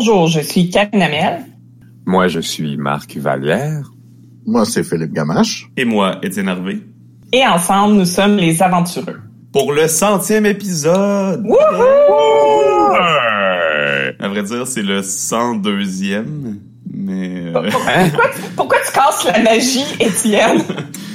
Bonjour, 0.00 0.28
je 0.28 0.38
suis 0.38 0.70
Karine 0.70 1.02
Amel. 1.02 1.40
Moi, 2.06 2.28
je 2.28 2.38
suis 2.38 2.76
Marc 2.76 3.16
Vallière. 3.16 3.90
Moi, 4.46 4.64
c'est 4.64 4.84
Philippe 4.84 5.12
Gamache. 5.12 5.68
Et 5.76 5.84
moi, 5.84 6.20
Étienne 6.22 6.48
Harvey. 6.48 6.78
Et 7.32 7.44
ensemble, 7.44 7.94
nous 7.96 8.04
sommes 8.04 8.36
les 8.36 8.62
aventureux. 8.62 9.16
Pour 9.52 9.72
le 9.72 9.88
centième 9.88 10.46
épisode! 10.46 11.42
Wouhou! 11.44 12.94
À 12.94 14.28
vrai 14.28 14.44
dire, 14.44 14.68
c'est 14.68 14.82
le 14.84 15.00
102e, 15.00 16.24
mais... 16.94 17.46
euh, 17.48 17.52
Pourquoi, 17.72 18.28
tu- 18.32 18.40
pourquoi 18.54 18.76
tu 18.86 18.92
casses 18.92 19.24
la 19.26 19.42
magie, 19.42 19.84
Étienne? 19.98 20.62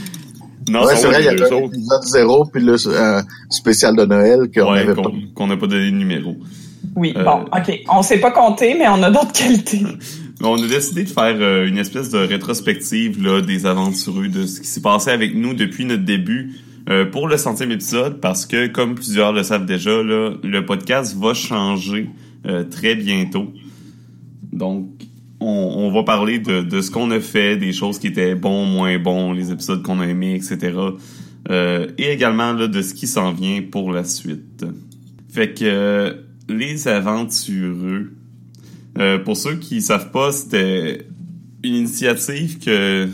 non, 0.69 0.83
ouais, 0.83 0.97
c'est 0.97 1.07
vrai, 1.07 1.19
il 1.19 1.21
y 1.21 1.23
les 1.23 1.27
avait 1.29 1.37
deux 1.37 1.45
un 1.53 1.57
autres. 1.63 1.73
épisode 1.73 2.03
zéro, 2.03 2.45
puis 2.51 2.61
le 2.61 2.75
euh, 2.87 3.21
spécial 3.49 3.95
de 3.95 4.03
Noël 4.03 4.49
qu'on 4.53 4.73
Ouais, 4.73 4.79
avait 4.81 4.93
pas. 4.93 5.03
qu'on 5.35 5.47
n'a 5.47 5.55
pas 5.55 5.67
donné 5.67 5.89
de 5.89 5.95
numéro. 5.95 6.35
Oui, 6.95 7.13
Euh. 7.15 7.23
bon, 7.23 7.45
OK. 7.45 7.79
On 7.89 8.01
sait 8.01 8.19
pas 8.19 8.31
compter, 8.31 8.75
mais 8.77 8.87
on 8.87 9.01
a 9.03 9.09
d'autres 9.11 9.31
qualités. 9.33 9.81
On 10.41 10.61
a 10.61 10.67
décidé 10.67 11.03
de 11.03 11.09
faire 11.09 11.35
euh, 11.39 11.67
une 11.67 11.77
espèce 11.77 12.09
de 12.09 12.17
rétrospective 12.17 13.23
là, 13.23 13.41
des 13.41 13.65
aventureux, 13.65 14.27
de 14.27 14.45
ce 14.45 14.59
qui 14.61 14.67
s'est 14.67 14.81
passé 14.81 15.09
avec 15.09 15.35
nous 15.35 15.53
depuis 15.53 15.85
notre 15.85 16.03
début 16.03 16.53
euh, 16.89 17.05
pour 17.05 17.27
le 17.27 17.37
centième 17.37 17.71
épisode, 17.71 18.19
parce 18.19 18.45
que, 18.45 18.67
comme 18.67 18.95
plusieurs 18.95 19.31
le 19.31 19.43
savent 19.43 19.65
déjà, 19.65 20.03
là, 20.03 20.31
le 20.43 20.65
podcast 20.65 21.15
va 21.17 21.33
changer 21.33 22.09
euh, 22.45 22.63
très 22.65 22.95
bientôt. 22.95 23.53
Donc, 24.51 24.89
on, 25.39 25.45
on 25.47 25.91
va 25.91 26.03
parler 26.03 26.39
de, 26.39 26.61
de 26.61 26.81
ce 26.81 26.91
qu'on 26.91 27.09
a 27.11 27.19
fait, 27.19 27.55
des 27.57 27.71
choses 27.73 27.99
qui 27.99 28.07
étaient 28.07 28.35
bons, 28.35 28.65
moins 28.65 28.97
bons, 28.99 29.31
les 29.31 29.51
épisodes 29.51 29.81
qu'on 29.81 29.99
a 30.01 30.07
aimés, 30.07 30.35
etc. 30.35 30.73
Euh, 31.49 31.87
et 31.97 32.11
également 32.11 32.53
là, 32.53 32.67
de 32.67 32.81
ce 32.81 32.93
qui 32.93 33.07
s'en 33.07 33.31
vient 33.31 33.61
pour 33.61 33.91
la 33.91 34.03
suite. 34.03 34.65
Fait 35.29 35.53
que 35.53 35.63
euh, 35.63 36.13
les 36.49 36.87
aventureux, 36.87 38.13
euh, 38.97 39.17
pour 39.19 39.37
ceux 39.37 39.55
qui 39.55 39.81
savent 39.81 40.11
pas, 40.11 40.31
c'était 40.31 41.07
une 41.63 41.75
initiative 41.75 42.59
que 42.59 43.07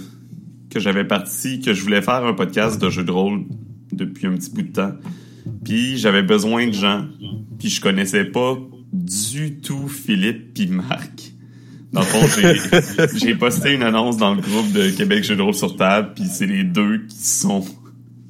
que 0.69 0.79
j'avais 0.79 1.03
parti, 1.05 1.61
que 1.61 1.73
je 1.73 1.81
voulais 1.81 2.01
faire 2.03 2.23
un 2.25 2.33
podcast 2.33 2.79
de 2.79 2.89
jeux 2.91 3.03
de 3.03 3.11
rôle 3.11 3.41
depuis 3.91 4.27
un 4.27 4.33
petit 4.35 4.51
bout 4.51 4.61
de 4.61 4.71
temps. 4.71 4.91
Puis 5.63 5.97
j'avais 5.97 6.21
besoin 6.21 6.67
de 6.67 6.73
gens. 6.73 7.05
Puis 7.57 7.69
je 7.69 7.81
connaissais 7.81 8.25
pas 8.25 8.55
du 8.93 9.55
tout 9.61 9.87
Philippe 9.87 10.53
puis 10.53 10.67
Marc. 10.67 11.31
Dans 11.91 12.01
le 12.01 12.05
fond, 12.05 12.27
j'ai- 12.39 13.17
j'ai 13.19 13.33
posté 13.35 13.73
une 13.73 13.81
annonce 13.81 14.17
dans 14.17 14.35
le 14.35 14.41
groupe 14.41 14.71
de 14.73 14.91
Québec 14.91 15.23
Jeux 15.23 15.35
de 15.35 15.41
rôle 15.41 15.55
sur 15.55 15.75
table, 15.75 16.11
puis 16.15 16.25
c'est 16.31 16.45
les 16.45 16.63
deux 16.63 17.05
qui 17.07 17.17
sont 17.17 17.65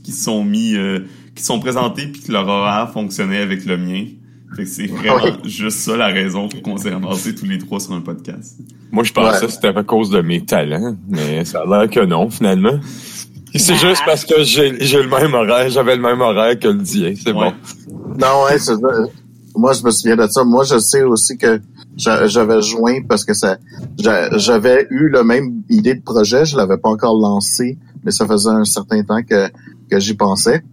qui 0.04 0.14
sont 0.14 0.46
mis 0.46 0.76
euh, 0.76 1.00
qui 1.36 1.44
sont 1.44 1.60
présentés 1.60 2.08
puis 2.08 2.22
que 2.22 2.32
leur 2.32 2.48
horaire 2.48 2.90
fonctionnait 2.94 3.40
avec 3.40 3.66
le 3.66 3.78
mien. 3.78 4.06
Fait 4.56 4.64
que 4.64 4.70
c'est 4.70 4.88
vraiment 4.88 5.38
juste 5.46 5.80
ça 5.80 5.96
la 5.96 6.08
raison 6.08 6.48
pour 6.50 6.62
qu'on 6.62 6.78
s'est 6.78 6.90
ramassés 6.90 7.36
tous 7.36 7.46
les 7.46 7.58
trois 7.60 7.80
sur 7.80 7.94
un 7.94 8.02
podcast. 8.02 8.58
Moi, 8.92 9.04
je 9.04 9.14
pensais 9.14 9.40
Ouais. 9.42 9.46
que 9.46 9.52
c'était 9.52 9.68
à 9.68 9.84
cause 9.84 10.10
de 10.10 10.22
mes 10.22 10.44
talents, 10.44 10.96
mais 11.08 11.46
ça 11.46 11.62
a 11.62 11.66
l'air 11.66 11.90
que 11.90 12.04
non, 12.06 12.30
finalement. 12.30 12.80
C'est 13.56 13.74
Ah. 13.74 13.76
juste 13.78 14.02
parce 14.06 14.26
que 14.26 14.44
j'ai 14.44 14.72
le 14.72 15.08
même 15.08 15.34
horaire, 15.34 15.70
j'avais 15.70 15.96
le 15.96 16.02
même 16.02 16.22
horaire 16.22 16.58
que 16.60 16.68
le 16.68 16.82
dien, 16.82 17.14
c'est 17.16 17.32
Ouais. 17.32 17.52
bon. 17.52 17.54
Non, 18.20 18.44
ouais, 18.46 18.58
c'est 18.58 18.76
ça. 18.76 18.88
Moi, 19.56 19.74
je 19.74 19.84
me 19.84 19.92
souviens 19.92 20.16
de 20.16 20.28
ça. 20.28 20.44
Moi, 20.44 20.64
je 20.64 20.78
sais 20.80 21.04
aussi 21.04 21.38
que 21.38 21.60
j'a- 21.98 22.28
j'avais 22.28 22.62
joint 22.62 23.02
parce 23.08 23.26
que 23.26 23.34
ça, 23.34 23.58
j'a- 24.00 24.36
j'avais 24.38 24.88
eu 24.90 25.10
la 25.10 25.24
même 25.24 25.64
idée 25.70 25.96
de 25.96 26.02
projet. 26.02 26.46
Je 26.46 26.56
l'avais 26.58 26.78
pas 26.78 26.90
encore 26.90 27.16
lancé, 27.20 27.78
mais 28.04 28.12
ça 28.12 28.26
faisait 28.28 28.50
un 28.50 28.66
certain 28.66 29.04
temps 29.04 29.22
que, 29.24 29.50
que 29.90 30.00
j'y 30.00 30.14
pensais. 30.16 30.64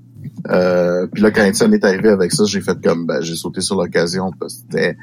Euh, 0.50 1.06
puis 1.12 1.22
là, 1.22 1.30
quand 1.30 1.44
Étienne 1.44 1.74
est 1.74 1.84
arrivé 1.84 2.08
avec 2.08 2.32
ça, 2.32 2.44
j'ai 2.46 2.60
fait 2.60 2.80
comme, 2.82 3.06
ben, 3.06 3.20
j'ai 3.20 3.36
sauté 3.36 3.60
sur 3.60 3.76
l'occasion 3.76 4.30
parce 4.38 4.54
que 4.54 4.60
c'était, 4.70 4.96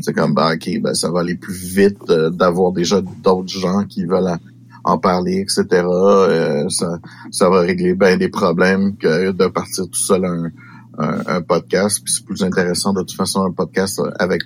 c'est 0.00 0.12
comme, 0.12 0.34
ben, 0.34 0.54
ok, 0.54 0.80
ben, 0.82 0.94
ça 0.94 1.10
va 1.10 1.20
aller 1.20 1.34
plus 1.36 1.54
vite 1.54 1.98
euh, 2.10 2.30
d'avoir 2.30 2.72
déjà 2.72 3.00
d'autres 3.00 3.48
gens 3.48 3.84
qui 3.84 4.04
veulent 4.04 4.28
en- 4.28 4.38
en 4.84 4.96
parler, 4.98 5.38
etc. 5.44 5.64
Euh, 5.84 6.68
ça, 6.68 6.98
ça 7.30 7.50
va 7.50 7.60
régler 7.60 7.94
bien 7.94 8.16
des 8.16 8.28
problèmes 8.28 8.96
que 8.96 9.32
de 9.32 9.46
partir 9.48 9.84
tout 9.84 9.98
seul 9.98 10.24
un, 10.24 10.50
un, 10.98 11.18
un 11.26 11.42
podcast. 11.42 12.00
Puis 12.02 12.14
c'est 12.14 12.24
plus 12.24 12.42
intéressant 12.42 12.92
de 12.92 13.00
toute 13.00 13.12
façon 13.16 13.44
un 13.44 13.52
podcast 13.52 13.98
euh, 13.98 14.10
avec 14.18 14.40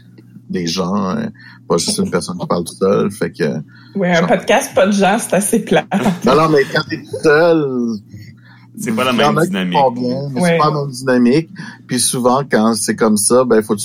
des 0.51 0.67
gens, 0.67 1.17
euh, 1.17 1.27
pas 1.69 1.77
juste 1.79 1.97
une 1.99 2.11
personne 2.11 2.37
qui 2.39 2.47
parle 2.47 2.65
tout 2.65 2.75
seul. 2.75 3.11
Fait 3.11 3.31
que 3.31 3.45
Oui, 3.95 4.09
un 4.09 4.27
podcast, 4.27 4.75
pas 4.75 4.87
de 4.87 4.93
gens, 4.93 5.17
c'est 5.19 5.35
assez 5.35 5.61
plat. 5.65 5.87
non, 6.27 6.35
non, 6.35 6.49
mais 6.51 6.65
quand 6.75 6.83
t'es 6.91 6.99
tout 6.99 7.17
seul, 7.23 7.65
C'est 8.79 8.93
pas 8.93 9.05
la 9.05 9.13
même 9.13 9.37
dynamique. 9.45 9.79
font 9.79 9.91
bien, 9.91 10.29
mais 10.33 10.41
Ouais. 10.41 10.51
c'est 10.53 10.59
pas 10.59 10.71
la 10.71 10.81
même 10.83 10.91
dynamique. 10.91 11.49
Puis 11.87 12.01
souvent, 12.01 12.43
quand 12.51 12.75
c'est 12.75 12.97
comme 12.97 13.17
ça, 13.17 13.45
ben 13.45 13.63
faut 13.63 13.75
que 13.77 13.81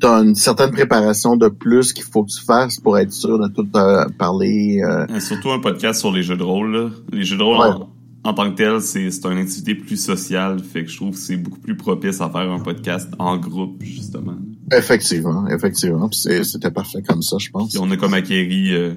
tu 0.00 0.06
as 0.06 0.18
une 0.22 0.34
certaine 0.34 0.70
préparation 0.70 1.36
de 1.36 1.48
plus 1.48 1.92
qu'il 1.92 2.04
faut 2.04 2.24
que 2.24 2.30
tu 2.30 2.44
fasses 2.44 2.78
pour 2.80 2.98
être 2.98 3.12
sûr 3.12 3.38
de 3.38 3.48
tout 3.48 3.66
euh, 3.76 4.04
parler. 4.18 4.80
euh, 4.84 5.20
Surtout 5.20 5.50
un 5.50 5.58
podcast 5.60 6.00
sur 6.00 6.12
les 6.12 6.22
jeux 6.22 6.36
de 6.36 6.42
rôle. 6.42 6.72
Là. 6.76 6.90
Les 7.12 7.24
jeux 7.24 7.36
de 7.36 7.42
rôle, 7.42 7.58
Ouais. 7.58 7.74
en, 8.24 8.30
en 8.30 8.34
tant 8.34 8.50
que 8.50 8.56
tel, 8.56 8.80
c'est 8.80 9.10
c'est 9.10 9.26
une 9.26 9.38
activité 9.38 9.74
plus 9.74 9.96
sociale. 9.96 10.60
Fait 10.60 10.84
que 10.84 10.90
je 10.90 10.96
trouve 10.96 11.10
que 11.10 11.18
c'est 11.18 11.36
beaucoup 11.36 11.58
plus 11.60 11.76
propice 11.76 12.20
à 12.20 12.28
faire 12.30 12.50
un 12.50 12.60
podcast 12.60 13.08
en 13.18 13.36
groupe, 13.36 13.82
justement. 13.82 14.36
effectivement, 14.72 15.46
effectivement. 15.48 16.08
C'était 16.12 16.70
parfait 16.70 17.02
comme 17.02 17.22
ça, 17.22 17.36
je 17.38 17.50
pense. 17.50 17.70
Puis 17.70 17.78
on 17.82 17.90
a 17.90 17.96
comme 17.96 18.14
acquéri 18.14 18.74
euh, 18.74 18.94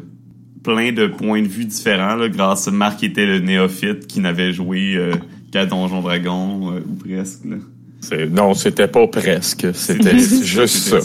plein 0.68 0.92
de 0.92 1.08
points 1.08 1.42
de 1.42 1.48
vue 1.48 1.64
différents 1.64 2.16
là, 2.16 2.28
grâce 2.28 2.68
à 2.68 2.72
Marc 2.72 3.02
était 3.04 3.26
le 3.26 3.40
néophyte 3.40 4.06
qui 4.06 4.20
n'avait 4.20 4.52
joué 4.52 4.96
euh, 4.96 5.14
qu'à 5.52 5.66
Donjon 5.66 6.02
Dragon 6.02 6.74
euh, 6.74 6.80
ou 6.86 6.96
presque. 6.96 7.46
Là. 7.46 8.26
Non, 8.30 8.54
c'était 8.54 8.90
pas 8.90 9.08
presque, 9.08 9.68
c'était 9.74 10.20
juste 10.44 10.76
ça. 10.78 11.00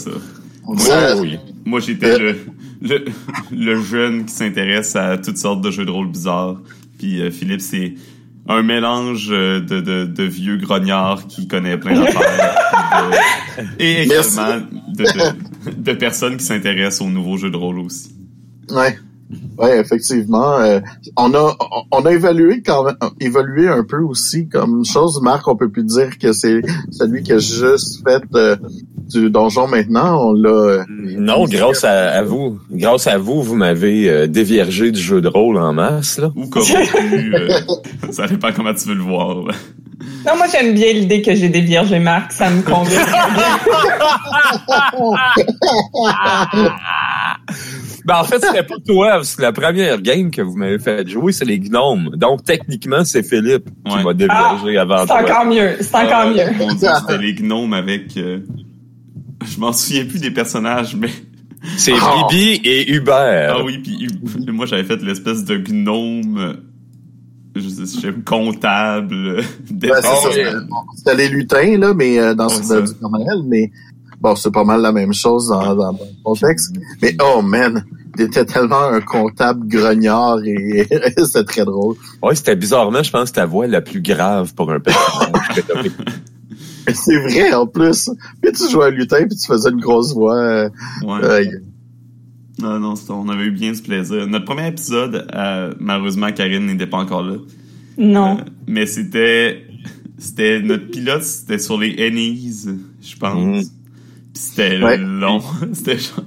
Oh, 0.67 0.77
Ça- 0.77 1.15
oui. 1.17 1.37
Moi, 1.65 1.79
j'étais 1.79 2.19
le, 2.19 2.35
le, 2.81 3.05
le 3.51 3.81
jeune 3.81 4.25
qui 4.25 4.33
s'intéresse 4.33 4.95
à 4.97 5.17
toutes 5.17 5.37
sortes 5.37 5.61
de 5.61 5.71
jeux 5.71 5.85
de 5.85 5.91
rôle 5.91 6.09
bizarres. 6.11 6.59
Puis 6.99 7.21
euh, 7.21 7.31
Philippe, 7.31 7.61
c'est 7.61 7.93
un 8.49 8.63
mélange 8.63 9.29
euh, 9.31 9.61
de, 9.61 9.79
de, 9.79 10.03
de 10.03 10.23
vieux 10.23 10.57
grognards 10.57 11.27
qui 11.27 11.47
connaît 11.47 11.77
plein 11.77 11.97
d'affaires. 12.01 12.55
De- 13.57 13.83
et 13.83 14.01
également 14.03 14.61
de, 14.89 15.03
de, 15.05 15.71
de 15.71 15.93
personnes 15.93 16.35
qui 16.35 16.43
s'intéressent 16.43 17.07
aux 17.07 17.09
nouveaux 17.09 17.37
jeux 17.37 17.49
de 17.49 17.55
rôle 17.57 17.79
aussi. 17.79 18.13
Ouais. 18.69 18.97
Ouais, 19.57 19.79
effectivement. 19.79 20.59
euh, 20.59 20.79
on 21.17 21.33
a 21.33 21.55
on 21.91 22.05
a 22.05 22.11
évalué 22.11 22.61
quand 22.63 22.83
même 22.83 22.95
évalué 23.19 23.67
un 23.67 23.83
peu 23.83 23.97
aussi 23.99 24.47
comme 24.47 24.85
chose. 24.85 25.19
Marc, 25.21 25.47
on 25.47 25.55
peut 25.55 25.69
plus 25.69 25.83
dire 25.85 26.17
que 26.19 26.33
c'est 26.33 26.61
celui 26.91 27.23
qui 27.23 27.33
a 27.33 27.39
juste 27.39 28.03
fait 28.07 28.21
euh, 28.35 28.55
du 29.09 29.29
donjon 29.31 29.67
maintenant. 29.67 30.29
On 30.29 30.33
l'a. 30.33 30.49
euh, 30.49 30.83
Non, 31.17 31.45
grâce 31.45 31.83
à, 31.83 32.11
à 32.11 32.23
vous, 32.23 32.59
grâce 32.71 33.07
à 33.07 33.17
vous, 33.17 33.41
vous 33.41 33.55
m'avez 33.55 34.09
euh, 34.09 34.27
déviergé 34.27 34.91
du 34.91 34.99
jeu 35.01 35.19
de 35.21 35.27
rôle 35.27 35.57
en 35.57 35.73
masse, 35.73 36.19
là. 36.19 36.31
Ou 36.35 36.47
corrompu, 36.47 37.33
euh, 37.35 37.49
ça 38.11 38.27
dépend 38.27 38.49
comment 38.55 38.73
tu 38.73 38.87
veux 38.89 38.95
le 38.95 39.01
voir. 39.03 39.45
là. 39.47 39.53
Non, 40.27 40.35
moi, 40.37 40.47
j'aime 40.51 40.73
bien 40.73 40.91
l'idée 40.93 41.21
que 41.21 41.33
j'ai 41.33 41.49
déviergé 41.49 41.99
Marc. 41.99 42.31
Ça 42.33 42.49
me 42.49 42.61
convient. 42.61 42.99
Ben, 48.05 48.15
en 48.19 48.23
fait, 48.25 48.39
c'était 48.43 48.63
pas 48.63 48.75
toi, 48.85 49.11
parce 49.11 49.35
que 49.35 49.41
la 49.41 49.51
première 49.53 50.01
game 50.01 50.29
que 50.31 50.41
vous 50.41 50.55
m'avez 50.57 50.79
fait 50.79 51.07
jouer, 51.07 51.31
c'est 51.31 51.45
les 51.45 51.59
gnomes. 51.59 52.11
Donc, 52.15 52.43
techniquement, 52.43 53.03
c'est 53.05 53.23
Philippe 53.23 53.69
qui 53.85 53.95
Ouais. 53.95 54.03
m'a 54.03 54.13
déviergé 54.13 54.77
avant 54.77 54.99
C'est 54.99 55.07
toi. 55.07 55.21
encore 55.21 55.45
mieux. 55.45 55.77
C'est 55.79 55.95
encore 55.95 56.25
Euh, 56.27 56.33
mieux. 56.33 56.57
Mon 56.57 56.73
Dieu, 56.73 56.87
c'était 56.99 57.17
les 57.17 57.33
gnomes 57.33 57.73
avec... 57.73 58.15
euh, 58.17 58.39
je 59.45 59.59
m'en 59.59 59.71
souviens 59.73 60.05
plus 60.05 60.19
des 60.19 60.31
personnages, 60.31 60.95
mais... 60.95 61.09
C'est 61.77 61.93
Oh. 61.93 62.27
Bibi 62.29 62.59
et 62.65 62.91
Hubert. 62.91 63.55
Ah 63.59 63.63
oui, 63.63 63.77
puis 63.77 64.09
moi 64.51 64.65
j'avais 64.65 64.83
fait 64.83 65.01
l'espèce 65.01 65.45
de 65.45 65.55
gnome, 65.55 66.57
je 67.55 67.61
sais, 67.69 67.81
je 67.83 68.01
sais, 68.01 68.13
comptable. 68.25 69.37
Ouais, 69.37 69.43
c'est 69.71 69.89
Ah 69.89 70.01
ça. 70.01 70.29
c'était- 70.97 71.15
les 71.15 71.29
lutins 71.29 71.77
là, 71.77 71.93
mais 71.93 72.19
euh, 72.19 72.35
dans 72.35 72.47
Ouais, 72.49 72.55
ce 72.55 72.81
du 72.81 72.99
Noël, 73.01 73.43
mais 73.47 73.71
bon, 74.23 74.35
c'est 74.35 74.51
pas 74.51 74.63
mal 74.63 74.81
la 74.81 74.91
même 74.91 75.13
chose 75.13 75.49
dans, 75.49 75.75
dans 75.75 75.91
le 75.91 75.97
contexte. 76.23 76.73
Mais 77.01 77.15
oh 77.21 77.41
man, 77.41 77.83
t'étais 78.17 78.45
tellement 78.45 78.85
un 78.85 79.01
comptable 79.01 79.67
grognard 79.67 80.39
et 80.45 80.87
c'était 81.17 81.43
très 81.43 81.65
drôle. 81.65 81.95
Ouais, 82.23 82.33
c'était 82.33 82.55
bizarrement, 82.55 83.03
je 83.03 83.11
pense, 83.11 83.31
ta 83.33 83.45
voix 83.45 83.67
la 83.67 83.81
plus 83.81 84.01
grave 84.01 84.53
pour 84.55 84.71
un 84.71 84.79
personnage 84.79 85.61
C'est 86.93 87.17
vrai 87.17 87.53
en 87.53 87.65
plus. 87.65 88.09
Puis 88.41 88.51
tu 88.51 88.69
jouais 88.69 88.87
un 88.87 88.89
lutin 88.89 89.25
puis 89.27 89.37
tu 89.37 89.47
faisais 89.47 89.69
une 89.69 89.79
grosse 89.79 90.13
voix. 90.13 90.35
euh, 90.35 90.69
Ouais. 91.03 91.23
euh, 91.23 91.45
Non, 92.61 92.79
non, 92.79 92.95
c'était- 92.95 93.13
on 93.13 93.29
avait 93.29 93.45
eu 93.45 93.51
bien 93.51 93.71
du 93.71 93.81
plaisir. 93.81 94.27
Notre 94.27 94.45
premier 94.45 94.67
épisode, 94.67 95.25
euh, 95.33 95.73
malheureusement, 95.79 96.31
Karine 96.33 96.65
n'était 96.65 96.87
pas 96.87 96.97
encore 96.97 97.23
là. 97.23 97.35
Non. 97.97 98.37
Euh, 98.37 98.41
mais 98.67 98.85
c'était... 98.85 99.65
C'était 100.17 100.61
notre 100.61 100.89
pilote, 100.89 101.23
c'était 101.23 101.57
sur 101.59 101.77
les 101.77 101.95
Ennies, 101.99 102.65
je 103.01 103.17
pense. 103.17 103.65
Mm. 103.65 103.69
C'était 104.33 104.81
Ouais. 104.81 104.97
long. 104.97 105.41
c'était 105.73 105.97
genre- 105.97 106.23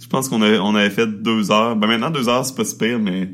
Je 0.00 0.06
pense 0.08 0.28
qu'on 0.28 0.40
avait, 0.42 0.58
on 0.58 0.74
avait 0.74 0.90
fait 0.90 1.06
deux 1.06 1.50
heures. 1.50 1.76
Ben 1.76 1.86
maintenant, 1.86 2.10
deux 2.10 2.28
heures, 2.28 2.44
c'est 2.44 2.56
pas 2.56 2.64
super, 2.64 2.98
mais... 2.98 3.30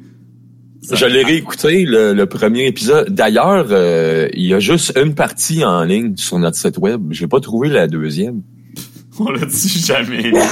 ça- 0.82 0.96
Je 0.96 1.06
l'ai 1.06 1.22
réécouté, 1.22 1.84
le, 1.84 2.12
le 2.14 2.26
premier 2.26 2.66
épisode. 2.66 3.11
D'ailleurs, 3.11 3.66
euh, 3.70 4.28
il 4.34 4.44
y 4.46 4.55
a 4.55 4.61
juste 4.61 4.93
une 5.00 5.14
partie 5.14 5.64
en 5.64 5.82
ligne 5.84 6.16
sur 6.16 6.38
notre 6.38 6.56
site 6.56 6.78
web. 6.78 7.00
J'ai 7.11 7.26
pas 7.28 7.40
trouvé 7.40 7.69
la 7.69 7.87
deuxième. 7.87 8.43
On 9.19 9.31
l'a 9.31 9.46
dit 9.46 9.69
jamais. 9.69 10.32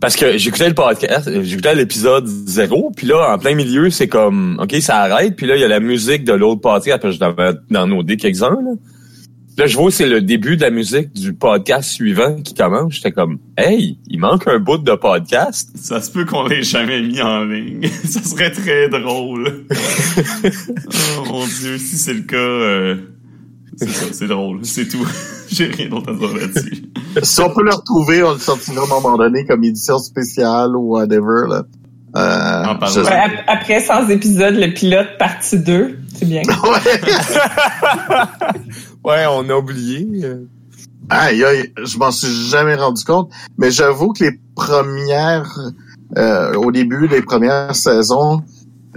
Parce 0.00 0.14
que 0.14 0.36
j'écoutais 0.36 0.68
le 0.68 0.74
podcast, 0.74 1.28
j'écoutais 1.42 1.74
l'épisode 1.74 2.26
zéro, 2.26 2.92
puis 2.94 3.06
là, 3.06 3.32
en 3.34 3.38
plein 3.38 3.54
milieu, 3.54 3.88
c'est 3.88 4.08
comme, 4.08 4.58
OK, 4.62 4.74
ça 4.80 4.98
arrête, 4.98 5.34
puis 5.36 5.46
là, 5.46 5.56
il 5.56 5.60
y 5.60 5.64
a 5.64 5.68
la 5.68 5.80
musique 5.80 6.22
de 6.22 6.34
l'autre 6.34 6.60
podcast, 6.60 6.96
après 6.96 7.12
je 7.12 7.18
devais 7.18 7.58
dans 7.70 7.86
nos 7.86 8.02
dés 8.02 8.18
quelques-uns, 8.18 8.50
là. 8.62 8.72
Là, 9.58 9.66
je 9.66 9.74
vois 9.78 9.90
c'est 9.90 10.06
le 10.06 10.20
début 10.20 10.56
de 10.58 10.62
la 10.62 10.70
musique 10.70 11.14
du 11.14 11.32
podcast 11.32 11.88
suivant 11.88 12.36
qui 12.42 12.52
commence. 12.52 12.94
J'étais 12.94 13.12
comme, 13.12 13.38
hey, 13.56 13.98
il 14.06 14.18
manque 14.20 14.46
un 14.48 14.58
bout 14.58 14.76
de 14.76 14.92
podcast. 14.94 15.70
Ça 15.76 16.02
se 16.02 16.10
peut 16.10 16.26
qu'on 16.26 16.46
l'ait 16.46 16.62
jamais 16.62 17.00
mis 17.00 17.22
en 17.22 17.44
ligne. 17.44 17.88
ça 18.04 18.22
serait 18.22 18.50
très 18.50 18.90
drôle. 18.90 19.64
oh 21.18 21.24
mon 21.24 21.46
dieu, 21.46 21.78
si 21.78 21.96
c'est 21.96 22.12
le 22.12 22.22
cas, 22.22 22.36
euh, 22.36 22.96
c'est 23.76 23.88
ça, 23.88 24.06
c'est 24.12 24.26
drôle. 24.26 24.60
C'est 24.62 24.88
tout. 24.88 25.06
J'ai 25.50 25.66
rien 25.68 25.88
d'autre 25.88 26.12
à 26.12 26.14
dire 26.14 26.36
là-dessus. 26.36 26.82
si 27.22 27.40
on 27.40 27.48
peut 27.48 27.64
le 27.64 27.74
retrouver, 27.74 28.22
on 28.24 28.32
le 28.34 28.38
sortira 28.38 28.82
à 28.82 28.84
un 28.84 28.88
moment 28.88 29.16
donné 29.16 29.46
comme 29.46 29.64
édition 29.64 29.96
spéciale 29.98 30.76
ou 30.76 30.96
whatever, 30.96 31.46
là. 31.48 31.62
Euh, 32.14 32.64
En 32.64 32.86
je- 32.86 33.00
après 33.46 33.80
100 33.80 34.08
épisodes, 34.08 34.54
le 34.54 34.72
pilote 34.72 35.18
partie 35.18 35.58
2, 35.58 35.98
c'est 36.16 36.26
bien. 36.26 36.42
Ouais. 36.64 37.00
Ouais, 39.04 39.24
on 39.28 39.48
a 39.48 39.54
oublié. 39.56 40.06
Aïe, 41.08 41.44
aïe, 41.44 41.72
je 41.84 41.98
m'en 41.98 42.10
suis 42.10 42.48
jamais 42.50 42.74
rendu 42.74 43.04
compte, 43.04 43.30
mais 43.58 43.70
j'avoue 43.70 44.12
que 44.12 44.24
les 44.24 44.40
premières, 44.56 45.56
euh, 46.18 46.54
au 46.54 46.72
début 46.72 47.06
des 47.06 47.22
premières 47.22 47.76
saisons, 47.76 48.42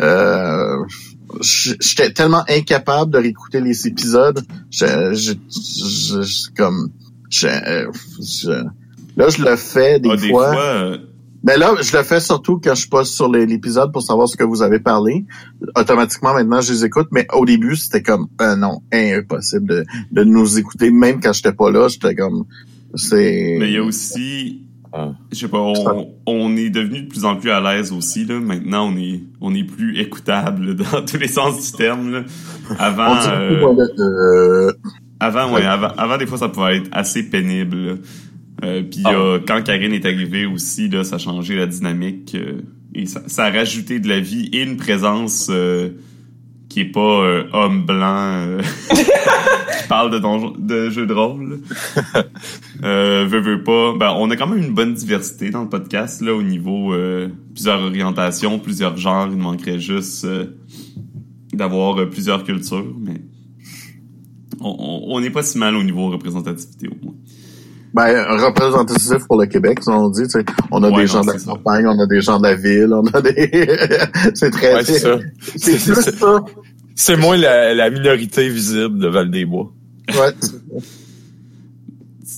euh, 0.01 0.77
j'étais 1.41 2.11
tellement 2.11 2.43
incapable 2.49 3.11
de 3.11 3.19
réécouter 3.19 3.61
les 3.61 3.85
épisodes, 3.87 4.41
je, 4.71 5.35
comme, 6.57 6.89
je, 7.29 7.47
euh, 7.47 7.91
je- 8.19 8.63
là 9.15 9.29
je 9.29 9.43
le 9.43 9.55
fais 9.55 9.99
des, 9.99 10.09
Ah, 10.11 10.15
des 10.15 10.29
fois, 10.29 10.53
fois, 10.53 10.63
euh, 10.63 10.97
mais 11.43 11.57
là 11.57 11.73
je 11.81 11.95
le 11.95 12.03
fais 12.03 12.19
surtout 12.19 12.59
quand 12.63 12.75
je 12.75 12.87
passe 12.89 13.09
sur 13.09 13.31
les- 13.31 13.45
l'épisode 13.45 13.91
pour 13.93 14.01
savoir 14.01 14.27
ce 14.27 14.35
que 14.37 14.43
vous 14.43 14.61
avez 14.61 14.79
parlé. 14.79 15.25
Automatiquement 15.77 16.33
maintenant 16.33 16.61
je 16.61 16.73
les 16.73 16.85
écoute, 16.85 17.07
mais 17.11 17.27
au 17.33 17.45
début 17.45 17.75
c'était 17.75 18.01
comme, 18.03 18.27
euh, 18.41 18.55
non, 18.55 18.81
impossible 18.93 19.67
de, 19.67 19.85
de 20.11 20.23
nous 20.23 20.57
écouter, 20.59 20.91
même 20.91 21.19
quand 21.21 21.33
j'étais 21.33 21.53
pas 21.53 21.71
là, 21.71 21.87
j'étais 21.87 22.15
comme, 22.15 22.45
c'est. 22.95 23.57
mais 23.59 23.67
il 23.67 23.73
y 23.73 23.77
a 23.77 23.83
aussi, 23.83 24.63
Ah. 24.91 25.11
je 25.31 25.37
sais 25.37 25.47
pas, 25.47 25.59
on, 25.59 26.09
on 26.25 26.57
est 26.57 26.69
devenu 26.71 27.03
de 27.03 27.07
plus 27.09 27.23
en 27.25 27.35
plus 27.35 27.51
à 27.51 27.61
l'aise 27.61 27.91
aussi 27.91 28.25
là. 28.25 28.39
Maintenant, 28.39 28.89
on 28.91 28.97
est, 28.97 29.21
on 29.39 29.53
est 29.53 29.63
plus 29.63 29.99
écoutable 29.99 30.75
dans 30.91 31.05
tous 31.05 31.17
les 31.17 31.27
sens 31.27 31.71
du 31.71 31.77
terme. 31.77 32.11
Là. 32.11 32.23
Avant, 32.79 33.11
On 33.11 33.73
dit 33.75 33.81
euh, 33.81 34.67
euh, 34.67 34.71
Avant, 35.19 35.47
ouais, 35.49 35.57
Ouais. 35.61 35.65
avant, 35.65 35.89
avant, 35.97 36.17
des 36.17 36.25
fois, 36.25 36.37
ça 36.39 36.49
pouvait 36.49 36.77
être 36.77 36.89
assez 36.91 37.21
pénible. 37.23 37.99
Euh, 38.63 38.83
Puis 38.83 39.01
Ah. 39.05 39.13
euh, 39.13 39.39
quand 39.45 39.63
Karine 39.63 39.93
est 39.93 40.05
arrivée 40.05 40.45
aussi, 40.45 40.89
là, 40.89 41.03
ça 41.03 41.15
a 41.15 41.19
changé 41.19 41.55
la 41.55 41.65
dynamique 41.67 42.35
euh, 42.35 42.61
et 42.93 43.05
ça, 43.05 43.21
ça 43.27 43.45
a 43.45 43.51
rajouté 43.51 43.99
de 43.99 44.07
la 44.09 44.19
vie 44.19 44.49
et 44.51 44.63
une 44.63 44.77
présence 44.77 45.47
euh, 45.49 45.89
qui 46.67 46.81
est 46.81 46.91
pas 46.91 47.23
euh, 47.23 47.43
homme 47.53 47.85
blanc 47.85 48.03
euh, 48.47 48.61
qui 48.91 49.87
parle 49.87 50.11
de, 50.11 50.19
donjon- 50.19 50.55
de 50.57 50.89
jeux 50.89 51.05
de 51.05 51.13
rôle. 51.13 51.59
euh, 52.83 53.25
veux, 53.27 53.39
veux 53.39 53.63
pas. 53.63 53.93
Ben, 53.97 54.13
on 54.17 54.29
a 54.29 54.35
quand 54.35 54.47
même 54.47 54.63
une 54.63 54.73
bonne 54.73 54.93
diversité 54.93 55.49
dans 55.51 55.63
le 55.63 55.69
podcast 55.69 56.21
là 56.21 56.33
au 56.35 56.43
niveau 56.43 56.93
euh, 56.93 57.29
plusieurs 57.53 57.81
orientations, 57.81 58.59
plusieurs 58.59 58.97
genres. 58.97 59.29
Il 59.31 59.37
manquerait 59.37 59.79
juste 59.79 60.25
euh, 60.25 60.45
d'avoir 61.53 62.09
plusieurs 62.09 62.43
cultures, 62.43 62.93
mais 62.99 63.21
on- 64.59 64.75
on 64.77 65.15
on 65.15 65.21
n'est 65.21 65.29
pas 65.31 65.43
si 65.43 65.57
mal 65.57 65.75
au 65.75 65.83
niveau 65.83 66.09
représentativité 66.09 66.87
au 66.87 67.05
moins. 67.05 67.15
Ben, 67.93 68.23
représentatif 68.37 69.25
pour 69.27 69.39
le 69.41 69.47
Québec, 69.47 69.79
on 69.87 70.09
dit, 70.09 70.23
tu 70.23 70.29
sais, 70.29 70.45
on 70.71 70.83
a 70.83 70.89
Ouais, 70.89 71.01
des 71.01 71.07
gens 71.07 71.23
non, 71.23 71.31
de 71.33 71.37
la 71.37 71.39
campagne, 71.43 71.87
on 71.87 71.99
a 71.99 72.05
des 72.07 72.21
gens 72.21 72.37
de 72.39 72.43
la 72.47 72.55
ville, 72.55 72.89
on 72.93 73.05
a 73.07 73.21
des, 73.21 73.49
c'est 74.35 74.51
très, 74.51 74.75
Ouais, 74.75 74.83
c'est 74.83 74.99
ça. 74.99 75.19
c'est 75.55 75.71
plus 75.83 76.01
ça. 76.01 76.43
C'est 76.95 77.17
moins 77.17 77.37
la, 77.37 77.73
la 77.73 77.89
minorité 77.89 78.47
visible 78.49 78.99
de 78.99 79.07
Val-des-Bois. 79.07 79.71
Ouais. 80.09 80.33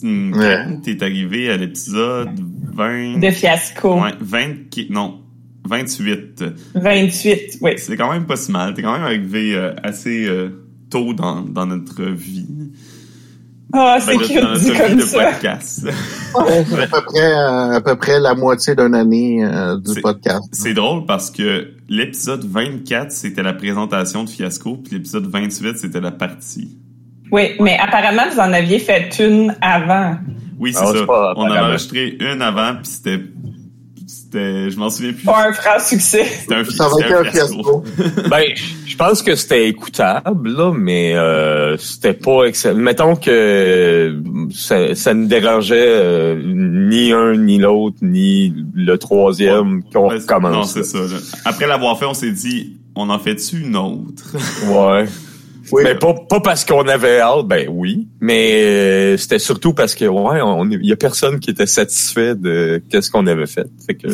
Ouais. 0.03 0.65
T'es 0.83 1.03
arrivé 1.03 1.49
à 1.51 1.57
l'épisode 1.57 2.29
20... 2.73 3.19
De 3.19 3.29
fiasco. 3.29 4.01
Ouais, 4.01 4.11
20... 4.19 4.69
qui- 4.69 4.87
Non, 4.89 5.19
28. 5.67 6.43
28, 6.75 7.57
oui. 7.61 7.71
C'est 7.77 7.97
quand 7.97 8.11
même 8.11 8.25
pas 8.25 8.35
si 8.35 8.51
mal. 8.51 8.73
T'es 8.73 8.81
quand 8.81 8.93
même 8.93 9.03
arrivé 9.03 9.53
euh, 9.55 9.73
assez 9.83 10.25
euh, 10.27 10.49
tôt 10.89 11.13
dans, 11.13 11.41
dans 11.41 11.65
notre 11.67 12.03
vie. 12.03 12.47
Ah, 13.73 13.97
c'est 14.01 14.17
cute 14.17 14.53
dit 14.59 14.71
comme 14.77 14.95
de 14.97 15.01
ça. 15.01 15.23
podcast. 15.31 15.87
à 16.35 16.43
peu 16.43 17.01
près, 17.05 17.33
euh, 17.33 17.71
à 17.77 17.81
peu 17.81 17.95
près 17.95 18.19
la 18.19 18.33
moitié 18.35 18.75
d'une 18.75 18.95
année 18.95 19.43
euh, 19.45 19.77
du 19.77 20.01
podcast. 20.01 20.43
C'est 20.51 20.73
drôle 20.73 21.05
parce 21.05 21.31
que 21.31 21.71
l'épisode 21.89 22.43
24, 22.45 23.11
c'était 23.11 23.43
la 23.43 23.53
présentation 23.53 24.23
de 24.23 24.29
Fiasco, 24.29 24.77
puis 24.77 24.95
l'épisode 24.95 25.27
28, 25.27 25.77
c'était 25.77 26.01
la 26.01 26.11
partie. 26.11 26.77
Oui, 27.31 27.51
mais 27.59 27.77
apparemment, 27.79 28.23
vous 28.31 28.39
en 28.39 28.51
aviez 28.53 28.79
fait 28.79 29.09
une 29.19 29.55
avant. 29.61 30.15
Oui, 30.59 30.73
c'est 30.73 30.79
Ah, 30.81 30.85
ça. 30.87 30.91
On 30.93 30.93
avait 30.93 31.03
apparemment. 31.03 31.67
enregistré 31.69 32.17
une 32.19 32.41
avant, 32.41 32.75
puis 32.75 32.85
c'était... 32.91 33.21
C'était... 34.31 34.69
Je 34.69 34.77
m'en 34.77 34.89
souviens 34.89 35.11
plus. 35.13 35.23
Pas 35.25 35.49
un 35.49 35.53
franc 35.53 35.79
succès. 35.79 36.23
C'était 36.25 36.55
un, 36.55 36.63
Ça 36.63 36.87
va 36.87 36.95
c'était 36.95 37.09
être 37.09 37.19
un 37.19 37.31
fiasco. 37.31 37.83
Ben, 38.29 38.43
je 38.85 38.95
pense 38.95 39.21
que 39.21 39.35
c'était 39.35 39.67
écoutable, 39.67 40.49
là, 40.51 40.71
mais 40.73 41.15
euh, 41.15 41.75
c'était 41.77 42.13
pas 42.13 42.43
excellent. 42.45 42.77
Mettons 42.79 43.15
que 43.15 44.17
ça, 44.53 44.95
ça 44.95 45.13
ne 45.13 45.25
dérangeait 45.27 45.75
euh, 45.85 46.41
ni 46.43 47.11
un, 47.11 47.35
ni 47.35 47.57
l'autre, 47.57 47.97
ni 48.01 48.53
le 48.73 48.97
troisième 48.97 49.83
qu'on 49.93 50.09
Ouais, 50.09 50.15
recommence. 50.17 50.53
Non, 50.55 50.63
c'est 50.63 50.83
ça. 50.83 50.99
là. 50.99 51.19
Après 51.45 51.67
l'avoir 51.67 51.99
fait, 51.99 52.05
on 52.05 52.13
s'est 52.13 52.31
dit, 52.31 52.77
on 52.95 53.09
en 53.09 53.19
fait-tu 53.19 53.61
une 53.61 53.75
autre? 53.75 54.35
Ouais. 54.67 55.05
Oui. 55.71 55.83
Mais 55.83 55.95
pas, 55.95 56.13
pas 56.13 56.39
parce 56.39 56.65
qu'on 56.65 56.87
avait 56.87 57.19
hâte, 57.19 57.47
ben 57.47 57.67
oui. 57.71 58.07
Mais 58.19 58.63
euh, 58.63 59.17
c'était 59.17 59.39
surtout 59.39 59.73
parce 59.73 59.95
que 59.95 60.05
ouais, 60.05 60.41
on 60.41 60.69
il 60.69 60.85
y 60.85 60.91
a 60.91 60.95
personne 60.95 61.39
qui 61.39 61.49
était 61.49 61.65
satisfait 61.65 62.35
de 62.35 62.81
qu'est-ce 62.89 63.09
qu'on 63.09 63.27
avait 63.27 63.47
fait. 63.47 63.67
Fait 63.85 63.95
que 63.95 64.09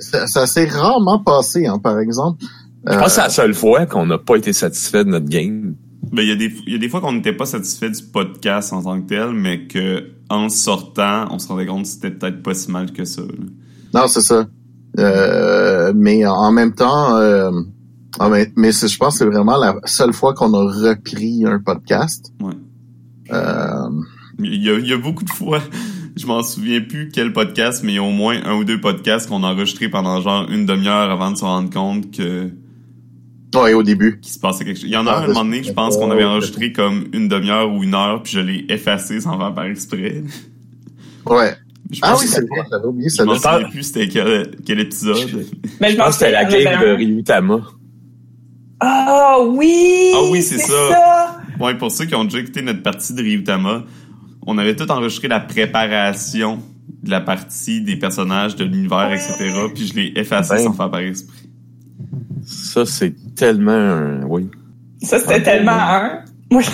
ça 0.00 0.26
ça 0.26 0.46
s'est 0.46 0.66
rarement 0.66 1.18
passé, 1.18 1.66
hein, 1.66 1.78
par 1.78 1.98
exemple. 1.98 2.44
je 2.86 2.94
pense 2.94 3.04
que 3.04 3.10
c'est 3.10 3.20
la 3.20 3.28
seule 3.30 3.54
fois 3.54 3.86
qu'on 3.86 4.06
n'a 4.06 4.18
pas 4.18 4.36
été 4.36 4.52
satisfait 4.52 5.04
de 5.04 5.10
notre 5.10 5.28
game. 5.28 5.74
Ben, 6.12 6.22
il 6.22 6.28
y 6.28 6.32
a 6.32 6.36
des, 6.36 6.52
il 6.66 6.72
y 6.72 6.76
a 6.76 6.78
des 6.78 6.88
fois 6.88 7.00
qu'on 7.00 7.12
n'était 7.12 7.32
pas 7.32 7.46
satisfait 7.46 7.90
du 7.90 8.02
podcast 8.02 8.72
en 8.72 8.82
tant 8.82 9.00
que 9.00 9.08
tel, 9.08 9.30
mais 9.30 9.66
que, 9.66 10.10
en 10.28 10.48
sortant, 10.48 11.26
on 11.30 11.38
se 11.38 11.48
rendait 11.48 11.66
compte 11.66 11.82
que 11.82 11.88
c'était 11.88 12.10
peut-être 12.10 12.42
pas 12.42 12.54
si 12.54 12.70
mal 12.70 12.92
que 12.92 13.04
ça. 13.04 13.22
là. 13.22 14.00
Non, 14.00 14.06
c'est 14.06 14.20
ça. 14.20 14.46
Euh, 14.98 15.92
mais 15.96 16.24
en 16.26 16.52
même 16.52 16.74
temps, 16.74 17.16
euh, 17.16 17.50
même- 18.30 18.52
mais 18.56 18.72
c'est- 18.72 18.88
je 18.88 18.96
pense 18.98 19.14
que 19.14 19.24
c'est 19.24 19.30
vraiment 19.30 19.56
la 19.56 19.76
seule 19.84 20.12
fois 20.12 20.34
qu'on 20.34 20.52
a 20.54 20.62
repris 20.90 21.44
un 21.46 21.58
podcast. 21.60 22.32
Ouais. 22.40 22.52
Euh, 23.32 23.88
Il 24.38 24.62
y 24.62 24.68
a, 24.70 24.78
il 24.78 24.86
y 24.88 24.92
a 24.92 24.96
beaucoup 24.98 25.24
de 25.24 25.30
fois, 25.30 25.60
je 26.16 26.26
m'en 26.26 26.42
souviens 26.42 26.80
plus 26.80 27.08
quel 27.12 27.32
podcast, 27.32 27.82
mais 27.84 27.92
il 27.92 27.94
y 27.96 27.98
a 27.98 28.02
au 28.02 28.10
moins 28.10 28.40
un 28.44 28.54
ou 28.56 28.64
deux 28.64 28.80
podcasts 28.80 29.28
qu'on 29.28 29.44
a 29.44 29.48
enregistrés 29.52 29.88
pendant 29.88 30.20
genre 30.20 30.48
une 30.50 30.66
demi-heure 30.66 31.10
avant 31.10 31.30
de 31.30 31.36
se 31.36 31.44
rendre 31.44 31.70
compte 31.70 32.10
que 32.10 32.50
ouais, 33.54 33.72
au 33.74 33.82
début. 33.84 34.18
qu'il 34.20 34.32
se 34.32 34.38
passait 34.40 34.64
quelque 34.64 34.76
chose. 34.80 34.88
Il 34.88 34.92
y 34.92 34.96
en 34.96 35.06
a 35.06 35.12
Ah, 35.12 35.18
un, 35.18 35.20
à 35.20 35.24
un 35.24 35.28
moment 35.28 35.44
donné, 35.44 35.62
je 35.62 35.72
pense 35.72 35.96
qu'on 35.96 36.10
avait 36.10 36.24
enregistré 36.24 36.72
comme 36.72 37.04
une 37.12 37.28
demi-heure 37.28 37.72
ou 37.72 37.82
une 37.84 37.94
heure, 37.94 38.22
puis 38.24 38.32
je 38.34 38.40
l'ai 38.40 38.66
effacé 38.68 39.20
sans 39.20 39.38
faire 39.38 39.54
par 39.54 39.64
exprès. 39.66 40.22
Ouais. 41.26 41.54
Je 41.92 42.00
Ah 42.02 42.10
pense 42.12 42.22
oui, 42.22 42.26
que- 42.26 42.32
c'est 42.32 42.40
vrai, 42.40 42.66
j'avais 42.70 42.86
oublié 42.86 43.08
ça. 43.10 43.24
m'en 43.24 43.34
Je 43.34 43.40
pense- 43.40 43.52
souviens 43.54 43.68
plus 43.70 43.82
c'était 43.84 44.08
quel, 44.08 44.50
quel 44.66 44.80
épisode. 44.80 45.46
Mais 45.80 45.88
je 45.90 45.92
Je 45.92 45.96
pense 45.98 46.06
que 46.08 46.12
c'était 46.14 46.32
la 46.32 46.44
game 46.44 46.80
de. 46.82 46.86
Ryutama. 46.96 47.60
Ah 48.86 49.36
oui! 49.46 50.12
Ah 50.14 50.20
oui, 50.30 50.42
c'est 50.42 50.58
ça. 50.58 50.66
ça. 50.90 51.36
Ouais, 51.60 51.74
pour 51.76 51.90
ceux 51.90 52.04
qui 52.06 52.14
ont 52.14 52.24
déjà 52.24 52.38
écouté 52.40 52.62
notre 52.62 52.82
partie 52.82 53.14
de 53.14 53.22
Ryutama, 53.22 53.84
on 54.46 54.58
avait 54.58 54.76
tout 54.76 54.90
enregistré 54.90 55.28
la 55.28 55.40
préparation 55.40 56.60
de 57.02 57.10
la 57.10 57.20
partie 57.20 57.80
des 57.80 57.96
personnages, 57.96 58.56
de 58.56 58.64
l'univers, 58.64 59.10
etc. 59.12 59.52
Puis 59.74 59.86
je 59.88 59.94
l'ai 59.94 60.12
effacé 60.16 60.54
Ben. 60.56 60.62
sans 60.64 60.72
faire 60.72 60.90
par 60.90 61.00
esprit. 61.00 61.48
Ça, 62.46 62.84
c'est 62.86 63.14
tellement 63.34 63.72
un... 63.72 64.22
Oui. 64.24 64.50
Ça, 65.02 65.18
c'était 65.18 65.34
Ah, 65.36 65.40
tellement 65.40 65.72
un. 65.72 66.10
Oui. 66.50 66.64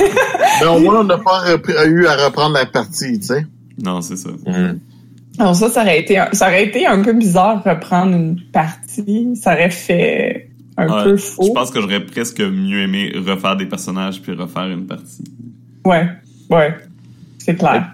Mais 0.61 0.67
au 0.67 0.81
moins, 0.81 1.01
on 1.01 1.05
n'a 1.05 1.19
pas 1.19 1.45
eu 1.87 2.07
à 2.07 2.27
reprendre 2.27 2.55
la 2.55 2.67
partie, 2.67 3.19
tu 3.21 3.27
sais. 3.27 3.47
Non, 3.83 4.01
c'est 4.03 4.17
ça. 4.17 4.31
Mm. 4.47 4.79
Alors 5.39 5.55
ça, 5.57 5.71
ça 5.71 5.83
aurait 5.83 6.01
été 6.01 6.19
un, 6.19 6.29
ça 6.33 6.49
aurait 6.49 6.65
été 6.67 6.87
un 6.87 7.03
peu 7.03 7.13
bizarre 7.13 7.63
reprendre 7.65 8.15
une 8.15 8.39
partie. 8.53 9.31
Ça 9.41 9.55
aurait 9.55 9.71
fait 9.71 10.50
un 10.77 10.89
Ouais, 10.89 11.05
peu 11.05 11.17
Je 11.17 11.23
faux. 11.23 11.53
pense 11.53 11.71
que 11.71 11.81
j'aurais 11.81 12.05
presque 12.05 12.41
mieux 12.41 12.81
aimé 12.83 13.13
refaire 13.15 13.57
des 13.57 13.67
personnages 13.67 14.21
puis 14.23 14.33
refaire 14.33 14.67
une 14.69 14.87
partie. 14.87 15.25
Ouais, 15.85 16.09
ouais. 16.51 16.75
C'est 17.39 17.57
clair. 17.57 17.93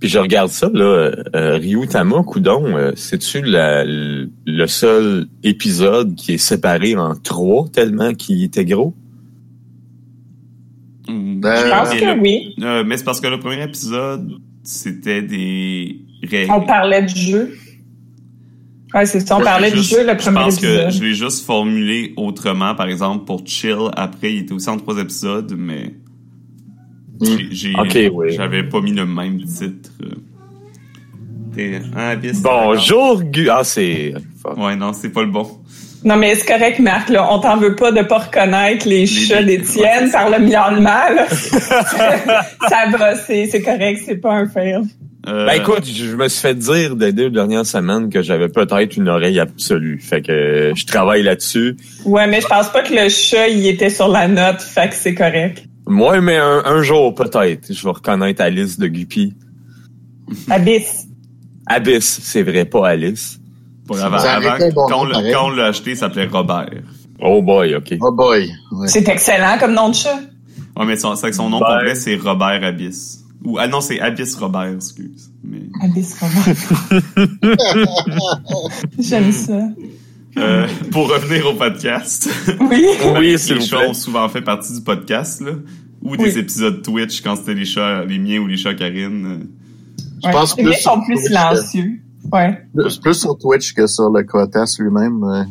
Puis 0.00 0.08
je 0.08 0.18
regarde 0.18 0.50
ça, 0.50 0.68
là, 0.72 1.10
euh, 1.34 1.56
Ryutama, 1.56 2.22
coudon, 2.22 2.64
euh, 2.76 2.92
c'est-tu 2.94 3.40
le 3.44 4.66
seul 4.66 5.26
épisode 5.42 6.14
qui 6.14 6.34
est 6.34 6.38
séparé 6.38 6.96
en 6.96 7.14
trois 7.16 7.66
tellement 7.72 8.14
qu'il 8.14 8.44
était 8.44 8.64
gros? 8.64 8.94
Mm. 11.08 11.40
Ben, 11.40 11.56
Je 11.64 11.70
pense 11.70 11.90
que 11.94 12.04
le- 12.04 12.20
oui. 12.20 12.54
euh, 12.62 12.84
mais 12.86 12.96
c'est 12.96 13.04
parce 13.04 13.20
que 13.20 13.26
le 13.28 13.40
premier 13.40 13.62
épisode, 13.62 14.30
c'était 14.62 15.22
des. 15.22 16.00
On 16.50 16.60
parlait 16.62 17.02
du 17.02 17.18
jeu. 17.18 17.52
Ouais, 18.94 19.04
c'est 19.06 19.20
ça. 19.20 19.36
On 19.36 19.42
parlait 19.42 19.70
du 19.70 19.82
jeu 19.82 20.02
le 20.04 20.12
Je 20.12 20.16
premier 20.24 20.36
pense 20.44 20.56
que 20.58 20.66
épisode. 20.66 20.90
je 20.92 21.04
l'ai 21.04 21.14
juste 21.14 21.44
formulé 21.44 22.14
autrement. 22.16 22.74
Par 22.74 22.88
exemple, 22.88 23.24
pour 23.26 23.42
Chill, 23.46 23.76
après, 23.96 24.32
il 24.32 24.38
était 24.40 24.52
aussi 24.54 24.68
en 24.70 24.78
trois 24.78 24.96
épisodes, 24.98 25.54
mais 25.58 25.94
j'ai- 27.20 27.48
j'ai- 27.50 27.74
Ok, 27.78 27.98
oui. 28.14 28.32
j'avais 28.34 28.62
pas 28.62 28.80
mis 28.80 28.92
le 28.92 29.04
même 29.04 29.42
titre. 29.42 29.90
T'es 31.54 31.80
un 31.96 32.10
abysse. 32.10 32.40
Bonjour, 32.42 33.22
Gu... 33.24 33.48
Ah, 33.50 33.62
c'est... 33.64 34.14
Ouais, 34.56 34.76
non, 34.76 34.92
c'est 34.92 35.10
pas 35.10 35.22
le 35.22 35.30
bon. 35.30 35.46
Non, 36.04 36.16
mais 36.16 36.36
c'est 36.36 36.46
correct, 36.46 36.78
Marc, 36.78 37.08
là. 37.08 37.26
On 37.32 37.40
t'en 37.40 37.56
veut 37.56 37.74
pas 37.74 37.90
de 37.90 38.02
pas 38.02 38.18
reconnaître 38.18 38.88
les, 38.88 39.04
chats 39.06 39.40
les- 39.40 39.58
d'Étienne 39.58 40.04
ouais. 40.04 40.10
par 40.12 40.30
le 40.30 40.38
miaulement, 40.38 40.84
là. 41.14 41.26
ça 41.28 42.86
va, 42.96 43.16
c'est, 43.16 43.46
c'est 43.48 43.62
correct, 43.62 44.02
c'est 44.06 44.16
pas 44.18 44.32
un 44.34 44.46
fail. 44.48 44.82
Euh, 45.28 45.46
Ben 45.46 45.60
écoute, 45.60 45.84
je 45.84 46.16
me 46.16 46.26
suis 46.28 46.40
fait 46.40 46.54
dire 46.54 46.96
des 46.96 47.12
deux 47.12 47.28
dernières 47.30 47.66
semaines 47.66 48.08
que 48.08 48.22
j'avais 48.22 48.48
peut-être 48.48 48.96
une 48.96 49.08
oreille 49.08 49.38
absolue. 49.38 49.98
Fait 50.00 50.22
que 50.22 50.72
je 50.74 50.86
travaille 50.86 51.22
là-dessus. 51.22 51.76
Ouais, 52.04 52.26
mais 52.26 52.40
je 52.40 52.46
pense 52.46 52.70
pas 52.70 52.82
que 52.82 52.94
le 52.94 53.08
chat, 53.08 53.48
il 53.48 53.66
était 53.66 53.90
sur 53.90 54.08
la 54.08 54.26
note, 54.28 54.60
fait 54.62 54.88
que 54.88 54.94
c'est 54.94 55.14
correct. 55.14 55.64
Moi, 55.86 56.20
mais 56.20 56.36
un, 56.36 56.62
un 56.64 56.82
jour, 56.82 57.14
peut-être, 57.14 57.72
je 57.72 57.82
vais 57.84 57.90
reconnaître 57.90 58.42
Alice 58.42 58.78
de 58.78 58.86
Guppy. 58.88 59.34
Abyss. 60.50 61.06
Abyss, 61.66 62.20
c'est 62.22 62.42
vrai, 62.42 62.64
pas 62.64 62.88
Alice. 62.88 63.38
pour 63.86 63.98
avant, 64.02 64.16
bon 64.72 64.86
quand, 64.88 65.00
on 65.00 65.04
l'a- 65.04 65.14
pareil. 65.14 65.32
quand 65.32 65.46
on 65.46 65.50
l'a 65.50 65.66
acheté, 65.66 65.90
il 65.92 65.96
s'appelait 65.96 66.26
Robert. 66.26 66.70
Oh 67.20 67.42
boy, 67.42 67.74
OK. 67.74 67.94
Oh 68.00 68.12
boy. 68.12 68.50
Ouais. 68.72 68.88
C'est 68.88 69.08
excellent 69.08 69.56
comme 69.58 69.74
nom 69.74 69.88
de 69.90 69.94
chat. 69.94 70.18
Ouais, 70.76 70.84
mais 70.86 70.96
son, 70.96 71.16
son 71.16 71.50
nom 71.50 71.58
complet, 71.58 71.94
c'est 71.94 72.16
Robert 72.16 72.62
Abyss. 72.64 73.24
Ou, 73.44 73.56
ah 73.58 73.68
non, 73.68 73.80
c'est 73.80 74.00
Abyss 74.00 74.34
Robert, 74.36 74.74
excuse. 74.74 75.30
Mais, 75.44 75.62
Abyss 75.82 76.16
Robert. 76.20 76.56
J'aime 78.98 79.32
ça. 79.32 79.60
euh, 80.36 80.66
pour 80.90 81.08
revenir 81.08 81.46
au 81.46 81.54
podcast. 81.54 82.28
Oui. 82.60 82.84
Oui, 83.18 83.38
s'il 83.38 83.56
les 83.56 83.60
chats 83.60 83.88
ont 83.88 83.94
souvent 83.94 84.28
fait 84.28 84.42
partie 84.42 84.74
du 84.74 84.80
podcast, 84.82 85.40
là. 85.40 85.52
Ou 86.02 86.16
des 86.16 86.34
Oui. 86.34 86.38
épisodes 86.38 86.82
Twitch 86.82 87.22
quand 87.22 87.36
c'était 87.36 87.54
les 87.54 87.64
chats, 87.64 88.04
les 88.04 88.18
miens 88.18 88.38
ou 88.38 88.46
les 88.46 88.56
chats 88.56 88.74
Karine. 88.74 89.48
Ouais. 90.24 90.30
pense 90.32 90.56
Les 90.56 90.64
plus 90.64 90.74
sont 90.74 91.00
plus 91.00 91.16
silencieux. 91.18 92.00
Ouais. 92.32 92.66
C'est 92.88 93.00
plus 93.00 93.14
sur 93.14 93.36
Twitch 93.38 93.72
que 93.72 93.86
sur 93.86 94.10
le 94.10 94.22
Quotas 94.24 94.76
lui-même. 94.78 95.46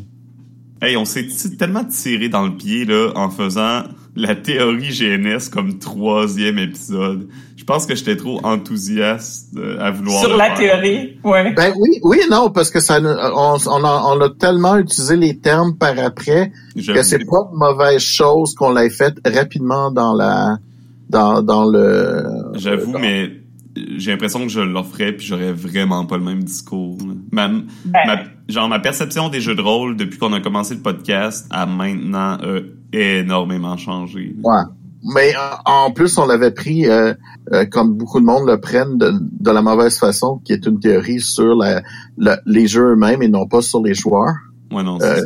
Hey, 0.82 0.96
on 0.96 1.06
s'est 1.06 1.28
tellement 1.58 1.84
tiré 1.86 2.30
dans 2.30 2.46
le 2.46 2.56
pied, 2.56 2.86
là, 2.86 3.12
en 3.16 3.30
faisant 3.30 3.84
la 4.18 4.36
théorie 4.36 4.90
GNS 4.90 5.50
comme 5.54 5.78
troisième 5.80 6.58
épisode. 6.58 7.28
Je 7.56 7.64
pense 7.64 7.86
que 7.86 7.96
j'étais 7.96 8.16
trop 8.16 8.40
enthousiaste 8.46 9.50
euh, 9.58 9.78
à 9.80 9.92
vouloir 9.92 10.20
Sur 10.24 10.36
la 10.38 10.56
faire. 10.56 10.80
théorie. 10.82 11.18
Ouais. 11.24 11.54
Ben 11.54 11.74
oui, 11.78 12.00
oui, 12.04 12.20
non, 12.32 12.50
parce 12.50 12.72
que 12.72 12.80
ça, 12.80 13.00
on, 13.02 13.58
on, 13.66 13.84
a, 13.84 14.04
on 14.16 14.22
a 14.22 14.30
tellement 14.30 14.78
utilisé 14.78 15.16
les 15.18 15.38
termes 15.38 15.76
par 15.78 15.98
après 16.00 16.52
que 16.76 17.04
c'est 17.04 17.20
pas 17.26 17.50
une 17.52 17.58
mauvaise 17.60 18.02
chose 18.02 18.54
qu'on 18.56 18.72
l'ait 18.74 18.90
fait 18.90 19.14
rapidement 19.26 19.92
dans 19.92 20.14
la, 20.14 20.58
dans, 21.10 21.42
dans 21.42 21.70
le. 21.70 22.24
J'avoue, 22.56 22.94
dans- 22.94 23.00
mais 23.00 23.32
j'ai 23.98 24.12
l'impression 24.12 24.42
que 24.42 24.50
je 24.50 24.60
le 24.62 24.84
ferais 24.84 25.12
puis 25.14 25.26
j'aurais 25.26 25.52
vraiment 25.54 26.06
pas 26.06 26.18
le 26.18 26.24
même 26.24 26.44
discours. 26.44 26.98
là. 27.00 27.14
Ma, 27.32 27.48
Ben, 27.48 27.66
ma- 28.06 28.24
genre 28.48 28.70
ma 28.70 28.80
perception 28.80 29.30
des 29.30 29.42
jeux 29.42 29.56
de 29.56 29.62
rôle 29.62 29.96
depuis 29.98 30.18
qu'on 30.18 30.34
a 30.34 30.40
commencé 30.42 30.76
le 30.76 30.82
podcast 30.82 31.48
a 31.50 31.66
maintenant 31.66 32.38
euh, 32.44 32.62
énormément 32.94 33.78
changé. 33.78 34.36
Ouais. 34.44 34.62
Mais 35.14 35.34
en 35.66 35.92
plus, 35.92 36.18
on 36.18 36.26
l'avait 36.26 36.52
pris, 36.52 36.88
euh, 36.88 37.14
euh, 37.54 37.66
comme 37.66 37.94
beaucoup 37.94 38.20
de 38.20 38.26
monde 38.26 38.48
le 38.48 38.60
prennent, 38.60 38.98
de, 38.98 39.14
de 39.40 39.52
la 39.52 39.62
mauvaise 39.62 39.98
façon, 40.00 40.42
qui 40.44 40.54
est 40.54 40.66
une 40.66 40.80
théorie 40.80 41.22
sur 41.22 41.56
la, 41.56 41.82
la- 42.18 42.40
les 42.46 42.68
jeux 42.68 42.94
eux-mêmes 42.94 43.22
et 43.22 43.28
non 43.30 43.48
pas 43.48 43.62
sur 43.62 43.82
les 43.82 43.94
joueurs. 43.94 44.34
Ouais, 44.72 44.84
non, 44.84 44.98
c'est 45.00 45.18
ça. 45.20 45.26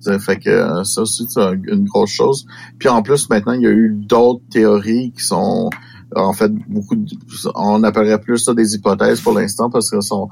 Ça 0.00 0.18
fait 0.18 0.36
que 0.38 0.82
ça 0.82 1.02
aussi, 1.02 1.24
c'est 1.28 1.40
un- 1.40 1.52
une 1.52 1.84
grosse 1.84 2.10
chose. 2.10 2.44
Puis 2.78 2.88
en 2.88 3.02
plus, 3.02 3.30
maintenant, 3.30 3.52
il 3.52 3.62
y 3.62 3.66
a 3.66 3.70
eu 3.70 3.90
d'autres 3.94 4.42
théories 4.50 5.12
qui 5.12 5.24
sont 5.24 5.70
en 6.16 6.32
fait 6.32 6.52
beaucoup 6.68 6.96
de- 6.96 7.06
on 7.54 7.82
appellerait 7.84 8.20
plus 8.20 8.38
ça 8.38 8.54
des 8.54 8.74
hypothèses 8.74 9.20
pour 9.20 9.32
l'instant 9.38 9.70
parce 9.70 9.90
qu'elles 9.90 10.02
sont 10.02 10.28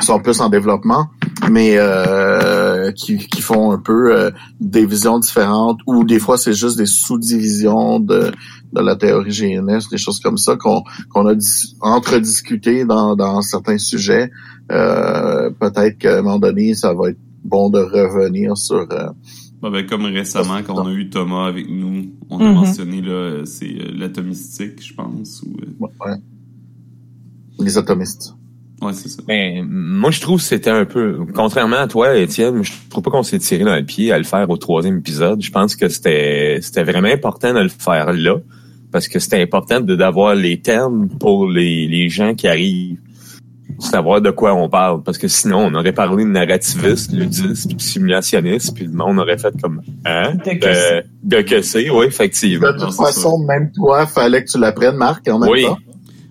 sont 0.00 0.20
plus 0.20 0.40
en 0.40 0.48
développement, 0.48 1.08
mais 1.50 1.74
euh, 1.76 2.90
qui, 2.92 3.18
qui 3.18 3.42
font 3.42 3.72
un 3.72 3.78
peu 3.78 4.16
euh, 4.16 4.30
des 4.58 4.86
visions 4.86 5.18
différentes 5.18 5.80
ou 5.86 6.02
des 6.02 6.18
fois 6.18 6.38
c'est 6.38 6.54
juste 6.54 6.78
des 6.78 6.86
sous-divisions 6.86 8.00
de, 8.00 8.32
de 8.72 8.80
la 8.80 8.96
théorie 8.96 9.30
GNS, 9.30 9.90
des 9.90 9.98
choses 9.98 10.18
comme 10.18 10.38
ça 10.38 10.56
qu'on 10.56 10.82
qu'on 11.12 11.26
a 11.26 11.34
dis- 11.34 11.76
entre-discuté 11.82 12.84
dans, 12.86 13.14
dans 13.16 13.42
certains 13.42 13.78
sujets. 13.78 14.30
Euh, 14.72 15.50
Peut-être 15.60 15.98
qu'à 15.98 16.18
un 16.18 16.22
moment 16.22 16.38
donné, 16.38 16.74
ça 16.74 16.94
va 16.94 17.10
être 17.10 17.18
bon 17.44 17.68
de 17.68 17.78
revenir 17.80 18.56
sur 18.56 18.86
Bah, 19.62 19.70
ben, 19.70 19.86
comme 19.86 20.04
récemment, 20.06 20.60
quand 20.66 20.82
on 20.82 20.88
a 20.88 20.92
eu 20.92 21.08
Thomas 21.08 21.46
avec 21.46 21.68
nous, 21.70 22.10
on 22.28 22.40
a 22.40 22.44
Mhm. 22.48 22.54
mentionné 22.54 23.00
là, 23.00 23.42
c'est 23.44 23.66
euh, 23.66 23.92
l'atomistique, 23.96 24.84
je 24.84 24.92
pense. 24.92 25.42
Ou, 25.46 25.56
euh, 25.62 25.86
ouais, 26.06 26.16
les 27.60 27.78
atomistes. 27.78 28.34
ouais, 28.80 28.92
c'est 28.92 29.08
ça. 29.08 29.22
Ben, 29.26 29.64
moi, 29.68 30.10
je 30.10 30.20
trouve 30.20 30.38
que 30.40 30.44
c'était 30.46 30.70
un 30.70 30.84
peu, 30.84 31.18
contrairement 31.34 31.76
à 31.76 31.86
toi, 31.86 32.16
Étienne, 32.16 32.62
je 32.64 32.72
trouve 32.90 33.04
pas 33.04 33.10
qu'on 33.12 33.22
s'est 33.22 33.38
tiré 33.38 33.62
dans 33.64 33.76
le 33.76 33.84
pied 33.84 34.10
à 34.10 34.18
le 34.18 34.24
faire 34.24 34.50
au 34.50 34.56
troisième 34.56 34.98
épisode. 34.98 35.40
Je 35.40 35.50
pense 35.52 35.76
que 35.76 35.88
c'était, 35.88 36.58
c'était 36.60 36.82
vraiment 36.82 37.08
important 37.12 37.54
de 37.54 37.60
le 37.60 37.68
faire 37.68 38.12
là, 38.12 38.38
parce 38.90 39.06
que 39.06 39.20
c'était 39.20 39.40
important 39.40 39.80
de 39.80 39.94
d'avoir 39.94 40.34
les 40.34 40.60
termes 40.60 41.08
pour 41.08 41.48
les, 41.48 41.86
les 41.86 42.08
gens 42.08 42.34
qui 42.34 42.48
arrivent, 42.48 42.98
savoir 43.84 44.20
de 44.20 44.30
quoi 44.30 44.54
on 44.54 44.68
parle, 44.68 45.02
parce 45.02 45.18
que 45.18 45.28
sinon, 45.28 45.66
on 45.66 45.74
aurait 45.74 45.92
parlé 45.92 46.24
de 46.24 46.30
narrativiste, 46.30 47.12
ludiste, 47.12 47.68
puis 47.76 47.80
simulationniste, 47.84 48.74
puis 48.74 48.84
le 48.86 48.92
monde 48.92 49.18
aurait 49.18 49.38
fait 49.38 49.52
comme, 49.60 49.82
hein? 50.04 50.34
De 50.34 50.50
que 50.58 50.74
c'est. 50.74 51.04
De, 51.22 51.36
de 51.36 51.42
que 51.42 51.62
c'est, 51.62 51.90
oui, 51.90 52.06
effectivement. 52.06 52.72
De 52.72 52.78
toute 52.78 52.94
façon, 52.94 53.38
même 53.46 53.70
toi, 53.72 54.06
fallait 54.06 54.44
que 54.44 54.50
tu 54.50 54.58
l'apprennes, 54.58 54.96
Marc, 54.96 55.26
en 55.28 55.38
même 55.38 55.50
Oui. 55.50 55.64
temps. 55.64 55.78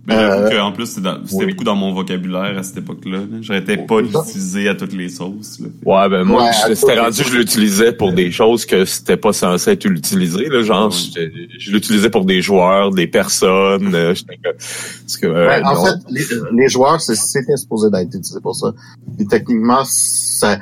Mais 0.08 0.16
j'avoue 0.16 0.44
Euh, 0.46 0.50
qu'en 0.50 0.72
plus, 0.72 0.88
c'était 0.88 1.10
oui. 1.34 1.46
beaucoup 1.52 1.64
dans 1.64 1.76
mon 1.76 1.94
vocabulaire 1.94 2.58
à 2.58 2.64
cette 2.64 2.78
époque-là. 2.78 3.20
là. 3.20 3.38
J'arrêtais 3.42 3.78
pas 3.78 4.02
de 4.02 4.08
l'utiliser 4.08 4.68
à 4.68 4.74
toutes 4.74 4.94
les 4.94 5.10
sauces. 5.10 5.60
Là. 5.60 5.68
Ouais, 5.86 6.10
ben 6.10 6.24
moi, 6.24 6.46
Ouais, 6.46 6.76
c'était 6.76 7.00
rendu 7.00 7.22
que 7.24 7.30
je 7.30 7.38
l'utilisais 7.38 7.92
pour 7.94 8.12
des 8.12 8.32
choses 8.32 8.66
que 8.66 8.84
c'était 8.86 9.16
pas 9.18 9.32
censé 9.32 9.70
être 9.72 9.86
utilisé. 9.86 10.50
Là, 10.50 10.64
genre, 10.64 10.88
Ouais. 10.88 10.92
je, 11.16 11.60
je 11.60 11.72
l'utilisais 11.72 12.10
pour 12.10 12.26
des 12.26 12.42
joueurs, 12.42 12.90
des 12.90 13.06
personnes. 13.06 13.94
euh, 13.94 14.16
parce 14.44 15.18
que, 15.18 15.28
euh, 15.28 15.48
Ouais, 15.48 15.62
en 15.64 15.86
fait, 15.86 15.96
les, 16.10 16.24
les 16.52 16.68
joueurs, 16.70 17.00
c'est- 17.00 17.14
c'était 17.16 17.56
supposé 17.58 17.92
d'être 17.92 18.08
utilisé 18.08 18.40
pour 18.42 18.56
ça. 18.56 18.74
Puis 19.18 19.28
techniquement, 19.28 19.84
ça, 19.86 20.58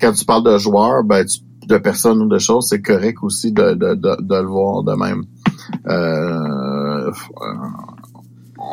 quand 0.00 0.12
tu 0.12 0.24
parles 0.26 0.44
de 0.44 0.58
joueurs, 0.58 1.02
ben, 1.02 1.24
tu- 1.24 1.40
de 1.66 1.78
personnes 1.78 2.20
ou 2.20 2.28
de 2.28 2.38
choses, 2.38 2.66
c'est 2.68 2.82
correct 2.82 3.18
aussi 3.22 3.52
de, 3.52 3.72
de, 3.72 3.94
de, 3.94 4.16
de 4.20 4.34
le 4.36 4.46
voir 4.48 4.82
de 4.82 4.92
même. 4.94 5.22
Euh, 5.88 7.06
euh, 7.08 7.10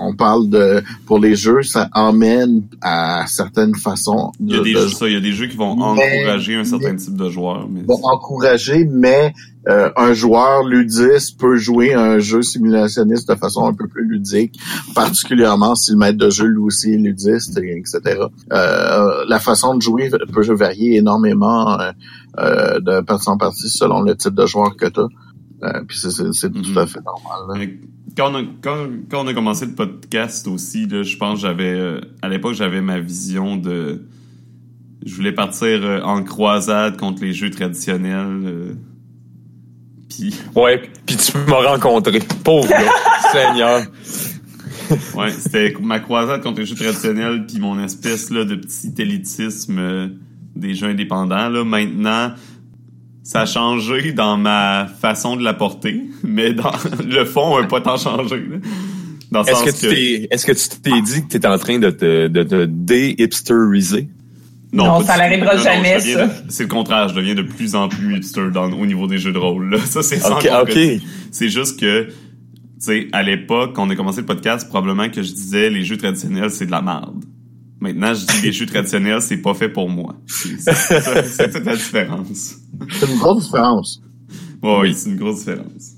on 0.01 0.13
parle 0.15 0.49
de 0.49 0.81
pour 1.05 1.19
les 1.19 1.35
jeux, 1.35 1.61
ça 1.63 1.89
emmène 1.93 2.63
à 2.81 3.25
certaines 3.27 3.75
façons 3.75 4.31
Il 4.39 4.51
y 4.51 4.55
a 4.55 4.57
de, 4.59 4.63
des 4.63 4.73
de- 4.73 4.79
jeux, 4.81 4.87
ça, 4.89 5.07
il 5.07 5.13
y 5.13 5.17
a 5.17 5.21
des 5.21 5.33
jeux 5.33 5.47
qui 5.47 5.57
vont 5.57 5.75
Mais- 5.95 6.21
encourager 6.21 6.55
un 6.55 6.63
certain 6.63 6.95
type 6.95 7.15
de 7.15 7.29
joueur. 7.29 7.67
Mais 7.69 7.81
vont 7.83 7.99
encourager, 8.03 8.85
mais 8.85 9.33
euh, 9.67 9.89
un 9.97 10.13
joueur 10.13 10.63
ludiste 10.63 11.39
peut 11.39 11.57
jouer 11.57 11.93
à 11.93 12.01
un 12.01 12.19
jeu 12.19 12.41
simulationniste 12.41 13.29
de 13.29 13.35
façon 13.35 13.65
un 13.67 13.73
peu 13.73 13.87
plus 13.87 14.05
ludique, 14.07 14.57
particulièrement 14.95 15.75
si 15.75 15.91
le 15.91 15.97
maître 15.97 16.17
de 16.17 16.29
jeu 16.29 16.45
lui 16.47 16.61
aussi 16.61 16.93
est 16.93 16.97
ludiste, 16.97 17.57
et 17.59 17.77
etc. 17.77 18.21
Euh, 18.53 19.25
la 19.27 19.39
façon 19.39 19.75
de 19.75 19.81
jouer 19.81 20.09
peut 20.33 20.53
varier 20.53 20.97
énormément 20.97 21.77
euh, 22.39 22.79
de 22.79 23.01
partie 23.01 23.29
en 23.29 23.37
partie 23.37 23.69
selon 23.69 24.01
le 24.01 24.15
type 24.15 24.33
de 24.33 24.45
joueur 24.45 24.75
que 24.75 24.85
tu 24.87 24.99
as. 25.01 25.07
Puis 25.87 25.97
c'est, 25.97 26.11
c'est, 26.11 26.31
c'est 26.33 26.51
tout 26.51 26.77
à 26.79 26.87
fait 26.87 27.01
normal. 27.03 27.59
là. 27.59 27.65
Quand 28.17 28.31
on, 28.31 28.35
a, 28.35 28.41
quand, 28.61 28.87
quand 29.09 29.23
on 29.23 29.27
a 29.27 29.33
commencé 29.33 29.65
le 29.65 29.73
podcast 29.75 30.47
aussi, 30.47 30.87
là, 30.87 31.03
je 31.03 31.15
pense 31.17 31.35
que 31.35 31.47
j'avais 31.47 31.69
euh, 31.79 32.01
à 32.21 32.29
l'époque 32.29 32.53
j'avais 32.53 32.81
ma 32.81 32.99
vision 32.99 33.55
de 33.55 34.05
je 35.05 35.15
voulais 35.15 35.31
partir 35.31 35.67
euh, 35.83 36.01
en 36.01 36.23
croisade 36.23 36.97
contre 36.97 37.21
les 37.23 37.33
jeux 37.33 37.49
traditionnels. 37.51 38.41
euh, 38.45 38.73
puis 40.09 40.33
Ouais, 40.55 40.81
puis 41.05 41.15
tu 41.17 41.37
m'as 41.47 41.61
rencontré. 41.71 42.19
Pauvre 42.43 42.67
gars. 42.67 42.91
Seigneur. 43.31 43.81
ouais, 45.15 45.31
c'était 45.31 45.75
ma 45.81 45.99
croisade 45.99 46.41
contre 46.41 46.59
les 46.61 46.65
jeux 46.65 46.75
traditionnels 46.75 47.45
puis 47.45 47.59
mon 47.59 47.79
espèce 47.83 48.31
là 48.31 48.43
de 48.43 48.55
petit 48.55 48.93
élitisme 48.97 49.77
euh, 49.77 50.07
des 50.55 50.73
jeux 50.73 50.87
indépendants 50.87 51.47
là 51.49 51.63
maintenant 51.63 52.31
ça 53.29 53.41
a 53.41 53.45
changé 53.45 54.11
dans 54.11 54.37
ma 54.37 54.87
façon 54.87 55.35
de 55.35 55.43
l'apporter, 55.43 56.01
mais 56.23 56.51
dans 56.51 56.71
le 57.05 57.25
fond, 57.25 57.57
un 57.59 57.65
pas 57.65 57.79
tant 57.79 57.95
changé. 57.95 58.37
là. 58.37 58.57
Dans 59.31 59.43
le 59.43 59.49
Est-ce 59.49 59.63
que 59.65 59.69
tu 59.69 59.87
t'es, 59.93 60.27
est-ce 60.31 60.45
que 60.47 60.51
tu 60.53 60.81
t'es 60.81 60.99
dit 61.03 61.21
que 61.21 61.27
t'étais 61.27 61.47
en 61.47 61.59
train 61.59 61.77
de 61.77 61.91
te, 61.91 62.27
de 62.27 62.41
te 62.41 62.65
dé-hipsteriser? 62.65 64.09
Non, 64.73 64.99
pas 65.01 65.03
ça 65.03 65.17
n'arrivera 65.17 65.51
Non, 65.53 65.57
non, 65.59 65.63
jamais, 65.63 65.95
deviens 65.97 66.27
ça. 66.27 66.33
C'est 66.49 66.63
le 66.63 66.69
contraire, 66.69 67.07
je 67.09 67.13
deviens 67.13 67.35
de 67.35 67.43
plus 67.43 67.75
en 67.75 67.87
plus 67.87 68.17
hipster 68.17 68.49
dans, 68.51 68.71
au 68.71 68.85
niveau 68.87 69.05
des 69.05 69.19
jeux 69.19 69.31
de 69.31 69.37
rôle. 69.37 69.69
Là. 69.69 69.77
Ça, 69.85 70.01
c'est 70.01 70.17
sans 70.17 70.37
Ok, 70.37 70.47
contredit. 70.49 70.95
ok. 70.95 71.01
C'est 71.31 71.49
juste 71.49 71.79
que, 71.79 72.05
tu 72.05 72.13
sais, 72.79 73.07
à 73.11 73.21
l'époque, 73.21 73.73
quand 73.75 73.85
on 73.85 73.91
a 73.91 73.95
commencé 73.95 74.21
le 74.21 74.25
podcast, 74.25 74.67
probablement 74.67 75.07
que 75.09 75.21
je 75.21 75.31
disais 75.33 75.69
les 75.69 75.83
jeux 75.83 75.97
traditionnels, 75.97 76.49
c'est 76.49 76.65
de 76.65 76.71
la 76.71 76.81
merde. 76.81 77.23
Maintenant, 77.81 78.13
je 78.13 78.25
dis 78.25 78.41
les 78.47 78.51
jeux 78.51 78.65
traditionnels, 78.65 79.21
c'est 79.21 79.37
pas 79.37 79.53
fait 79.53 79.69
pour 79.69 79.89
moi. 79.89 80.15
C'est 80.27 80.59
c'est 80.59 80.99
ça- 81.01 81.23
c'est 81.23 81.51
toute 81.51 81.65
la 81.65 81.75
différence. 81.75 82.55
C'est 82.99 83.09
une 83.09 83.17
grosse 83.17 83.45
différence. 83.45 84.01
Oui, 84.61 84.93
c'est 84.93 85.09
une 85.09 85.15
grosse 85.17 85.39
différence. 85.39 85.93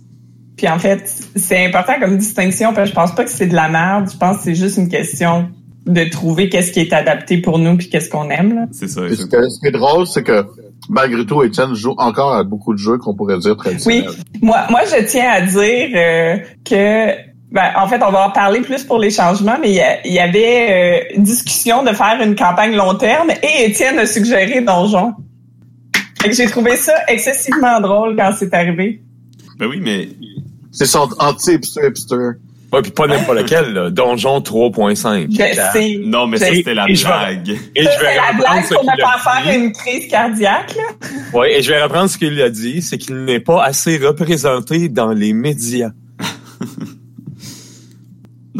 Puis 0.57 0.67
en 0.67 0.77
fait, 0.77 1.11
c'est 1.35 1.65
important 1.65 1.93
comme 2.00 2.17
distinction 2.17 2.73
parce 2.73 2.89
que 2.89 2.89
je 2.91 2.95
pense 2.95 3.15
pas 3.15 3.23
que 3.23 3.31
c'est 3.31 3.47
de 3.47 3.55
la 3.55 3.67
merde. 3.67 4.09
Je 4.11 4.17
pense 4.17 4.38
que 4.38 4.43
c'est 4.43 4.55
juste 4.55 4.77
une 4.77 4.89
question 4.89 5.50
de 5.88 6.03
trouver 6.11 6.50
qu'est-ce 6.50 6.71
qui 6.71 6.79
est 6.81 6.93
adapté 6.93 7.39
pour 7.39 7.57
nous 7.57 7.75
puis 7.77 7.89
qu'est-ce 7.89 8.09
qu'on 8.11 8.29
aime. 8.29 8.53
Là. 8.53 8.65
C'est 8.71 8.88
ça. 8.88 9.01
Ce, 9.09 9.25
que- 9.25 9.50
ce 9.50 9.59
qui 9.59 9.65
est 9.67 9.71
drôle, 9.71 10.05
c'est 10.05 10.21
que 10.21 10.45
malgré 10.88 11.25
tout, 11.25 11.41
Étienne 11.41 11.73
joue 11.73 11.95
encore 11.97 12.33
à 12.35 12.43
beaucoup 12.43 12.73
de 12.73 12.77
jeux 12.77 13.00
qu'on 13.00 13.15
pourrait 13.15 13.39
dire 13.39 13.57
traditionnels. 13.57 14.05
Moi, 14.43 14.67
moi, 14.69 14.81
je 14.85 15.03
tiens 15.07 15.31
à 15.31 15.41
dire 15.41 15.89
euh, 15.95 16.38
que, 16.63 17.30
ben, 17.51 17.70
en 17.75 17.86
fait, 17.88 18.01
on 18.01 18.12
va 18.12 18.27
en 18.27 18.31
parler 18.31 18.62
plus 18.62 18.84
pour 18.86 18.98
les 18.98 19.12
changements, 19.12 19.58
mais 19.62 19.72
il 20.05 20.13
y, 20.13 20.20
avait 20.20 21.12
euh, 21.17 21.22
discussion 21.22 21.84
de 21.84 21.89
faire 21.89 22.17
une 22.24 22.36
campagne 22.36 22.75
long 22.75 22.96
terme 22.96 23.29
et 23.43 23.65
Étienne 23.65 24.00
a 24.00 24.05
suggéré 24.05 24.62
Donjon. 24.62 25.13
J'ai 26.29 26.46
trouvé 26.46 26.77
ça 26.77 26.93
excessivement 27.10 27.81
drôle 27.81 28.15
quand 28.15 28.31
c'est 28.38 28.53
arrivé. 28.53 29.01
Ben 29.60 29.67
oui, 29.67 29.79
mais 29.81 30.08
C'est 30.72 30.86
son 30.86 31.10
anti-hipster 31.20 31.88
hipster. 31.89 32.31
Ouais, 32.72 32.81
puis 32.81 32.91
pas 32.91 33.05
n'importe 33.05 33.39
lequel, 33.39 33.74
là. 33.74 33.89
Donjon 33.89 34.39
3.5. 34.39 35.27
Je 35.29 35.77
sais. 35.77 36.00
non, 36.05 36.27
mais 36.27 36.38
ça 36.38 36.46
c'était 36.53 36.74
la 36.74 36.86
blague. 36.86 37.50
Et 37.75 37.84
je 37.84 38.00
vais 38.00 38.15
la 38.15 38.27
reprendre 38.27 38.38
blague 38.38 38.63
ce 38.63 38.74
pour 38.74 38.81
qu'il 38.84 38.91
me 38.91 39.03
a 39.03 39.17
faire 39.17 39.55
une 39.55 39.72
crise 39.74 40.08
cardiaque. 40.08 40.74
Là. 40.77 41.38
Ouais, 41.38 41.60
et 41.60 41.62
je 41.62 41.70
vais 41.70 41.84
reprendre 41.84 42.10
ce 42.10 42.17
qu'il 42.17 42.41
a 42.41 42.50
dit, 42.50 42.81
c'est 42.81 42.98
qu'il 42.98 43.25
n'est 43.25 43.41
pas 43.41 43.62
assez 43.62 43.98
représenté 43.98 44.88
dans 44.88 45.12
les 45.12 45.34
médias. 45.34 45.91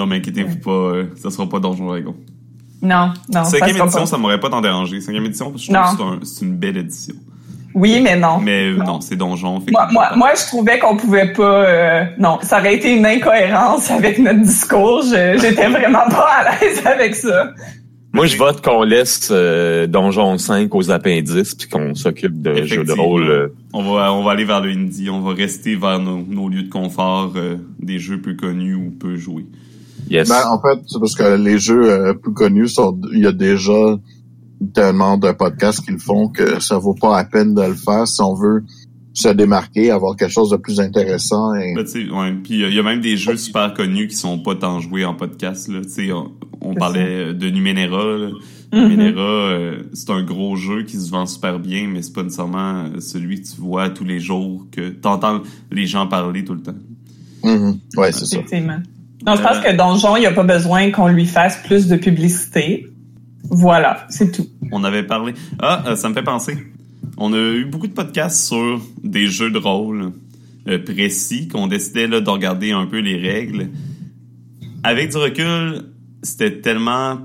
Non, 0.02 0.08
mais 0.08 0.16
inquiétez-vous 0.18 0.58
pas, 0.58 0.72
euh, 0.72 1.04
ça 1.16 1.30
sera 1.30 1.48
pas 1.48 1.60
Donjon 1.60 1.86
Dragon. 1.86 2.16
Non, 2.82 3.14
non. 3.32 3.44
Cinquième 3.44 3.78
édition, 3.78 4.00
pas. 4.00 4.06
ça 4.08 4.18
m'aurait 4.18 4.40
pas 4.40 4.50
tant 4.50 4.60
dérangé. 4.62 5.00
Cinquième 5.00 5.26
édition, 5.26 5.54
je 5.56 5.66
trouve 5.72 5.76
Non. 5.76 5.82
que 5.84 5.98
c'est 5.98 6.04
un- 6.04 6.20
c'est 6.24 6.46
une 6.46 6.56
belle 6.56 6.78
édition. 6.78 7.14
Oui, 7.76 8.02
mais 8.04 8.18
non. 8.18 8.40
Mais 8.40 8.72
euh, 8.72 8.78
Non. 8.78 8.86
non, 8.86 9.02
c'est 9.02 9.16
Donjon. 9.16 9.60
fait 9.62 9.70
Moi, 9.72 9.88
moi, 9.92 10.08
moi, 10.16 10.30
je 10.36 10.46
trouvais 10.48 10.80
qu'on 10.80 10.98
pouvait 10.98 11.32
pas. 11.32 11.44
euh, 11.68 12.04
non, 12.18 12.40
ça 12.42 12.60
aurait 12.60 12.74
été 12.76 12.92
une 12.98 13.06
incohérence 13.06 13.92
avec 13.92 14.18
notre 14.18 14.42
discours. 14.42 15.04
Je- 15.04 15.38
J'étais 15.40 15.70
vraiment 15.70 16.10
pas 16.10 16.28
à 16.40 16.60
l'aise 16.60 16.82
avec 16.86 17.14
ça. 17.16 17.52
Moi, 18.14 18.26
je 18.26 18.36
vote 18.36 18.62
qu'on 18.62 18.82
laisse 18.84 19.30
euh, 19.32 19.86
Donjon 19.88 20.38
5 20.40 20.74
aux 20.76 20.90
appendices 20.92 21.54
puis 21.56 21.70
qu'on 21.70 21.94
s'occupe 21.96 22.42
de 22.42 22.66
jeux 22.66 22.84
de 22.84 22.92
rôle. 22.92 23.30
euh, 23.30 23.48
On 23.74 23.84
va, 23.84 24.12
on 24.12 24.22
va 24.24 24.32
aller 24.32 24.44
vers 24.44 24.60
le 24.60 24.72
indie, 24.72 25.10
on 25.10 25.22
va 25.22 25.34
rester 25.34 25.76
vers 25.76 26.00
nos, 26.00 26.18
nos 26.28 26.50
lieux 26.50 26.64
de 26.64 26.70
confort, 26.70 27.32
euh, 27.38 27.56
des 27.80 28.00
jeux 28.00 28.20
peu 28.20 28.34
connus 28.34 28.76
ou 28.76 28.90
peu 29.00 29.16
joués. 29.16 29.46
Yes. 30.10 30.30
Ben, 30.30 30.44
en 30.50 30.62
fait, 30.62 30.80
c'est 30.88 31.00
parce 31.00 31.16
que 31.16 31.36
les 31.36 31.60
jeux 31.60 31.90
euh, 31.90 32.14
plus 32.14 32.34
connus 32.34 32.70
sont, 32.70 33.00
il 33.14 33.20
y 33.20 33.28
a 33.28 33.32
déjà 33.32 33.98
tellement 34.74 35.18
de 35.18 35.32
podcasts 35.32 35.84
qui 35.84 35.92
le 35.92 35.98
font 35.98 36.30
que 36.30 36.62
ça 36.62 36.78
vaut 36.78 36.94
pas 36.94 37.18
la 37.18 37.24
peine 37.24 37.54
de 37.56 37.62
le 37.62 37.74
faire 37.74 38.08
si 38.08 38.22
on 38.22 38.36
veut 38.36 38.64
se 39.14 39.28
démarquer, 39.30 39.92
avoir 39.92 40.16
quelque 40.16 40.32
chose 40.32 40.52
de 40.52 40.58
plus 40.58 40.80
intéressant. 40.80 41.54
Et... 41.56 41.74
Ben, 41.76 41.84
tu 41.84 41.92
sais, 41.92 42.10
ouais, 42.10 42.34
puis 42.44 42.62
il 42.62 42.74
y 42.74 42.80
a 42.80 42.84
même 42.84 43.02
des 43.02 43.18
jeux 43.18 43.38
super 43.38 43.74
connus 43.74 44.08
qui 44.08 44.16
sont 44.16 44.40
pas 44.40 44.56
tant 44.56 44.80
joués 44.80 45.04
en 45.06 45.16
podcast. 45.16 45.68
Là. 45.68 45.82
Tu 45.82 45.90
sais, 45.90 46.12
On, 46.12 46.32
on 46.62 46.76
parlait 46.76 47.34
de 47.34 47.50
Numenera. 47.50 48.18
Là. 48.18 48.30
Mhm. 48.74 48.88
Numenera, 48.88 49.22
euh, 49.22 49.84
c'est 49.94 50.12
un 50.12 50.24
gros 50.24 50.56
jeu 50.56 50.84
qui 50.84 50.98
se 50.98 51.10
vend 51.10 51.26
super 51.26 51.60
bien, 51.60 51.88
mais 51.88 52.02
c'est 52.02 52.14
pas 52.14 52.24
nécessairement 52.24 52.86
euh, 52.86 53.00
celui 53.00 53.42
que 53.42 53.48
tu 53.48 53.60
vois 53.60 53.90
tous 53.90 54.06
les 54.06 54.20
jours, 54.20 54.66
que 54.72 54.90
t'entends 54.90 55.42
les 55.72 55.86
gens 55.86 56.08
parler 56.08 56.46
tout 56.46 56.54
le 56.54 56.62
temps. 56.62 56.78
Mhm. 57.44 57.80
Ouais, 57.98 58.12
c'est 58.12 58.26
ça. 58.26 58.38
Effectivement. 58.38 58.80
Non, 59.26 59.36
je 59.36 59.42
pense 59.42 59.58
Euh, 59.58 59.62
que 59.72 59.76
Donjon, 59.78 60.16
il 60.18 60.22
n'y 60.22 60.26
a 60.26 60.32
pas 60.32 60.44
besoin 60.44 60.92
qu'on 60.92 61.08
lui 61.08 61.26
fasse 61.26 61.58
plus 61.66 61.88
de 61.88 61.96
publicité. 61.96 62.88
Voilà, 63.50 64.06
c'est 64.10 64.32
tout. 64.32 64.48
On 64.72 64.84
avait 64.84 65.04
parlé. 65.04 65.34
Ah, 65.60 65.84
euh, 65.88 65.96
ça 65.96 66.10
me 66.10 66.14
fait 66.14 66.24
penser. 66.24 66.58
On 67.18 67.34
a 67.34 67.38
eu 67.38 67.66
beaucoup 67.66 67.88
de 67.88 67.94
podcasts 67.94 68.48
sur 68.48 68.82
des 69.04 69.28
jeux 69.28 69.52
de 69.52 69.58
rôle 69.58 70.12
euh, 70.68 70.80
précis 70.80 71.48
qu'on 71.48 71.68
décidait 71.68 72.08
là, 72.08 72.22
de 72.22 72.30
regarder 72.30 72.72
un 72.72 72.86
peu 72.86 73.00
les 73.00 73.18
règles. 73.18 73.70
Avec 74.84 75.12
du 75.12 75.18
recul, 75.18 75.84
c'était 76.24 76.60
tellement 76.62 77.20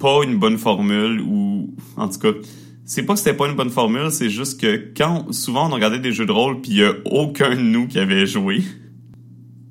pas 0.00 0.20
une 0.24 0.36
bonne 0.38 0.58
formule 0.58 1.20
ou 1.20 1.74
en 1.96 2.08
tout 2.08 2.18
cas, 2.18 2.28
c'est 2.84 3.02
pas 3.02 3.12
que 3.14 3.18
c'était 3.18 3.36
pas 3.36 3.46
une 3.48 3.56
bonne 3.56 3.70
formule, 3.70 4.10
c'est 4.10 4.30
juste 4.30 4.60
que 4.60 4.92
quand 4.96 5.32
souvent 5.32 5.68
on 5.68 5.74
regardait 5.74 5.98
des 5.98 6.12
jeux 6.12 6.26
de 6.26 6.32
rôle 6.32 6.60
puis 6.60 6.70
il 6.72 6.76
y 6.78 6.84
a 6.84 6.92
aucun 7.04 7.50
de 7.50 7.60
nous 7.60 7.86
qui 7.86 7.98
avait 7.98 8.26
joué. 8.26 8.62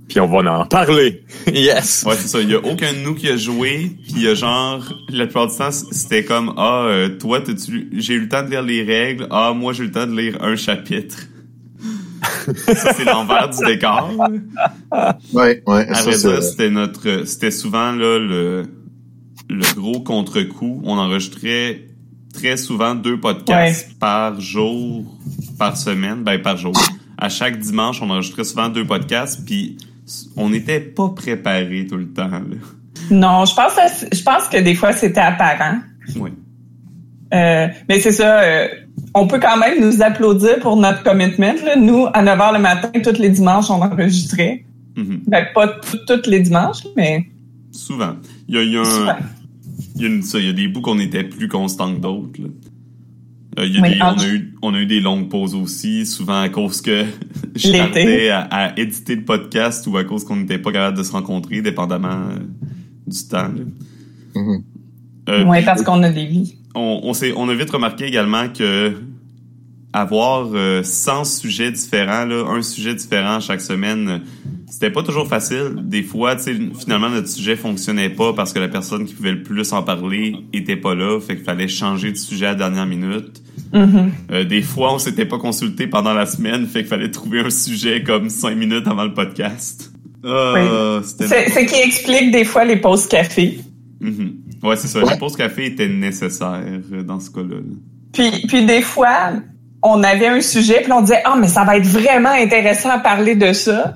Puis 0.07 0.19
on 0.21 0.27
va 0.27 0.59
en 0.59 0.65
parler. 0.65 1.23
yes. 1.47 2.03
Ouais, 2.07 2.15
c'est 2.17 2.27
ça. 2.27 2.39
Il 2.41 2.49
y 2.49 2.55
a 2.55 2.59
aucun 2.59 2.93
de 2.93 2.99
nous 2.99 3.13
qui 3.13 3.27
a 3.29 3.35
joué. 3.37 3.91
Puis 4.03 4.13
il 4.17 4.21
y 4.23 4.27
a 4.27 4.35
genre, 4.35 4.81
la 5.09 5.25
plupart 5.25 5.47
du 5.47 5.55
temps, 5.57 5.71
c'était 5.71 6.23
comme, 6.23 6.53
ah, 6.57 6.85
euh, 6.85 7.09
toi, 7.17 7.41
t'as-tu- 7.41 7.89
j'ai 7.93 8.13
eu 8.13 8.21
le 8.21 8.29
temps 8.29 8.43
de 8.43 8.49
lire 8.49 8.61
les 8.61 8.83
règles. 8.83 9.27
Ah, 9.31 9.53
moi, 9.53 9.73
j'ai 9.73 9.83
eu 9.83 9.87
le 9.87 9.91
temps 9.91 10.07
de 10.07 10.17
lire 10.17 10.37
un 10.41 10.55
chapitre. 10.55 11.17
ça, 12.67 12.93
c'est 12.93 13.03
l'envers 13.05 13.49
du 13.49 13.63
décor. 13.65 14.11
Ouais, 15.33 15.61
ouais, 15.67 15.87
À 15.89 15.95
ça, 15.95 16.41
c'était 16.41 16.69
notre, 16.69 17.25
c'était 17.25 17.51
souvent, 17.51 17.91
là, 17.91 18.17
le, 18.17 18.63
le 19.49 19.75
gros 19.75 19.99
contre-coup. 20.01 20.81
On 20.85 20.97
enregistrait 20.97 21.83
très 22.33 22.57
souvent 22.57 22.95
deux 22.95 23.19
podcasts 23.19 23.97
par 23.99 24.39
jour, 24.39 25.03
par 25.59 25.75
semaine, 25.77 26.23
ben, 26.23 26.41
par 26.41 26.57
jour. 26.57 26.73
À 27.17 27.29
chaque 27.29 27.59
dimanche, 27.59 28.01
on 28.01 28.09
enregistrait 28.09 28.43
souvent 28.43 28.69
deux 28.69 28.85
podcasts, 28.85 29.43
puis 29.45 29.77
on 30.35 30.49
n'était 30.49 30.79
pas 30.79 31.09
préparés 31.09 31.85
tout 31.89 31.97
le 31.97 32.07
temps, 32.07 32.29
là. 32.29 32.39
Non, 33.11 33.45
je 33.45 33.53
pense, 33.55 33.73
que- 33.75 34.15
je 34.15 34.23
pense 34.23 34.47
que 34.49 34.57
des 34.57 34.73
fois, 34.75 34.91
c'était 34.93 35.19
apparent. 35.21 35.79
Oui. 36.17 36.31
Euh, 37.33 37.67
mais 37.89 37.99
c'est 37.99 38.11
ça, 38.13 38.39
euh, 38.41 38.67
on 39.13 39.27
peut 39.27 39.39
quand 39.39 39.57
même 39.57 39.81
nous 39.81 40.01
applaudir 40.01 40.59
pour 40.59 40.77
notre 40.77 41.03
commitment. 41.03 41.53
Là. 41.65 41.75
Nous, 41.75 42.05
à 42.13 42.21
9 42.21 42.39
h 42.39 42.53
le 42.53 42.59
matin, 42.59 42.89
tous 43.03 43.19
les 43.19 43.29
dimanches, 43.29 43.69
on 43.69 43.81
enregistrait. 43.81 44.63
Ben, 45.27 45.45
pas 45.53 45.67
tous 46.07 46.27
les 46.29 46.39
dimanches, 46.39 46.87
mais 46.95 47.27
Souvent. 47.71 48.15
Il 48.47 48.55
y 48.55 48.57
a, 48.57 48.63
il 48.63 48.71
y 48.73 48.77
a 48.77 48.81
un- 48.81 48.85
souvent. 48.85 49.15
il 49.95 50.01
y 50.01 50.05
a 50.05 50.07
une- 50.07 50.23
ça, 50.23 50.39
il 50.39 50.45
y 50.45 50.49
a 50.49 50.53
des 50.53 50.67
bouts 50.67 50.81
qu'on 50.81 50.97
était 50.99 51.23
plus 51.23 51.47
constants 51.47 51.93
que 51.93 51.99
d'autres. 51.99 52.39
Euh, 53.57 53.65
il 53.65 53.73
y 53.73 53.77
a 53.77 53.81
Oui, 53.81 53.89
des- 53.95 54.01
on, 54.01 54.05
a 54.19 54.25
eu, 54.27 54.53
on 54.61 54.73
a 54.75 54.79
eu 54.79 54.85
des 54.85 54.99
longues 54.99 55.29
pauses 55.29 55.55
aussi, 55.55 56.05
souvent 56.05 56.41
à 56.41 56.49
cause 56.49 56.81
que 56.81 57.05
je 57.55 57.71
tardais 57.71 58.29
à, 58.29 58.41
à 58.51 58.79
éditer 58.79 59.15
le 59.15 59.23
podcast 59.25 59.87
ou 59.87 59.97
à 59.97 60.03
cause 60.03 60.23
qu'on 60.25 60.35
n'était 60.35 60.59
pas 60.59 60.71
capable 60.71 60.97
de 60.97 61.03
se 61.03 61.11
rencontrer, 61.11 61.61
dépendamment 61.61 62.09
euh, 62.29 62.39
du 63.07 63.27
temps. 63.27 63.49
Mhm. 64.35 64.63
Euh, 65.29 65.43
Oui, 65.47 65.63
parce 65.65 65.81
qu'on 65.81 66.03
a 66.03 66.09
des 66.11 66.25
vies. 66.25 66.55
on, 66.75 66.99
on, 67.03 67.13
s'est- 67.13 67.33
on 67.35 67.49
a 67.49 67.53
vite 67.55 67.71
remarqué 67.71 68.05
également 68.05 68.47
que 68.49 68.93
avoir 69.93 70.49
euh, 70.53 70.83
100 70.83 71.23
sujets 71.23 71.71
différents, 71.71 72.25
là, 72.25 72.45
un 72.47 72.61
sujet 72.61 72.93
différent 72.93 73.39
chaque 73.39 73.61
semaine, 73.61 74.07
euh, 74.09 74.19
c'était 74.69 74.91
pas 74.91 75.01
toujours 75.01 75.27
facile. 75.27 75.75
Des 75.83 76.03
fois, 76.03 76.35
tu 76.35 76.43
sais, 76.43 76.55
finalement, 76.77 77.09
notre 77.09 77.29
sujet 77.29 77.55
fonctionnait 77.55 78.09
pas 78.09 78.33
parce 78.33 78.51
que 78.51 78.59
la 78.59 78.67
personne 78.67 79.05
qui 79.05 79.13
pouvait 79.13 79.31
le 79.31 79.41
plus 79.41 79.71
en 79.71 79.81
parler 79.81 80.35
était 80.53 80.75
pas 80.75 80.93
là, 80.93 81.19
fait 81.19 81.35
qu'il 81.35 81.45
fallait 81.45 81.69
changer 81.69 82.11
de 82.11 82.17
sujet 82.17 82.47
à 82.47 82.49
la 82.49 82.55
dernière 82.55 82.85
minute. 82.85 83.41
Mhm. 83.73 84.11
Euh, 84.31 84.43
des 84.43 84.61
fois, 84.61 84.93
on 84.93 84.99
s'était 84.99 85.25
pas 85.25 85.37
consulté 85.37 85.87
pendant 85.87 86.13
la 86.13 86.25
semaine, 86.25 86.67
fait 86.67 86.79
qu'il 86.79 86.89
fallait 86.89 87.11
trouver 87.11 87.39
un 87.39 87.49
sujet 87.49 88.03
comme 88.03 88.29
5 88.29 88.55
minutes 88.55 88.87
avant 88.87 89.05
le 89.05 89.13
podcast. 89.13 89.91
Ah, 90.25 90.99
c'était 91.03 91.27
C'est 91.27 91.49
ce 91.49 91.59
qui 91.73 91.81
explique 91.81 92.31
des 92.31 92.43
fois 92.43 92.65
les 92.65 92.77
pauses 92.77 93.07
café. 93.07 93.59
Mhm. 94.01 94.35
Ouais, 94.63 94.75
c'est 94.75 94.87
ça. 94.87 94.99
Ouais. 94.99 95.13
Les 95.13 95.19
pauses 95.19 95.37
café 95.37 95.67
étaient 95.67 95.87
nécessaires 95.87 96.61
euh, 96.91 97.03
dans 97.03 97.19
ce 97.19 97.29
cas-là. 97.29 97.55
là. 97.55 97.75
Puis, 98.11 98.47
puis 98.47 98.65
des 98.65 98.81
fois, 98.81 99.33
on 99.81 100.03
avait 100.03 100.27
un 100.27 100.41
sujet, 100.41 100.81
puis 100.83 100.91
on 100.91 101.01
disait 101.01 101.21
ah 101.23 101.37
mais 101.39 101.47
ça 101.47 101.63
va 101.63 101.77
être 101.77 101.85
vraiment 101.85 102.31
intéressant 102.31 102.89
à 102.89 102.99
parler 102.99 103.35
de 103.35 103.53
ça. 103.53 103.95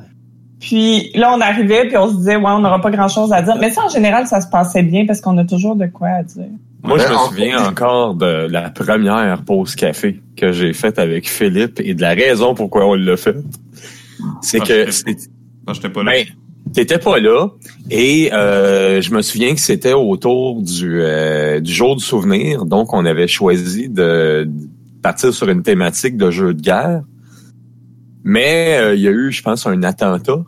Puis 0.62 1.12
là, 1.15 1.34
on 1.36 1.41
arrivait, 1.41 1.88
puis 1.88 1.97
on 1.97 2.10
se 2.10 2.15
disait 2.17 2.36
ouais, 2.38 2.52
on 2.52 2.60
n'aura 2.60 2.80
pas 2.80 2.91
grand-chose 2.91 3.34
à 3.34 3.41
dire. 3.41 3.56
Mais 3.60 3.71
ça, 3.71 3.84
en 3.86 3.89
général, 3.89 4.28
ça 4.28 4.39
se 4.41 4.47
passait 4.47 4.84
bien 4.84 5.06
parce 5.06 5.19
qu'on 5.19 5.38
a 5.39 5.43
toujours 5.43 5.76
de 5.76 5.88
quoi 5.88 6.08
à 6.10 6.24
dire. 6.24 6.45
Moi, 6.84 6.97
je 7.00 7.04
Ben, 7.04 7.10
me 7.10 7.15
en 7.15 7.28
souviens 7.28 7.65
encore 7.67 8.15
de 8.15 8.47
la 8.50 8.69
première 8.69 9.41
pause 9.43 9.76
café 9.76 10.21
que 10.38 10.52
j'ai 10.52 10.74
faite 10.74 10.97
avec 11.00 11.28
Philippe 11.28 11.80
et 11.84 11.93
de 11.93 12.02
la 12.02 12.12
raison 12.13 12.54
pourquoi 12.56 12.86
on 12.86 12.93
l'a 12.95 13.17
fait. 13.17 13.36
C'est 14.41 14.60
Ah, 14.62 14.65
que 14.65 14.86
Ah, 15.67 15.74
j'étais 15.74 15.89
pas 15.89 16.04
là. 16.04 16.12
Ben, 16.12 16.26
t'étais 16.74 17.00
pas 17.00 17.19
là 17.19 17.47
et 17.89 18.32
euh, 18.32 19.02
je 19.02 19.12
me 19.13 19.21
souviens 19.24 19.54
que 19.56 19.60
c'était 19.60 19.93
autour 19.93 20.62
du, 20.62 21.02
euh, 21.02 21.60
du 21.60 21.71
jour 21.71 21.95
du 21.95 22.04
souvenir, 22.04 22.65
donc 22.65 22.93
on 22.93 23.04
avait 23.06 23.28
choisi 23.28 23.89
de 23.89 24.47
partir 25.02 25.34
sur 25.34 25.50
une 25.50 25.63
thématique 25.63 26.17
de 26.17 26.30
jeu 26.32 26.54
de 26.54 26.62
guerre. 26.62 27.02
Mais 28.24 28.78
euh, 28.80 28.96
il 28.96 29.02
y 29.02 29.08
a 29.08 29.12
eu, 29.12 29.32
je 29.32 29.42
pense, 29.42 29.66
un 29.68 29.82
attentat 29.84 30.44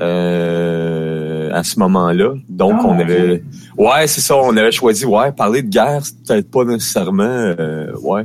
euh, 0.00 1.50
à 1.52 1.62
ce 1.62 1.78
moment-là. 1.78 2.34
Donc 2.48 2.72
Ah, 2.78 2.86
on 2.86 2.98
avait, 2.98 3.42
ouais, 3.78 4.06
c'est 4.06 4.20
ça, 4.20 4.36
on 4.36 4.56
avait 4.56 4.72
choisi, 4.72 5.04
ouais, 5.04 5.32
parler 5.32 5.62
de 5.62 5.68
guerre, 5.68 6.00
c'est 6.04 6.16
peut-être 6.26 6.50
pas 6.50 6.64
nécessairement, 6.64 7.22
euh, 7.24 7.92
ouais, 8.02 8.24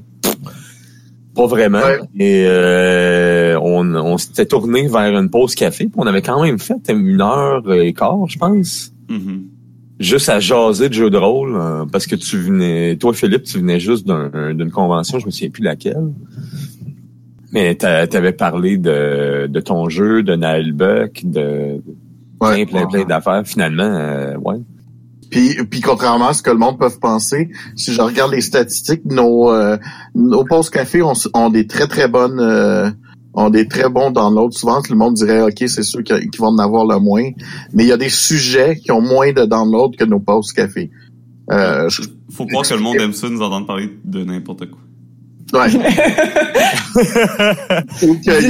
pas 1.35 1.45
vraiment. 1.45 1.79
Ouais. 1.79 1.99
Et 2.17 2.43
euh, 2.47 3.59
on, 3.61 3.93
on 3.95 4.17
s'était 4.17 4.45
tourné 4.45 4.87
vers 4.87 5.17
une 5.19 5.29
pause 5.29 5.53
café, 5.55 5.85
puis 5.85 5.93
on 5.97 6.07
avait 6.07 6.21
quand 6.21 6.41
même 6.41 6.59
fait 6.59 6.75
une 6.89 7.21
heure 7.21 7.71
et 7.71 7.93
quart, 7.93 8.27
je 8.27 8.37
pense. 8.37 8.91
Mhm. 9.09 9.45
juste 9.99 10.29
à 10.29 10.39
jaser 10.39 10.87
de 10.87 10.93
jeux 10.93 11.09
de 11.09 11.17
rôle, 11.17 11.55
euh, 11.55 11.83
parce 11.91 12.05
que 12.07 12.15
tu 12.15 12.37
venais, 12.37 12.95
toi 12.97 13.11
Philippe, 13.13 13.43
tu 13.43 13.57
venais 13.57 13.79
juste 13.79 14.07
d'un- 14.07 14.53
d'une 14.53 14.71
convention, 14.71 15.19
je 15.19 15.25
me 15.25 15.31
souviens 15.31 15.49
plus 15.49 15.63
laquelle. 15.63 16.07
Mais 17.51 17.75
t'a- 17.75 18.05
t'avais 18.07 18.33
parlé 18.33 18.77
de, 18.77 19.47
de 19.47 19.59
ton 19.59 19.89
jeu, 19.89 20.21
de 20.23 20.35
Naël 20.35 20.71
Buck, 20.73 21.21
de 21.23 21.81
plein, 22.39 22.49
Ouais. 22.51 22.65
plein, 22.65 22.85
plein 22.87 23.05
d'affaires. 23.05 23.41
Finalement, 23.45 23.83
euh, 23.83 24.35
ouais. 24.37 24.57
Puis, 25.31 25.55
puis 25.69 25.81
contrairement 25.81 26.29
à 26.29 26.33
ce 26.33 26.41
que 26.41 26.49
le 26.51 26.57
monde 26.57 26.79
peut 26.79 26.89
penser, 27.01 27.49
si 27.75 27.93
je 27.93 28.01
regarde 28.01 28.31
les 28.31 28.41
statistiques, 28.41 29.05
nos 29.05 29.51
euh, 29.51 29.77
nos 30.15 30.43
pauses 30.43 30.69
café 30.71 31.01
ont, 31.03 31.13
ont 31.35 31.49
des 31.49 31.67
très 31.67 31.87
très 31.87 32.07
bonnes 32.07 32.39
euh, 32.39 32.89
ont 33.35 33.51
des 33.51 33.67
très 33.67 33.89
bons 33.89 34.09
downloads. 34.09 34.51
Souvent, 34.51 34.81
le 34.89 34.95
monde 34.95 35.13
dirait 35.13 35.41
ok, 35.41 35.63
c'est 35.67 35.83
sûr 35.83 36.03
qu'ils 36.03 36.29
qu'ils 36.31 36.41
vont 36.41 36.47
en 36.47 36.57
avoir 36.57 36.83
le 36.85 36.97
moins, 36.99 37.29
mais 37.73 37.83
il 37.83 37.87
y 37.87 37.91
a 37.91 37.97
des 37.97 38.09
sujets 38.09 38.77
qui 38.77 38.91
ont 38.91 39.01
moins 39.01 39.31
de 39.31 39.45
downloads 39.45 39.91
que 39.99 40.05
nos 40.05 40.19
pauses 40.19 40.51
café. 40.51 40.89
Euh, 41.51 41.89
je- 41.89 42.01
Faut 42.31 42.45
croire 42.47 42.67
que 42.67 42.73
le 42.73 42.79
monde 42.79 42.95
aime 42.99 43.13
ça 43.13 43.29
nous 43.29 43.41
entendre 43.41 43.67
parler 43.67 43.89
de 44.05 44.23
n'importe 44.23 44.69
quoi. 44.69 44.79
Ouais. 45.53 45.69
Ou 48.07 48.15
qu'il 48.15 48.25
y 48.25 48.29
a 48.35 48.41
des 48.41 48.47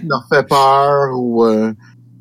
qui 0.00 0.06
leur 0.06 0.26
fait 0.32 0.46
peur 0.48 1.18
ou 1.18 1.44
euh, 1.44 1.72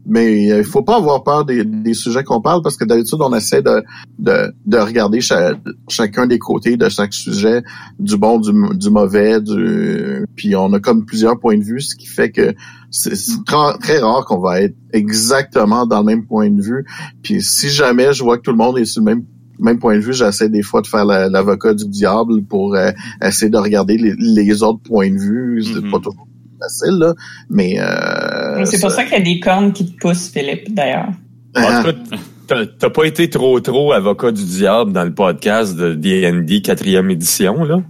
mais 0.07 0.51
euh, 0.51 0.59
il 0.59 0.63
faut 0.63 0.83
pas 0.83 0.97
avoir 0.97 1.23
peur 1.23 1.45
des, 1.45 1.63
des 1.65 1.93
sujets 1.95 2.23
qu'on 2.23 2.39
parle 2.41 2.61
parce 2.61 2.77
que 2.77 2.85
d'habitude 2.85 3.17
on 3.21 3.33
essaie 3.33 3.61
de 3.63 3.83
de, 4.19 4.53
de 4.65 4.77
regarder 4.77 5.19
cha- 5.21 5.55
chacun 5.89 6.27
des 6.27 6.37
côtés 6.37 6.77
de 6.77 6.87
chaque 6.89 7.13
sujet 7.13 7.63
du 7.99 8.15
bon 8.17 8.37
du, 8.39 8.51
du 8.77 8.89
mauvais 8.91 9.41
du 9.41 10.25
puis 10.35 10.55
on 10.55 10.71
a 10.73 10.79
comme 10.79 11.05
plusieurs 11.05 11.39
points 11.39 11.57
de 11.57 11.63
vue 11.63 11.81
ce 11.81 11.95
qui 11.95 12.05
fait 12.07 12.29
que 12.31 12.53
c'est 12.91 13.13
tra- 13.47 13.77
très 13.79 13.97
rare 13.99 14.25
qu'on 14.25 14.39
va 14.39 14.61
être 14.61 14.75
exactement 14.93 15.85
dans 15.87 15.99
le 15.99 16.05
même 16.05 16.25
point 16.27 16.49
de 16.51 16.61
vue 16.61 16.85
puis 17.23 17.41
si 17.41 17.69
jamais 17.69 18.13
je 18.13 18.23
vois 18.23 18.37
que 18.37 18.43
tout 18.43 18.51
le 18.51 18.57
monde 18.57 18.77
est 18.77 18.85
sur 18.85 19.01
le 19.01 19.05
même 19.05 19.23
même 19.59 19.79
point 19.79 19.95
de 19.95 20.01
vue, 20.01 20.13
j'essaie 20.13 20.49
des 20.49 20.61
fois 20.61 20.81
de 20.81 20.87
faire 20.87 21.05
la- 21.05 21.29
l'avocat 21.29 21.73
du 21.73 21.85
diable 21.87 22.43
pour 22.43 22.75
euh, 22.75 22.91
essayer 23.23 23.49
de 23.49 23.57
regarder 23.57 23.97
les, 23.97 24.13
les 24.17 24.63
autres 24.63 24.81
points 24.83 25.09
de 25.11 25.17
vue. 25.19 25.63
C'est 25.63 25.81
Mhm. 25.83 25.91
pas 25.91 25.97
toujours 25.99 26.27
facile, 26.59 26.97
là. 26.99 27.13
Mais 27.49 27.75
euh, 27.79 28.65
C'est 28.65 28.79
pour 28.81 28.91
ça 28.91 29.03
qu'il 29.03 29.13
y 29.13 29.21
a 29.21 29.23
des 29.23 29.39
cornes 29.39 29.73
qui 29.73 29.85
te 29.93 29.97
poussent, 29.99 30.29
Philippe, 30.29 30.73
d'ailleurs. 30.73 31.09
En 31.55 31.61
Ah, 31.61 31.83
tout 31.83 31.91
cas, 32.47 32.65
t'as- 32.79 32.89
pas 32.89 33.03
été 33.05 33.29
trop 33.29 33.59
trop 33.59 33.91
avocat 33.93 34.31
du 34.31 34.43
diable 34.43 34.91
dans 34.93 35.03
le 35.03 35.13
podcast 35.13 35.75
de 35.75 35.93
D&D 35.95 36.61
quatrième 36.61 37.09
édition, 37.09 37.63
là? 37.63 37.81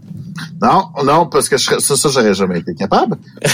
non, 0.62 0.84
non, 1.06 1.28
parce 1.28 1.47
que 1.49 1.58
je 1.58 1.63
ça, 1.80 1.95
ça, 1.95 2.10
j'aurais 2.10 2.34
jamais 2.34 2.60
été 2.60 2.73
capable. 2.75 3.15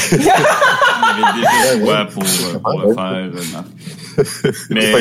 Avait 1.12 1.41
déjà 1.41 1.84
quoi 1.86 2.06
pour, 2.06 2.24
euh, 2.24 2.60
pour 2.60 2.82
le 2.88 2.93
faire, 2.93 3.32
euh. 4.17 4.24
Mais, 4.69 4.91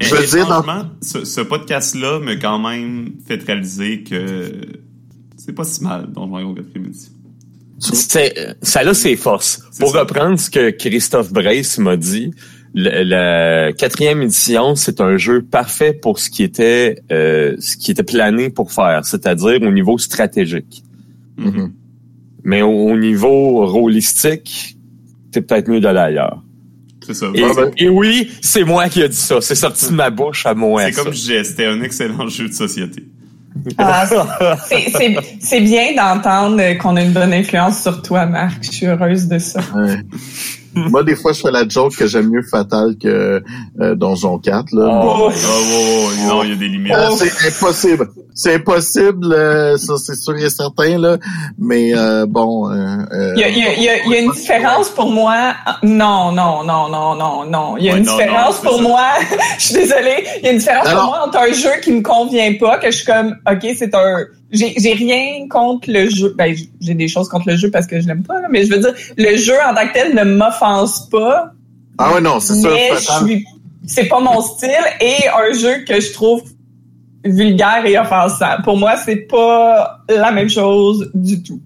Je 0.00 0.14
veux 0.14 0.26
dire, 0.26 0.46
dans- 0.48 0.90
ce, 1.00 1.24
ce 1.24 1.40
podcast-là 1.40 2.20
m'a 2.20 2.36
quand 2.36 2.58
même 2.58 3.12
fait 3.26 3.42
réaliser 3.42 4.02
que 4.02 4.50
c'est 5.36 5.52
pas 5.54 5.64
si 5.64 5.82
mal 5.82 6.10
dans 6.12 6.26
Dragon 6.26 6.54
4 6.54 6.66
édition. 6.76 7.12
C'est, 7.78 8.56
ça 8.60 8.80
a 8.80 8.92
ses 8.94 9.16
forces. 9.16 9.62
C'est 9.70 9.80
Pour 9.84 9.92
ça. 9.92 10.00
reprendre 10.00 10.38
ce 10.38 10.50
que 10.50 10.70
Christophe 10.70 11.32
Brace 11.32 11.78
m'a 11.78 11.96
dit, 11.96 12.32
le- 12.74 13.02
la 13.04 13.72
quatrième 13.72 14.20
édition, 14.22 14.74
c'est 14.74 15.00
un 15.00 15.16
jeu 15.16 15.42
parfait 15.42 15.92
pour 15.92 16.18
ce 16.18 16.28
qui 16.28 16.42
était 16.42 17.00
euh, 17.12 17.54
ce 17.60 17.76
qui 17.76 17.92
était 17.92 18.02
plané 18.02 18.50
pour 18.50 18.72
faire, 18.72 19.04
c'est-à-dire 19.04 19.62
au 19.62 19.70
niveau 19.70 19.96
stratégique. 19.96 20.82
Mhm. 21.38 21.72
Mais 22.44 22.62
au, 22.62 22.70
au 22.90 22.96
niveau 22.96 23.64
rôlistique, 23.66 24.76
c'est 25.32 25.42
peut-être 25.42 25.68
mieux 25.68 25.80
d'aller 25.80 25.98
ailleurs. 26.00 26.42
C'est 27.06 27.14
ça. 27.14 27.26
Et, 27.34 27.42
Ah 27.42 27.52
ben. 27.56 27.70
et 27.76 27.88
oui, 27.88 28.30
c'est 28.42 28.64
moi 28.64 28.88
qui 28.88 29.00
ai 29.02 29.08
dit 29.08 29.16
ça. 29.16 29.40
C'est 29.40 29.54
sorti 29.54 29.86
de 29.86 29.92
ma 29.94 30.10
bouche 30.10 30.44
à 30.46 30.54
moi. 30.54 30.84
C'est 30.84 30.92
comme 30.92 31.12
je 31.12 31.18
disais, 31.18 31.44
c'était 31.44 31.66
un 31.66 31.80
excellent 31.82 32.28
jeu 32.28 32.48
de 32.48 32.52
société. 32.52 33.04
Ah, 33.78 34.06
c'est- 34.68 34.90
c'est 34.96 35.16
c'est 35.40 35.60
bien 35.60 35.94
d'entendre 35.96 36.62
qu'on 36.78 36.96
a 36.96 37.02
une 37.02 37.12
bonne 37.12 37.32
influence 37.32 37.82
sur 37.82 38.02
toi, 38.02 38.26
Marc. 38.26 38.62
Je 38.62 38.70
suis 38.70 38.86
heureuse 38.86 39.26
de 39.26 39.38
ça. 39.38 39.60
Ouais. 39.74 39.96
Moi, 40.90 41.02
des 41.04 41.16
fois, 41.16 41.32
je 41.32 41.40
fais 41.40 41.50
la 41.50 41.66
joke 41.68 41.96
que 41.96 42.06
j'aime 42.06 42.28
mieux 42.30 42.42
Fatal 42.42 42.96
que 43.00 43.42
euh, 43.80 43.94
Donjon 43.94 44.38
4. 44.38 44.66
Là. 44.72 44.88
Oh. 45.02 45.02
Bon, 45.02 45.28
Oh, 45.28 45.30
wow, 45.30 46.28
non, 46.28 46.42
il 46.44 46.50
y 46.50 46.52
a 46.52 46.56
des 46.56 46.68
limites. 46.68 46.92
euh, 46.94 47.08
c'est 47.16 47.48
impossible. 47.48 48.08
C'est 48.34 48.54
impossible, 48.54 49.32
euh, 49.32 49.76
ça 49.76 49.94
c'est 49.96 50.14
sûr 50.14 50.36
et 50.36 50.48
certain, 50.48 50.96
là. 50.98 51.16
Mais 51.58 51.92
euh, 51.96 52.24
bon... 52.26 52.70
Euh, 52.70 52.74
euh, 53.12 53.32
Il 53.36 53.40
y 53.40 53.44
a, 53.44 53.48
il 53.48 53.58
y 53.58 53.62
a- 53.66 53.74
il 53.74 53.82
y 53.82 53.88
a- 53.88 54.04
il 54.04 54.10
y 54.12 54.14
a 54.14 54.18
une 54.20 54.30
différence 54.30 54.88
pour 54.90 55.10
moi. 55.10 55.54
Non, 55.82 56.30
non, 56.32 56.62
non, 56.64 56.88
non, 56.88 57.14
non, 57.16 57.44
non. 57.44 57.76
Il 57.78 57.84
y 57.84 57.88
a 57.90 57.94
Ouais, 57.94 57.98
une 57.98 58.04
non, 58.04 58.16
différence 58.16 58.62
non, 58.62 58.70
pour 58.70 58.76
ça. 58.78 58.82
moi. 58.82 59.06
je 59.58 59.64
suis 59.64 59.74
désolée. 59.74 60.24
Il 60.38 60.44
y 60.44 60.48
a 60.48 60.52
une 60.52 60.58
différence 60.58 60.86
Alors- 60.86 61.00
pour 61.06 61.10
moi 61.16 61.26
entre 61.26 61.38
un 61.38 61.52
jeu 61.52 61.70
qui 61.82 61.90
me 61.92 62.02
convient 62.02 62.52
pas, 62.60 62.78
que 62.78 62.90
je 62.90 62.96
suis 62.98 63.06
comme, 63.06 63.34
ok, 63.50 63.66
c'est 63.76 63.94
un. 63.94 64.18
J'ai 64.50 64.74
j'ai 64.78 64.94
rien 64.94 65.46
contre 65.48 65.90
le 65.90 66.08
jeu. 66.08 66.34
Ben, 66.36 66.54
j'ai 66.80 66.94
des 66.94 67.08
choses 67.08 67.28
contre 67.28 67.48
le 67.48 67.56
jeu 67.56 67.70
parce 67.70 67.86
que 67.86 68.00
je 68.00 68.06
l'aime 68.06 68.22
pas, 68.22 68.40
là, 68.40 68.48
mais 68.50 68.64
je 68.64 68.70
veux 68.70 68.78
dire, 68.78 68.94
le 69.16 69.36
jeu 69.36 69.54
en 69.68 69.74
tant 69.74 69.86
que 69.86 69.92
tel 69.92 70.14
ne 70.14 70.24
m'offense 70.24 71.08
pas. 71.10 71.52
Ah 71.98 72.14
ouais, 72.14 72.20
non, 72.20 72.40
c'est 72.40 72.54
ça. 72.54 72.68
mais 72.70 72.90
je 72.94 73.26
suis. 73.26 73.46
C'est 73.86 74.04
pas 74.06 74.20
mon 74.20 74.40
style 74.40 74.70
et 75.00 75.28
un 75.28 75.52
jeu 75.54 75.84
que 75.86 76.00
je 76.00 76.12
trouve 76.12 76.42
vulgaire 77.24 77.84
et 77.84 77.98
offensant. 77.98 78.56
Pour 78.64 78.76
moi, 78.76 78.96
c'est 78.96 79.26
pas 79.28 80.00
la 80.08 80.30
même 80.30 80.48
chose 80.48 81.10
du 81.14 81.42
tout. 81.42 81.60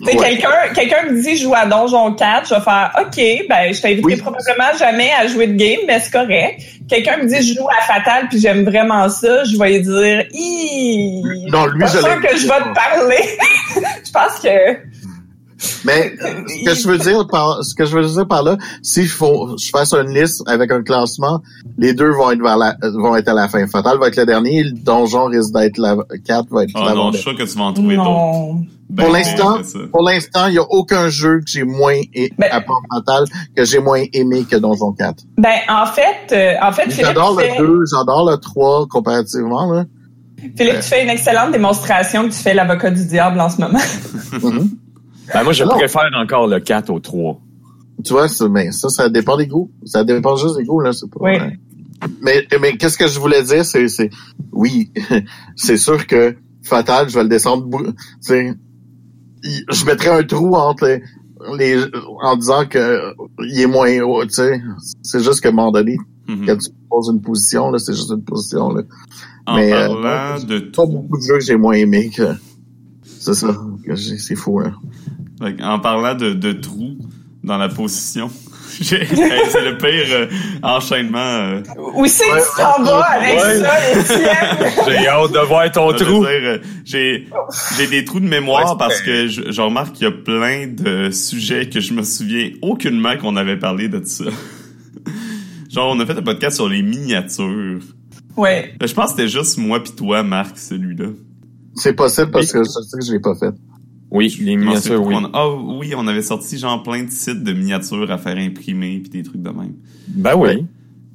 Ouais. 0.00 0.16
quelqu'un, 0.16 0.50
quelqu'un 0.74 1.10
me 1.10 1.20
dit 1.20 1.36
joue 1.36 1.54
à 1.54 1.66
Donjon 1.66 2.12
4, 2.14 2.48
je 2.48 2.54
vais 2.54 2.60
faire 2.60 2.92
OK, 3.00 3.46
ben 3.48 3.72
je 3.72 3.80
t'inviterai 3.82 4.14
Oui. 4.14 4.16
probablement 4.16 4.78
jamais 4.78 5.10
à 5.20 5.26
jouer 5.26 5.48
de 5.48 5.54
game, 5.54 5.80
mais 5.86 5.98
c'est 6.00 6.12
correct. 6.12 6.62
Quelqu'un 6.88 7.16
me 7.18 7.26
dit 7.26 7.46
je 7.46 7.54
joue 7.54 7.68
à 7.68 7.82
Fatal 7.82 8.28
puis 8.28 8.38
j'aime 8.38 8.64
vraiment 8.64 9.08
ça, 9.08 9.44
je 9.44 9.58
vais 9.58 9.70
lui 9.78 9.80
dire 9.82 10.24
Hi, 10.32 11.22
Non, 11.50 11.66
lui, 11.66 11.80
pas 11.80 11.86
je 11.86 11.98
sûr 11.98 12.20
que 12.20 12.36
je 12.36 12.46
vais 12.46 12.60
te 12.60 12.74
parler. 12.74 13.24
je 14.06 14.12
pense 14.12 14.38
que 14.40 14.78
Mais 15.84 16.12
ce 16.46 16.64
que 16.64 16.74
je 16.74 16.88
veux 16.88 16.98
dire 16.98 17.26
par 17.26 17.64
ce 17.64 17.74
que 17.74 17.84
je 17.84 17.96
veux 17.96 18.06
dire 18.06 18.28
par 18.28 18.44
là, 18.44 18.56
s'il 18.82 19.08
faut 19.08 19.56
je 19.58 19.68
fasse 19.70 19.92
une 19.94 20.14
liste 20.14 20.42
avec 20.46 20.70
un 20.70 20.82
classement, 20.82 21.42
les 21.76 21.92
deux 21.92 22.10
vont 22.12 22.30
être 22.30 22.40
vers 22.42 22.56
la, 22.56 22.76
vont 22.94 23.16
être 23.16 23.28
à 23.28 23.34
la 23.34 23.48
fin. 23.48 23.66
Fatal 23.66 23.98
va 23.98 24.06
être 24.08 24.16
le 24.16 24.26
dernier, 24.26 24.62
le 24.62 24.70
donjon 24.70 25.24
risque 25.24 25.52
d'être 25.52 25.78
la 25.78 25.96
4 26.24 26.46
va 26.50 26.62
être 26.62 26.70
Oh 26.76 26.84
la 26.84 26.94
non, 26.94 27.10
je 27.10 27.16
suis 27.16 27.24
sûr 27.24 27.36
que 27.36 27.42
tu 27.42 27.58
vas 27.58 27.64
en 27.64 27.72
trouver 27.72 27.96
d'autres. 27.96 28.62
Ben, 28.90 29.04
Pour 29.04 29.12
l'instant, 29.12 29.58
pour 29.92 30.02
l'instant, 30.02 30.46
il 30.46 30.54
y 30.54 30.58
a 30.58 30.62
aucun 30.62 31.10
jeu 31.10 31.40
que 31.40 31.44
j'ai 31.46 31.64
moins 31.64 32.00
et 32.14 32.32
Ben- 32.38 32.48
à 32.50 32.60
part 32.62 32.80
Fatal 32.90 33.24
que 33.54 33.64
j'ai 33.64 33.80
moins 33.80 34.02
aimé 34.14 34.44
que 34.50 34.56
Donjon 34.56 34.92
4. 34.92 35.24
Ben 35.36 35.58
en 35.68 35.84
fait, 35.84 36.32
euh, 36.32 36.54
en 36.66 36.72
fait 36.72 36.82
Philippe, 36.90 37.04
J'adore 37.06 37.36
tu 37.38 37.44
fais- 37.44 37.58
le 37.60 37.66
2, 37.66 37.80
j'adore 37.94 38.30
le 38.30 38.36
3 38.38 38.86
comparativement 38.86 39.70
là. 39.70 39.84
Philippe, 40.56 40.76
tu 40.76 40.82
fais 40.88 41.02
une 41.02 41.10
excellente 41.10 41.52
démonstration 41.52 42.22
que 42.28 42.32
tu 42.32 42.38
fais 42.38 42.54
l'avocat 42.54 42.90
du 42.90 43.04
diable 43.04 43.38
en 43.40 43.50
ce 43.50 43.60
moment. 43.60 43.78
Mhm. 44.42 44.70
Ben, 45.34 45.42
moi, 45.44 45.52
je 45.52 45.62
Alors- 45.64 45.76
préfère 45.76 46.08
encore 46.16 46.46
le 46.46 46.58
4 46.58 46.88
au 46.90 47.00
3. 47.00 47.38
Tu 48.02 48.12
vois, 48.14 48.28
ça, 48.28 48.48
mais 48.48 48.70
ça, 48.72 48.88
ça 48.88 49.08
dépend 49.10 49.36
des 49.36 49.46
goûts. 49.48 49.70
Ça 49.84 50.02
dépend 50.04 50.36
juste 50.36 50.56
des 50.56 50.64
goûts, 50.64 50.80
là, 50.80 50.92
c'est 50.94 51.10
pas. 51.10 51.18
Oui. 51.20 51.32
Mais, 52.22 52.46
mais 52.60 52.76
qu'est-ce 52.78 52.96
que 52.96 53.08
je 53.08 53.18
voulais 53.18 53.42
dire, 53.42 53.64
c'est, 53.64 53.88
c'est, 53.88 54.08
oui, 54.52 54.92
c'est 55.56 55.76
sûr 55.76 56.06
que 56.06 56.36
Fatal, 56.62 57.08
je 57.10 57.14
vais 57.16 57.24
le 57.24 57.28
descendre, 57.28 57.66
tu 57.82 57.92
sais, 58.20 58.54
je 59.42 59.84
mettrais 59.86 60.10
un 60.10 60.22
trou 60.24 60.54
entre 60.56 60.84
les, 60.86 61.00
les- 61.76 61.84
en 62.22 62.36
disant 62.36 62.66
que 62.66 63.00
il 63.44 63.60
est 63.60 63.66
moins 63.66 64.00
haut, 64.00 64.24
tu 64.24 64.30
sais. 64.34 64.60
C'est 65.02 65.22
juste 65.22 65.40
qu'à 65.40 65.48
un 65.50 65.52
moment 65.52 65.72
donné, 65.72 65.98
Mhm. 66.28 66.46
quand 66.46 66.56
tu 66.58 66.70
poses 66.90 67.10
une 67.12 67.22
position, 67.22 67.70
là, 67.70 67.78
c'est 67.78 67.94
juste 67.94 68.10
une 68.10 68.22
position, 68.24 68.70
là. 68.72 68.82
En 69.46 69.56
mais, 69.56 69.72
euh, 69.72 69.86
parlant 70.02 70.44
de 70.44 70.58
Pas 70.58 70.84
beaucoup 70.86 71.16
de 71.16 71.22
jeux 71.22 71.38
que 71.38 71.44
j'ai 71.44 71.56
moins 71.56 71.72
aimé 71.74 72.10
que, 72.14 72.22
c'est 73.02 73.32
ça, 73.34 73.56
que 73.86 73.96
c'est 73.96 74.34
fou, 74.34 74.60
hein. 74.60 74.74
Que, 75.40 75.62
En 75.64 75.78
parlant 75.80 76.14
de, 76.14 76.32
de 76.34 76.52
trous 76.52 76.98
dans 77.44 77.56
la 77.56 77.68
position, 77.68 78.28
c'est 78.82 79.64
le 79.64 79.76
pire 79.78 80.06
euh, 80.10 80.26
enchaînement. 80.62 81.18
euh, 81.18 81.62
Où 81.94 82.06
c'est 82.06 82.24
que 82.28 82.34
Ouais, 82.34 82.40
tu 82.40 82.62
t'en 82.62 82.82
vas 82.82 83.00
avec 83.00 83.34
ouais. 83.34 83.60
ça, 83.60 84.00
Étienne? 84.00 84.72
J'ai 85.00 85.08
hâte 85.08 85.32
de 85.32 85.38
voir 85.46 85.70
ton 85.72 85.92
trou. 85.92 86.20
dire, 86.20 86.28
euh, 86.28 86.58
j'ai 86.84 87.26
j'ai 87.76 87.86
des 87.86 88.04
trous 88.04 88.20
de 88.20 88.28
mémoire 88.28 88.62
Ouais, 88.64 88.70
c'est 88.72 88.78
parce 88.78 89.02
vrai. 89.02 89.04
que 89.06 89.26
je, 89.28 89.50
je 89.50 89.60
remarque 89.60 89.92
qu'il 89.94 90.04
y 90.04 90.10
a 90.10 90.12
plein 90.12 90.66
de 90.68 91.10
sujets 91.10 91.68
que 91.68 91.80
je 91.80 91.92
me 91.92 92.02
souviens 92.02 92.50
aucunement 92.62 93.16
qu'on 93.16 93.36
avait 93.36 93.58
parlé 93.58 93.88
de 93.88 94.02
ça. 94.04 94.24
Genre, 95.70 95.90
on 95.94 96.00
a 96.00 96.06
fait 96.06 96.16
un 96.16 96.22
podcast 96.22 96.56
sur 96.56 96.68
les 96.68 96.82
miniatures. 96.82 97.80
Ouais. 98.36 98.74
Je 98.80 98.92
pense 98.94 99.06
que 99.06 99.10
c'était 99.16 99.28
juste 99.28 99.58
moi 99.58 99.82
pis 99.82 99.92
toi, 99.92 100.22
Marc, 100.22 100.56
celui-là. 100.58 101.06
C'est 101.74 101.92
possible 101.92 102.30
parce 102.30 102.52
que 102.52 102.58
je 102.60 102.68
sais 102.68 102.98
que 102.98 103.04
je 103.04 103.12
l'ai 103.12 103.20
pas 103.20 103.34
fait. 103.34 103.54
Oui, 104.10 104.34
les 104.40 104.52
Je 104.54 104.58
miniatures, 104.58 105.02
oui. 105.04 105.14
Ah 105.34 105.48
oui, 105.50 105.92
on 105.96 106.06
avait 106.06 106.22
sorti 106.22 106.56
genre 106.58 106.82
plein 106.82 107.04
de 107.04 107.10
sites 107.10 107.42
de 107.44 107.52
miniatures 107.52 108.10
à 108.10 108.16
faire 108.18 108.36
imprimer 108.38 109.00
puis 109.00 109.10
des 109.10 109.22
trucs 109.22 109.42
de 109.42 109.50
même. 109.50 109.74
Ben 110.08 110.34
oui. 110.36 110.66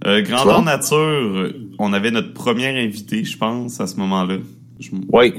Euh, 0.06 0.22
Grandeur? 0.22 0.64
Nature, 0.64 0.96
euh, 0.98 1.54
on 1.80 1.94
avait 1.94 2.12
notre 2.12 2.34
premier 2.34 2.68
invité, 2.84 3.24
je 3.24 3.38
pense, 3.38 3.80
à 3.82 3.88
ce 3.88 3.96
moment-là. 3.98 4.38
Je- 4.80 4.90
Oui. 5.12 5.34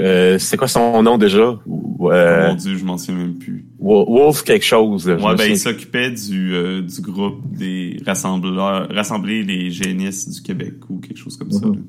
Euh, 0.00 0.38
c'est 0.38 0.56
quoi 0.56 0.66
son 0.66 1.02
nom 1.02 1.16
déjà? 1.16 1.58
Ou, 1.66 1.86
Oh 2.02 2.10
euh, 2.12 2.48
mon 2.48 2.54
dieu, 2.54 2.76
je 2.76 2.84
m'en 2.84 2.96
souviens 2.98 3.16
même 3.26 3.34
plus. 3.34 3.66
Wo- 3.78 4.06
Wolf 4.06 4.42
quelque 4.42 4.64
chose. 4.64 5.06
Ouais, 5.06 5.16
ben, 5.36 5.44
il 5.50 5.58
s'occupait 5.58 6.10
du, 6.10 6.54
euh, 6.54 6.80
du 6.82 7.00
groupe 7.02 7.40
des 7.52 7.98
rassembleurs, 8.06 8.88
rassembler 8.90 9.42
les 9.42 9.70
génistes 9.70 10.32
du 10.32 10.40
Québec 10.42 10.74
ou 10.88 10.98
quelque 10.98 11.18
chose 11.18 11.36
comme 11.36 11.50
ça. 11.52 11.66
Mhm. 11.66 11.74
là. 11.74 11.80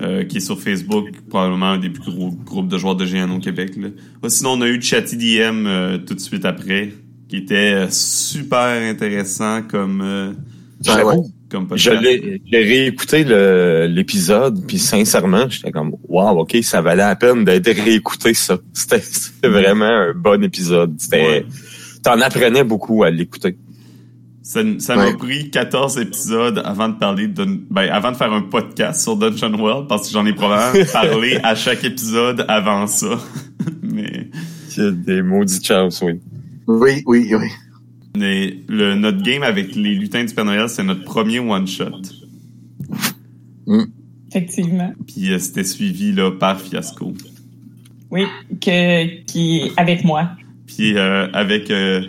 Euh, 0.00 0.24
qui 0.24 0.38
est 0.38 0.40
sur 0.40 0.60
Facebook, 0.60 1.08
probablement 1.28 1.72
un 1.72 1.78
des 1.78 1.90
plus 1.90 2.10
gros 2.12 2.30
groupes 2.30 2.68
de 2.68 2.78
joueurs 2.78 2.96
de 2.96 3.04
GN 3.04 3.30
au 3.30 3.38
Québec. 3.38 3.72
Là. 3.76 3.88
Sinon, 4.28 4.52
on 4.52 4.60
a 4.62 4.68
eu 4.68 4.80
Chatty 4.80 5.16
DM 5.16 5.66
euh, 5.66 5.98
tout 5.98 6.14
de 6.14 6.20
suite 6.20 6.44
après, 6.44 6.92
qui 7.28 7.36
était 7.36 7.72
euh, 7.74 7.86
super 7.90 8.82
intéressant 8.82 9.62
comme, 9.62 10.00
euh, 10.02 10.32
Ah 10.88 11.04
ouais. 11.04 11.16
comme 11.48 11.68
Je 11.74 11.90
podcast. 11.90 12.02
l'ai 12.02 12.42
j'ai 12.50 12.58
réécouté 12.58 13.24
l'épisode, 13.88 14.64
puis 14.66 14.78
sincèrement, 14.78 15.48
j'étais 15.48 15.70
comme 15.70 15.94
wow, 16.08 16.40
ok, 16.40 16.56
ça 16.62 16.80
valait 16.80 17.02
la 17.02 17.16
peine 17.16 17.44
d'être 17.44 17.70
réécouté 17.70 18.34
ça. 18.34 18.58
C'était 18.72 19.00
c'était 19.00 19.48
vraiment 19.48 19.84
un 19.84 20.14
bon 20.14 20.42
épisode. 20.42 20.94
C'était 20.98 21.22
Ouais. 21.22 21.46
T'en 22.02 22.20
apprenais 22.20 22.64
beaucoup 22.64 23.04
à 23.04 23.10
l'écouter. 23.10 23.56
Ça, 24.42 24.60
ça 24.80 24.96
m'a 24.96 25.06
Ouais. 25.06 25.16
pris 25.16 25.50
14 25.50 25.98
épisodes 25.98 26.60
avant 26.64 26.88
de 26.88 26.94
parler 26.98 27.28
de, 27.28 27.44
ben, 27.70 27.88
avant 27.90 28.10
de 28.10 28.16
faire 28.16 28.32
un 28.32 28.42
podcast 28.42 29.00
sur 29.02 29.16
Dungeon 29.16 29.54
World 29.54 29.86
parce 29.88 30.08
que 30.08 30.12
j'en 30.12 30.26
ai 30.26 30.32
probablement 30.32 30.84
parlé 30.92 31.38
à 31.44 31.54
chaque 31.54 31.84
épisode 31.84 32.44
avant 32.48 32.86
ça. 32.88 33.18
Mais, 33.82 34.28
C'est 34.68 35.04
Des 35.04 35.22
maudits 35.22 35.62
chances, 35.62 36.02
oui. 36.02 36.14
Oui, 36.66 37.02
oui, 37.06 37.28
oui. 37.34 37.48
mais 38.16 38.56
le, 38.68 38.94
notre 38.94 39.22
game 39.22 39.42
avec 39.42 39.74
les 39.74 39.94
lutins 39.94 40.24
du 40.24 40.32
Père 40.34 40.44
Noël, 40.44 40.68
c'est 40.68 40.82
notre 40.84 41.04
premier 41.04 41.38
one 41.40 41.66
shot. 41.66 41.90
Effectivement. 44.30 44.92
Puis 45.06 45.32
euh, 45.32 45.38
c'était 45.38 45.64
suivi 45.64 46.12
là 46.12 46.30
par 46.32 46.60
Fiasco. 46.60 47.12
Oui, 48.10 48.24
que, 48.60 49.24
qui 49.24 49.70
avec 49.76 50.04
moi. 50.04 50.30
Puis 50.66 50.96
euh, 50.96 51.28
avec 51.32 51.70
euh, 51.70 52.02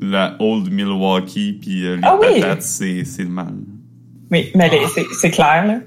la 0.00 0.36
Old 0.40 0.72
Milwaukee 0.72 1.58
puis 1.60 1.86
euh, 1.86 1.96
les 1.96 2.02
Ah 2.04 2.16
oui! 2.20 2.40
patates, 2.40 2.62
c'est 2.62 3.04
c'est 3.04 3.22
le 3.24 3.28
mal. 3.30 3.54
Oui, 4.30 4.50
mais 4.54 4.68
les- 4.68 4.86
c'est 4.94 5.04
c'est 5.20 5.30
clair, 5.30 5.66
là. 5.66 5.80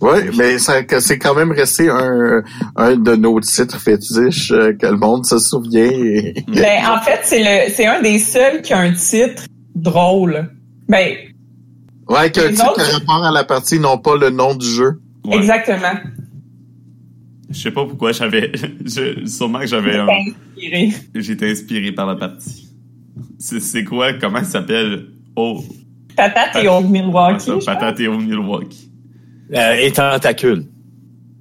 Oui, 0.00 0.18
mais 0.36 0.58
ça, 0.58 0.74
c'est 1.00 1.18
quand 1.18 1.34
même 1.34 1.52
resté 1.52 1.88
un, 1.88 2.42
un 2.76 2.96
de 2.96 3.16
nos 3.16 3.40
titres 3.40 3.80
fétiches 3.80 4.52
euh, 4.52 4.74
que 4.74 4.86
le 4.86 4.96
monde 4.98 5.24
se 5.24 5.38
souvient. 5.38 5.90
et- 5.90 6.34
Ben, 6.48 6.82
en 6.86 7.00
fait, 7.00 7.20
c'est 7.22 7.38
le, 7.42 7.72
c'est 7.72 7.86
un 7.86 8.02
des 8.02 8.18
seuls 8.18 8.60
qui 8.60 8.74
a 8.74 8.78
un 8.80 8.92
titre 8.92 9.44
drôle. 9.74 10.50
Ben, 10.88 11.16
Ouais, 12.08 12.30
qu'un 12.30 12.42
Les 12.48 12.50
titre 12.54 12.70
autres- 12.70 12.84
qui 12.84 12.92
rapport 12.92 13.24
à 13.24 13.32
la 13.32 13.42
partie, 13.44 13.80
non 13.80 13.96
pas 13.98 14.16
le 14.16 14.28
nom 14.30 14.54
du 14.54 14.66
jeu. 14.66 15.00
Ouais. 15.24 15.36
exactement. 15.38 15.94
Je 17.50 17.58
sais 17.60 17.70
pas 17.70 17.84
pourquoi 17.86 18.12
j'avais, 18.12 18.52
je- 18.84 19.24
sûrement 19.26 19.60
que 19.60 19.66
j'avais 19.66 19.96
un, 19.96 20.06
Inspiré. 20.08 20.92
J'étais 21.14 21.50
inspiré 21.50 21.92
par 21.92 22.06
la 22.06 22.16
partie. 22.16 22.65
C'est 23.38 23.60
c'est 23.60 23.84
quoi? 23.84 24.12
Comment 24.14 24.38
ça 24.44 24.50
s'appelle? 24.50 25.06
Oh, 25.36 25.62
Patate 26.16 26.56
et 26.62 26.68
Old 26.68 26.88
Milwaukee. 26.90 27.40
ça, 27.44 27.58
je 27.60 27.66
patate 27.66 28.00
et 28.00 28.08
au 28.08 28.18
Milwaukee. 28.18 28.90
Euh, 29.54 29.74
et 29.74 29.92
tentacule. 29.92 30.64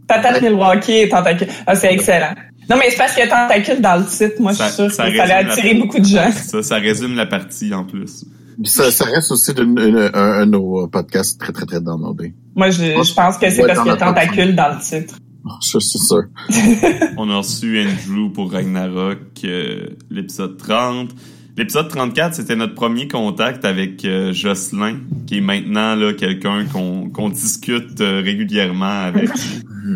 Patate 0.07 0.41
Milwaukee 0.41 0.91
et 1.01 1.09
Tentacule. 1.09 1.47
Ah, 1.65 1.75
c'est 1.75 1.91
excellent. 1.93 2.35
Non, 2.69 2.75
mais 2.77 2.89
c'est 2.89 2.97
parce 2.97 3.13
qu'il 3.15 3.23
y 3.23 3.27
a 3.27 3.29
Tentacule 3.29 3.81
dans 3.81 3.95
le 3.97 4.05
titre. 4.05 4.35
Moi, 4.39 4.51
je 4.51 4.57
Ça- 4.57 4.67
suis 4.67 4.75
sûre 4.75 4.91
ça 4.91 5.03
résume 5.03 5.17
la- 5.27 5.37
attirer 5.37 5.73
beaucoup 5.75 5.99
de 5.99 6.05
gens. 6.05 6.31
Ça, 6.31 6.61
ça 6.61 6.75
résume 6.75 7.15
la 7.15 7.25
partie 7.25 7.73
en 7.73 7.85
plus. 7.85 8.25
Ça, 8.65 8.91
ça 8.91 9.05
reste 9.05 9.31
aussi 9.31 9.51
une- 9.57 10.09
un, 10.13 10.13
un 10.13 10.45
de 10.45 10.51
nos 10.51 10.87
podcasts 10.87 11.39
très, 11.39 11.51
très, 11.53 11.65
très 11.65 11.81
downloadés. 11.81 12.33
Moi, 12.55 12.69
je, 12.69 12.83
je 13.03 13.13
pense 13.13 13.37
que 13.37 13.49
c'est 13.49 13.61
Ouais, 13.61 13.67
parce 13.67 13.79
qu'il 13.79 13.87
y 13.87 13.95
a. 13.95 13.97
Tentacule 13.97 14.55
dans 14.55 14.69
le 14.75 14.79
titre. 14.79 15.15
Je 15.63 15.79
suis 15.79 15.99
sûr. 15.99 16.23
On 17.17 17.29
a 17.29 17.37
reçu 17.37 17.79
Andrew 17.85 18.31
pour 18.31 18.51
Ragnarok, 18.51 19.17
euh, 19.43 19.87
l'épisode 20.09 20.57
30. 20.57 21.09
L'épisode 21.57 21.87
34, 21.87 22.33
c'était 22.35 22.55
notre 22.57 22.73
premier 22.75 23.07
contact 23.07 23.63
avec 23.63 24.03
euh, 24.03 24.33
Jocelyn, 24.33 24.97
qui 25.25 25.37
est 25.37 25.41
maintenant 25.41 25.95
là 25.95 26.11
quelqu'un 26.13 26.65
qu'on 26.65 27.09
qu'on 27.09 27.29
discute 27.29 28.01
euh, 28.01 28.21
régulièrement 28.23 29.03
avec. 29.05 29.29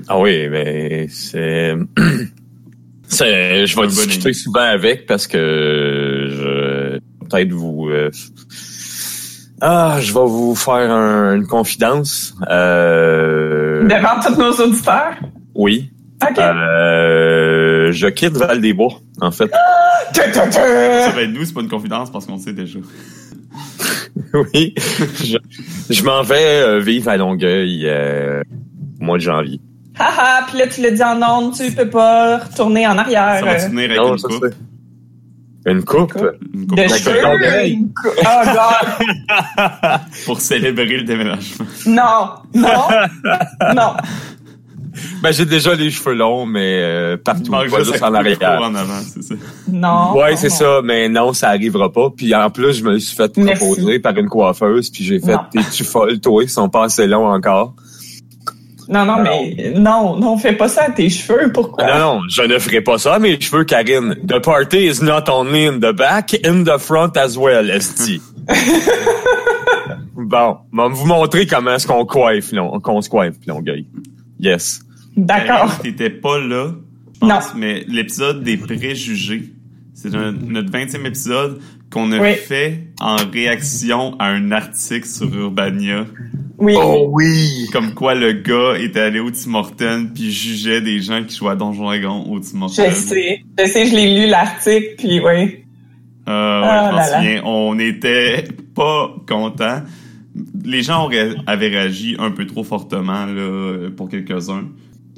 Ah 0.08 0.18
oui, 0.20 0.48
mais 0.50 1.08
c'est... 1.10 1.76
c'est- 3.08 3.66
je 3.66 3.76
vais 3.76 3.82
bon 3.82 3.88
discuter 3.90 4.32
souvent 4.34 4.62
avec 4.62 5.06
parce 5.06 5.28
que 5.28 6.28
je 6.30 7.00
peut-être 7.28 7.52
vous 7.52 7.90
euh, 7.90 8.10
ah 9.60 9.98
je 10.00 10.14
vais 10.14 10.20
vous 10.26 10.56
faire 10.56 10.90
un- 10.92 11.36
une 11.36 11.46
confidence. 11.48 12.36
Euh, 12.50 13.84
Devant 13.84 14.22
tous 14.26 14.40
nos 14.40 14.54
auditeurs? 14.66 15.16
oui. 15.56 15.92
OK. 16.22 16.38
Euh, 16.40 17.92
je 17.92 18.08
quitte 18.08 18.36
Val 18.38 18.62
des 18.62 18.74
Bois, 18.74 18.94
en 19.22 19.32
fait. 19.32 19.50
Ça 20.14 20.22
va 21.12 21.22
être 21.22 21.32
nous, 21.32 21.46
c'est 21.46 21.54
pas 21.54 21.62
une 21.62 21.70
confidence 21.70 22.12
parce 22.12 22.26
qu'on 22.26 22.34
le 22.36 22.40
sait 22.40 22.54
déjà. 22.54 22.80
oui. 24.34 24.74
Je, 24.78 25.38
je 25.90 26.04
m'en 26.04 26.24
vais 26.24 26.62
euh, 26.62 26.80
vivre 26.80 27.10
à 27.10 27.18
Longueuil 27.18 27.84
euh, 27.86 28.42
au 29.00 29.04
mois 29.04 29.18
de 29.18 29.24
janvier. 29.24 29.60
Haha, 29.98 30.46
puis 30.48 30.58
là, 30.60 30.68
tu 30.68 30.82
l'as 30.82 30.92
dit 30.92 31.04
en 31.04 31.22
ondes, 31.22 31.54
tu 31.56 31.72
peux 31.74 31.90
pas 31.90 32.40
retourner 32.40 32.88
en 32.88 32.98
arrière. 32.98 33.40
Ça 33.40 33.46
va 33.46 33.60
se 33.60 33.70
venir 33.70 33.86
avec 33.86 33.98
Non, 33.98 34.14
une 34.14 34.18
ça, 34.18 34.28
coupe? 34.28 34.46
Une 35.66 35.84
coupe? 35.84 36.14
Coupe. 36.14 36.26
Une 36.54 36.68
coupe 36.68 36.78
de 36.78 36.82
Avec 36.84 36.96
cheveux. 37.04 37.22
Longueuil. 37.22 37.72
une 37.74 37.94
cou- 37.94 38.08
Oh, 38.18 38.46
God. 38.46 40.00
pour 40.26 40.40
célébrer 40.42 40.98
le 40.98 41.04
déménagement. 41.04 41.66
Non, 41.86 42.30
non, 42.56 42.90
non. 43.76 43.94
Ben, 45.22 45.32
j'ai 45.32 45.46
déjà 45.46 45.76
les 45.76 45.92
cheveux 45.92 46.14
longs, 46.14 46.46
mais 46.46 46.80
euh, 46.82 47.18
partout, 47.18 47.52
pas 47.52 47.68
juste 47.84 48.02
en 48.02 48.14
arrière. 48.14 48.62
en 48.62 48.74
avant, 48.74 49.00
c'est 49.06 49.24
ça. 49.24 49.36
Non. 49.72 50.18
Ouais, 50.18 50.36
c'est 50.36 50.50
ça, 50.50 50.82
mais 50.84 51.10
non, 51.10 51.34
ça 51.34 51.50
arrivera 51.50 51.92
pas. 51.92 52.10
Puis 52.16 52.34
en 52.34 52.50
plus, 52.50 52.74
je 52.74 52.84
me 52.84 52.98
suis 53.00 53.16
fait 53.16 53.36
Merci. 53.38 53.66
proposer 53.66 54.00
par 54.00 54.18
une 54.18 54.30
coiffeuse, 54.30 54.90
puis 54.90 55.04
j'ai 55.04 55.20
fait 55.20 55.38
t'es-tu 55.52 55.84
folle, 55.84 56.20
toi, 56.20 56.44
ils 56.44 56.50
sont 56.50 56.70
pas 56.70 56.86
assez 56.86 57.08
longs 57.08 57.28
encore. 57.28 57.74
Non, 58.90 59.06
non, 59.06 59.22
mais 59.22 59.74
non, 59.76 60.16
non, 60.18 60.38
fais 60.38 60.54
pas 60.54 60.68
ça 60.68 60.86
à 60.86 60.90
tes 60.90 61.10
cheveux. 61.10 61.52
Pourquoi? 61.54 61.86
Non, 61.86 62.00
non, 62.00 62.22
je 62.28 62.42
ne 62.42 62.58
ferai 62.58 62.82
pas 62.82 62.98
ça 62.98 63.16
à 63.16 63.20
mes 63.20 63.40
cheveux, 63.40 63.64
Karine. 63.64 64.16
The 64.28 64.40
party 64.40 64.88
is 64.88 65.04
not 65.04 65.30
only 65.30 65.68
in 65.68 65.80
the 65.80 65.96
back, 65.96 66.34
in 66.44 66.64
the 66.64 66.80
front 66.80 67.16
as 67.16 67.38
well, 67.38 67.70
esti. 67.70 68.20
bon, 70.16 70.58
on 70.74 70.78
va 70.78 70.88
vous 70.88 71.06
montrer 71.06 71.46
comment 71.46 71.76
est-ce 71.76 71.86
qu'on 71.86 72.06
coiffe, 72.06 72.52
qu'on 72.82 73.02
se 73.02 73.10
coiffe, 73.10 73.36
Longueuil. 73.46 73.86
Yes. 74.40 74.82
D'accord. 75.18 75.80
T'étais 75.80 76.10
pas 76.10 76.40
là, 76.40 76.72
je 77.22 77.28
Non. 77.28 77.40
mais 77.58 77.84
l'épisode 77.88 78.44
des 78.44 78.58
préjugés, 78.58 79.52
c'est 79.94 80.12
notre 80.14 80.72
20e 80.72 81.06
épisode 81.06 81.60
qu'on 81.92 82.12
a 82.12 82.20
Oui. 82.20 82.34
fait 82.36 82.88
en 83.02 83.16
réaction 83.32 84.16
à 84.20 84.28
un 84.28 84.52
article 84.52 85.08
sur 85.08 85.34
Urbania. 85.34 86.06
Oui. 86.58 86.74
Oh 86.78 87.08
oui! 87.12 87.68
Comme 87.72 87.94
quoi 87.94 88.16
le 88.16 88.34
gars 88.34 88.78
était 88.78 89.00
allé 89.00 89.20
au 89.20 89.32
Tim 89.32 89.54
Hortons 89.56 90.10
puis 90.14 90.30
jugeait 90.32 90.82
des 90.82 91.00
gens 91.00 91.24
qui 91.24 91.36
jouaient 91.38 91.52
à 91.52 91.56
Donjon 91.56 91.84
Dragon 91.86 92.26
au 92.30 92.40
Tim 92.40 92.62
Hortons. 92.62 92.84
Je 92.86 92.92
sais. 92.94 93.44
Je 93.58 93.66
sais, 93.66 93.86
je 93.86 93.96
l'ai 93.96 94.14
lu 94.26 94.30
l'article, 94.30 94.96
puis 94.98 95.20
oui. 95.22 95.64
Euh, 96.28 96.62
ouais, 96.62 96.68
Ah 96.70 97.02
je 97.02 97.16
souviens. 97.16 97.42
On 97.46 97.80
était 97.80 98.44
pas 98.76 99.16
contents. 99.28 99.82
Les 100.64 100.82
gens 100.84 101.06
auraient, 101.06 101.32
avaient 101.48 101.70
réagi 101.70 102.16
un 102.20 102.32
peu 102.32 102.46
trop 102.46 102.64
fortement 102.64 103.26
là, 103.26 103.90
pour 103.96 104.10
quelques-uns. 104.10 104.66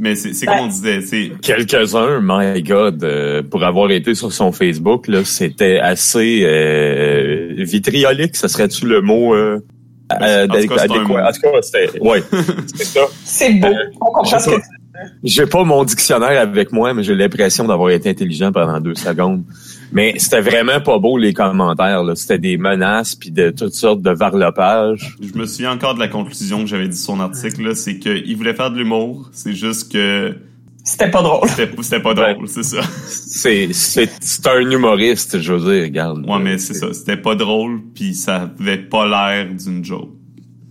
Mais 0.04 0.16
c'est 0.16 0.34
c'est 0.34 0.48
Ben- 0.48 0.54
comme 0.58 0.66
on 0.66 0.68
disait, 0.68 1.02
c'est 1.02 1.32
Quelques-uns, 1.44 2.22
my 2.24 2.64
God, 2.64 3.04
euh, 3.04 3.44
pour 3.44 3.64
avoir 3.64 3.92
été 3.92 4.16
sur 4.16 4.34
son 4.34 4.52
Facebook, 4.52 5.08
là, 5.08 5.24
c'était 5.24 5.78
assez 5.78 6.42
euh, 6.44 7.54
vitriolique, 7.60 8.36
ça 8.36 8.48
serait-tu 8.48 8.88
le 8.88 9.02
mot 9.02 9.36
euh, 9.36 9.60
euh, 10.20 10.48
en 10.48 10.60
tout 10.60 10.68
cas, 10.68 10.82
adéquat? 10.82 11.30
En 11.30 11.32
tout 11.32 11.42
cas, 11.42 11.62
c'était, 11.62 12.00
ouais, 12.02 12.24
c'est 12.76 12.86
ça. 12.86 13.02
C'est 13.24 13.54
beau. 13.54 13.68
On 14.02 14.12
comprend 14.12 14.40
ce 14.40 14.50
que. 14.50 14.56
J'ai 15.24 15.46
pas 15.46 15.64
mon 15.64 15.84
dictionnaire 15.84 16.42
avec 16.42 16.72
moi, 16.72 16.96
mais 16.96 17.04
j'ai 17.04 17.16
l'impression 17.16 17.66
d'avoir 17.66 17.92
été 17.92 18.10
intelligent 18.10 18.52
pendant 18.52 18.80
deux 18.80 18.96
secondes. 18.96 19.44
Mais 19.92 20.14
c'était 20.18 20.42
vraiment 20.42 20.80
pas 20.80 21.00
beau 21.00 21.18
les 21.18 21.34
commentaires. 21.34 22.04
là. 22.04 22.16
C'était 22.16 22.40
des 22.40 22.58
menaces 22.58 23.16
puis 23.16 23.32
de 23.32 23.50
toutes 23.50 23.74
sortes 23.74 24.02
de 24.02 24.12
varlopages. 24.12 25.16
Je 25.22 25.38
me 25.38 25.46
souviens 25.46 25.72
encore 25.72 25.96
de 25.96 26.00
la 26.00 26.08
conclusion 26.08 26.62
que 26.62 26.68
j'avais 26.68 26.88
dit 26.88 26.98
sur 26.98 27.14
son 27.14 27.20
article, 27.20 27.64
là, 27.64 27.76
c'est 27.76 28.00
qu'il 28.00 28.36
voulait 28.38 28.54
faire 28.54 28.72
de 28.72 28.78
l'humour, 28.78 29.30
c'est 29.34 29.54
juste 29.54 29.92
que 29.92 30.36
c'était 30.84 31.12
pas 31.12 31.22
drôle. 31.22 31.48
c'était 31.50 31.70
c'était 31.82 32.00
pas 32.00 32.14
drôle, 32.14 32.48
c'est 32.48 32.64
ça. 32.64 32.82
C'est 33.08 33.70
c'est 33.72 34.10
c'est 34.20 34.48
un 34.48 34.62
humoriste, 34.62 35.40
je 35.40 35.54
veux 35.54 35.74
dire. 35.74 35.84
Regarde. 35.84 36.26
Ouais, 36.28 36.40
mais 36.40 36.58
c'est 36.58 36.74
ça, 36.74 36.94
c'était 36.94 37.18
pas 37.18 37.36
drôle, 37.36 37.82
puis 37.94 38.14
ça 38.14 38.50
avait 38.60 38.78
pas 38.78 39.06
l'air 39.06 39.48
d'une 39.54 39.84
joke. 39.84 40.10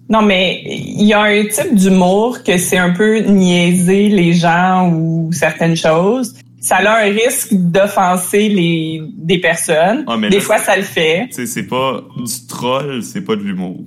Non, 0.08 0.22
mais 0.22 0.62
il 0.66 1.06
y 1.06 1.12
a 1.12 1.22
un 1.22 1.44
type 1.44 1.76
d'humour 1.76 2.42
que 2.42 2.58
c'est 2.58 2.78
un 2.78 2.90
peu 2.90 3.20
niaiser 3.20 4.08
les 4.08 4.32
gens 4.32 4.90
ou 4.92 5.30
certaines 5.32 5.76
choses. 5.76 6.34
Ça 6.60 6.76
a 6.76 7.06
un 7.06 7.10
risque 7.10 7.48
d'offenser 7.52 8.48
les 8.48 9.02
des 9.16 9.38
personnes. 9.38 10.04
Ah, 10.06 10.16
des 10.16 10.28
là, 10.28 10.40
fois, 10.40 10.58
ça 10.58 10.76
le 10.76 10.82
fait. 10.82 11.28
C'est 11.30 11.66
pas 11.66 12.02
du 12.16 12.46
troll, 12.46 13.02
c'est 13.02 13.22
pas 13.22 13.34
de 13.34 13.42
l'humour. 13.42 13.80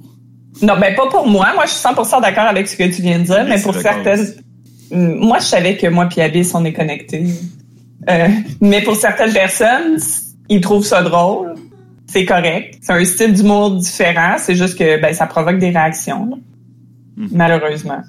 Non, 0.62 0.74
ben 0.80 0.96
pas 0.96 1.08
pour 1.08 1.28
moi. 1.28 1.52
Moi, 1.54 1.66
je 1.66 1.72
suis 1.72 1.88
100% 1.88 2.22
d'accord 2.22 2.46
avec 2.46 2.68
ce 2.68 2.76
que 2.76 2.84
tu 2.84 3.02
viens 3.02 3.20
de 3.20 3.26
dire, 3.26 3.42
Oui, 3.44 3.50
mais 3.50 3.62
pour 3.62 3.76
certaines... 3.76 4.20
aussi. 4.20 4.34
Moi, 4.92 5.40
je 5.40 5.46
savais 5.46 5.78
que 5.78 5.88
moi 5.88 6.06
puis 6.06 6.22
Abyss, 6.22 6.54
on 6.54 6.66
est 6.66 6.74
connectés. 6.74 7.26
Euh, 8.10 8.28
mais 8.62 8.82
pour 8.82 8.96
certaines 8.96 9.34
personnes, 9.34 9.98
ils 10.50 10.62
trouvent 10.62 10.86
ça 10.86 11.02
drôle. 11.02 11.56
C'est 12.08 12.26
correct. 12.26 12.78
C'est 12.82 12.94
un 12.94 13.06
style 13.06 13.34
d'humour 13.34 13.72
différent. 13.72 14.36
C'est 14.38 14.56
juste 14.56 14.78
que 14.78 15.02
ben, 15.02 15.14
ça 15.14 15.26
provoque 15.26 15.58
des 15.58 15.70
réactions. 15.70 16.40
Mhm. 17.18 17.30
malheureusement. 17.32 18.02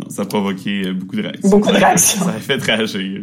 Non, 0.00 0.10
ça 0.10 0.22
a 0.22 0.24
provoqué 0.26 0.86
euh, 0.86 0.92
beaucoup 0.92 1.16
de 1.16 1.22
réactions. 1.22 1.50
Beaucoup 1.50 1.72
de 1.72 1.76
réactions. 1.76 2.20
ça 2.24 2.30
a 2.30 2.38
fait 2.38 2.62
réagir. 2.62 3.22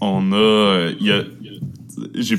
On 0.00 0.32
a, 0.32 0.36
euh, 0.36 0.94
il 1.00 1.06
y 1.06 1.12
a, 1.12 1.22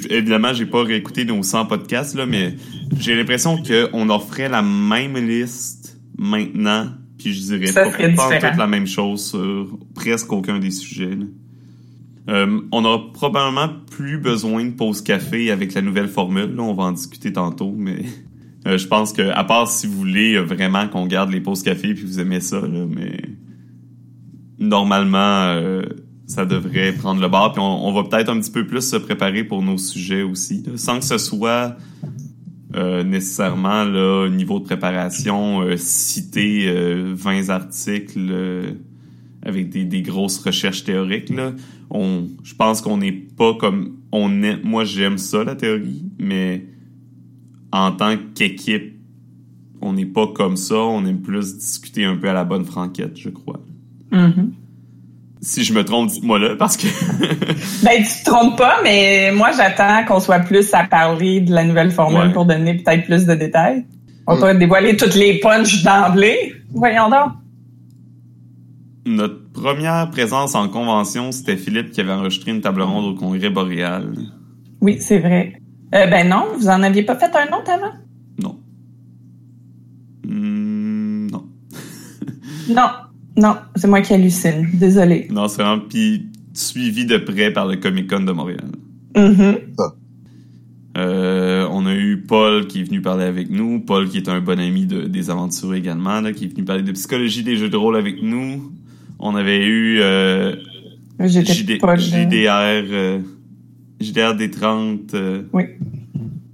évidemment, 0.09 0.53
j'ai 0.53 0.65
pas 0.65 0.83
réécouté 0.83 1.25
nos 1.25 1.41
100 1.41 1.65
podcasts 1.65 2.15
là, 2.15 2.25
mais 2.25 2.55
j'ai 2.99 3.15
l'impression 3.15 3.61
que 3.61 3.89
on 3.93 4.09
offrait 4.09 4.49
la 4.49 4.61
même 4.61 5.15
liste 5.15 5.99
maintenant, 6.17 6.87
puis 7.17 7.33
je 7.33 7.41
dirais 7.41 7.67
Ça 7.67 7.89
pas, 8.15 8.39
toute 8.39 8.57
la 8.57 8.67
même 8.67 8.87
chose 8.87 9.31
sur 9.31 9.79
presque 9.95 10.31
aucun 10.31 10.59
des 10.59 10.71
sujets. 10.71 11.15
là. 11.15 11.25
Euh, 12.29 12.59
on 12.73 12.83
aura 12.83 13.13
probablement 13.13 13.69
plus 13.89 14.17
besoin 14.17 14.65
de 14.65 14.71
pause 14.71 15.01
café 15.01 15.49
avec 15.49 15.73
la 15.73 15.81
nouvelle 15.81 16.09
formule. 16.09 16.55
Là, 16.55 16.63
on 16.63 16.73
va 16.73 16.83
en 16.83 16.91
discuter 16.91 17.31
tantôt, 17.31 17.73
mais 17.75 18.03
euh, 18.65 18.77
je 18.77 18.87
pense 18.87 19.13
que 19.13 19.21
à 19.21 19.43
part 19.43 19.69
si 19.69 19.87
vous 19.87 19.97
voulez 19.97 20.35
euh, 20.35 20.41
vraiment 20.41 20.87
qu'on 20.87 21.05
garde 21.05 21.31
les 21.31 21.41
pauses 21.41 21.63
café 21.63 21.93
puis 21.93 22.03
vous 22.03 22.19
aimez 22.19 22.41
ça, 22.41 22.59
là, 22.59 22.85
mais 22.89 23.21
normalement 24.59 25.17
euh, 25.17 25.83
ça 26.25 26.45
devrait 26.45 26.91
prendre 26.93 27.21
le 27.21 27.29
bord. 27.29 27.53
Puis 27.53 27.61
on, 27.61 27.91
va 27.93 28.03
peut-être 28.03 28.29
un 28.29 28.39
petit 28.39 28.51
peu 28.51 28.65
plus 28.65 28.81
se 28.81 28.97
préparer 28.97 29.43
pour 29.43 29.61
nos 29.61 29.77
sujets 29.77 30.23
aussi, 30.23 30.63
là, 30.63 30.73
sans 30.75 30.99
que 30.99 31.05
ce 31.05 31.17
soit 31.17 31.77
euh, 32.75 33.03
nécessairement 33.03 33.85
là 33.85 34.25
au 34.25 34.29
niveau 34.29 34.59
de 34.59 34.65
préparation 34.65 35.61
citer 35.77 36.67
euh, 36.67 37.13
20 37.15 37.49
articles 37.49 38.75
avec 39.43 39.69
des, 39.69 39.85
des 39.85 40.01
grosses 40.01 40.39
recherches 40.39 40.83
théoriques 40.83 41.29
là. 41.29 41.53
On, 41.89 42.27
je 42.43 42.53
pense 42.53 42.81
qu'on 42.81 42.97
n'est 42.97 43.13
pas 43.13 43.53
comme 43.53 43.95
on 44.11 44.43
est. 44.43 44.61
Moi 44.63 44.83
j'aime 44.83 45.17
ça 45.17 45.45
la 45.45 45.55
théorie, 45.55 46.03
mais 46.19 46.65
en 47.71 47.91
tant 47.91 48.15
qu'équipe, 48.35 48.93
on 49.81 49.93
n'est 49.93 50.05
pas 50.05 50.27
comme 50.27 50.57
ça. 50.57 50.75
On 50.75 51.05
aime 51.05 51.21
plus 51.21 51.57
discuter 51.57 52.05
un 52.05 52.15
peu 52.15 52.29
à 52.29 52.33
la 52.33 52.43
bonne 52.43 52.65
franquette, 52.65 53.17
je 53.17 53.29
crois. 53.29 53.59
Mhm. 54.11 54.51
Si 55.39 55.63
je 55.63 55.71
me 55.73 55.83
trompe, 55.85 56.09
dites-moi 56.09 56.39
là, 56.39 56.55
parce 56.55 56.77
que 56.77 56.87
Ben, 57.85 57.97
tu 58.03 58.23
te 58.23 58.25
trompes 58.25 58.57
pas, 58.57 58.77
mais 58.83 59.31
moi, 59.31 59.51
j'attends 59.55 60.03
qu'on 60.05 60.19
soit 60.19 60.39
plus 60.39 60.73
à 60.73 60.83
parler 60.85 61.41
de 61.41 61.53
la 61.53 61.63
nouvelle 61.63 61.91
formule 61.91 62.19
Ouais. 62.27 62.33
pour 62.33 62.45
donner 62.45 62.73
peut-être 62.77 63.05
plus 63.05 63.25
de 63.25 63.35
détails. 63.35 63.85
On 64.25 64.33
va 64.33 64.37
Mm. 64.37 64.41
pas 64.41 64.53
dévoiler 64.55 64.97
toutes 64.97 65.15
les 65.15 65.39
punches 65.39 65.83
d'emblée. 65.83 66.53
Voyons 66.73 67.09
donc. 67.09 67.31
notre 69.05 69.49
première 69.53 70.09
présence 70.09 70.53
en 70.53 70.67
convention, 70.67 71.31
c'était 71.31 71.55
Philippe 71.55 71.91
qui 71.91 72.01
avait 72.01 72.11
enregistré 72.11 72.51
une 72.51 72.59
table 72.59 72.81
ronde 72.81 73.05
au 73.05 73.13
Congrès 73.17 73.49
boréal. 73.49 74.11
Oui, 74.81 74.97
c'est 74.99 75.19
vrai. 75.19 75.56
Euh, 75.95 76.05
ben 76.07 76.27
non, 76.27 76.47
vous 76.57 76.67
en 76.67 76.83
aviez 76.83 77.03
pas 77.03 77.15
fait 77.15 77.31
un 77.35 77.57
autre 77.57 77.71
avant? 77.71 77.93
Non. 78.41 78.59
Hmm, 80.25 81.27
non. 81.31 81.45
Non, 82.69 82.89
non, 83.37 83.55
c'est 83.75 83.87
moi 83.87 84.01
qui 84.01 84.13
hallucine. 84.13 84.67
Désolée. 84.73 85.27
Non, 85.31 85.47
c'est 85.47 85.61
vraiment 85.61 85.81
puis 85.87 86.27
suivi 86.53 87.05
de 87.05 87.17
près 87.17 87.51
par 87.51 87.67
le 87.67 87.77
Comic 87.77 88.09
Con 88.09 88.21
de 88.21 88.31
Montréal. 88.31 88.65
Mhm. 89.15 89.57
Euh, 90.97 91.67
on 91.71 91.85
a 91.85 91.93
eu 91.93 92.23
Paul 92.27 92.65
qui 92.65 92.81
est 92.81 92.83
venu 92.83 93.01
parler 93.01 93.25
avec 93.25 93.51
nous. 93.51 93.79
Paul 93.79 94.09
qui 94.09 94.17
est 94.17 94.29
un 94.29 94.41
bon 94.41 94.59
ami 94.59 94.87
de, 94.87 95.03
des 95.03 95.29
aventures 95.29 95.75
également, 95.75 96.21
là, 96.21 96.33
qui 96.33 96.45
est 96.45 96.47
venu 96.47 96.63
parler 96.63 96.81
de 96.81 96.91
psychologie 96.91 97.43
des 97.43 97.55
jeux 97.55 97.69
de 97.69 97.77
rôle 97.77 97.95
avec 97.95 98.21
nous. 98.23 98.71
On 99.19 99.35
avait 99.35 99.63
eu 99.63 99.99
euh, 100.01 100.55
JD. 101.19 101.79
JDR, 101.97 102.49
euh, 102.49 103.19
JDR 103.99 104.35
des 104.35 104.51
30 104.51 105.13
euh, 105.13 105.43
Oui. 105.53 105.63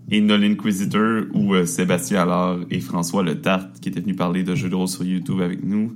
et 0.09 0.21
Nolan 0.21 0.51
Inquisitor 0.51 1.23
ou 1.33 1.53
euh, 1.53 1.65
Sébastien 1.65 2.21
Allard 2.21 2.59
et 2.69 2.79
François 2.79 3.23
Le 3.23 3.41
Tarte 3.41 3.79
qui 3.79 3.89
étaient 3.89 4.01
venus 4.01 4.15
parler 4.15 4.43
de 4.43 4.55
jeux 4.55 4.69
de 4.69 4.75
rôle 4.75 4.87
sur 4.87 5.03
YouTube 5.03 5.41
avec 5.41 5.63
nous. 5.63 5.93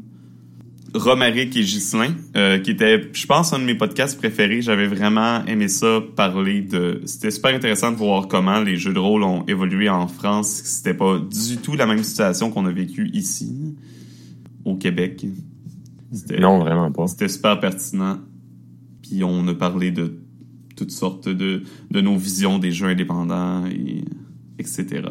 Romaric 0.93 1.55
et 1.55 1.61
Ghislain, 1.61 2.13
euh, 2.35 2.59
qui 2.59 2.71
était, 2.71 3.09
je 3.13 3.25
pense, 3.25 3.53
un 3.53 3.59
de 3.59 3.65
mes 3.65 3.75
podcasts 3.75 4.17
préférés. 4.17 4.61
J'avais 4.61 4.87
vraiment 4.87 5.45
aimé 5.45 5.67
ça, 5.67 6.01
parler 6.15 6.61
de... 6.61 7.01
C'était 7.05 7.29
super 7.31 7.53
intéressant 7.53 7.91
de 7.91 7.97
voir 7.97 8.27
comment 8.27 8.59
les 8.61 8.77
jeux 8.77 8.93
de 8.93 8.99
rôle 8.99 9.23
ont 9.23 9.45
évolué 9.47 9.89
en 9.89 10.07
France. 10.07 10.47
C'était 10.47 10.93
pas 10.93 11.19
du 11.19 11.57
tout 11.57 11.75
la 11.75 11.85
même 11.85 12.03
situation 12.03 12.51
qu'on 12.51 12.65
a 12.65 12.71
vécu 12.71 13.09
ici, 13.13 13.75
au 14.65 14.75
Québec. 14.75 15.25
Non, 16.39 16.59
vraiment 16.59 16.91
pas. 16.91 17.07
c'était 17.07 17.27
super 17.27 17.59
pertinent. 17.59 18.19
Puis 19.01 19.23
on 19.23 19.47
a 19.47 19.53
parlé 19.53 19.91
de 19.91 20.19
toutes 20.77 20.91
sortes 20.91 21.27
de, 21.27 21.63
de 21.91 22.01
nos 22.01 22.15
visions 22.15 22.59
des 22.59 22.71
jeux 22.71 22.87
indépendants, 22.87 23.65
et, 23.65 24.05
etc. 24.59 25.01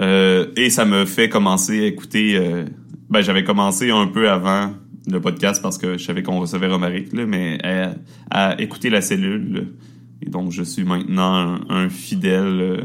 Euh, 0.00 0.46
et 0.56 0.70
ça 0.70 0.84
me 0.84 1.04
fait 1.04 1.28
commencer 1.28 1.80
à 1.84 1.86
écouter... 1.86 2.36
euh, 2.36 2.64
ben, 3.10 3.20
j'avais 3.20 3.44
commencé 3.44 3.90
un 3.90 4.06
peu 4.06 4.30
avant 4.30 4.72
le 5.10 5.20
podcast 5.20 5.62
parce 5.62 5.78
que 5.78 5.96
je 5.98 6.04
savais 6.04 6.22
qu'on 6.22 6.40
recevait 6.40 6.66
Romaric, 6.66 7.12
là, 7.12 7.24
mais 7.26 7.58
à, 7.62 7.94
à 8.30 8.60
écouter 8.60 8.90
la 8.90 9.00
cellule. 9.00 9.74
Et 10.22 10.30
donc, 10.30 10.50
je 10.50 10.62
suis 10.62 10.84
maintenant 10.84 11.34
un, 11.34 11.60
un 11.68 11.88
fidèle... 11.88 12.60
euh, 12.60 12.80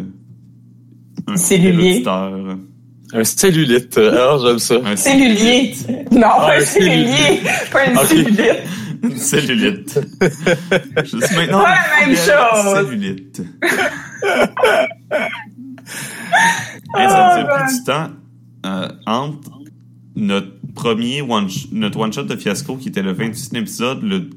un 1.27 1.37
Cellulier. 1.37 2.03
Un 3.13 3.23
cellulite. 3.25 3.97
Alors, 3.97 4.45
j'aime 4.45 4.59
ça. 4.59 4.75
Un 4.85 4.95
Cellulier. 4.95 5.73
Non, 6.11 6.27
Ah, 6.39 6.53
un 6.57 6.61
cellulier. 6.61 7.41
Pas 7.71 7.85
une 7.87 7.97
cellulite. 7.97 8.39
Une 9.03 9.17
cellulite. 9.17 9.99
Je 11.03 11.05
suis 11.05 11.35
maintenant 11.35 11.63
Pas 11.63 11.75
la 11.75 12.07
même 12.07 12.15
chose. 12.15 12.73
Cellulite. 12.87 13.41
Et 16.99 17.07
ça 17.07 17.43
nous 17.43 17.49
a 17.49 17.57
pris 17.57 17.73
du 17.73 17.83
temps 17.83 18.09
euh, 18.65 18.89
entre 19.05 19.51
notre 20.15 20.51
premier 20.75 21.21
one 21.21 21.47
notre 21.71 21.99
one 21.99 22.13
shot 22.13 22.23
de 22.23 22.35
fiasco 22.35 22.75
qui 22.75 22.89
était 22.89 23.01
le 23.01 23.13
28e 23.13 23.57
épisode, 23.57 24.03
le 24.03 24.29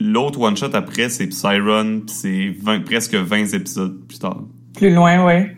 l'autre 0.00 0.40
one 0.40 0.56
shot 0.56 0.70
après 0.74 1.08
c'est 1.08 1.26
Psyron, 1.26 2.02
puis 2.06 2.14
c'est 2.14 2.56
20 2.62 2.84
presque 2.84 3.14
20 3.14 3.52
épisodes 3.54 3.98
plus 4.06 4.18
tard. 4.18 4.42
Plus 4.76 4.94
loin, 4.94 5.24
ouais. 5.24 5.56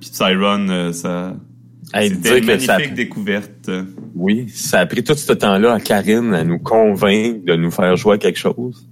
Puis 0.00 0.10
Psyron 0.10 0.68
euh, 0.68 0.92
ça 0.92 1.34
Hey, 1.34 1.47
c'était 1.94 2.10
dire 2.10 2.36
une 2.36 2.44
magnifique 2.44 2.94
découverte. 2.94 3.70
oui, 4.14 4.48
ça 4.54 4.80
a 4.80 4.86
pris 4.86 5.02
tout 5.02 5.14
ce 5.14 5.32
temps-là 5.32 5.74
à 5.74 5.80
Karine 5.80 6.34
à 6.34 6.44
nous 6.44 6.58
convaincre 6.58 7.44
de 7.44 7.56
nous 7.56 7.70
faire 7.70 7.96
jouer 7.96 8.14
à 8.14 8.18
quelque 8.18 8.38
chose. 8.38 8.86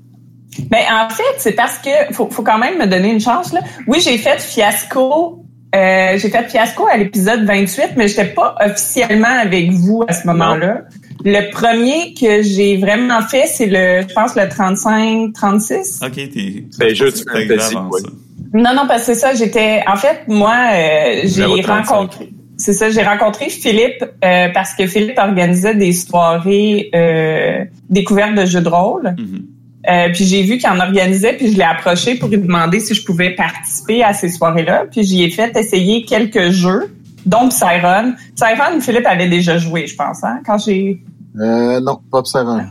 Ben, 0.71 0.83
en 0.91 1.11
fait, 1.11 1.23
c'est 1.39 1.53
parce 1.53 1.79
que 1.79 1.91
faut, 2.13 2.31
faut 2.31 2.43
quand 2.43 2.59
même 2.59 2.79
me 2.79 2.87
donner 2.87 3.13
une 3.13 3.21
chance, 3.21 3.53
là. 3.53 3.61
Oui, 3.87 4.01
j'ai 4.03 4.19
fait 4.19 4.41
fiasco. 4.41 5.43
Euh, 5.75 6.17
j'ai 6.17 6.31
fait 6.31 6.49
fiasco 6.49 6.87
à 6.91 6.97
l'épisode 6.97 7.45
28, 7.45 7.91
mais 7.97 8.09
j'étais 8.09 8.27
pas 8.27 8.55
officiellement 8.65 9.29
avec 9.29 9.71
vous 9.73 10.05
à 10.09 10.13
ce 10.13 10.27
moment-là. 10.27 10.85
Le 11.25 11.51
premier 11.51 12.15
que 12.15 12.43
j'ai 12.43 12.77
vraiment 12.79 13.21
fait, 13.21 13.47
c'est 13.47 13.67
le, 13.67 14.09
je 14.09 14.15
pense, 14.15 14.37
le 14.37 14.49
35, 14.49 15.33
36. 15.35 16.01
OK, 16.03 16.13
t'es 16.15 16.65
C'est 16.71 16.79
t'es 16.79 16.95
fantasy, 16.95 17.75
ça. 17.75 18.09
Non, 18.55 18.75
non, 18.75 18.87
parce 18.87 19.01
que 19.01 19.13
c'est 19.13 19.21
ça, 19.21 19.35
j'étais, 19.35 19.83
en 19.87 19.97
fait, 19.97 20.23
moi, 20.29 20.55
euh, 20.73 21.21
j'ai 21.25 21.43
Numéro 21.43 21.63
35. 21.63 21.89
rencontré, 21.89 22.33
c'est 22.57 22.73
ça, 22.73 22.91
j'ai 22.91 23.03
rencontré 23.03 23.49
Philippe 23.51 24.03
euh, 24.25 24.49
parce 24.53 24.75
que 24.75 24.87
Philippe 24.87 25.19
organisait 25.19 25.75
des 25.75 25.93
soirées 25.93 26.91
euh, 26.95 27.65
découvertes 27.91 28.35
de 28.35 28.47
jeux 28.47 28.63
de 28.63 28.69
rôle. 28.69 29.15
Mhm. 29.19 29.47
Euh, 29.89 30.09
puis 30.13 30.25
j'ai 30.25 30.43
vu 30.43 30.59
qu'il 30.59 30.69
en 30.69 30.81
organisait, 30.81 31.35
puis 31.35 31.53
je 31.53 31.57
l'ai 31.57 31.65
approché 31.65 32.17
pour 32.17 32.29
lui 32.29 32.39
demander 32.39 32.81
si 32.81 32.95
je 32.95 33.05
pouvais 33.05 33.31
participer 33.31 34.03
à 34.03 34.13
ces 34.15 34.31
soirées-là. 34.31 34.87
Puis 34.91 35.05
j'y 35.05 35.23
ai 35.23 35.31
fait 35.31 35.57
essayer 35.57 36.05
quelques 36.05 36.51
jeux, 36.51 36.93
dont 37.25 37.49
Psyron. 37.49 38.15
Psyron, 38.35 38.81
Philippe 38.81 39.07
avait 39.07 39.29
déjà 39.29 39.59
joué, 39.59 39.87
je 39.87 39.95
pense, 39.95 40.25
hein, 40.25 40.41
quand 40.45 40.59
j'ai... 40.59 41.01
Euh, 41.39 41.81
non, 41.81 42.01
pas 42.11 42.19
observant. 42.19 42.63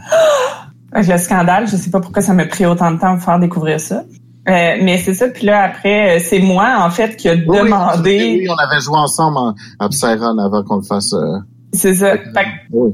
Avec 0.91 1.09
le 1.09 1.17
scandale, 1.17 1.67
je 1.67 1.75
sais 1.75 1.89
pas 1.89 1.99
pourquoi 1.99 2.21
ça 2.21 2.33
m'a 2.33 2.45
pris 2.45 2.65
autant 2.65 2.91
de 2.91 2.99
temps 2.99 3.15
de 3.15 3.21
faire 3.21 3.39
découvrir 3.39 3.79
ça. 3.79 4.03
Euh, 4.47 4.75
mais 4.81 4.97
c'est 4.99 5.13
ça, 5.15 5.27
puis 5.27 5.45
là, 5.47 5.63
après, 5.63 6.17
euh, 6.17 6.19
c'est 6.23 6.39
moi, 6.39 6.75
en 6.79 6.89
fait, 6.91 7.15
qui 7.15 7.27
a 7.29 7.33
Oui, 7.33 7.41
demandé... 7.45 8.37
Oui, 8.41 8.47
on 8.49 8.55
avait 8.55 8.79
joué 8.81 8.95
ensemble 8.97 9.37
en, 9.37 9.55
à 9.79 9.89
Psyron 9.89 10.37
avant 10.37 10.63
qu'on 10.63 10.75
le 10.77 10.83
fasse. 10.83 11.13
euh, 11.13 11.39
C'est 11.73 11.95
ça. 11.95 12.11
Fait 12.17 12.43
que 12.43 12.49
oui. 12.71 12.91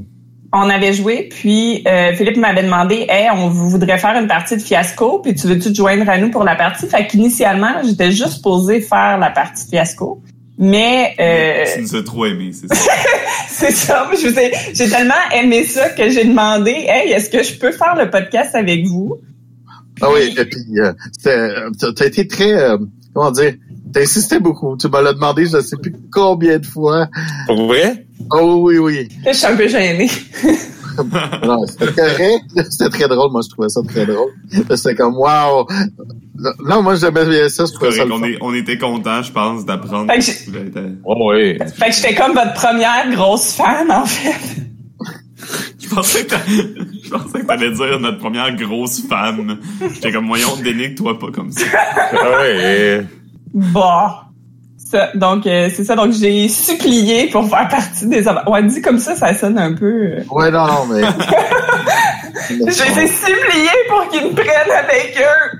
on 0.54 0.70
avait 0.70 0.94
joué, 0.94 1.28
puis 1.30 1.82
euh, 1.86 2.14
Philippe 2.14 2.38
m'avait 2.38 2.62
demandé, 2.62 3.04
hey, 3.08 3.28
on 3.34 3.48
voudrait 3.48 3.98
faire 3.98 4.18
une 4.18 4.28
partie 4.28 4.56
de 4.56 4.62
fiasco, 4.62 5.18
puis 5.22 5.34
tu 5.34 5.46
veux-tu 5.46 5.70
te 5.72 5.76
joindre 5.76 6.08
à 6.08 6.16
nous 6.16 6.30
pour 6.30 6.44
la 6.44 6.56
partie? 6.56 6.86
Fait 6.86 7.06
qu'initialement, 7.06 7.82
j'étais 7.84 8.12
juste 8.12 8.42
posée 8.42 8.80
faire 8.80 9.18
la 9.18 9.28
partie 9.30 9.68
fiasco. 9.68 10.22
Mais 10.58 11.14
euh, 11.20 11.64
Tu 11.74 11.82
nous 11.82 11.96
as 11.96 12.02
trop 12.02 12.24
aimé, 12.26 12.52
c'est 12.52 12.72
ça. 12.72 12.92
c'est 13.48 13.72
ça, 13.72 14.08
je 14.12 14.28
vous 14.28 14.38
ai- 14.38 14.52
j'ai 14.74 14.88
tellement 14.88 15.14
aimé 15.34 15.64
ça 15.64 15.90
que 15.90 16.08
j'ai 16.08 16.24
demandé, 16.24 16.70
hey, 16.88 17.10
est-ce 17.12 17.28
que 17.28 17.42
je 17.42 17.58
peux 17.58 17.72
faire 17.72 17.94
le 17.96 18.08
podcast 18.10 18.54
avec 18.54 18.86
vous? 18.86 19.16
Ah 20.02 20.08
oui, 20.12 20.34
et 20.36 20.44
puis 20.44 20.60
euh, 20.78 20.92
c'était- 21.12 21.54
t'as 21.78 21.92
t'as 21.92 22.06
été 22.06 22.26
très, 22.26 22.52
euh, 22.52 22.76
comment 23.14 23.30
dire, 23.30 23.54
t'as 23.92 24.00
insisté 24.02 24.38
beaucoup. 24.40 24.76
Tu 24.76 24.88
me 24.88 25.00
l'as 25.02 25.12
demandé, 25.12 25.46
je 25.46 25.56
ne 25.56 25.62
sais 25.62 25.76
plus 25.76 25.94
combien 26.10 26.58
de 26.58 26.66
fois. 26.66 27.08
Pour 27.46 27.66
vrai? 27.68 28.06
Oh 28.30 28.60
oui, 28.64 28.78
oui. 28.78 29.08
Je 29.26 29.32
suis 29.32 29.46
un 29.46 29.56
peu 29.56 29.68
gênée. 29.68 30.08
non, 31.44 31.64
c'était 31.66 31.92
correct. 31.92 32.44
C'était 32.70 32.90
très 32.90 33.08
drôle. 33.08 33.30
Moi, 33.32 33.40
je 33.44 33.48
trouvais 33.50 33.68
ça 33.68 33.80
très 33.88 34.04
drôle. 34.06 34.30
C'était 34.74 34.94
comme, 34.94 35.16
wow. 35.16 35.66
Non, 36.64 36.82
moi, 36.82 36.96
j'aimais 36.96 37.24
bien 37.24 37.48
ça. 37.48 37.64
Je 37.66 37.72
trouvais 37.72 37.92
ça 37.92 38.04
Correct, 38.04 38.08
le 38.08 38.14
on, 38.14 38.24
est, 38.24 38.38
on 38.42 38.54
était 38.54 38.78
contents, 38.78 39.22
je 39.22 39.32
pense, 39.32 39.64
d'apprendre. 39.64 40.12
Fait 40.12 40.18
que 40.18 40.24
que 40.44 40.50
voulais 40.50 40.66
être- 40.68 40.80
Oh, 41.04 41.32
que 41.32 41.92
j'étais 41.92 42.14
comme 42.14 42.32
votre 42.34 42.54
première 42.54 43.10
grosse 43.12 43.52
fan, 43.52 43.90
en 43.90 44.04
fait. 44.04 44.62
Je 45.92 45.96
pensais 45.96 46.24
que 46.24 46.30
t'a- 46.30 46.40
je 47.04 47.10
pensais 47.10 47.40
que 47.40 47.46
t'allais 47.46 47.70
dire 47.70 48.00
notre 48.00 48.18
première 48.18 48.54
grosse 48.56 49.02
femme. 49.06 49.58
J'étais 49.94 50.10
comme, 50.12 50.26
voyons, 50.26 50.56
dénigre-toi 50.62 51.18
pas 51.18 51.30
comme 51.30 51.52
ça. 51.52 51.64
Ah 52.12 52.40
ouais. 52.40 53.06
Bon. 53.52 54.08
Ça, 54.78 55.10
donc, 55.14 55.46
euh, 55.46 55.68
c'est 55.74 55.84
ça. 55.84 55.94
Donc, 55.96 56.12
j'ai 56.12 56.48
supplié 56.48 57.28
pour 57.28 57.48
faire 57.48 57.66
partie 57.68 58.06
des... 58.08 58.26
av- 58.28 58.42
Ouais, 58.46 58.62
dit 58.62 58.80
comme 58.82 58.98
ça, 58.98 59.14
ça 59.16 59.32
sonne 59.34 59.58
un 59.58 59.72
peu... 59.74 59.86
euh, 59.86 60.20
Ouais, 60.30 60.50
non, 60.50 60.66
non, 60.66 60.86
mais. 60.90 61.02
J'ai 62.48 63.06
supplié 63.06 63.70
pour 63.88 64.08
qu'ils 64.10 64.24
me 64.28 64.34
prennent 64.34 64.70
avec 64.70 65.16
eux. 65.18 65.58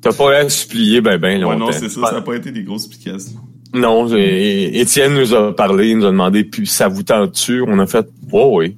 T'as 0.00 0.12
pas 0.12 0.36
à 0.36 0.48
supplier 0.48 1.00
ben 1.00 1.18
ben 1.18 1.42
Ouais, 1.44 1.54
longtemps. 1.54 1.66
non, 1.66 1.72
c'est 1.72 1.88
ça, 1.88 2.00
ça 2.06 2.12
n'a 2.12 2.20
pas 2.22 2.34
été 2.36 2.50
des 2.52 2.62
grosses 2.62 2.86
explications. 2.86 3.40
Non, 3.74 4.06
j'ai- 4.08 4.80
Étienne 4.80 5.14
nous 5.14 5.34
a 5.34 5.54
parlé, 5.54 5.88
il 5.90 5.98
nous 5.98 6.06
a 6.06 6.10
demandé 6.10 6.44
puis 6.44 6.66
ça 6.66 6.88
vous 6.88 7.02
tente-tu? 7.02 7.62
On 7.66 7.78
a 7.78 7.86
fait 7.86 8.06
Oh 8.32 8.50
oui. 8.54 8.76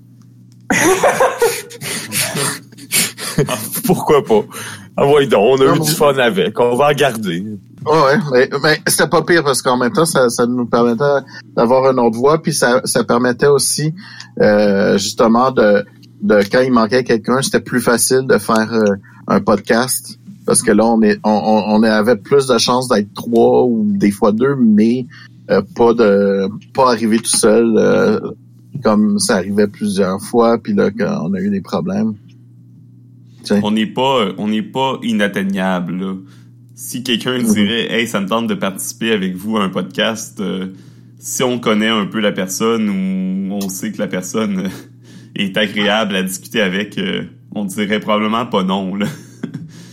Pourquoi 3.87 4.25
pas? 4.25 4.43
Ah 4.97 5.07
ouais, 5.07 5.27
donc, 5.27 5.59
on 5.59 5.62
a 5.62 5.66
Non, 5.66 5.77
eu 5.77 5.81
du 5.81 5.91
fun 5.91 6.16
avec. 6.18 6.59
On 6.61 6.77
va 6.77 6.89
en 6.89 6.93
garder. 6.93 7.45
Ouais, 7.87 8.03
ouais, 8.03 8.18
mais, 8.33 8.51
mais 8.62 8.79
c'était 8.87 9.09
pas 9.09 9.23
pire 9.23 9.43
parce 9.43 9.62
qu'en 9.62 9.79
même 9.79 9.93
temps, 9.93 10.05
ça, 10.05 10.29
ça 10.29 10.47
nous 10.47 10.66
permettait 10.66 11.25
d'avoir 11.57 11.91
une 11.91 11.99
autre 11.99 12.18
voix, 12.18 12.43
puis 12.43 12.53
ça, 12.53 12.83
ça 12.85 13.05
permettait 13.05 13.47
aussi 13.47 13.95
euh, 14.41 14.99
justement 14.99 15.51
de, 15.51 15.85
de 16.23 16.43
quand 16.51 16.61
il 16.61 16.73
manquait 16.73 17.05
quelqu'un, 17.05 17.41
c'était 17.41 17.61
plus 17.61 17.81
facile 17.81 18.27
de 18.27 18.37
faire 18.39 18.71
euh, 18.73 18.97
un 19.29 19.41
podcast 19.41 20.18
parce 20.47 20.62
que 20.62 20.73
là, 20.73 20.85
on 20.85 21.01
est, 21.03 21.18
on, 21.25 21.31
on, 21.31 21.77
on 21.77 21.83
avait 21.85 22.16
plus 22.16 22.47
de 22.49 22.59
chances 22.59 22.89
d'être 22.89 23.12
trois 23.14 23.64
ou 23.64 23.85
des 23.87 24.11
fois 24.11 24.33
deux, 24.33 24.57
mais 24.57 25.07
euh, 25.51 25.62
pas 25.77 25.95
de 25.95 26.49
pas 26.75 26.89
arriver 26.89 27.18
tout 27.18 27.37
seul 27.37 27.75
euh, 27.77 28.18
comme 28.83 29.18
ça 29.18 29.37
arrivait 29.37 29.66
plusieurs 29.68 30.21
fois, 30.21 30.59
puis 30.59 30.75
là, 30.75 30.91
quand 30.91 31.29
on 31.29 31.35
a 31.35 31.41
eu 31.41 31.51
des 31.51 31.61
problèmes. 31.61 32.14
On 33.62 33.71
n'est 33.71 33.87
pas, 33.87 34.29
on 34.39 34.49
n'est 34.49 34.62
pas 34.62 34.99
inatteignable, 35.03 35.97
là. 35.97 36.14
Si 36.75 37.03
quelqu'un 37.03 37.39
Mhm. 37.39 37.53
dirait, 37.53 37.93
hey, 37.93 38.07
ça 38.07 38.21
me 38.21 38.27
tente 38.27 38.47
de 38.47 38.55
participer 38.55 39.12
avec 39.12 39.35
vous 39.37 39.57
à 39.57 39.64
un 39.64 39.68
podcast, 39.68 40.41
euh, 40.41 40.68
si 41.18 41.43
on 41.43 41.59
connaît 41.59 41.89
un 41.89 42.07
peu 42.07 42.21
la 42.21 42.33
personne 42.33 42.89
ou 42.89 43.53
on 43.53 43.68
sait 43.68 43.93
que 43.93 43.99
la 43.99 44.07
personne 44.07 44.68
est 45.37 45.57
agréable 45.57 46.16
à 46.16 46.23
discuter 46.23 46.61
avec, 46.62 46.97
euh, 46.99 47.25
on 47.55 47.64
dirait 47.64 48.01
probablement 48.01 48.47
pas 48.47 48.62
non, 48.62 48.95
là. 48.95 49.07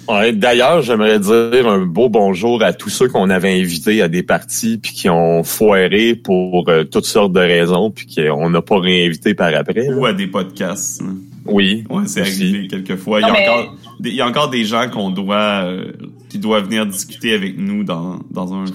Ouais, 0.10 0.32
D'ailleurs, 0.32 0.82
j'aimerais 0.82 1.20
dire 1.20 1.68
un 1.68 1.86
beau 1.86 2.08
bonjour 2.10 2.64
à 2.64 2.72
tous 2.74 2.89
ceux 2.89 3.10
qu'on 3.10 3.30
avait 3.30 3.60
invités 3.60 4.01
à 4.01 4.08
des 4.08 4.24
parties 4.24 4.78
puis 4.78 4.93
qui 4.93 5.10
ont 5.10 5.43
foiré 5.43 6.16
pour 6.16 6.70
euh, 6.70 6.84
toutes 6.86 7.05
sortes 7.05 7.34
de 7.34 7.39
raisons 7.41 7.91
puis 7.91 8.08
qu'on 8.16 8.49
n'a 8.49 8.62
pas 8.62 8.80
réinvité 8.80 9.34
par 9.34 9.53
après. 9.53 9.88
là. 9.88 9.95
Ou 9.97 10.05
à 10.05 10.14
des 10.14 10.28
podcasts. 10.28 11.01
hein. 11.01 11.16
Oui. 11.45 11.84
Ouais, 11.89 12.03
c'est 12.08 12.22
arrivé 12.22 12.68
quelquefois. 12.68 13.20
Il 13.22 13.28
y, 13.28 13.30
a 13.30 13.34
mais- 13.34 13.47
encore, 13.49 13.76
des- 13.99 14.10
il 14.10 14.16
y 14.16 14.22
a 14.22 14.28
encore 14.28 14.49
des 14.49 14.64
gens 14.64 14.89
qu'on 14.89 15.10
doit, 15.10 15.64
euh, 15.66 15.91
qui 16.30 16.39
doivent 16.39 16.66
venir 16.66 16.86
discuter 16.86 17.34
avec 17.34 17.58
nous 17.58 17.84
dans, 17.84 18.20
dans 18.32 18.53
un, 18.53 18.66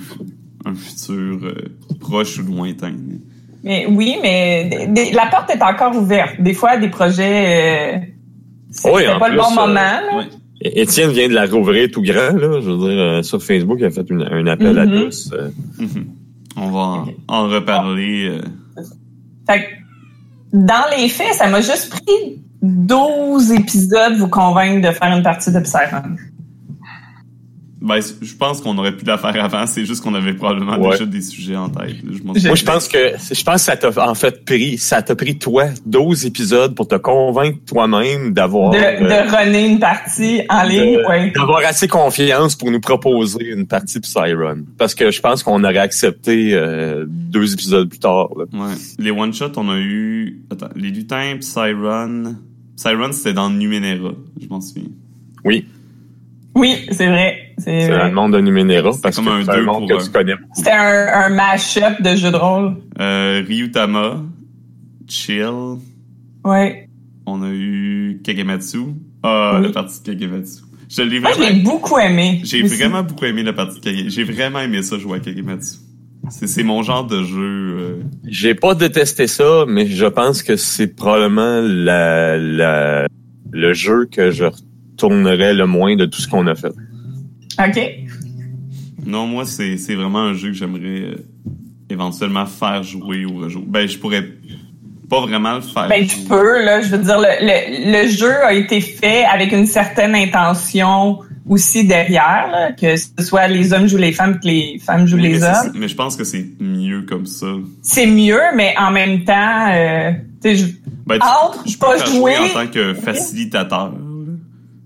un 0.66 0.74
futur 0.74 1.38
euh, 1.44 1.54
proche 2.00 2.38
ou 2.38 2.42
lointain. 2.42 2.92
Mais 3.64 3.86
oui, 3.88 4.16
mais 4.22 4.68
la 5.12 5.26
porte 5.26 5.50
est 5.50 5.62
encore 5.62 5.96
ouverte. 5.96 6.40
Des 6.40 6.54
fois, 6.54 6.76
des 6.76 6.88
projets... 6.88 7.94
Euh, 7.94 7.98
c'est 8.70 8.90
Oui, 8.90 9.02
pas 9.18 9.28
le 9.28 9.36
bon 9.36 9.44
euh, 9.44 9.54
moment, 9.54 9.74
là. 9.74 10.00
Ouais. 10.16 10.24
Étienne 10.64 11.10
vient 11.10 11.28
de 11.28 11.34
la 11.34 11.46
rouvrir 11.46 11.90
tout 11.90 12.02
grand, 12.02 12.32
là. 12.36 12.60
Je 12.60 12.70
veux 12.70 12.78
dire, 12.78 13.00
euh, 13.00 13.22
sur 13.22 13.42
Facebook, 13.42 13.78
il 13.80 13.86
a 13.86 13.90
fait 13.90 14.08
une- 14.10 14.22
un 14.30 14.46
appel 14.46 14.78
à 14.78 14.86
Mhm. 14.86 15.00
tous. 15.04 15.30
euh. 15.32 15.48
Mhm. 15.78 16.06
On 16.56 16.70
va 16.70 16.78
en, 16.80 17.06
en 17.28 17.48
reparler. 17.48 18.28
euh. 18.28 18.82
Fait 19.48 19.60
que, 19.60 19.66
dans 20.52 20.84
les 20.96 21.08
faits, 21.08 21.34
ça 21.34 21.48
m'a 21.48 21.60
juste 21.60 21.90
pris 21.90 22.40
12 22.62 23.50
épisodes 23.52 24.14
vous 24.18 24.28
convaincre 24.28 24.86
de 24.86 24.92
faire 24.94 25.16
une 25.16 25.22
partie 25.22 25.50
de 25.52 25.60
Psyrun. 25.60 26.16
Ben, 27.84 28.00
je 28.00 28.34
pense 28.34 28.60
qu'on 28.60 28.78
aurait 28.78 28.96
pu 28.96 29.04
la 29.04 29.18
faire 29.18 29.44
avant. 29.44 29.66
C'est 29.66 29.84
juste 29.84 30.02
qu'on 30.04 30.14
avait 30.14 30.34
probablement 30.34 30.78
Ouais. 30.78 30.92
déjà 30.92 31.04
des 31.04 31.20
sujets 31.20 31.56
en 31.56 31.68
tête. 31.68 31.96
Je 32.08 32.22
m'en 32.22 32.32
Je- 32.34 32.46
Moi, 32.46 32.54
je 32.54 32.64
pense 32.64 32.86
que 32.86 32.98
je 33.32 33.42
pense 33.42 33.54
que 33.56 33.60
ça 33.60 33.76
t'a 33.76 34.08
en 34.08 34.14
fait 34.14 34.44
pris, 34.44 34.78
ça 34.78 35.02
t'a 35.02 35.16
pris 35.16 35.36
toi 35.38 35.64
12 35.84 36.24
épisodes 36.24 36.74
pour 36.76 36.86
te 36.86 36.94
convaincre 36.94 37.58
toi-même 37.66 38.32
d'avoir 38.32 38.70
De, 38.70 38.78
euh, 38.78 39.00
de 39.00 39.36
runner 39.36 39.66
une 39.66 39.80
partie 39.80 40.42
en 40.48 40.62
ligne, 40.62 40.98
ouais. 41.08 41.32
d'avoir 41.32 41.58
assez 41.64 41.88
confiance 41.88 42.54
pour 42.54 42.70
nous 42.70 42.80
proposer 42.80 43.50
une 43.50 43.66
partie 43.66 43.96
de 43.98 44.02
Psyrun. 44.06 44.58
Parce 44.78 44.94
que 44.94 45.10
je 45.10 45.20
pense 45.20 45.42
qu'on 45.42 45.64
aurait 45.64 45.78
accepté 45.78 46.54
euh, 46.54 47.04
deux 47.08 47.52
épisodes 47.52 47.88
plus 47.88 47.98
tard. 47.98 48.28
là. 48.38 48.44
Ouais. 48.52 48.74
Les 49.00 49.10
one-shots, 49.10 49.52
on 49.56 49.68
a 49.70 49.76
eu... 49.78 50.42
Attends, 50.52 50.68
les 50.76 50.90
lutins, 50.90 51.36
Psyrun... 51.40 52.36
Psyrun, 52.76 53.12
c'était 53.12 53.32
dans 53.34 53.50
Numenera. 53.50 54.12
Je 54.40 54.46
m'en 54.48 54.60
souviens. 54.60 54.88
Oui, 55.44 55.66
Oui, 56.54 56.76
c'est 56.90 57.06
vrai. 57.06 57.41
C'est 57.58 57.88
dans 57.88 58.06
le 58.06 58.12
monde 58.12 58.32
de 58.34 58.40
Numenera 58.40 58.90
parce 59.02 59.16
comme 59.16 59.26
que 59.26 59.30
un 59.30 59.44
c'est 59.44 59.50
un 59.50 59.56
deux 59.56 59.64
monde 59.64 59.88
pour 59.88 59.98
que 59.98 60.02
un. 60.02 60.04
tu 60.06 60.10
connais. 60.10 60.34
C'était 60.54 60.70
un, 60.72 61.06
un 61.24 61.28
mash-up 61.30 62.00
de 62.02 62.16
jeux 62.16 62.30
de 62.30 62.36
rôle. 62.36 62.76
Euh, 63.00 63.42
Ryutama, 63.46 64.22
Chill, 65.08 65.78
Ouais. 66.44 66.88
on 67.26 67.42
a 67.42 67.50
eu 67.50 68.20
Kagematsu. 68.24 68.78
Ah, 69.22 69.56
Oui. 69.60 69.66
la 69.66 69.72
partie 69.72 70.02
de 70.02 70.06
Kagematsu. 70.12 70.62
Je 70.88 71.02
l'ai 71.02 71.20
Moi, 71.20 71.30
je 71.34 71.40
l'ai 71.40 71.46
vraiment... 71.50 71.62
beaucoup 71.62 71.98
aimé. 71.98 72.40
J'ai 72.44 72.62
aussi. 72.62 72.76
vraiment 72.76 73.02
beaucoup 73.02 73.24
aimé 73.24 73.42
la 73.42 73.52
partie 73.52 73.80
de 73.80 73.84
Kagematsu. 73.84 74.10
J'ai 74.10 74.24
vraiment 74.24 74.60
aimé 74.60 74.82
ça 74.82 74.98
jouer 74.98 75.18
à 75.18 75.20
Kagematsu. 75.20 75.76
C'est 76.30 76.46
c'est 76.46 76.62
mon 76.62 76.82
genre 76.82 77.04
de 77.06 77.22
jeu. 77.24 77.36
euh, 77.80 78.02
J'ai 78.24 78.54
pas 78.54 78.74
détesté 78.76 79.26
ça, 79.26 79.64
mais 79.66 79.86
je 79.86 80.06
pense 80.06 80.42
que 80.44 80.54
c'est 80.56 80.86
probablement 80.94 81.60
la, 81.62 82.36
la, 82.38 83.06
le 83.50 83.72
jeu 83.72 84.06
que 84.10 84.30
je 84.30 84.44
retournerais 84.44 85.52
le 85.52 85.66
moins 85.66 85.96
de 85.96 86.04
tout 86.04 86.20
ce 86.20 86.28
qu'on 86.28 86.46
a 86.46 86.54
fait. 86.54 86.72
OK. 87.58 87.80
Non, 89.06 89.26
moi, 89.26 89.44
c'est 89.46 89.76
c'est 89.78 89.94
vraiment 89.94 90.20
un 90.20 90.34
jeu 90.34 90.48
que 90.48 90.54
j'aimerais 90.54 91.02
euh, 91.02 91.16
éventuellement 91.90 92.46
faire 92.46 92.82
jouer 92.82 93.24
ou 93.24 93.38
rejouer. 93.38 93.64
Ben, 93.66 93.88
je 93.88 93.98
pourrais 93.98 94.24
pas 95.10 95.20
vraiment 95.22 95.54
le 95.56 95.60
faire. 95.60 95.88
Ben, 95.88 96.06
tu 96.06 96.20
peux, 96.20 96.64
là. 96.64 96.80
Je 96.80 96.88
veux 96.94 97.02
dire, 97.02 97.18
le, 97.18 97.44
le, 97.44 98.02
le 98.04 98.08
jeu 98.08 98.32
a 98.44 98.52
été 98.54 98.80
fait 98.80 99.24
avec 99.24 99.52
une 99.52 99.66
certaine 99.66 100.14
intention 100.14 101.18
aussi 101.48 101.84
derrière, 101.84 102.48
là, 102.52 102.72
que 102.72 102.94
ce 102.96 103.08
soit 103.24 103.48
les 103.48 103.72
hommes 103.72 103.88
jouent 103.88 103.96
les 103.98 104.12
femmes 104.12 104.38
que 104.38 104.46
les 104.46 104.78
femmes 104.78 105.06
jouent 105.06 105.16
mais 105.16 105.30
les 105.30 105.42
hommes. 105.42 105.72
Mais 105.74 105.88
je 105.88 105.96
pense 105.96 106.14
que 106.14 106.22
c'est 106.22 106.46
mieux 106.60 107.02
comme 107.02 107.26
ça. 107.26 107.48
C'est 107.82 108.06
mieux, 108.06 108.40
mais 108.54 108.74
en 108.78 108.92
même 108.92 109.24
temps, 109.24 109.66
euh, 109.72 110.12
je- 110.44 110.66
Ben, 111.04 111.18
tu- 111.18 111.72
je 111.72 111.76
pas 111.78 111.92
peux 111.94 111.98
faire 111.98 112.06
jouer- 112.06 112.36
jouer 112.36 112.50
en 112.56 112.64
tant 112.64 112.70
que 112.70 112.94
facilitateur. 112.94 113.92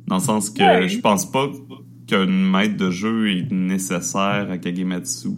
Dans 0.06 0.16
le 0.16 0.22
sens 0.22 0.48
que 0.50 0.62
Ouais. 0.62 0.88
je 0.88 0.98
pense 0.98 1.30
pas 1.30 1.46
qu'un 2.06 2.26
maître 2.26 2.76
de 2.76 2.90
jeu 2.90 3.30
est 3.30 3.50
nécessaire 3.52 4.46
à 4.50 4.58
Kagematsu. 4.58 5.28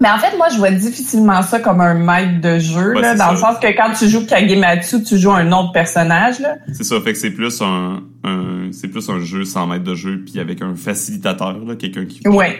Mais 0.00 0.08
en 0.08 0.18
fait, 0.18 0.36
moi, 0.36 0.46
je 0.52 0.56
vois 0.56 0.70
difficilement 0.70 1.42
ça 1.42 1.60
comme 1.60 1.80
un 1.80 1.94
maître 1.94 2.40
de 2.40 2.58
jeu, 2.58 2.94
Ouais, 2.94 3.02
là, 3.02 3.14
dans 3.14 3.26
ça. 3.26 3.32
le 3.32 3.36
sens 3.38 3.56
que 3.60 3.66
quand 3.76 3.92
tu 3.98 4.08
joues 4.08 4.26
Kagematsu, 4.26 5.02
tu 5.02 5.18
joues 5.18 5.30
un 5.32 5.52
autre 5.52 5.72
personnage, 5.72 6.40
là. 6.40 6.54
C'est 6.72 6.84
ça, 6.84 7.00
fait 7.00 7.12
que 7.12 7.18
c'est 7.18 7.30
plus 7.32 7.60
un, 7.60 8.02
un 8.24 8.68
c'est 8.72 8.88
plus 8.88 9.08
un 9.10 9.20
jeu 9.20 9.44
sans 9.44 9.66
maître 9.66 9.84
de 9.84 9.94
jeu 9.94 10.22
puis 10.24 10.40
avec 10.40 10.62
un 10.62 10.74
facilitateur 10.74 11.58
là, 11.66 11.74
quelqu'un 11.76 12.06
qui 12.06 12.26
Ouais. 12.28 12.58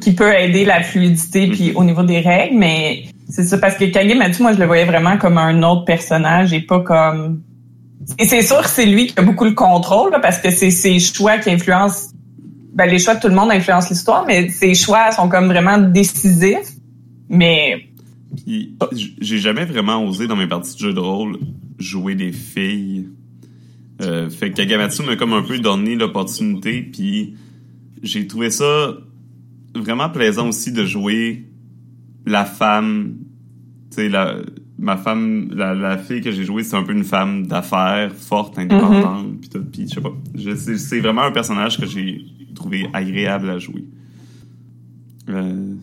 Qui 0.00 0.14
peut 0.14 0.32
aider 0.32 0.64
la 0.64 0.82
fluidité 0.82 1.46
Mhm. 1.46 1.52
puis 1.52 1.72
au 1.74 1.84
niveau 1.84 2.02
des 2.02 2.20
règles, 2.20 2.56
mais 2.58 3.04
c'est 3.28 3.44
ça 3.44 3.58
parce 3.58 3.74
que 3.76 3.84
Kagematsu, 3.86 4.42
moi, 4.42 4.52
je 4.52 4.58
le 4.58 4.66
voyais 4.66 4.84
vraiment 4.84 5.16
comme 5.18 5.38
un 5.38 5.62
autre 5.62 5.84
personnage 5.84 6.52
et 6.52 6.60
pas 6.60 6.80
comme. 6.80 7.40
Et 8.18 8.26
c'est 8.26 8.42
sûr 8.42 8.60
que 8.62 8.68
c'est 8.68 8.86
lui 8.86 9.06
qui 9.06 9.14
a 9.18 9.22
beaucoup 9.22 9.44
le 9.44 9.52
contrôle, 9.52 10.10
là, 10.12 10.18
parce 10.20 10.38
que 10.38 10.50
c'est 10.50 10.70
ses 10.70 10.98
choix 10.98 11.38
qui 11.38 11.50
influencent. 11.50 12.10
Ben, 12.74 12.88
les 12.88 12.98
choix 12.98 13.14
de 13.14 13.20
tout 13.20 13.28
le 13.28 13.34
monde 13.34 13.50
influencent 13.50 13.88
l'histoire, 13.90 14.24
mais 14.26 14.48
ses 14.48 14.74
choix 14.74 15.12
sont 15.12 15.28
comme 15.28 15.46
vraiment 15.46 15.78
décisifs. 15.78 16.72
Mais 17.28 17.88
Puis, 18.36 18.76
j'ai 19.20 19.38
jamais 19.38 19.64
vraiment 19.64 20.04
osé 20.04 20.26
dans 20.26 20.36
mes 20.36 20.46
parties 20.46 20.74
de 20.74 20.78
jeu 20.78 20.92
de 20.94 21.00
rôle 21.00 21.38
jouer 21.78 22.14
des 22.14 22.32
filles. 22.32 23.08
Euh, 24.00 24.30
fait 24.30 24.50
que 24.50 24.56
Kagamatsu 24.56 25.02
m'a 25.02 25.16
comme 25.16 25.32
un 25.32 25.42
peu 25.42 25.58
donné 25.58 25.94
l'opportunité, 25.96 26.82
puis 26.82 27.34
j'ai 28.02 28.26
trouvé 28.26 28.50
ça 28.50 28.94
vraiment 29.74 30.08
plaisant 30.08 30.48
aussi 30.48 30.72
de 30.72 30.84
jouer 30.84 31.46
la 32.26 32.44
femme. 32.44 33.16
Tu 33.90 33.96
sais, 33.96 34.08
la, 34.08 34.36
ma 34.78 34.96
femme, 34.96 35.50
la, 35.54 35.74
la 35.74 35.98
fille 35.98 36.20
que 36.20 36.32
j'ai 36.32 36.44
jouée, 36.44 36.64
c'est 36.64 36.76
un 36.76 36.82
peu 36.82 36.92
une 36.92 37.04
femme 37.04 37.46
d'affaires, 37.46 38.12
forte, 38.14 38.58
indépendante, 38.58 39.40
puis 39.40 39.50
tout. 39.50 39.64
Puis 39.70 39.86
je 39.88 39.94
sais 39.94 40.00
pas. 40.00 40.12
C'est 40.78 41.00
vraiment 41.00 41.22
un 41.22 41.32
personnage 41.32 41.78
que 41.78 41.86
j'ai 41.86 42.24
trouvé 42.62 42.86
agréable 42.94 43.50
à 43.50 43.58
jouer. 43.58 43.84
Euh, 45.28 45.74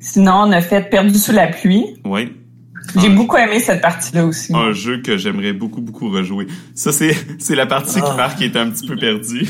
sinon, 0.00 0.32
on 0.46 0.52
a 0.52 0.60
fait 0.60 0.88
Perdu 0.90 1.18
sous 1.18 1.32
la 1.32 1.48
pluie. 1.48 1.84
ouais. 2.04 2.28
J'ai 3.00 3.10
beaucoup 3.10 3.36
aimé 3.36 3.60
cette 3.60 3.80
partie-là 3.80 4.26
aussi. 4.26 4.52
Un 4.54 4.72
jeu 4.72 5.00
que 5.02 5.16
j'aimerais 5.16 5.52
beaucoup, 5.52 5.80
beaucoup 5.80 6.10
rejouer. 6.10 6.48
Ça, 6.74 6.90
c'est, 6.90 7.14
c'est 7.38 7.54
la 7.54 7.64
partie 7.64 8.00
qui 8.00 8.06
Ah. 8.10 8.16
marque 8.16 8.38
qui 8.38 8.44
est 8.44 8.56
un 8.56 8.68
petit 8.70 8.86
peu 8.88 8.96
perdue. 8.96 9.46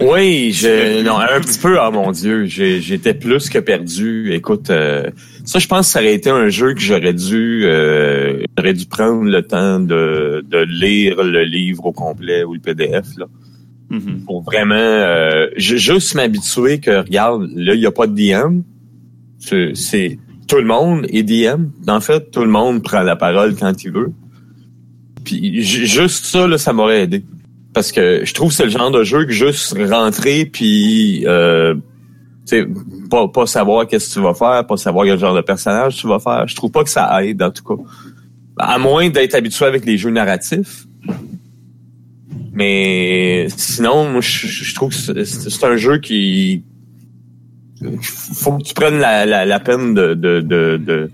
Oui, 0.00 0.50
je, 0.52 1.02
non, 1.04 1.18
un 1.18 1.40
petit 1.40 1.58
peu, 1.58 1.78
ah 1.78 1.90
mon 1.90 2.10
Dieu, 2.10 2.46
j'étais 2.46 3.12
plus 3.12 3.50
que 3.50 3.58
perdu. 3.58 4.32
Écoute, 4.32 4.70
euh, 4.70 5.10
ça, 5.44 5.58
je 5.58 5.66
pense 5.68 5.86
que 5.88 5.92
ça 5.92 5.98
aurait 6.00 6.14
été 6.14 6.30
un 6.30 6.48
jeu 6.48 6.72
que 6.72 6.80
j'aurais 6.80 7.12
dû, 7.12 7.64
euh, 7.66 8.42
j'aurais 8.56 8.72
dû 8.72 8.86
prendre 8.86 9.24
le 9.24 9.42
temps 9.42 9.78
de, 9.80 10.42
de 10.48 10.58
lire 10.66 11.22
le 11.22 11.44
livre 11.44 11.84
au 11.84 11.92
complet 11.92 12.44
ou 12.44 12.54
le 12.54 12.60
PDF, 12.60 13.04
là, 13.18 13.26
Mhm. 13.94 14.24
pour 14.26 14.42
vraiment 14.42 14.74
euh, 14.74 15.46
ju- 15.56 15.78
juste 15.78 16.14
m'habituer 16.14 16.80
que, 16.80 16.98
regarde, 17.02 17.48
là, 17.54 17.74
il 17.74 17.80
n'y 17.80 17.86
a 17.86 17.90
pas 17.92 18.06
de 18.06 18.14
DM. 18.14 18.60
C'est- 19.38 20.18
tout 20.48 20.56
le 20.56 20.64
monde 20.64 21.06
est 21.10 21.22
DM. 21.22 21.66
En 21.88 22.00
fait, 22.00 22.30
tout 22.30 22.40
le 22.42 22.50
monde 22.50 22.82
prend 22.82 23.00
la 23.02 23.16
parole 23.16 23.54
quand 23.56 23.82
il 23.84 23.90
veut. 23.92 24.12
Puis 25.24 25.62
ju- 25.62 25.86
juste 25.86 26.24
ça, 26.26 26.46
là, 26.46 26.58
ça 26.58 26.72
m'aurait 26.72 27.02
aidé. 27.02 27.24
Parce 27.72 27.92
que 27.92 28.20
je 28.24 28.34
trouve 28.34 28.50
que 28.50 28.54
c'est 28.54 28.64
le 28.64 28.70
genre 28.70 28.90
de 28.90 29.02
jeu 29.04 29.24
que 29.24 29.32
juste 29.32 29.76
rentrer 29.78 30.44
puis 30.44 31.24
euh, 31.26 31.74
pas, 33.10 33.26
pas 33.28 33.46
savoir 33.46 33.86
qu'est-ce 33.86 34.10
que 34.10 34.14
tu 34.14 34.20
vas 34.20 34.34
faire, 34.34 34.66
pas 34.66 34.76
savoir 34.76 35.06
quel 35.06 35.18
genre 35.18 35.34
de 35.34 35.40
personnage 35.40 35.96
tu 35.96 36.06
vas 36.06 36.18
faire. 36.20 36.46
Je 36.46 36.54
trouve 36.54 36.70
pas 36.70 36.84
que 36.84 36.90
ça 36.90 37.24
aide, 37.24 37.42
en 37.42 37.50
tout 37.50 37.64
cas. 37.64 37.82
À 38.58 38.78
moins 38.78 39.08
d'être 39.10 39.34
habitué 39.34 39.64
avec 39.64 39.84
les 39.86 39.96
jeux 39.98 40.10
narratifs. 40.10 40.84
Mais 42.54 43.48
sinon, 43.56 44.10
moi, 44.10 44.20
je, 44.20 44.46
je 44.46 44.74
trouve 44.74 44.90
que 44.90 44.94
c'est 44.94 45.24
c'est 45.24 45.64
un 45.64 45.76
jeu 45.76 45.98
qui 45.98 46.64
faut 48.00 48.58
que 48.58 48.62
tu 48.62 48.74
prennes 48.74 48.98
la, 48.98 49.26
la, 49.26 49.44
la 49.44 49.60
peine 49.60 49.94
de, 49.94 50.14
de, 50.14 50.40
de, 50.40 50.76
de, 50.76 51.10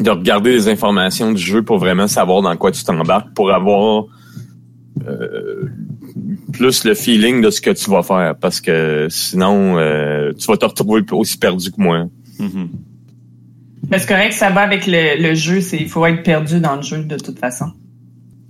de 0.00 0.10
regarder 0.10 0.52
les 0.52 0.68
informations 0.68 1.32
du 1.32 1.40
jeu 1.40 1.62
pour 1.62 1.78
vraiment 1.78 2.08
savoir 2.08 2.42
dans 2.42 2.56
quoi 2.56 2.72
tu 2.72 2.82
t'embarques, 2.84 3.32
pour 3.34 3.52
avoir 3.52 4.06
euh, 5.06 5.68
plus 6.52 6.84
le 6.84 6.94
feeling 6.94 7.40
de 7.40 7.50
ce 7.50 7.60
que 7.60 7.70
tu 7.70 7.88
vas 7.90 8.02
faire. 8.02 8.34
Parce 8.38 8.60
que 8.60 9.06
sinon, 9.10 9.78
euh, 9.78 10.32
tu 10.32 10.46
vas 10.46 10.56
te 10.56 10.66
retrouver 10.66 11.02
aussi 11.12 11.38
perdu 11.38 11.70
que 11.70 11.80
moi. 11.80 12.06
Mhm. 12.38 12.68
Mais 13.90 13.98
c'est 13.98 14.08
correct, 14.08 14.32
ça 14.32 14.50
va 14.50 14.62
avec 14.62 14.86
le, 14.86 15.20
le 15.22 15.34
jeu. 15.34 15.60
C'est, 15.60 15.78
il 15.78 15.88
faut 15.88 16.04
être 16.06 16.22
perdu 16.22 16.60
dans 16.60 16.76
le 16.76 16.82
jeu 16.82 17.04
de 17.04 17.16
toute 17.16 17.38
façon. 17.38 17.66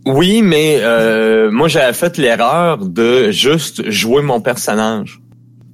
Oui, 0.06 0.42
mais 0.42 0.78
euh, 0.80 1.50
moi 1.50 1.68
j'avais 1.68 1.92
fait 1.92 2.18
l'erreur 2.18 2.78
de 2.86 3.30
juste 3.30 3.88
jouer 3.90 4.22
mon 4.22 4.40
personnage. 4.40 5.20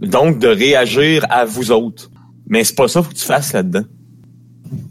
Donc 0.00 0.38
de 0.38 0.48
réagir 0.48 1.24
à 1.30 1.44
vous 1.44 1.70
autres. 1.72 2.10
Mais 2.48 2.62
c'est 2.64 2.74
pas 2.76 2.88
ça 2.88 3.02
faut 3.02 3.10
que 3.10 3.14
tu 3.16 3.24
fasses 3.24 3.52
là-dedans. 3.52 3.84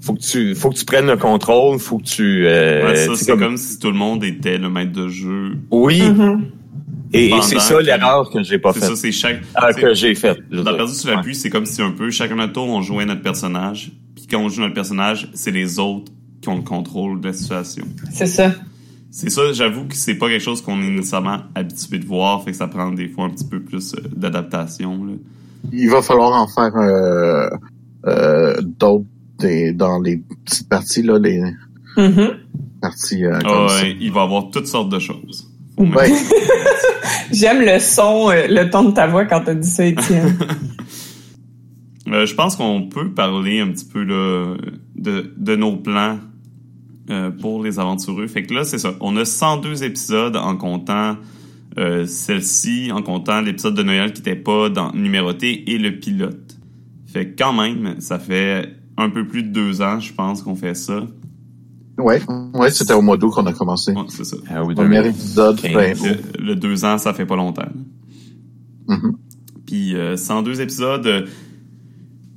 Faut 0.01 0.13
que 0.13 0.21
tu 0.21 0.55
faut 0.55 0.69
que 0.71 0.75
tu 0.75 0.85
prennes 0.85 1.05
le 1.05 1.17
contrôle, 1.17 1.77
faut 1.79 1.99
que 1.99 2.03
tu 2.03 2.47
euh, 2.47 2.87
Ouais, 2.87 2.95
ça, 2.95 3.15
c'est 3.15 3.37
comme... 3.37 3.57
si 3.57 3.77
tout 3.77 3.91
le 3.91 3.97
monde 3.97 4.23
était 4.23 4.57
le 4.57 4.69
maître 4.69 4.91
de 4.91 5.07
jeu. 5.07 5.51
Oui, 5.69 6.01
Mhm. 6.01 6.45
et, 7.13 7.31
c'est 7.43 7.59
ça 7.59 7.79
l'erreur 7.79 8.29
que 8.31 8.41
j'ai 8.43 8.57
pas 8.57 8.73
C'est 8.73 8.79
faite. 8.79 8.89
ça, 8.89 8.95
c'est 8.95 9.11
chaque. 9.11 9.41
Ah, 9.53 9.69
c'est- 9.71 9.81
que 9.81 9.93
j'ai 9.93 10.15
faite. 10.15 10.39
Dans. 10.51 10.63
Perdu 10.75 10.93
sous 10.93 11.07
la 11.07 11.17
pluie, 11.19 11.35
c'est 11.35 11.49
comme 11.51 11.65
si 11.67 11.81
un 11.81 11.91
peu 11.91 12.09
chacun 12.09 12.35
notre 12.35 12.53
tour, 12.53 12.67
on 12.67 12.81
jouait 12.81 13.05
notre 13.05 13.21
personnage. 13.21 13.91
Puis 14.15 14.25
quand 14.27 14.39
on 14.39 14.49
joue 14.49 14.61
notre 14.61 14.73
personnage, 14.73 15.29
c'est 15.35 15.51
les 15.51 15.77
autres 15.77 16.11
qui 16.41 16.49
ont 16.49 16.55
le 16.57 16.63
contrôle 16.63 17.21
de 17.21 17.27
la 17.27 17.33
situation. 17.33 17.85
C'est 18.11 18.25
ça. 18.25 18.51
C'est 19.11 19.29
ça, 19.29 19.51
j'avoue 19.53 19.85
que 19.85 19.95
c'est 19.95 20.15
pas 20.15 20.27
quelque 20.27 20.43
chose 20.43 20.61
qu'on 20.61 20.81
est 20.81 20.89
nécessairement 20.89 21.39
habitué 21.55 21.97
de 21.99 22.05
voir, 22.05 22.43
fait 22.43 22.51
que 22.51 22.57
ça 22.57 22.67
prend 22.67 22.91
des 22.91 23.07
fois 23.07 23.25
un 23.25 23.29
petit 23.29 23.45
peu 23.47 23.61
plus 23.61 23.93
euh, 23.95 24.01
d'adaptation. 24.15 25.17
Il 25.71 25.89
va 25.89 26.01
falloir 26.01 26.33
en 26.33 26.47
faire 26.47 26.75
euh, 26.75 27.49
euh, 28.05 28.61
d'autres 28.61 29.05
dans 29.73 29.99
les 30.01 30.17
petites 30.45 30.67
parties, 30.69 31.03
là, 31.03 31.17
les 31.19 31.41
Mhm. 31.97 32.29
parties 32.81 33.25
euh, 33.25 33.33
Ah 33.35 33.43
comme 33.43 33.69
ça. 33.69 33.81
ouais, 33.83 33.97
il 33.99 34.11
va 34.11 34.21
y 34.21 34.23
avoir 34.23 34.49
toutes 34.51 34.67
sortes 34.67 34.89
de 34.91 34.99
choses. 34.99 35.49
Ouais. 35.77 36.11
J'aime 37.31 37.61
le 37.61 37.79
son, 37.79 38.29
le 38.29 38.69
ton 38.69 38.85
de 38.89 38.91
ta 38.91 39.07
voix 39.07 39.25
quand 39.25 39.41
t'as 39.45 39.55
dit 39.55 39.69
ça, 39.69 39.85
Étienne. 39.85 40.37
Euh, 42.09 42.25
je 42.25 42.33
pense 42.35 42.55
qu'on 42.55 42.83
peut 42.87 43.11
parler 43.11 43.59
un 43.59 43.67
petit 43.67 43.83
peu 43.83 44.01
là, 44.01 44.55
de, 44.95 45.33
de 45.35 45.55
nos 45.57 45.75
plans 45.75 46.19
euh, 47.09 47.31
pour 47.31 47.63
les 47.63 47.79
aventureux. 47.79 48.27
Fait 48.27 48.43
que 48.43 48.53
là, 48.53 48.63
c'est 48.63 48.77
ça. 48.77 48.93
On 49.01 49.15
a 49.17 49.25
102 49.25 49.83
épisodes 49.83 50.35
en 50.35 50.55
comptant 50.57 51.17
euh, 51.77 52.05
celle-ci, 52.05 52.91
en 52.91 53.01
comptant 53.01 53.41
l'épisode 53.41 53.75
de 53.75 53.83
Noël 53.83 54.11
qui 54.13 54.21
n'était 54.21 54.35
pas 54.35 54.69
dans, 54.69 54.91
numéroté 54.93 55.71
et 55.71 55.77
le 55.77 55.99
pilote. 55.99 56.57
Fait 57.05 57.29
que 57.29 57.37
quand 57.37 57.53
même, 57.53 57.99
ça 57.99 58.19
fait 58.19 58.73
un 58.97 59.09
peu 59.09 59.25
plus 59.27 59.43
de 59.43 59.49
deux 59.49 59.81
ans, 59.81 59.99
je 59.99 60.13
pense, 60.13 60.41
qu'on 60.41 60.55
fait 60.55 60.73
ça. 60.75 61.05
Ouais, 61.97 62.21
ouais, 62.53 62.69
c'était 62.71 62.93
au 62.93 63.01
mois 63.01 63.17
d'août 63.17 63.31
qu'on 63.31 63.45
a 63.47 63.53
commencé. 63.53 63.91
Ouais, 63.91 64.03
c'est 64.09 64.23
ça. 64.23 64.37
Ah 64.49 64.63
oui, 64.63 64.75
Premier 64.75 65.01
deux- 65.01 65.09
épisode, 65.09 65.59
ben, 65.61 65.95
Le, 66.37 66.43
le 66.45 66.55
deux 66.55 66.85
ans, 66.85 66.97
ça 66.97 67.13
fait 67.13 67.25
pas 67.25 67.35
longtemps. 67.35 67.69
Mhm. 68.87 69.17
Puis 69.65 69.95
euh, 69.95 70.15
102 70.15 70.61
épisodes, 70.61 71.05
euh, 71.05 71.25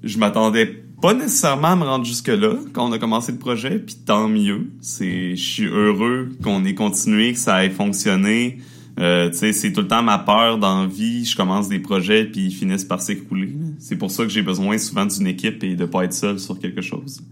je 0.03 0.19
m'attendais 0.19 0.80
pas 1.01 1.15
nécessairement 1.15 1.69
à 1.69 1.77
me 1.77 1.85
rendre 1.85 2.05
jusque-là 2.05 2.55
quand 2.73 2.89
on 2.89 2.93
a 2.93 2.99
commencé 2.99 3.33
le 3.33 3.39
projet, 3.39 3.79
puis 3.79 3.97
tant 4.05 4.29
mieux. 4.29 4.71
C'est, 4.81 5.37
je 5.37 5.43
suis 5.43 5.67
heureux 5.67 6.31
qu'on 6.43 6.65
ait 6.65 6.75
continué, 6.75 7.33
que 7.33 7.39
ça 7.39 7.65
ait 7.65 7.71
fonctionné. 7.71 8.59
Euh, 8.99 9.31
c'est 9.33 9.73
tout 9.73 9.81
le 9.81 9.89
temps 9.89 10.03
ma 10.03 10.19
peur 10.19 10.59
dans 10.59 10.83
la 10.83 10.87
vie. 10.87 11.25
Je 11.25 11.37
commence 11.37 11.69
des 11.69 11.79
projets 11.79 12.25
puis 12.25 12.47
ils 12.47 12.55
finissent 12.55 12.85
par 12.85 13.01
s'écrouler. 13.01 13.53
C'est 13.79 13.97
pour 13.97 14.11
ça 14.11 14.25
que 14.25 14.29
j'ai 14.29 14.43
besoin 14.43 14.77
souvent 14.79 15.07
d'une 15.07 15.27
équipe 15.27 15.65
et 15.65 15.75
de 15.75 15.85
pas 15.87 16.05
être 16.05 16.13
seul 16.13 16.39
sur 16.39 16.59
quelque 16.59 16.83
chose. 16.83 17.23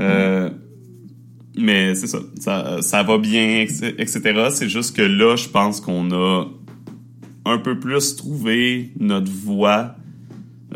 Euh, 0.00 0.50
mais 1.56 1.94
c'est 1.94 2.08
ça, 2.08 2.18
ça, 2.38 2.82
ça 2.82 3.02
va 3.02 3.18
bien, 3.18 3.60
etc. 3.98 4.48
C'est 4.52 4.68
juste 4.68 4.96
que 4.96 5.02
là, 5.02 5.36
je 5.36 5.48
pense 5.48 5.80
qu'on 5.80 6.10
a 6.10 6.44
un 7.44 7.58
peu 7.58 7.78
plus 7.78 8.16
trouvé 8.16 8.92
notre 8.98 9.30
voie 9.30 9.94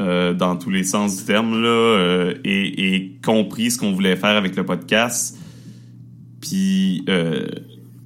euh, 0.01 0.33
dans 0.33 0.57
tous 0.57 0.71
les 0.71 0.83
sens 0.83 1.19
du 1.19 1.25
terme 1.25 1.61
là, 1.61 1.69
euh, 1.69 2.35
et, 2.43 3.19
compris 3.23 3.71
ce 3.71 3.79
qu'on 3.79 3.93
voulait 3.93 4.17
faire 4.17 4.35
avec 4.35 4.57
le 4.57 4.65
podcast. 4.65 5.37
Puis 6.41 7.05
euh, 7.11 7.47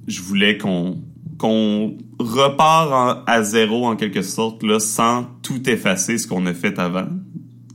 je 0.05 0.21
voulais 0.21 0.57
qu'on 0.57 0.97
qu'on 1.37 1.97
repart 2.19 3.23
à 3.27 3.43
zéro 3.43 3.85
en 3.87 3.95
quelque 3.95 4.23
sorte 4.23 4.61
là, 4.63 4.79
sans 4.79 5.25
tout 5.41 5.69
effacer 5.69 6.17
ce 6.17 6.27
qu'on 6.27 6.45
a 6.47 6.53
fait 6.53 6.79
avant. 6.79 7.07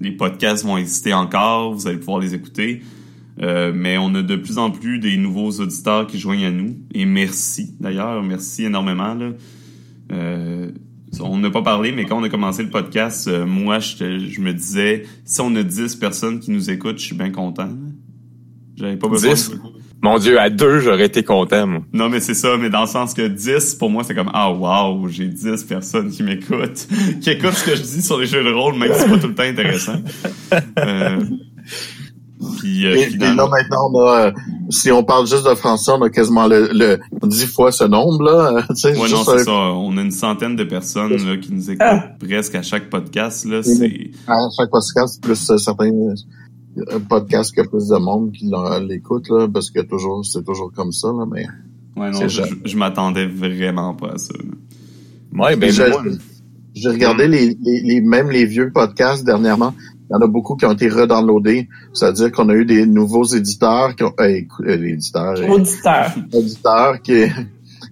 Les 0.03 0.11
podcasts 0.11 0.65
vont 0.65 0.77
exister 0.77 1.15
encore, 1.15 1.73
vous 1.73 1.87
allez 1.87 1.99
pouvoir 1.99 2.19
les 2.19 2.35
écouter. 2.35 2.83
Mais 3.39 3.97
on 3.97 4.15
a 4.15 4.23
de 4.23 4.37
plus 4.37 4.59
en 4.59 4.71
plus 4.71 4.99
des 4.99 5.17
nouveaux 5.17 5.51
auditeurs 5.61 6.07
qui 6.07 6.19
joignent 6.19 6.45
à 6.45 6.51
nous. 6.51 6.77
Et 6.93 7.07
merci, 7.07 7.75
d'ailleurs. 7.81 8.23
Merci 8.23 8.65
énormément. 8.65 9.15
Là. 9.15 9.31
On 11.19 11.39
n'a 11.39 11.51
pas 11.51 11.63
parlé, 11.63 11.93
mais 11.93 12.05
quand 12.05 12.21
on 12.21 12.23
a 12.23 12.29
commencé 12.29 12.63
le 12.63 12.71
podcast, 12.71 13.27
euh, 13.27 13.45
moi, 13.45 13.81
je, 13.81 14.19
je 14.19 14.41
me 14.41 14.53
disais, 14.53 15.05
si 15.25 15.41
on 15.41 15.55
a 15.57 15.63
10 15.63 15.97
personnes 15.97 16.39
qui 16.39 16.51
nous 16.51 16.71
écoutent, 16.71 16.99
je 16.99 17.05
suis 17.05 17.17
bien 17.17 17.31
content. 17.31 17.69
J'avais 18.77 18.97
pas 18.97 19.09
besoin. 19.09 19.35
10? 19.35 19.53
Mon 20.03 20.19
Dieu, 20.19 20.41
à 20.41 20.49
deux, 20.49 20.81
j'aurais 20.81 21.07
été 21.07 21.23
content, 21.23 21.67
moi. 21.67 21.81
Non, 21.93 22.09
mais 22.09 22.21
c'est 22.21 22.35
ça, 22.35 22.57
mais 22.57 22.71
dans 22.71 22.83
le 22.83 22.87
sens 22.87 23.13
que 23.13 23.27
10, 23.27 23.75
pour 23.75 23.91
moi, 23.91 24.03
c'est 24.03 24.15
comme, 24.15 24.31
ah, 24.33 24.51
wow, 24.51 25.09
j'ai 25.09 25.27
10 25.27 25.65
personnes 25.65 26.11
qui 26.11 26.23
m'écoutent, 26.23 26.89
qui 27.21 27.31
écoutent 27.31 27.53
ce 27.53 27.65
que 27.65 27.77
je 27.77 27.83
dis 27.83 28.03
sur 28.03 28.19
les 28.19 28.27
jeux 28.27 28.43
de 28.43 28.51
rôle, 28.51 28.77
même 28.77 28.95
si 28.95 29.01
c'est 29.01 29.09
pas 29.09 29.19
tout 29.19 29.29
le 29.29 29.35
temps 29.35 29.43
intéressant. 29.43 30.01
Euh, 30.79 31.21
puis, 32.59 32.87
euh, 32.87 32.95
Et, 32.97 33.11
là, 33.19 33.35
maintenant, 33.49 33.91
on 33.93 34.01
a, 34.07 34.27
euh, 34.29 34.33
si 34.71 34.91
on 34.91 35.05
parle 35.05 35.27
juste 35.27 35.47
de 35.49 35.55
français, 35.55 35.93
on 35.93 36.03
a 36.03 36.11
quasiment 36.11 36.47
le, 36.47 36.69
le 36.73 36.99
10 37.23 37.47
fois 37.47 37.71
ce 37.73 37.85
nombre, 37.85 38.23
là. 38.23 38.31
euh, 38.53 38.55
Ouais, 38.85 38.95
non, 38.97 39.05
juste, 39.07 39.25
c'est 39.25 39.31
euh, 39.33 39.45
ça. 39.45 39.51
On 39.53 39.97
a 39.97 40.01
une 40.03 40.11
centaine 40.11 40.57
de 40.57 40.65
personnes 40.65 41.13
là, 41.13 41.37
qui 41.37 41.53
nous 41.53 41.71
écoutent 41.71 41.83
Ah. 41.87 42.09
presque 42.19 42.55
à 42.55 42.63
chaque 42.63 42.89
podcast. 42.91 43.45
Là, 43.45 43.63
c'est... 43.63 44.11
à 44.27 44.37
chaque 44.59 44.71
podcast, 44.71 45.23
plus 45.23 45.51
euh, 45.51 45.57
certains 45.59 45.91
podcasts 47.09 47.53
qu'il 47.53 47.63
y 47.63 47.67
a 47.67 47.69
plus 47.69 47.89
de 47.89 47.97
monde 47.99 48.33
qui 48.33 48.51
l'écoute, 48.89 49.29
là, 49.29 49.49
parce 49.53 49.71
que 49.71 49.81
toujours, 49.81 50.25
c'est 50.25 50.45
toujours 50.45 50.73
comme 50.73 50.93
ça, 50.93 51.09
là, 51.09 51.27
mais. 51.31 51.45
Ouais, 51.97 52.11
non, 52.11 52.19
C'est 52.21 52.29
je, 52.29 52.43
je 52.65 52.77
m'attendais 52.77 53.27
vraiment 53.27 53.95
pas 53.95 54.13
à 54.15 54.19
ça. 54.19 54.33
là. 54.39 55.45
Ouais, 55.45 55.57
ben, 55.57 55.71
J'ai- 55.71 56.89
regardé 56.89 57.27
les, 57.29 57.57
les, 57.61 57.81
les- 57.83 58.01
même 58.01 58.31
les 58.31 58.45
vieux 58.47 58.71
podcasts 58.73 59.25
dernièrement. 59.25 59.75
Il 60.11 60.15
y 60.15 60.17
en 60.17 60.23
a 60.23 60.27
beaucoup 60.27 60.57
qui 60.57 60.67
ont 60.67 60.73
été 60.73 60.89
redownloadés. 60.89 61.69
C'est-à-dire 61.93 62.33
qu'on 62.33 62.49
a 62.49 62.55
eu 62.55 62.65
des 62.65 62.85
nouveaux 62.85 63.25
éditeurs 63.25 63.95
qui 63.95 64.03
ont, 64.03 64.13
euh, 64.19 64.41
euh, 64.67 64.85
éditeurs, 64.85 65.39
euh, 65.39 65.47
Auditeur. 65.47 66.13
auditeurs 66.33 67.01
qui, 67.01 67.27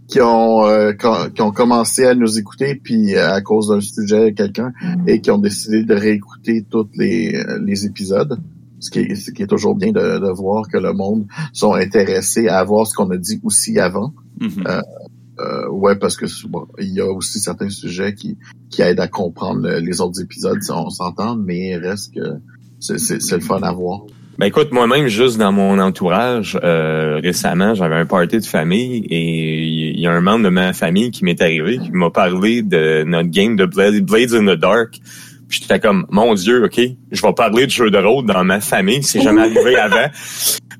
qui 0.08 0.20
ont, 0.20 0.66
euh, 0.66 0.92
qui, 0.92 1.42
ont 1.42 1.52
commencé 1.52 2.04
à 2.04 2.16
nous 2.16 2.38
écouter 2.38 2.74
puis 2.74 3.14
euh, 3.14 3.32
à 3.32 3.40
cause 3.40 3.68
d'un 3.68 3.80
sujet 3.80 4.34
quelqu'un 4.34 4.72
et 5.06 5.20
qui 5.20 5.30
ont 5.30 5.38
décidé 5.38 5.84
de 5.84 5.94
réécouter 5.94 6.66
tous 6.68 6.88
les, 6.94 7.40
les 7.64 7.86
épisodes. 7.86 8.36
Ce 8.80 8.90
qui, 8.90 9.00
est, 9.00 9.14
ce 9.16 9.32
qui 9.32 9.42
est 9.42 9.48
toujours 9.48 9.74
bien 9.74 9.90
de, 9.90 10.18
de 10.18 10.30
voir 10.30 10.68
que 10.68 10.78
le 10.78 10.92
monde 10.92 11.26
sont 11.52 11.74
intéressés 11.74 12.46
à 12.48 12.62
voir 12.62 12.86
ce 12.86 12.94
qu'on 12.94 13.10
a 13.10 13.16
dit 13.16 13.40
aussi 13.42 13.78
avant. 13.78 14.12
Mhm. 14.40 14.64
Euh, 14.66 14.80
ouais, 15.70 15.96
parce 15.96 16.16
que 16.16 16.26
il 16.80 16.92
y 16.94 17.00
a 17.00 17.06
aussi 17.06 17.38
certains 17.40 17.70
sujets 17.70 18.14
qui, 18.14 18.36
qui 18.70 18.82
aident 18.82 19.00
à 19.00 19.08
comprendre 19.08 19.62
le- 19.68 19.78
les 19.80 20.00
autres 20.00 20.20
épisodes, 20.22 20.62
si 20.62 20.70
on 20.70 20.90
s'entend, 20.90 21.36
mais 21.36 21.70
il 21.70 21.76
reste 21.76 22.14
que 22.14 22.20
c'est 22.80 23.32
le 23.32 23.40
fun 23.40 23.60
à 23.62 23.72
voir. 23.72 24.00
Ben 24.38 24.46
écoute, 24.46 24.70
moi-même, 24.70 25.08
juste 25.08 25.36
dans 25.36 25.50
mon 25.50 25.80
entourage, 25.80 26.56
euh, 26.62 27.18
récemment, 27.20 27.74
j'avais 27.74 27.96
un 27.96 28.06
party 28.06 28.38
de 28.38 28.44
famille 28.44 29.04
et 29.10 29.64
il 29.94 29.98
y 30.00 30.06
a 30.06 30.12
un 30.12 30.20
membre 30.20 30.44
de 30.44 30.48
ma 30.48 30.72
famille 30.72 31.10
qui 31.10 31.24
m'est 31.24 31.42
arrivé, 31.42 31.78
qui 31.78 31.90
m'a 31.90 32.10
parlé 32.10 32.62
de 32.62 33.02
notre 33.02 33.30
game 33.30 33.56
de 33.56 33.64
Blades 33.66 34.34
in 34.34 34.46
the 34.46 34.56
Dark. 34.56 35.00
Puis 35.48 35.60
j'étais 35.62 35.80
comme, 35.80 36.06
mon 36.10 36.34
Dieu, 36.34 36.64
OK, 36.64 36.80
je 37.10 37.22
vais 37.22 37.32
parler 37.32 37.64
de 37.66 37.70
jeux 37.70 37.90
de 37.90 37.98
rôle 37.98 38.26
dans 38.26 38.44
ma 38.44 38.60
famille, 38.60 39.02
c'est 39.02 39.20
jamais 39.22 39.40
arrivé 39.56 39.76
avant. 39.76 40.06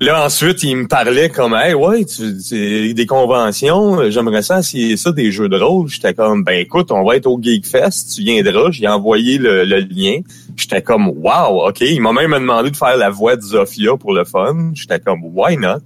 Là, 0.01 0.23
ensuite, 0.25 0.63
il 0.63 0.75
me 0.77 0.87
parlait 0.87 1.29
comme, 1.29 1.53
hey, 1.53 1.73
ouais, 1.73 2.05
tu, 2.05 2.37
tu- 2.37 2.93
des 2.93 3.05
conventions, 3.05 4.09
j'aimerais 4.09 4.43
ça 4.43 4.59
essayer 4.59 4.95
ça, 4.95 5.11
des 5.11 5.31
jeux 5.31 5.49
de 5.49 5.57
rôle. 5.57 5.89
J'étais 5.89 6.13
comme, 6.13 6.43
ben 6.43 6.59
écoute, 6.59 6.89
on 6.91 7.03
va 7.03 7.17
être 7.17 7.25
au 7.27 7.37
Geek 7.41 7.65
Fest, 7.67 8.13
tu 8.15 8.21
viendras. 8.23 8.71
J'ai 8.71 8.87
envoyé 8.87 9.37
le, 9.37 9.65
le 9.65 9.79
lien. 9.79 10.19
J'étais 10.55 10.81
comme, 10.81 11.07
wow, 11.09 11.67
OK. 11.67 11.81
Il 11.81 11.99
m'a 12.01 12.13
même 12.13 12.31
demandé 12.31 12.71
de 12.71 12.77
faire 12.77 12.95
la 12.95 13.09
voix 13.09 13.35
de 13.35 13.41
Zofia 13.41 13.97
pour 13.97 14.13
le 14.13 14.23
fun. 14.23 14.71
J'étais 14.73 14.99
comme, 14.99 15.19
why 15.23 15.57
not? 15.57 15.79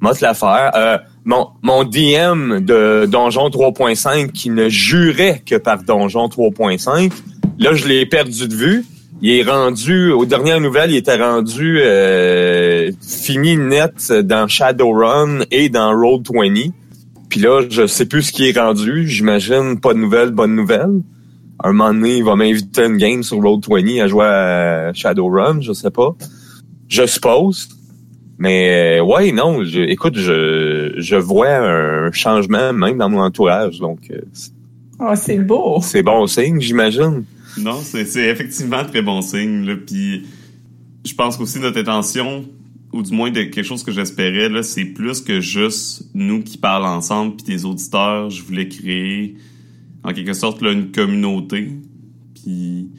M'a 0.00 0.14
te 0.14 0.24
la 0.24 0.32
faire. 0.32 0.70
Euh, 0.76 0.96
mon, 1.24 1.48
mon 1.62 1.84
DM 1.84 2.60
de 2.60 3.04
Donjon 3.06 3.48
3.5 3.50 4.30
qui 4.32 4.48
ne 4.48 4.70
jurait 4.70 5.42
que 5.44 5.56
par 5.56 5.82
Donjon 5.82 6.28
3.5, 6.28 7.12
là, 7.60 7.74
je 7.74 7.86
l'ai 7.86 8.06
perdu 8.06 8.48
de 8.48 8.54
vue. 8.54 8.84
Il 9.22 9.30
est 9.30 9.42
rendu, 9.42 10.10
aux 10.12 10.24
dernières 10.24 10.60
nouvelles, 10.60 10.90
il 10.92 10.96
était 10.96 11.22
rendu 11.22 11.78
euh, 11.80 12.90
fini 13.02 13.56
net 13.56 14.12
dans 14.12 14.48
Shadowrun 14.48 15.40
et 15.50 15.68
dans 15.68 15.92
Roll20. 15.94 16.72
Puis 17.28 17.40
là, 17.40 17.62
je 17.68 17.86
sais 17.86 18.06
plus 18.06 18.22
ce 18.22 18.32
qui 18.32 18.48
est 18.48 18.58
rendu. 18.58 19.06
J'imagine 19.06 19.78
pas 19.78 19.92
de 19.92 19.98
nouvelles, 19.98 20.30
bonnes 20.30 20.56
nouvelles. 20.56 21.02
Un 21.62 21.72
moment 21.72 21.92
donné, 21.92 22.16
il 22.16 22.24
va 22.24 22.34
m'inviter 22.34 22.82
à 22.82 22.86
une 22.86 22.96
game 22.96 23.22
sur 23.22 23.36
Roll20 23.38 24.02
à 24.02 24.06
jouer 24.08 24.24
à 24.24 24.92
Shadowrun, 24.94 25.60
je 25.60 25.74
sais 25.74 25.90
pas. 25.90 26.16
Je 26.88 27.04
suppose. 27.04 27.68
Mais 28.38 28.98
euh, 29.00 29.04
ouais, 29.04 29.32
non, 29.32 29.62
je, 29.64 29.80
écoute, 29.80 30.16
je, 30.16 30.94
je 30.96 31.16
vois 31.16 31.56
un 31.58 32.10
changement 32.12 32.72
même 32.72 32.96
dans 32.96 33.10
mon 33.10 33.20
entourage. 33.20 33.80
Donc, 33.80 34.10
Oh, 34.98 35.12
c'est 35.14 35.38
beau. 35.38 35.80
c'est 35.82 36.02
bon 36.02 36.26
signe, 36.26 36.60
j'imagine. 36.60 37.24
Non, 37.58 37.80
c'est 37.82 38.28
effectivement 38.28 38.84
très 38.84 39.02
bon 39.02 39.22
signe. 39.22 39.76
Puis 39.86 40.24
je 41.04 41.14
pense 41.14 41.36
qu'aussi 41.36 41.58
notre 41.58 41.78
intention, 41.78 42.48
ou 42.92 43.02
du 43.02 43.12
moins 43.12 43.30
quelque 43.30 43.62
chose 43.62 43.84
que 43.84 43.92
j'espérais, 43.92 44.62
c'est 44.62 44.84
plus 44.84 45.20
que 45.20 45.40
juste 45.40 46.10
nous 46.14 46.42
qui 46.42 46.58
parlons 46.58 46.88
ensemble, 46.88 47.36
puis 47.36 47.46
des 47.46 47.64
auditeurs. 47.64 48.30
Je 48.30 48.42
voulais 48.42 48.68
créer, 48.68 49.36
en 50.02 50.12
quelque 50.12 50.32
sorte, 50.32 50.60
une 50.62 50.90
communauté. 50.90 51.70
Puis 52.34 52.90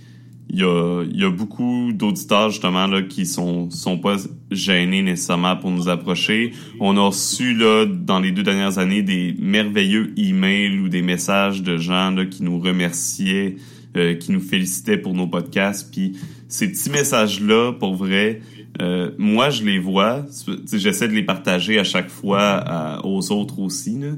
il 0.53 0.59
y 0.59 1.23
a, 1.23 1.29
beaucoup 1.29 1.93
d'auditeurs 1.93 2.49
justement 2.49 2.85
là 2.85 3.01
qui 3.01 3.25
sont 3.25 3.69
sont 3.69 3.97
pas 3.97 4.17
gênés 4.51 5.01
nécessairement 5.01 5.55
pour 5.55 5.71
nous 5.71 5.87
approcher. 5.87 6.51
On 6.81 6.97
a 6.97 7.07
reçu 7.07 7.55
dans 7.55 8.19
les 8.19 8.31
deux 8.31 8.43
dernières 8.43 8.77
années 8.77 9.01
des 9.01 9.33
merveilleux 9.39 10.13
emails 10.17 10.79
ou 10.79 10.89
des 10.89 11.01
messages 11.01 11.63
de 11.63 11.77
gens 11.77 12.13
qui 12.29 12.43
nous 12.43 12.59
remerciaient, 12.59 13.55
euh, 13.97 14.15
qui 14.15 14.31
nous 14.31 14.39
félicitaient 14.41 14.97
pour 14.97 15.13
nos 15.13 15.27
podcasts. 15.27 15.91
Puis 15.91 16.13
ces 16.47 16.69
petits 16.71 16.89
messages 16.89 17.41
là, 17.41 17.71
pour 17.73 17.95
vrai, 17.95 18.41
euh, 18.81 19.11
moi 19.17 19.49
je 19.49 19.63
les 19.63 19.79
vois. 19.79 20.25
J'essaie 20.71 21.07
de 21.07 21.13
les 21.13 21.23
partager 21.23 21.77
à 21.79 21.83
chaque 21.83 22.09
fois 22.09 22.41
à- 22.41 23.05
aux 23.05 23.31
autres 23.31 23.59
aussi. 23.59 23.97
Là. 23.99 24.11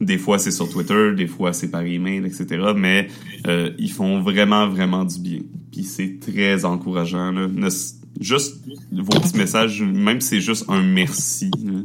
Des 0.00 0.18
fois, 0.18 0.38
c'est 0.38 0.50
sur 0.50 0.68
Twitter, 0.68 1.12
des 1.16 1.28
fois, 1.28 1.52
c'est 1.52 1.70
par 1.70 1.82
email, 1.82 2.24
etc. 2.26 2.46
Mais 2.76 3.06
euh, 3.46 3.70
ils 3.78 3.90
font 3.92 4.20
vraiment, 4.20 4.66
vraiment 4.68 5.04
du 5.04 5.20
bien. 5.20 5.40
Puis 5.70 5.84
c'est 5.84 6.18
très 6.18 6.64
encourageant. 6.64 7.30
Là. 7.30 7.46
Ne- 7.46 7.68
juste 8.20 8.64
vos 8.90 9.04
petits 9.20 9.36
messages, 9.38 9.80
même 9.82 10.20
si 10.20 10.28
c'est 10.28 10.40
juste 10.40 10.64
un 10.68 10.82
merci, 10.82 11.50
là, 11.64 11.80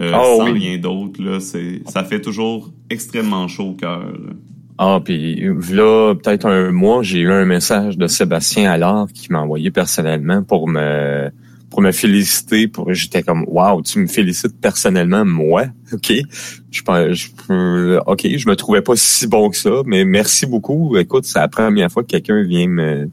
euh, 0.00 0.12
Oh, 0.20 0.38
sans 0.38 0.50
oui. 0.52 0.58
rien 0.58 0.78
d'autre, 0.78 1.22
là, 1.22 1.38
c'est, 1.40 1.80
ça 1.88 2.02
fait 2.04 2.20
toujours 2.20 2.72
extrêmement 2.90 3.46
chaud 3.48 3.70
au 3.70 3.74
cœur. 3.74 4.12
Ah, 4.80 5.00
puis 5.04 5.40
là, 5.72 6.14
peut-être 6.14 6.46
un 6.46 6.70
mois, 6.70 7.02
j'ai 7.02 7.18
eu 7.20 7.32
un 7.32 7.44
message 7.44 7.98
de 7.98 8.06
Sébastien 8.06 8.70
Allard 8.70 9.08
qui 9.12 9.32
m'a 9.32 9.40
envoyé 9.40 9.70
personnellement 9.72 10.42
pour 10.44 10.68
me 10.68 11.30
pour 11.70 11.82
me 11.82 11.90
féliciter. 11.92 12.68
Pour 12.68 12.92
j'étais 12.94 13.22
comme 13.22 13.44
Wow, 13.48 13.82
tu 13.82 13.98
me 13.98 14.06
félicites 14.06 14.58
personnellement, 14.60 15.24
moi, 15.24 15.64
ok. 15.92 16.12
Je 16.70 16.82
pense, 16.82 17.12
je 17.12 17.28
peux- 17.46 18.00
ok, 18.06 18.28
je 18.36 18.48
me 18.48 18.54
trouvais 18.56 18.80
pas 18.82 18.94
si 18.96 19.26
bon 19.26 19.50
que 19.50 19.56
ça, 19.56 19.82
mais 19.84 20.04
merci 20.04 20.46
beaucoup. 20.46 20.96
Écoute, 20.96 21.24
c'est 21.24 21.38
la 21.40 21.48
première 21.48 21.90
fois 21.90 22.02
que 22.04 22.08
quelqu'un 22.08 22.42
vient 22.42 22.68
me 22.68 23.10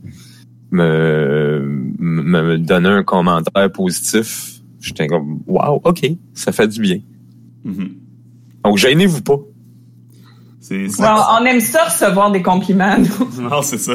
me 0.71 1.61
me 2.09 2.57
donner 2.59 2.89
un 2.89 3.03
commentaire 3.03 3.71
positif. 3.71 4.59
J'étais 4.81 5.07
comme 5.07 5.39
Wow, 5.47 5.81
ok, 5.83 6.05
ça 6.33 6.51
fait 6.51 6.67
du 6.67 6.79
bien. 6.79 6.99
Mhm. 7.63 7.89
Donc 8.63 8.77
gênez-vous 8.77 9.21
pas. 9.21 9.39
C'est, 10.67 10.89
c'est- 10.89 11.03
Bon, 11.03 11.09
on 11.39 11.45
aime 11.45 11.59
ça 11.61 11.83
recevoir 11.85 12.31
des 12.31 12.41
compliments. 12.41 12.97
nous. 12.97 13.41
Non, 13.49 13.61
c'est 13.61 13.77
ça. 13.77 13.93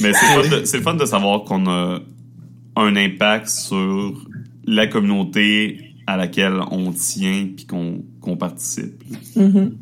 Mais 0.00 0.12
c'est 0.14 0.36
le, 0.36 0.42
fun 0.42 0.56
de, 0.56 0.64
c'est 0.64 0.76
le 0.78 0.82
fun 0.82 0.94
de 0.94 1.04
savoir 1.04 1.44
qu'on 1.44 1.66
a 1.66 1.98
un 2.76 2.96
impact 2.96 3.48
sur 3.48 4.14
la 4.66 4.86
communauté 4.86 5.78
à 6.06 6.16
laquelle 6.16 6.58
on 6.70 6.90
tient 6.92 7.48
puis 7.54 7.66
qu'on 7.66 7.98
qu'on 8.22 8.36
participe. 8.38 9.02
Mhm. 9.36 9.74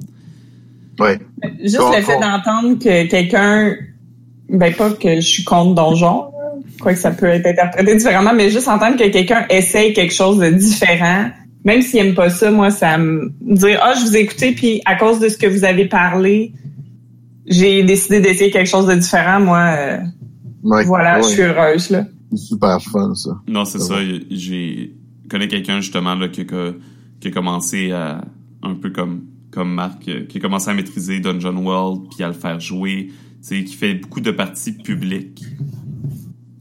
Ouais. 0.98 1.18
Juste 1.62 1.78
Bon, 1.78 1.90
le 1.96 2.03
fait 2.03 2.14
bon. 2.14 2.20
d'entendre 2.20 2.78
que 2.80 3.07
quelqu'un, 3.07 3.74
ben 4.48 4.74
pas 4.74 4.90
que 4.90 5.16
je 5.16 5.20
suis 5.26 5.44
contre 5.44 5.74
Donjon, 5.76 6.24
quoi 6.80 6.94
que 6.94 6.98
ça 6.98 7.12
peut 7.12 7.26
être 7.26 7.46
interprété 7.46 7.94
différemment, 7.96 8.32
mais 8.34 8.50
juste 8.50 8.66
entendre 8.68 8.96
que 8.96 9.09
quelqu'un 9.09 9.46
essaye 9.50 9.92
quelque 9.92 10.12
chose 10.14 10.38
de 10.38 10.50
différent, 10.50 11.30
même 11.64 11.82
s'il 11.82 12.00
aime 12.00 12.14
pas 12.14 12.30
ça, 12.30 12.50
moi, 12.50 12.70
ça 12.70 12.98
me 12.98 13.30
dire 13.40 13.78
ah 13.82 13.94
je 13.98 14.04
vous 14.06 14.16
ai 14.16 14.20
écouté 14.20 14.52
puis 14.52 14.80
à 14.84 14.96
cause 14.96 15.20
de 15.20 15.28
ce 15.28 15.36
que 15.38 15.46
vous 15.46 15.64
avez 15.64 15.86
parlé, 15.86 16.52
j'ai 17.46 17.82
décidé 17.82 18.20
d'essayer 18.20 18.50
quelque 18.50 18.68
chose 18.68 18.86
de 18.86 18.94
différent. 18.94 19.40
Moi, 19.40 19.58
euh, 19.78 19.98
Ouais. 20.62 20.84
voilà, 20.84 21.16
Ouais. 21.16 21.22
je 21.24 21.28
suis 21.28 21.42
heureuse 21.42 21.90
là. 21.90 22.06
C'est 22.30 22.36
super 22.38 22.80
fun, 22.80 23.14
ça. 23.14 23.30
Non, 23.48 23.64
c'est 23.64 23.78
Ça 23.78 23.86
ça. 23.96 24.04
J'ai 24.30 24.94
je 25.24 25.28
connais 25.28 25.48
quelqu'un 25.48 25.80
justement 25.80 26.14
là 26.14 26.28
qui, 26.28 26.42
a- 26.42 26.72
qui 27.20 27.28
a 27.28 27.30
commencé 27.30 27.90
à 27.92 28.22
un 28.62 28.74
peu 28.74 28.90
comme 28.90 29.22
comme 29.50 29.74
Marc, 29.74 30.08
euh, 30.08 30.24
qui 30.26 30.38
a 30.38 30.40
commencé 30.40 30.70
à 30.70 30.74
maîtriser 30.74 31.20
Dungeon 31.20 31.56
World 31.56 32.02
puis 32.14 32.24
à 32.24 32.28
le 32.28 32.32
faire 32.32 32.58
jouer, 32.60 33.08
tu 33.08 33.12
sais, 33.42 33.64
qui 33.64 33.74
fait 33.74 33.94
beaucoup 33.94 34.20
de 34.22 34.30
parties 34.30 34.72
publiques, 34.72 35.44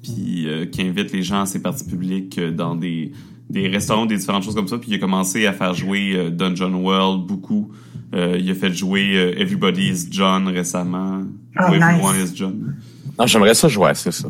puis 0.03 0.47
euh, 0.47 0.65
qui 0.65 0.81
invite 0.81 1.11
les 1.13 1.21
gens 1.23 1.41
à 1.41 1.45
ces 1.45 1.61
parties 1.61 1.85
publiques 1.85 2.39
dans 2.39 2.75
des 2.75 3.11
des 3.51 3.67
restaurants, 3.67 4.05
des 4.05 4.17
différentes 4.17 4.43
choses 4.43 4.55
comme 4.55 4.67
ça, 4.67 4.77
puis 4.77 4.89
il 4.91 4.95
a 4.95 4.97
commencé 4.97 5.45
à 5.45 5.53
faire 5.53 5.73
jouer 5.73 6.13
euh, 6.15 6.29
Dungeon 6.29 6.73
World 6.73 7.27
beaucoup. 7.27 7.71
Euh, 8.13 8.37
il 8.39 8.49
a 8.49 8.55
fait 8.55 8.73
jouer 8.73 9.15
euh, 9.15 9.39
Everybody 9.39 9.89
is 9.89 10.07
John 10.09 10.47
récemment. 10.47 11.23
Oh, 11.59 11.71
nice. 11.73 12.31
is 12.31 12.35
John. 12.35 12.75
Ah, 13.17 13.25
j'aimerais 13.27 13.53
ça 13.53 13.67
jouer 13.67 13.89
à 13.89 13.93
ça, 13.93 14.11
ça. 14.11 14.29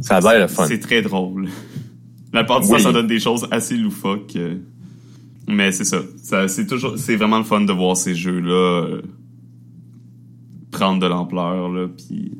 Ça 0.00 0.16
a 0.16 0.20
l'air 0.20 0.40
le 0.40 0.46
fun. 0.48 0.66
C'est 0.66 0.78
très 0.80 1.00
drôle. 1.02 1.48
La 2.32 2.44
part 2.44 2.60
du 2.60 2.66
Oui. 2.66 2.72
temps, 2.72 2.78
ça 2.78 2.92
donne 2.92 3.06
des 3.06 3.20
choses 3.20 3.46
assez 3.50 3.76
loufoques. 3.76 4.36
euh. 4.36 4.56
Mais 5.48 5.72
c'est 5.72 5.84
ça. 5.84 5.98
ça 6.22 6.48
c'est 6.48 6.66
toujours, 6.66 6.96
c'est 6.98 7.16
vraiment 7.16 7.38
le 7.38 7.44
fun 7.44 7.60
de 7.62 7.72
voir 7.72 7.96
ces 7.96 8.14
jeux-là 8.14 8.84
euh, 8.86 9.02
prendre 10.70 11.00
de 11.00 11.06
l'ampleur, 11.06 11.68
là. 11.68 11.88
Puis 11.88 12.32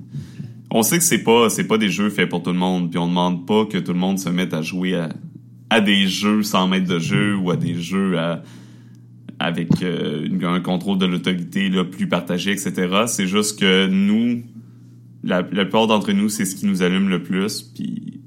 on 0.71 0.83
sait 0.83 0.99
que 0.99 1.05
c'est 1.05 1.23
pas, 1.23 1.51
c'est 1.51 1.65
pas 1.67 1.77
des 1.79 1.91
jeux 1.91 2.09
faits 2.11 2.29
pour 2.29 2.43
tout 2.43 2.53
le 2.53 2.59
monde. 2.59 2.91
Puis 2.91 2.99
on 2.99 3.09
demande 3.09 3.47
pas 3.47 3.67
que 3.67 3.79
tout 3.79 3.93
le 3.93 3.99
monde 3.99 4.19
se 4.19 4.29
mette 4.31 4.55
à 4.55 4.63
jouer 4.63 4.95
à, 4.97 5.11
à 5.73 5.81
des 5.81 6.07
jeux 6.07 6.43
sans 6.43 6.69
maître 6.69 6.87
de 6.87 6.99
jeu 6.99 7.35
ou 7.35 7.51
à 7.51 7.57
des 7.57 7.75
jeux 7.81 8.19
à, 8.19 8.43
avec 9.39 9.83
euh, 9.83 10.29
un 10.43 10.61
contrôle 10.61 10.99
de 10.99 11.07
l'autorité 11.07 11.71
plus 11.91 12.07
partagé, 12.09 12.53
etc. 12.53 13.05
C'est 13.07 13.27
juste 13.27 13.59
que 13.59 13.87
nous, 13.87 14.43
la, 15.25 15.41
la 15.41 15.65
plupart 15.65 15.87
d'entre 15.87 16.13
nous, 16.13 16.29
c'est 16.29 16.45
ce 16.45 16.57
qui 16.57 16.67
nous 16.67 16.83
allume 16.83 17.09
le 17.09 17.23
plus. 17.23 17.63
Puis, 17.63 18.21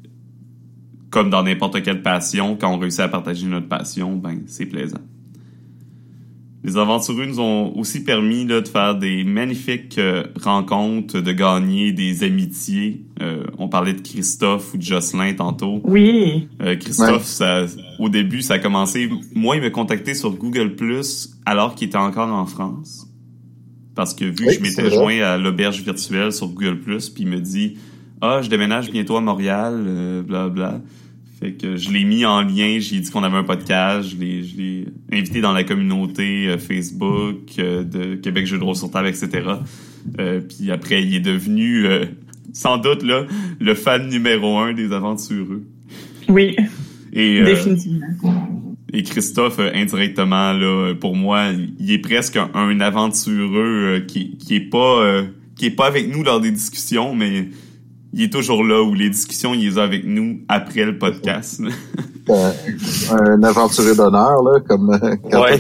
comme 1.12 1.30
dans 1.30 1.43
n'importe 1.43 1.84
quelle 1.84 2.02
passion, 2.02 2.58
quand 2.60 2.74
on 2.74 2.80
réussit 2.80 3.02
à 3.02 3.10
partager 3.10 3.46
notre 3.46 3.68
passion, 3.68 4.16
ben 4.16 4.41
c'est 4.48 4.66
plaisant. 4.66 5.02
Les 6.66 6.78
aventureux 6.78 7.28
nous 7.28 7.39
ont 7.39 7.78
aussi 7.78 8.03
permis 8.03 8.43
là, 8.43 8.59
de 8.59 8.68
faire 8.68 8.95
des 8.95 9.24
magnifiques 9.24 9.99
euh, 9.99 10.24
rencontres, 10.41 11.20
de 11.22 11.32
gagner 11.32 11.91
des 11.91 12.24
amitiés. 12.24 13.05
Euh, 13.22 13.43
on 13.59 13.70
parlait 13.70 13.93
de 13.93 14.01
Christophe 14.01 14.74
ou 14.74 14.78
de 14.78 14.82
Jocelyn 14.82 15.34
tantôt. 15.36 15.80
Oui. 15.84 16.47
Euh, 16.63 16.76
Christophe, 16.76 17.11
Ouais. 17.11 17.20
ça, 17.24 17.66
au 17.99 18.09
début, 18.09 18.41
ça 18.41 18.55
a 18.55 18.59
commencé. 18.59 19.07
Moi, 19.36 19.57
il 19.57 19.61
m'a 19.61 19.70
contacté 19.70 20.16
sur 20.16 20.32
Google 20.36 20.76
Plus 20.76 21.38
alors 21.45 21.76
qu'il 21.76 21.88
était 21.89 21.97
encore 21.97 22.30
en 22.30 22.47
France. 22.47 23.07
Parce 23.93 24.16
que 24.16 24.26
vu 24.26 24.36
Oui, 24.39 24.45
que 24.47 24.53
je 24.53 24.59
m'étais 24.61 24.89
joint 24.89 25.20
à 25.22 25.38
l'auberge 25.38 25.82
virtuelle 25.84 26.34
sur 26.34 26.47
Google 26.47 26.80
Plus, 26.80 27.09
puis 27.11 27.24
il 27.26 27.30
me 27.30 27.39
dit 27.39 27.78
Ah, 28.22 28.41
je 28.41 28.49
déménage 28.49 28.89
bientôt 28.89 29.18
à 29.18 29.22
Montréal, 29.22 29.84
euh, 29.88 30.24
bla 30.24 30.49
bla. 30.49 30.82
Fait 31.40 31.52
que 31.52 31.76
je 31.76 31.90
l'ai 31.92 32.06
mis 32.06 32.24
en 32.26 32.42
lien, 32.42 32.78
j'ai 32.80 33.00
dit 33.00 33.12
qu'on 33.12 33.24
avait 33.24 33.36
un 33.38 33.44
podcast, 33.44 34.10
je 34.10 34.16
l'ai, 34.16 34.44
je 34.44 34.56
l'ai 34.56 34.86
invité 35.12 35.42
dans 35.42 35.52
la 35.52 35.64
communauté 35.66 36.48
euh, 36.48 36.58
Facebook 36.58 37.40
euh, 37.60 37.84
de 37.84 38.16
Québec 38.16 38.46
Jeux 38.48 38.58
de 38.58 38.64
rôle 38.64 38.76
sur 38.76 38.90
table, 38.90 39.10
etc. 39.10 39.30
Euh, 40.20 40.40
puis 40.40 40.72
après, 40.72 41.04
il 41.04 41.14
est 41.14 41.20
devenu, 41.20 41.86
euh, 41.88 42.06
sans 42.54 42.78
doute, 42.78 43.04
là, 43.04 43.26
le 43.60 43.74
fan 43.76 44.08
numéro 44.08 44.58
un 44.60 44.72
des 44.74 44.94
aventureux. 44.94 45.64
Oui, 46.30 46.56
Et, 47.12 47.42
euh, 47.42 47.46
définitivement. 47.46 48.08
et 48.94 49.04
Christophe, 49.04 49.60
euh, 49.60 49.72
indirectement, 49.76 50.54
là, 50.54 50.94
pour 50.94 51.16
moi, 51.18 51.48
il 51.80 51.92
est 51.92 52.00
presque 52.00 52.38
un, 52.38 52.50
un 52.54 52.80
aventureux 52.80 54.06
qui, 54.08 54.38
qui 54.38 54.56
est 54.56 54.70
pas 54.70 55.02
euh, 55.04 55.24
qui 55.58 55.68
est 55.68 55.72
pas 55.76 55.88
avec 55.88 56.14
nous 56.14 56.24
lors 56.24 56.42
des 56.42 56.52
discussions, 56.52 57.16
mais 57.16 57.48
il 58.16 58.24
est 58.24 58.34
toujours 58.34 58.63
là 58.63 58.82
où 58.82 58.93
les 58.95 59.09
discussions, 59.11 59.53
il 59.53 59.61
les 59.70 59.78
a 59.78 59.84
avec 59.84 60.03
nous 60.05 60.39
après 60.47 60.86
le 60.86 60.97
podcast. 60.97 61.61
Euh, 62.28 62.51
un 63.11 63.43
aventurier 63.43 63.93
d'honneur, 63.93 64.41
là, 64.41 64.59
comme 64.68 64.89
euh, 64.91 65.16
quand 65.32 65.43
Ouais. 65.43 65.59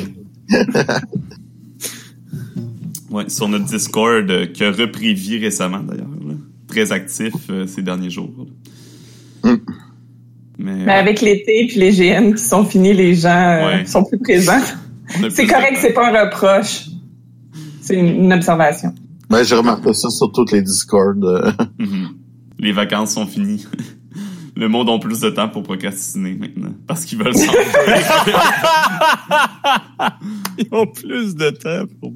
ouais, 3.11 3.29
sur 3.29 3.47
notre 3.47 3.65
Discord, 3.65 4.29
euh, 4.29 4.45
qui 4.47 4.63
a 4.63 4.71
repris 4.71 5.13
vie 5.13 5.37
récemment 5.37 5.79
d'ailleurs. 5.79 6.07
là. 6.27 6.33
Très 6.67 6.91
actif 6.91 7.33
euh, 7.49 7.67
ces 7.67 7.81
derniers 7.83 8.09
jours. 8.09 8.47
Mm. 9.43 9.53
Mais, 10.57 10.85
Mais 10.85 10.91
avec 10.93 11.21
l'été 11.21 11.67
puis 11.67 11.79
les 11.79 11.91
GN 11.91 12.33
qui 12.33 12.41
sont 12.43 12.65
finis, 12.65 12.93
les 12.93 13.13
gens 13.13 13.29
euh, 13.29 13.67
Ouais. 13.67 13.85
sont 13.85 14.03
plus 14.03 14.17
présents. 14.17 14.61
C'est 15.29 15.45
correct, 15.45 15.77
c'est 15.79 15.93
pas 15.93 16.09
un 16.11 16.25
reproche. 16.25 16.87
C'est 17.81 17.95
une, 17.95 18.23
une 18.23 18.33
observation. 18.33 18.91
Ben, 19.29 19.43
j'ai 19.43 19.53
remarqué 19.55 19.93
ça 19.93 20.09
sur 20.09 20.31
toutes 20.31 20.51
les 20.51 20.63
Discords. 20.63 21.13
euh. 21.23 21.51
Mhm. 21.77 22.07
Les 22.59 22.71
vacances 22.71 23.13
sont 23.13 23.25
finies. 23.27 23.65
Le 24.57 24.69
monde 24.69 24.89
a 24.89 24.97
plus 24.99 25.19
de 25.19 25.29
temps 25.29 25.49
pour 25.49 25.63
procrastiner 25.63 26.33
maintenant. 26.33 26.73
Parce 26.87 27.03
qu'ils 27.03 27.17
veulent 27.21 27.35
s'en 27.35 27.51
Ils 30.57 30.67
ont 30.71 30.87
plus 30.87 31.35
de 31.35 31.49
temps 31.49 31.85
pour 31.99 32.13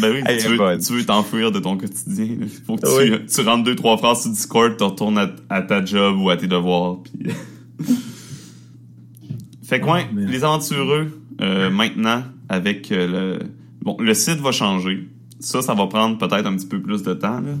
Ben 0.00 0.12
oui, 0.14 0.22
Elle 0.24 0.40
tu 0.42 0.48
veux, 0.48 0.56
bonne. 0.56 0.80
tu 0.80 0.92
veux 0.94 1.04
t'enfuir 1.04 1.52
de 1.52 1.58
ton 1.58 1.76
quotidien. 1.76 2.26
Il 2.40 2.48
faut 2.66 2.76
que 2.76 3.16
tu, 3.18 3.26
tu 3.26 3.40
rentres 3.42 3.64
deux, 3.64 3.74
trois 3.76 3.98
phrases 3.98 4.22
sur 4.22 4.30
Discord, 4.30 4.74
tu 4.78 4.84
retournes 4.84 5.18
à, 5.18 5.30
à 5.50 5.60
ta 5.60 5.84
job 5.84 6.16
ou 6.18 6.30
à 6.30 6.38
tes 6.38 6.46
devoirs. 6.46 6.98
Puis... 7.02 7.30
fait 9.62 9.80
que 9.80 9.86
ouais, 9.86 10.06
mais- 10.14 10.24
les 10.26 10.42
aventureux, 10.44 11.20
euh, 11.42 11.70
maintenant, 11.70 12.22
avec 12.48 12.90
euh, 12.92 13.38
le... 13.38 13.46
Bon, 13.82 13.96
le 14.00 14.14
site 14.14 14.38
va 14.40 14.52
changer. 14.52 15.06
Ça, 15.40 15.60
ça 15.60 15.74
va 15.74 15.86
prendre 15.86 16.16
peut-être 16.16 16.46
un 16.46 16.56
petit 16.56 16.66
peu 16.66 16.80
plus 16.80 17.02
de 17.02 17.12
temps. 17.12 17.40
Là. 17.40 17.52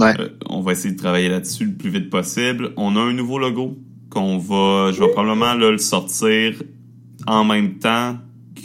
Ouais. 0.00 0.14
Euh, 0.20 0.28
on 0.48 0.60
va 0.62 0.72
essayer 0.72 0.94
de 0.94 0.98
travailler 0.98 1.28
là-dessus 1.28 1.66
le 1.66 1.72
plus 1.74 1.90
vite 1.90 2.10
possible. 2.10 2.70
On 2.76 2.96
a 2.96 3.00
un 3.00 3.12
nouveau 3.12 3.38
logo 3.38 3.78
qu'on 4.10 4.38
va... 4.38 4.92
Je 4.92 5.00
vais 5.02 5.08
probablement 5.12 5.54
là, 5.54 5.70
le 5.70 5.78
sortir 5.78 6.54
en 7.26 7.44
même 7.44 7.78
temps 7.78 8.16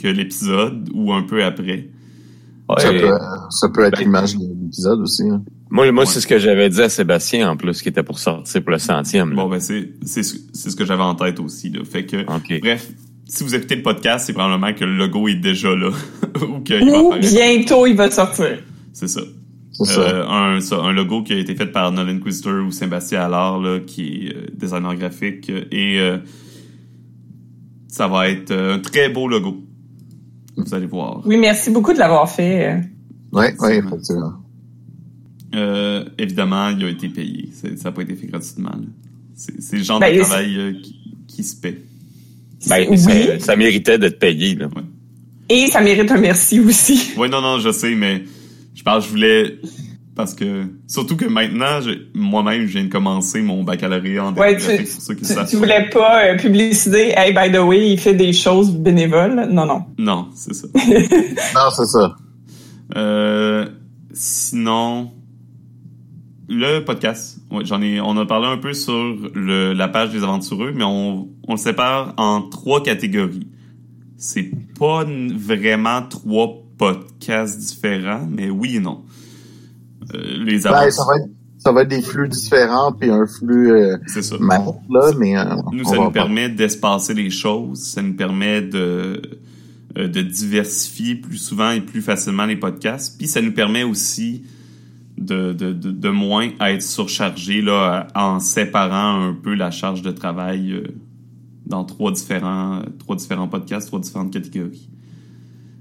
que 0.02 0.08
l'épisode 0.08 0.88
ou 0.94 1.12
un 1.12 1.22
peu 1.22 1.42
après. 1.44 1.88
Ça, 2.78 2.90
Ouais. 2.90 3.00
peut, 3.00 3.10
ça 3.50 3.68
peut 3.68 3.84
être 3.84 3.96
Ben- 3.98 4.04
l'image 4.04 4.34
de 4.36 4.40
l'épisode 4.62 5.00
aussi. 5.00 5.22
hein. 5.28 5.42
Moi, 5.70 5.90
moi 5.92 6.04
Ouais. 6.04 6.10
c'est 6.10 6.20
ce 6.20 6.26
que 6.26 6.38
j'avais 6.38 6.68
dit 6.70 6.80
à 6.80 6.88
Sébastien 6.88 7.50
en 7.50 7.56
plus, 7.56 7.82
qui 7.82 7.88
était 7.88 8.02
pour 8.02 8.18
sortir 8.18 8.62
pour 8.62 8.70
le 8.70 8.78
centième. 8.78 9.30
là. 9.30 9.36
Bon, 9.36 9.48
ben, 9.48 9.60
c'est, 9.60 9.90
c'est, 10.04 10.22
ce- 10.22 10.36
c'est 10.52 10.70
ce 10.70 10.76
que 10.76 10.84
j'avais 10.84 11.02
en 11.02 11.14
tête 11.14 11.40
aussi, 11.40 11.68
là. 11.70 11.80
Fait 11.84 12.06
que, 12.06 12.24
bref, 12.60 12.88
si 13.26 13.42
vous 13.44 13.54
écoutez 13.54 13.76
le 13.76 13.82
podcast, 13.82 14.26
c'est 14.26 14.32
probablement 14.32 14.72
que 14.72 14.84
le 14.84 14.96
logo 14.96 15.26
est 15.28 15.34
déjà 15.34 15.74
là. 15.74 15.90
Ou 16.48 16.60
qu'il 16.60 16.88
va 16.90 17.02
Ou 17.02 17.14
bientôt, 17.18 17.86
il 17.86 17.96
va 17.96 18.10
sortir. 18.10 18.58
C'est 18.92 19.08
ça. 19.08 19.20
C'est 19.74 19.84
ça. 19.84 20.00
Euh, 20.00 20.26
un, 20.28 20.60
ça. 20.60 20.76
Un 20.76 20.92
logo 20.92 21.22
qui 21.22 21.32
a 21.32 21.38
été 21.38 21.54
fait 21.54 21.66
par 21.66 21.92
Nolan 21.92 22.16
Inquisitor 22.16 22.64
ou 22.64 22.70
Sébastien 22.70 23.22
Allard, 23.22 23.60
là, 23.60 23.80
qui 23.80 24.26
est 24.28 24.36
euh, 24.36 24.46
designer 24.54 24.94
graphique. 24.94 25.50
Et, 25.50 25.98
euh, 25.98 26.18
ça 27.94 28.08
va 28.08 28.28
être 28.28 28.50
euh, 28.50 28.74
un 28.74 28.78
très 28.80 29.08
beau 29.08 29.28
logo. 29.28 29.62
Vous 30.56 30.74
allez 30.74 30.86
voir. 30.86 31.22
Oui, 31.24 31.36
merci 31.36 31.70
beaucoup 31.70 31.92
de 31.92 31.98
l'avoir 31.98 32.28
fait. 32.28 32.80
Ouais, 33.32 33.54
ouais, 33.60 33.78
effectivement. 33.78 34.34
Euh, 35.54 36.04
évidemment, 36.18 36.70
il 36.70 36.84
a 36.84 36.88
été 36.88 37.08
payé. 37.08 37.50
Ça 37.52 37.68
n'a 37.84 37.92
pas 37.92 38.02
été 38.02 38.16
fait 38.16 38.26
gratuitement, 38.26 38.70
là. 38.70 38.86
C'est, 39.36 39.76
le 39.76 39.82
genre 39.82 40.00
Ben, 40.00 40.16
de 40.16 40.22
travail 40.22 40.56
euh, 40.56 40.72
qui, 40.80 41.00
qui 41.28 41.42
se 41.44 41.56
paie. 41.56 41.82
Ben, 42.68 42.86
oui. 42.88 42.98
ça, 42.98 43.38
ça 43.40 43.56
méritait 43.56 43.98
d'être 43.98 44.18
payé. 44.18 44.54
Là. 44.54 44.68
Et 45.48 45.66
ça 45.66 45.80
mérite 45.80 46.10
un 46.10 46.18
merci 46.18 46.60
aussi. 46.60 47.12
Oui, 47.16 47.28
non, 47.28 47.40
non, 47.40 47.58
je 47.58 47.70
sais, 47.70 47.94
mais 47.94 48.24
je 48.74 48.82
pense 48.82 48.98
que 48.98 49.04
je 49.04 49.10
voulais. 49.10 49.58
Parce 50.16 50.32
que. 50.32 50.64
Surtout 50.86 51.16
que 51.16 51.24
maintenant, 51.24 51.80
je- 51.80 52.06
moi-même, 52.14 52.62
je 52.66 52.72
viens 52.74 52.84
de 52.84 52.88
commencer 52.88 53.42
mon 53.42 53.64
baccalauréat 53.64 54.24
en 54.26 54.34
Ouais, 54.36 54.54
démographie, 54.54 54.84
tu- 54.84 54.92
pour 54.94 55.02
ceux 55.02 55.14
qui 55.14 55.22
Tu, 55.26 55.32
savent. 55.32 55.48
tu 55.50 55.56
voulais 55.56 55.88
pas 55.92 56.24
euh, 56.26 56.36
publiciser, 56.36 57.12
hey, 57.16 57.32
by 57.34 57.50
the 57.52 57.60
way, 57.60 57.90
il 57.90 57.98
fait 57.98 58.14
des 58.14 58.32
choses 58.32 58.70
bénévoles. 58.76 59.48
Non, 59.50 59.66
non. 59.66 59.84
Non, 59.98 60.28
c'est 60.34 60.54
ça. 60.54 60.68
Non, 61.54 61.70
c'est 61.74 61.86
ça. 61.86 62.14
Euh, 62.96 63.66
sinon, 64.12 65.10
le 66.48 66.80
podcast. 66.84 67.38
Ouais, 67.50 67.64
j'en 67.64 67.82
ai. 67.82 68.00
On 68.00 68.16
a 68.16 68.26
parlé 68.26 68.46
un 68.46 68.58
peu 68.58 68.72
sur 68.72 68.92
le, 69.34 69.72
la 69.72 69.88
page 69.88 70.10
des 70.10 70.22
aventureux, 70.22 70.72
mais 70.74 70.84
on, 70.84 71.28
on 71.48 71.52
le 71.52 71.58
sépare 71.58 72.14
en 72.18 72.42
trois 72.42 72.82
catégories. 72.82 73.48
C'est 74.16 74.50
pas 74.78 75.02
n- 75.02 75.32
vraiment 75.36 76.02
trois 76.08 76.62
podcasts 76.76 77.58
différents, 77.58 78.26
mais 78.30 78.50
oui 78.50 78.76
et 78.76 78.80
non. 78.80 79.04
Euh, 80.14 80.44
les 80.44 80.60
Ben, 80.60 80.90
ça 80.90 81.04
va 81.04 81.16
être, 81.16 81.28
ça 81.64 81.72
va 81.72 81.82
être 81.82 81.88
des 81.88 82.02
flux 82.02 82.28
différents 82.28 82.92
puis 82.92 83.10
un 83.10 83.26
flux 83.26 83.72
euh, 83.72 83.96
c'est 84.06 84.22
ça. 84.22 84.36
là, 84.38 85.12
mais 85.18 85.36
euh, 85.36 85.44
Nous, 85.72 85.84
ça 85.84 85.96
nous 85.96 86.10
permet 86.10 86.50
d'espacer 86.50 87.14
les 87.14 87.30
choses, 87.30 87.82
ça 87.82 88.02
nous 88.02 88.14
permet 88.14 88.60
de, 88.60 89.22
euh, 89.96 90.08
de 90.08 90.20
diversifier 90.20 91.14
plus 91.14 91.38
souvent 91.38 91.70
et 91.70 91.80
plus 91.80 92.02
facilement 92.02 92.44
les 92.44 92.56
podcasts, 92.56 93.16
puis 93.16 93.26
ça 93.26 93.40
nous 93.40 93.52
permet 93.52 93.82
aussi 93.82 94.44
de, 95.16 95.52
de, 95.52 95.72
de, 95.72 95.90
de 95.90 96.08
moins 96.10 96.50
être 96.60 96.82
surchargé 96.82 97.62
là, 97.62 98.08
en 98.14 98.40
séparant 98.40 99.28
un 99.28 99.32
peu 99.32 99.54
la 99.54 99.70
charge 99.70 100.02
de 100.02 100.10
travail 100.10 100.82
dans 101.64 101.84
trois 101.84 102.12
différents, 102.12 102.82
trois 102.98 103.16
différents 103.16 103.48
podcasts, 103.48 103.86
trois 103.86 104.00
différentes 104.00 104.32
catégories. 104.32 104.90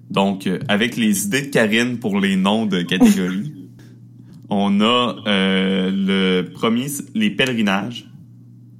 Donc, 0.09 0.47
euh, 0.47 0.59
avec 0.67 0.95
les 0.95 1.25
idées 1.25 1.41
de 1.43 1.47
Karine 1.47 1.97
pour 1.97 2.19
les 2.19 2.35
noms 2.35 2.65
de 2.65 2.81
catégories, 2.81 3.53
on 4.49 4.81
a 4.81 5.15
euh, 5.27 5.91
le 5.91 6.49
premier, 6.51 6.87
les 7.15 7.31
pèlerinages. 7.31 8.09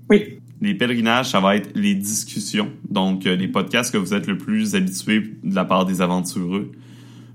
Oui. 0.10 0.40
Les 0.62 0.76
pèlerinages, 0.76 1.32
ça 1.32 1.40
va 1.40 1.56
être 1.56 1.72
les 1.76 1.96
discussions. 1.96 2.70
Donc, 2.90 3.26
euh, 3.26 3.36
les 3.36 3.48
podcasts 3.48 3.92
que 3.92 3.98
vous 3.98 4.14
êtes 4.14 4.28
le 4.28 4.38
plus 4.38 4.76
habitués 4.76 5.22
de 5.44 5.56
la 5.56 5.66
part 5.66 5.86
des 5.86 6.02
aventureux. 6.02 6.72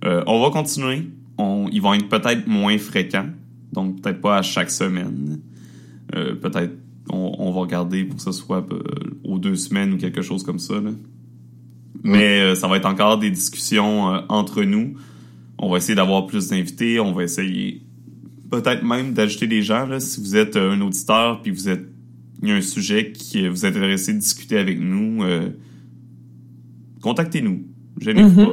On 0.05 0.41
va 0.41 0.51
continuer. 0.51 1.09
On, 1.39 1.69
ils 1.73 1.83
vont 1.83 1.93
être 1.93 2.09
peut-être 2.09 2.47
moins 2.47 2.79
fréquents. 2.79 3.29
Donc, 3.73 4.01
peut-être 4.01 4.21
pas 4.21 4.39
à 4.39 4.43
chaque 4.43 4.71
semaine. 4.71 5.41
Peut-être, 6.13 6.73
on, 7.11 7.35
on 7.39 7.51
va 7.51 7.61
regarder 7.61 8.05
pour 8.05 8.17
que 8.17 8.23
ce 8.23 8.31
soit 8.31 8.65
aux 9.25 9.39
deux 9.39 9.57
semaines 9.57 9.93
ou 9.93 9.99
quelque 9.99 10.23
chose 10.23 10.45
comme 10.45 10.61
ça. 10.61 10.81
là. 10.81 10.93
Mais 12.05 12.41
euh, 12.41 12.55
ça 12.55 12.69
va 12.69 12.77
être 12.77 12.87
encore 12.87 13.19
des 13.19 13.31
discussions 13.31 14.15
euh, 14.15 14.21
entre 14.29 14.63
nous. 14.63 14.95
On 15.59 15.69
va 15.69 15.79
essayer 15.79 15.95
d'avoir 15.95 16.27
plus 16.27 16.49
d'invités. 16.49 17.01
On 17.01 17.13
va 17.13 17.25
essayer 17.25 17.83
peut-être 18.51 18.83
même 18.83 19.13
d'ajouter 19.13 19.47
des 19.47 19.63
gens. 19.63 19.87
Là, 19.87 20.01
si 20.01 20.21
vous 20.21 20.37
êtes 20.37 20.57
euh, 20.57 20.73
un 20.73 20.81
auditeur 20.81 21.43
puis 21.43 21.51
vous 21.51 21.69
êtes 21.69 21.85
il 22.41 22.49
y 22.51 22.53
a 22.53 22.55
un 22.55 22.61
sujet 22.61 23.11
qui 23.11 23.49
vous 23.49 23.67
intéresse 23.67 24.07
de 24.07 24.13
discuter 24.13 24.59
avec 24.59 24.79
nous, 24.79 25.25
contactez-nous. 27.03 27.65
Gênez-vous 28.01 28.29
Mhm. 28.41 28.47
pas. 28.47 28.53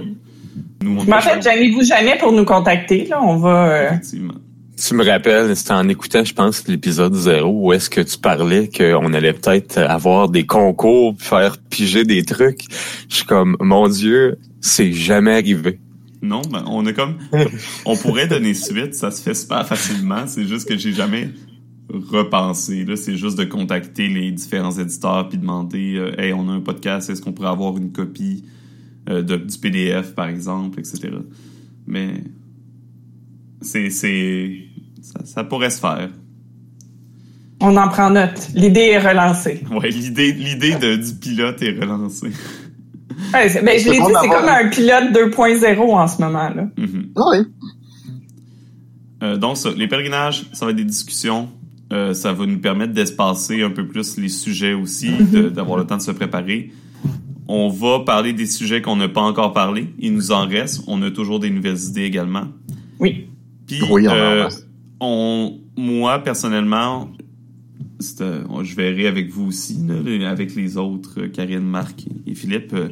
Nous, 0.84 1.00
on 1.00 1.04
Mais 1.04 1.14
en 1.14 1.22
fait, 1.22 1.42
gênez-vous 1.44 1.84
jamais 1.84 2.18
pour 2.18 2.32
nous 2.32 2.46
contacter. 2.46 3.06
Là, 3.06 3.22
on 3.22 3.38
va. 3.38 3.86
Effectivement. 3.94 4.34
Tu 4.78 4.94
me 4.94 5.06
rappelles, 5.06 5.56
c'était 5.56 5.72
en 5.72 5.88
écoutant, 5.88 6.24
je 6.26 6.34
pense, 6.34 6.68
l'épisode 6.68 7.14
zéro, 7.14 7.68
où 7.68 7.74
est-ce 7.74 7.90
que 7.90 8.02
tu 8.02 8.18
parlais 8.18 8.70
qu'on 8.70 9.14
allait 9.14 9.32
peut-être 9.32 9.78
avoir 9.78 10.28
des 10.28 10.46
concours, 10.46 11.16
puis 11.16 11.26
faire 11.28 11.58
piger 11.70 12.04
des 12.04 12.24
trucs. 12.24 12.66
Je 13.10 13.18
suis 13.18 13.26
comme, 13.26 13.56
mon 13.62 13.88
Dieu, 13.88 14.38
c'est 14.60 14.92
jamais 14.92 15.32
arrivé. 15.32 15.80
Non, 16.22 16.42
ben, 16.52 16.66
on 16.68 16.86
a 16.86 16.94
comme. 16.94 17.16
on 17.86 17.96
pourrait 17.96 18.28
donner 18.28 18.54
suite, 18.54 18.96
ça 18.96 19.12
se 19.12 19.22
fait 19.22 19.34
super 19.34 19.66
facilement. 19.66 20.28
C'est 20.28 20.46
juste 20.46 20.68
que 20.68 20.78
j'ai 20.78 20.92
jamais 20.92 21.30
repensé. 21.90 22.84
Là, 22.84 22.96
c'est 22.96 23.16
juste 23.16 23.38
de 23.38 23.46
contacter 23.46 24.08
les 24.08 24.32
différents 24.32 24.78
éditeurs 24.78 25.30
puis 25.30 25.38
demander 25.38 25.96
euh, 25.98 26.20
Hey, 26.20 26.34
on 26.34 26.50
a 26.50 26.52
un 26.52 26.62
podcast, 26.62 27.10
est-ce 27.10 27.22
qu'on 27.22 27.32
pourrait 27.32 27.50
avoir 27.50 27.78
une 27.78 27.92
copie 27.92 28.44
euh, 29.10 29.22
de, 29.22 29.38
du 29.38 29.58
PDF, 29.58 30.16
par 30.16 30.28
exemple, 30.28 30.80
etc. 30.80 31.12
Mais 31.88 32.24
c'est. 33.62 33.90
c'est 33.90 34.58
ça, 35.02 35.20
ça 35.26 35.44
pourrait 35.44 35.70
se 35.70 35.80
faire. 35.80 36.10
on 37.62 37.76
en 37.78 37.88
prend 37.90 38.10
note. 38.10 38.50
L'idée 38.56 38.82
est 38.92 39.00
relancée. 39.00 39.62
Ouais, 39.72 39.90
l'idée, 39.90 40.32
l'idée 40.34 40.76
de, 40.76 40.96
du 40.98 41.14
pilote 41.16 41.62
est 41.62 41.80
relancée. 41.80 42.32
Ouais, 43.34 43.48
c'est- 43.50 43.64
ben, 43.64 43.80
je 43.80 43.86
l'ai 43.90 43.98
dit, 44.00 44.06
c'est 44.22 44.28
comme 44.30 44.50
un 44.50 44.68
pilote 44.70 45.14
2.0 45.14 45.96
en 45.96 46.08
ce 46.08 46.22
moment. 46.22 46.50
là. 46.50 46.68
Mhm. 46.78 47.12
Ah 47.16 47.22
oui. 47.32 47.38
Euh, 49.24 49.38
donc, 49.38 49.58
ça, 49.58 49.70
les 49.76 49.88
pèlerinages, 49.88 50.46
ça 50.54 50.66
va 50.66 50.72
être 50.72 50.78
des 50.78 50.84
discussions. 50.84 51.50
Euh, 51.94 52.14
ça 52.14 52.34
va 52.34 52.46
nous 52.46 52.58
permettre 52.60 52.94
d'espacer 52.94 53.62
un 53.62 53.70
peu 53.70 53.88
plus 53.88 54.18
les 54.18 54.30
sujets 54.30 54.74
aussi, 54.74 55.12
de- 55.32 55.50
d'avoir 55.50 55.78
le 55.78 55.86
temps 55.86 55.98
de 55.98 56.02
se 56.02 56.12
préparer. 56.12 56.72
On 57.48 57.70
va 57.70 58.00
parler 58.00 58.34
des 58.34 58.48
sujets 58.48 58.82
qu'on 58.82 58.96
n'a 58.96 59.08
pas 59.08 59.22
encore 59.22 59.54
parlé. 59.54 59.94
Il 60.00 60.14
nous 60.14 60.32
en 60.32 60.48
reste. 60.48 60.82
On 60.88 61.02
a 61.04 61.12
toujours 61.12 61.40
des 61.40 61.52
nouvelles 61.52 61.80
idées 61.90 62.04
également. 62.04 62.46
Oui. 63.00 63.28
Puis, 63.68 63.82
Oui, 63.90 64.08
euh, 64.08 64.50
on, 65.00 65.60
moi, 65.78 66.20
personnellement, 66.20 67.10
euh, 68.22 68.64
je 68.64 68.76
verrai 68.76 69.08
avec 69.08 69.30
vous 69.30 69.46
aussi, 69.48 69.78
là, 69.88 70.30
avec 70.30 70.56
les 70.56 70.78
autres, 70.78 71.22
euh, 71.22 71.28
Karine, 71.28 71.60
Marc 71.60 72.06
et, 72.28 72.36
Philippe. 72.36 72.74
euh, 72.74 72.90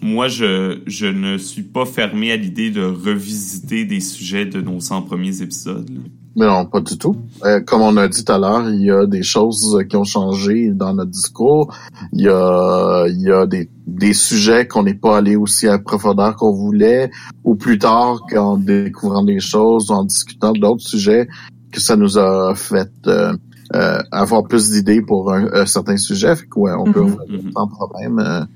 moi, 0.00 0.28
je, 0.28 0.80
je 0.86 1.06
ne 1.06 1.38
suis 1.38 1.62
pas 1.62 1.86
fermé 1.86 2.30
à 2.32 2.36
l'idée 2.36 2.70
de 2.70 2.82
revisiter 2.82 3.84
des 3.84 4.00
sujets 4.00 4.46
de 4.46 4.60
nos 4.60 4.80
100 4.80 5.02
premiers 5.02 5.42
épisodes. 5.42 5.88
là. 5.88 6.00
Mais 6.36 6.46
non, 6.46 6.66
pas 6.66 6.80
du 6.80 6.98
tout. 6.98 7.14
Euh, 7.44 7.60
comme 7.60 7.82
on 7.82 7.96
a 7.96 8.08
dit 8.08 8.24
tout 8.24 8.32
à 8.32 8.38
l'heure, 8.38 8.68
il 8.68 8.82
y 8.82 8.90
a 8.90 9.06
des 9.06 9.22
choses 9.22 9.78
qui 9.88 9.96
ont 9.96 10.04
changé 10.04 10.70
dans 10.70 10.92
notre 10.92 11.10
discours. 11.12 11.72
Il 12.12 12.22
y 12.22 12.28
a, 12.28 13.06
il 13.08 13.20
y 13.20 13.30
a 13.30 13.46
des, 13.46 13.70
des 13.86 14.12
sujets 14.14 14.66
qu'on 14.66 14.82
n'est 14.82 14.94
pas 14.94 15.18
allé 15.18 15.36
aussi 15.36 15.68
à 15.68 15.78
profondeur 15.78 16.34
qu'on 16.34 16.52
voulait, 16.52 17.10
ou 17.44 17.54
plus 17.54 17.78
tard, 17.78 18.20
qu'en 18.28 18.56
découvrant 18.56 19.22
des 19.22 19.38
choses, 19.38 19.90
en 19.92 20.04
discutant 20.04 20.52
d'autres 20.52 20.82
sujets, 20.82 21.28
que 21.70 21.80
ça 21.80 21.94
nous 21.96 22.18
a 22.18 22.54
fait 22.56 22.90
euh, 23.06 23.32
euh, 23.74 23.98
avoir 24.10 24.42
plus 24.44 24.70
d'idées 24.70 25.02
pour 25.02 25.32
un, 25.32 25.48
un 25.52 25.66
certain 25.66 25.96
sujet. 25.96 26.34
Fait 26.34 26.46
que, 26.46 26.58
ouais, 26.58 26.72
on 26.76 26.84
peut 26.92 27.00
Mhm. 27.02 27.14
revenir 27.14 27.42
Mhm. 27.44 27.52
sans 27.52 27.68
problème. 27.68 28.46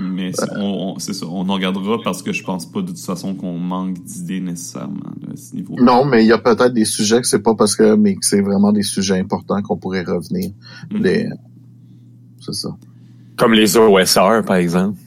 Mais 0.00 0.32
c'est- 0.32 0.50
on, 0.56 0.94
on- 0.94 0.98
c'est 0.98 1.12
ça, 1.12 1.26
on 1.26 1.48
en 1.48 1.54
regardera 1.54 1.98
parce 2.02 2.22
que 2.22 2.32
je 2.32 2.42
pense 2.44 2.70
pas 2.70 2.82
de 2.82 2.88
toute 2.88 2.98
façon 3.00 3.34
qu'on 3.34 3.58
manque 3.58 3.94
d'idées 4.02 4.40
nécessairement 4.40 4.94
là, 5.22 5.32
à 5.32 5.36
ce 5.36 5.54
niveau. 5.56 5.76
non, 5.80 6.04
mais 6.04 6.24
il 6.24 6.28
y 6.28 6.32
a 6.32 6.38
peut-être 6.38 6.72
des 6.74 6.84
sujets 6.84 7.20
que 7.20 7.26
c'est 7.26 7.42
pas 7.42 7.54
parce 7.54 7.74
que, 7.76 7.94
mais 7.96 8.14
que 8.14 8.24
c'est 8.24 8.40
vraiment 8.40 8.72
des 8.72 8.82
sujets 8.82 9.18
importants 9.18 9.60
qu'on 9.62 9.76
pourrait 9.76 10.04
revenir. 10.04 10.50
Mhm. 10.92 11.02
Les- 11.02 11.28
C'est 12.40 12.54
ça. 12.54 12.68
Comme 13.36 13.52
les 13.54 13.76
OSR, 13.76 14.42
par 14.46 14.56
exemple. 14.56 14.98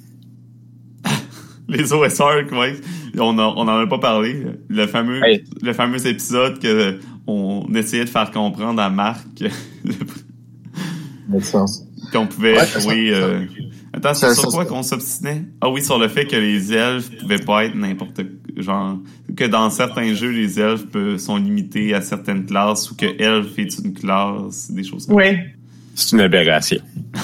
Les 1.68 1.94
OSR, 1.94 2.52
ouais, 2.52 2.76
on 3.18 3.38
en, 3.40 3.54
on 3.56 3.62
en 3.62 3.68
a 3.80 3.88
pas 3.88 4.00
parlé. 4.00 4.46
Le 4.68 4.88
fameux, 4.88 5.24
Hey. 5.24 5.44
le 5.62 5.72
fameux 5.74 6.06
épisode 6.06 6.60
que 6.60 7.00
on 7.28 7.66
essayait 7.76 8.04
de 8.04 8.10
faire 8.10 8.30
comprendre 8.32 8.82
à 8.82 8.90
Marc 8.90 9.26
qu'on 12.12 12.28
pouvait 12.28 12.58
Ouais, 12.58 12.68
jouer. 12.82 13.12
ça- 13.14 13.20
euh, 13.20 13.46
Attends, 13.94 14.14
ça- 14.14 14.30
c'est 14.30 14.40
sur 14.42 14.52
ça- 14.52 14.56
quoi 14.58 14.64
ça- 14.64 14.70
qu'on 14.70 14.84
s'obstinait? 14.84 15.44
Ah 15.60 15.70
oui, 15.70 15.84
sur 15.84 15.98
le 16.00 16.08
fait 16.08 16.26
que 16.26 16.36
les 16.36 16.74
elfes 16.74 17.10
pouvaient 17.20 17.38
pas 17.40 17.66
être 17.66 17.76
n'importe 17.76 18.22
genre 18.58 18.98
que 19.36 19.44
dans 19.46 19.70
certains 19.70 20.14
jeux 20.14 20.30
les 20.32 20.60
elfes 20.60 20.86
peuvent- 20.88 21.18
sont 21.18 21.38
limités 21.38 21.94
à 21.94 22.02
certaines 22.02 22.46
classes 22.46 22.90
ou 22.92 22.96
que 22.96 23.06
elfe 23.22 23.58
est 23.60 23.80
une 23.84 23.94
classe, 23.94 24.72
des 24.72 24.84
choses 24.84 25.06
comme 25.08 25.16
Oui. 25.18 25.38
C'est 25.96 26.14
une 26.16 26.22
aberration. 26.22 26.80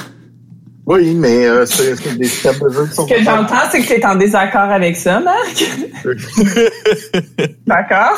Oui, 0.90 1.14
mais 1.16 1.46
euh, 1.46 1.66
c'est 1.66 2.18
des 2.18 2.24
systèmes 2.24 2.60
de 2.62 2.70
jeu 2.74 2.86
qui 2.88 2.94
sont 2.96 3.06
Ce 3.06 3.14
que 3.14 3.22
j'entends, 3.22 3.56
c'est 3.70 3.82
que 3.82 3.88
tu 3.88 3.94
es 4.00 4.06
en 4.06 4.16
désaccord 4.16 4.72
avec 4.72 4.96
ça, 4.96 5.20
Marc. 5.20 5.66
D'accord? 7.68 8.18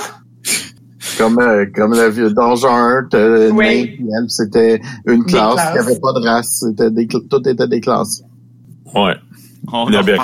comme 1.18 1.40
euh, 1.40 1.66
comme 1.76 1.94
le 1.94 2.10
vieux 2.10 2.30
Donjon 2.32 2.70
1, 2.70 3.08
t'as 3.10 3.50
Oui. 3.50 3.66
nain 3.66 3.86
puis 3.88 4.06
elfe, 4.22 4.30
c'était 4.30 4.80
une 5.08 5.24
classe, 5.26 5.74
n'y 5.74 5.80
avait 5.80 6.00
pas 6.00 6.14
de 6.14 6.26
race, 6.28 6.60
c'était 6.64 6.92
des 6.92 7.08
tout 7.08 7.24
était 7.48 7.68
des 7.68 7.82
classes. 7.82 8.22
Ouais. 8.94 9.16
On 9.72 9.92
y 9.92 9.96
avait 9.96 10.18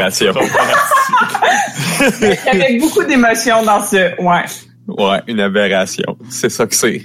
beaucoup 2.79 3.03
d'émotions 3.03 3.63
dans 3.63 3.81
ce. 3.81 4.21
Ouais. 4.21 4.45
Ouais, 4.87 5.21
une 5.27 5.39
aberration. 5.39 6.17
C'est 6.29 6.49
ça 6.49 6.67
que 6.67 6.75
c'est. 6.75 7.03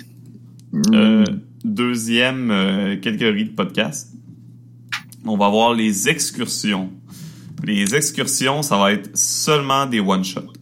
Euh, 0.93 1.25
deuxième 1.65 2.51
euh, 2.51 2.97
catégorie 2.97 3.45
de 3.45 3.51
podcast. 3.51 4.13
On 5.27 5.37
va 5.37 5.49
voir 5.49 5.75
les 5.75 6.09
excursions. 6.09 6.91
Les 7.65 7.95
excursions, 7.95 8.63
ça 8.63 8.79
va 8.79 8.93
être 8.93 9.11
seulement 9.15 9.87
des 9.87 10.01
one-shots. 10.01 10.53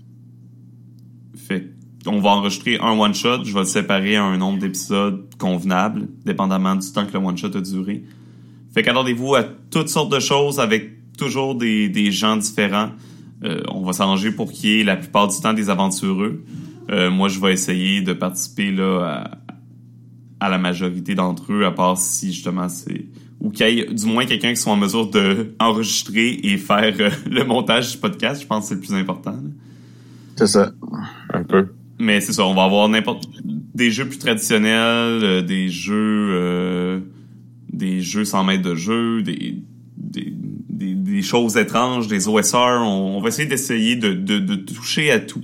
Fait 1.36 1.70
on 2.06 2.20
va 2.20 2.30
enregistrer 2.30 2.78
un 2.80 2.98
one-shot, 2.98 3.44
je 3.44 3.52
vais 3.52 3.60
le 3.60 3.66
séparer 3.66 4.16
à 4.16 4.24
un 4.24 4.38
nombre 4.38 4.58
d'épisodes 4.58 5.26
convenable, 5.38 6.08
dépendamment 6.24 6.74
du 6.74 6.90
temps 6.90 7.04
que 7.04 7.12
le 7.12 7.18
one-shot 7.18 7.54
a 7.54 7.60
duré. 7.60 8.02
Fait 8.78 8.84
qu'attendez-vous 8.84 9.34
à 9.34 9.42
toutes 9.42 9.88
sortes 9.88 10.12
de 10.12 10.20
choses 10.20 10.60
avec 10.60 11.16
toujours 11.18 11.56
des, 11.56 11.88
des 11.88 12.12
gens 12.12 12.36
différents. 12.36 12.90
Euh, 13.42 13.60
on 13.72 13.82
va 13.82 13.92
s'arranger 13.92 14.30
pour 14.30 14.52
qu'il 14.52 14.70
y 14.70 14.80
ait 14.80 14.84
la 14.84 14.94
plupart 14.94 15.26
du 15.26 15.36
temps 15.40 15.52
des 15.52 15.68
aventureux. 15.68 16.44
Euh, 16.88 17.10
moi, 17.10 17.26
je 17.26 17.40
vais 17.40 17.52
essayer 17.52 18.02
de 18.02 18.12
participer 18.12 18.70
là 18.70 19.32
à, 20.38 20.46
à 20.46 20.48
la 20.48 20.58
majorité 20.58 21.16
d'entre 21.16 21.52
eux, 21.52 21.64
à 21.64 21.72
part 21.72 21.98
si 21.98 22.32
justement 22.32 22.68
c'est 22.68 23.06
ou 23.40 23.50
qu'il 23.50 23.68
y 23.68 23.80
ait 23.80 23.86
du 23.86 24.06
moins 24.06 24.26
quelqu'un 24.26 24.50
qui 24.50 24.60
soit 24.60 24.74
en 24.74 24.76
mesure 24.76 25.10
de 25.10 25.54
enregistrer 25.58 26.38
et 26.44 26.56
faire 26.56 26.94
euh, 27.00 27.10
le 27.28 27.42
montage 27.42 27.90
du 27.90 27.98
podcast. 27.98 28.42
Je 28.42 28.46
pense 28.46 28.62
que 28.62 28.68
c'est 28.68 28.74
le 28.76 28.80
plus 28.80 28.94
important. 28.94 29.32
là. 29.32 29.50
C'est 30.36 30.46
ça. 30.46 30.70
Un 31.34 31.42
peu. 31.42 31.66
Mais 31.98 32.20
c'est 32.20 32.32
ça, 32.32 32.46
on 32.46 32.54
va 32.54 32.62
avoir 32.62 32.88
n'importe 32.88 33.28
des 33.42 33.90
jeux 33.90 34.06
plus 34.06 34.18
traditionnels, 34.18 35.24
euh, 35.24 35.42
des 35.42 35.68
jeux 35.68 36.30
euh, 36.32 37.00
des 37.72 38.00
jeux 38.00 38.24
sans 38.24 38.44
maître 38.44 38.62
de 38.62 38.74
jeu, 38.74 39.22
des 39.22 39.56
des, 39.98 40.32
des, 40.68 40.94
des 40.94 41.22
choses 41.22 41.56
étranges, 41.56 42.08
des 42.08 42.28
OSR. 42.28 42.80
On, 42.80 43.16
on 43.16 43.20
va 43.20 43.28
essayer 43.28 43.48
d'essayer 43.48 43.96
de, 43.96 44.12
de, 44.12 44.38
de 44.38 44.54
toucher 44.54 45.10
à 45.10 45.20
tout. 45.20 45.42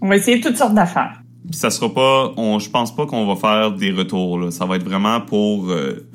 On 0.00 0.08
va 0.08 0.16
essayer 0.16 0.40
toutes 0.40 0.56
sortes 0.56 0.74
d'affaires. 0.74 1.22
Puis 1.48 1.58
ça 1.58 1.70
sera 1.70 1.92
pas, 1.92 2.32
on, 2.36 2.58
je 2.58 2.70
pense 2.70 2.94
pas 2.94 3.06
qu'on 3.06 3.26
va 3.26 3.36
faire 3.36 3.72
des 3.72 3.90
retours. 3.90 4.38
Là. 4.38 4.50
Ça 4.50 4.66
va 4.66 4.76
être 4.76 4.84
vraiment 4.84 5.20
pour 5.20 5.70
euh, 5.70 6.06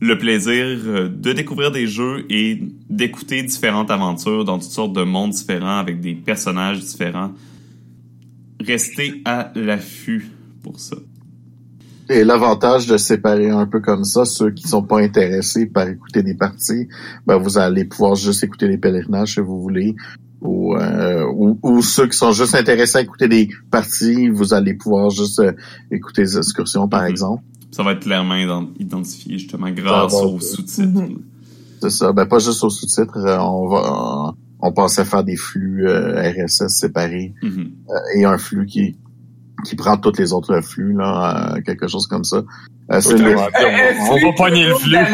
le 0.00 0.18
plaisir 0.18 0.64
euh, 0.64 1.08
de 1.08 1.32
découvrir 1.32 1.70
des 1.70 1.86
jeux 1.86 2.26
et 2.30 2.60
d'écouter 2.88 3.42
différentes 3.42 3.90
aventures 3.90 4.44
dans 4.44 4.58
toutes 4.58 4.70
sortes 4.70 4.92
de 4.92 5.02
mondes 5.02 5.30
différents 5.30 5.78
avec 5.78 6.00
des 6.00 6.14
personnages 6.14 6.80
différents. 6.80 7.32
Restez 8.60 9.22
à 9.24 9.52
l'affût 9.54 10.30
pour 10.62 10.78
ça. 10.80 10.96
Et 12.10 12.24
l'avantage 12.24 12.86
de 12.86 12.96
séparer 12.96 13.50
un 13.50 13.66
peu 13.66 13.80
comme 13.80 14.04
ça, 14.04 14.24
ceux 14.24 14.50
qui 14.50 14.66
sont 14.66 14.82
pas 14.82 15.00
intéressés 15.00 15.66
par 15.66 15.86
écouter 15.88 16.22
des 16.22 16.34
parties, 16.34 16.88
ben 17.26 17.36
vous 17.36 17.58
allez 17.58 17.84
pouvoir 17.84 18.14
juste 18.14 18.42
écouter 18.44 18.66
les 18.68 18.78
pèlerinages 18.78 19.34
si 19.34 19.40
vous 19.40 19.60
voulez. 19.60 19.94
Ou, 20.40 20.76
euh, 20.76 21.24
ou, 21.34 21.58
ou 21.62 21.82
ceux 21.82 22.06
qui 22.06 22.16
sont 22.16 22.30
juste 22.32 22.54
intéressés 22.54 22.98
à 22.98 23.00
écouter 23.02 23.26
des 23.28 23.48
parties, 23.70 24.28
vous 24.28 24.54
allez 24.54 24.72
pouvoir 24.74 25.10
juste 25.10 25.40
euh, 25.40 25.52
écouter 25.90 26.22
les 26.22 26.38
excursions, 26.38 26.88
par 26.88 27.02
Mhm. 27.02 27.08
exemple. 27.08 27.42
Ça 27.72 27.82
va 27.82 27.92
être 27.92 28.00
clairement 28.00 28.34
ident- 28.36 28.70
identifié 28.78 29.36
justement 29.38 29.70
grâce 29.70 30.14
aux 30.14 30.38
sous-titres. 30.40 31.00
Mhm. 31.00 31.18
C'est 31.82 31.90
ça. 31.90 32.12
Ben 32.12 32.24
pas 32.26 32.38
juste 32.38 32.62
aux 32.64 32.70
sous-titres. 32.70 33.18
euh, 33.18 33.36
On 33.38 33.68
va 33.68 34.32
on 34.60 34.72
pensait 34.72 35.04
faire 35.04 35.22
des 35.22 35.36
flux 35.36 35.86
euh, 35.86 36.20
RSS 36.20 36.68
séparés 36.80 37.32
Mhm. 37.42 37.70
et 38.16 38.24
un 38.24 38.38
flux 38.38 38.66
qui 38.66 38.96
qui 39.64 39.76
prend 39.76 39.96
tous 39.96 40.18
les 40.18 40.32
autres 40.32 40.60
flux 40.60 40.94
là, 40.96 41.52
euh, 41.56 41.60
quelque 41.62 41.88
chose 41.88 42.06
comme 42.06 42.24
ça. 42.24 42.42
Euh, 42.90 43.00
c'est 43.00 43.18
le- 43.18 43.36
on- 43.36 44.12
on 44.12 44.26
va 44.26 44.32
pogner 44.36 44.66
le 44.66 44.74
flux. 44.74 44.96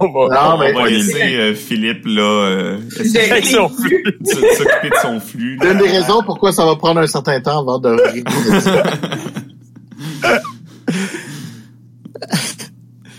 On 0.00 0.12
va, 0.12 0.34
Non, 0.34 0.54
on 0.54 0.58
mais- 0.58 0.72
va 0.72 0.86
laisser 0.88 1.34
euh, 1.36 1.54
Philippe 1.54 2.04
là 2.04 2.22
euh, 2.22 2.78
essayer 3.00 3.30
Avec 3.30 3.46
son 3.46 3.68
flux. 3.68 4.02
de 4.20 4.26
s'occuper 4.26 4.90
de 4.90 4.96
son 5.02 5.20
flux. 5.20 5.58
C'est 5.62 5.72
une 5.72 5.78
des 5.78 5.88
raisons 5.88 6.22
pourquoi 6.24 6.52
ça 6.52 6.64
va 6.66 6.76
prendre 6.76 7.00
un 7.00 7.06
certain 7.06 7.40
temps 7.40 7.60
avant 7.60 7.78
de. 7.78 7.96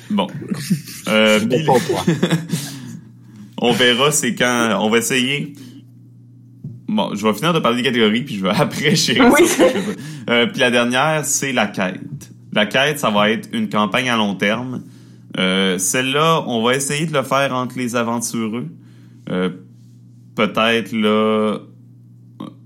Bon. 0.09 0.27
Euh, 1.07 1.39
toi. 1.65 1.79
on 3.61 3.71
verra, 3.73 4.11
c'est 4.11 4.33
quand. 4.35 4.77
On 4.81 4.89
va 4.89 4.97
essayer. 4.97 5.53
Bon, 6.89 7.13
je 7.15 7.25
vais 7.25 7.33
finir 7.33 7.53
de 7.53 7.59
parler 7.59 7.77
des 7.77 7.83
catégories, 7.83 8.21
puis 8.23 8.35
je 8.35 8.43
vais 8.43 8.49
après 8.55 8.95
chérir 8.95 9.31
Oui. 9.31 9.47
Euh, 10.29 10.47
puis 10.47 10.59
la 10.59 10.71
dernière, 10.71 11.23
c'est 11.25 11.51
la 11.53 11.67
quête. 11.67 12.31
La 12.51 12.65
quête, 12.65 12.97
ça 12.99 13.09
va 13.11 13.29
être 13.29 13.47
une 13.53 13.69
campagne 13.69 14.09
à 14.09 14.17
long 14.17 14.35
terme. 14.35 14.83
Euh, 15.37 15.77
Celle-là, 15.77 16.43
on 16.47 16.63
va 16.63 16.75
essayer 16.75 17.05
de 17.05 17.13
le 17.13 17.21
faire 17.23 17.53
entre 17.55 17.77
les 17.77 17.95
aventureux. 17.95 18.67
Euh, 19.29 19.49
Peut-être 20.35 20.93
là 20.93 21.57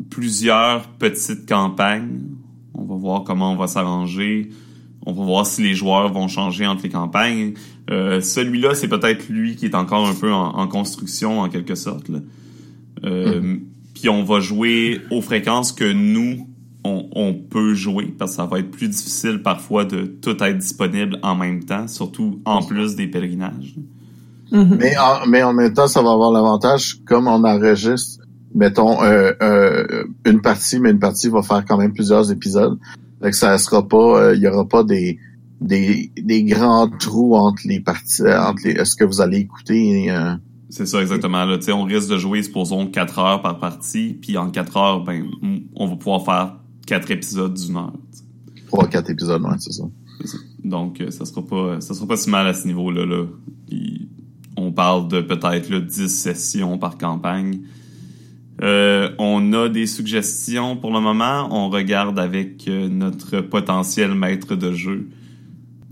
plusieurs 0.09 0.87
petites 0.89 1.47
campagnes. 1.49 2.21
On 2.75 2.83
va 2.85 2.95
voir 2.95 3.23
comment 3.23 3.51
on 3.51 3.55
va 3.55 3.67
s'arranger. 3.67 4.49
On 5.05 5.11
va 5.13 5.23
voir 5.23 5.45
si 5.45 5.63
les 5.63 5.73
joueurs 5.73 6.11
vont 6.13 6.27
changer 6.27 6.65
entre 6.67 6.83
les 6.83 6.89
campagnes. 6.89 7.53
Euh, 7.89 8.21
Celui-là, 8.21 8.75
c'est 8.75 8.87
peut-être 8.87 9.27
lui 9.27 9.55
qui 9.55 9.65
est 9.65 9.75
encore 9.75 10.07
un 10.07 10.13
peu 10.13 10.31
en, 10.31 10.55
en 10.55 10.67
construction 10.67 11.39
en 11.41 11.49
quelque 11.49 11.75
sorte. 11.75 12.09
là. 12.09 12.19
Euh, 13.05 13.57
Puis 14.03 14.09
on 14.09 14.25
va 14.25 14.41
jouer 14.41 14.99
aux 15.11 15.21
fréquences 15.21 15.71
que 15.71 15.89
nous 15.93 16.49
on, 16.83 17.07
on 17.15 17.33
peut 17.33 17.73
jouer 17.73 18.13
parce 18.19 18.31
que 18.31 18.35
ça 18.35 18.45
va 18.45 18.59
être 18.59 18.69
plus 18.69 18.89
difficile 18.89 19.41
parfois 19.41 19.85
de 19.85 20.03
tout 20.03 20.35
être 20.43 20.57
disponible 20.57 21.17
en 21.23 21.35
même 21.35 21.63
temps, 21.63 21.87
surtout 21.87 22.41
en 22.43 22.61
plus 22.61 22.97
des 22.97 23.07
pèlerinages. 23.07 23.75
Mhm. 24.51 24.77
Mais 24.77 24.97
en, 24.97 25.25
mais 25.25 25.41
en 25.41 25.53
même 25.53 25.71
temps, 25.71 25.87
ça 25.87 26.01
va 26.01 26.11
avoir 26.11 26.33
l'avantage, 26.33 26.97
comme 27.05 27.29
on 27.29 27.45
enregistre, 27.45 28.25
mettons, 28.53 29.01
euh, 29.03 29.31
euh, 29.41 30.03
une 30.25 30.41
partie, 30.41 30.79
mais 30.79 30.91
une 30.91 30.99
partie 30.99 31.29
va 31.29 31.41
faire 31.41 31.63
quand 31.65 31.77
même 31.77 31.93
plusieurs 31.93 32.29
épisodes. 32.29 32.77
Fait 33.21 33.31
que 33.31 33.37
ça 33.37 33.57
sera 33.57 33.87
pas, 33.87 34.21
euh, 34.21 34.35
il 34.35 34.41
y 34.41 34.47
aura 34.49 34.67
pas 34.67 34.83
des, 34.83 35.17
des, 35.61 36.11
des 36.21 36.43
grands 36.43 36.89
trous 36.89 37.35
entre 37.37 37.61
les 37.63 37.79
parties, 37.79 38.23
euh, 38.23 38.37
entre 38.37 38.63
les, 38.65 38.83
ce 38.83 38.97
que 38.97 39.05
vous 39.05 39.21
allez 39.21 39.37
écouter. 39.37 40.11
euh, 40.11 40.33
C'est 40.73 40.87
ça 40.87 40.99
exactement. 41.03 41.45
Là. 41.45 41.59
On 41.69 41.83
risque 41.83 42.09
de 42.09 42.17
jouer, 42.17 42.41
supposons, 42.41 42.87
4 42.87 43.19
heures 43.19 43.41
par 43.43 43.59
partie, 43.59 44.17
puis 44.19 44.37
en 44.37 44.49
4 44.49 44.77
heures, 44.77 45.03
ben, 45.03 45.27
on 45.75 45.85
va 45.85 45.95
pouvoir 45.95 46.25
faire 46.25 46.55
quatre 46.87 47.11
épisodes 47.11 47.53
d'une 47.53 47.77
heure. 47.77 47.93
tu 48.11 48.17
sais. 48.17 48.65
trois, 48.65 48.87
quatre 48.87 49.11
épisodes, 49.11 49.43
ouais, 49.43 49.55
c'est 49.59 49.71
ça. 49.71 49.83
Donc, 50.63 50.99
euh, 50.99 51.11
ça 51.11 51.25
sera 51.25 51.45
pas, 51.45 51.79
ça 51.79 51.93
sera 51.93 52.07
pas 52.07 52.17
si 52.17 52.27
mal 52.27 52.47
à 52.47 52.55
ce 52.55 52.65
niveau-là. 52.65 53.05
Là. 53.05 53.25
On 54.57 54.71
parle 54.71 55.09
de 55.09 55.21
peut-être 55.21 55.69
là, 55.69 55.79
10 55.79 56.07
sessions 56.07 56.79
par 56.79 56.97
campagne. 56.97 57.59
Euh, 58.63 59.11
on 59.19 59.53
a 59.53 59.69
des 59.69 59.85
suggestions 59.85 60.75
pour 60.75 60.91
le 60.91 61.01
moment. 61.01 61.49
On 61.51 61.69
regarde 61.69 62.17
avec 62.17 62.67
euh, 62.67 62.89
notre 62.89 63.41
potentiel 63.41 64.15
maître 64.15 64.55
de 64.55 64.71
jeu. 64.71 65.07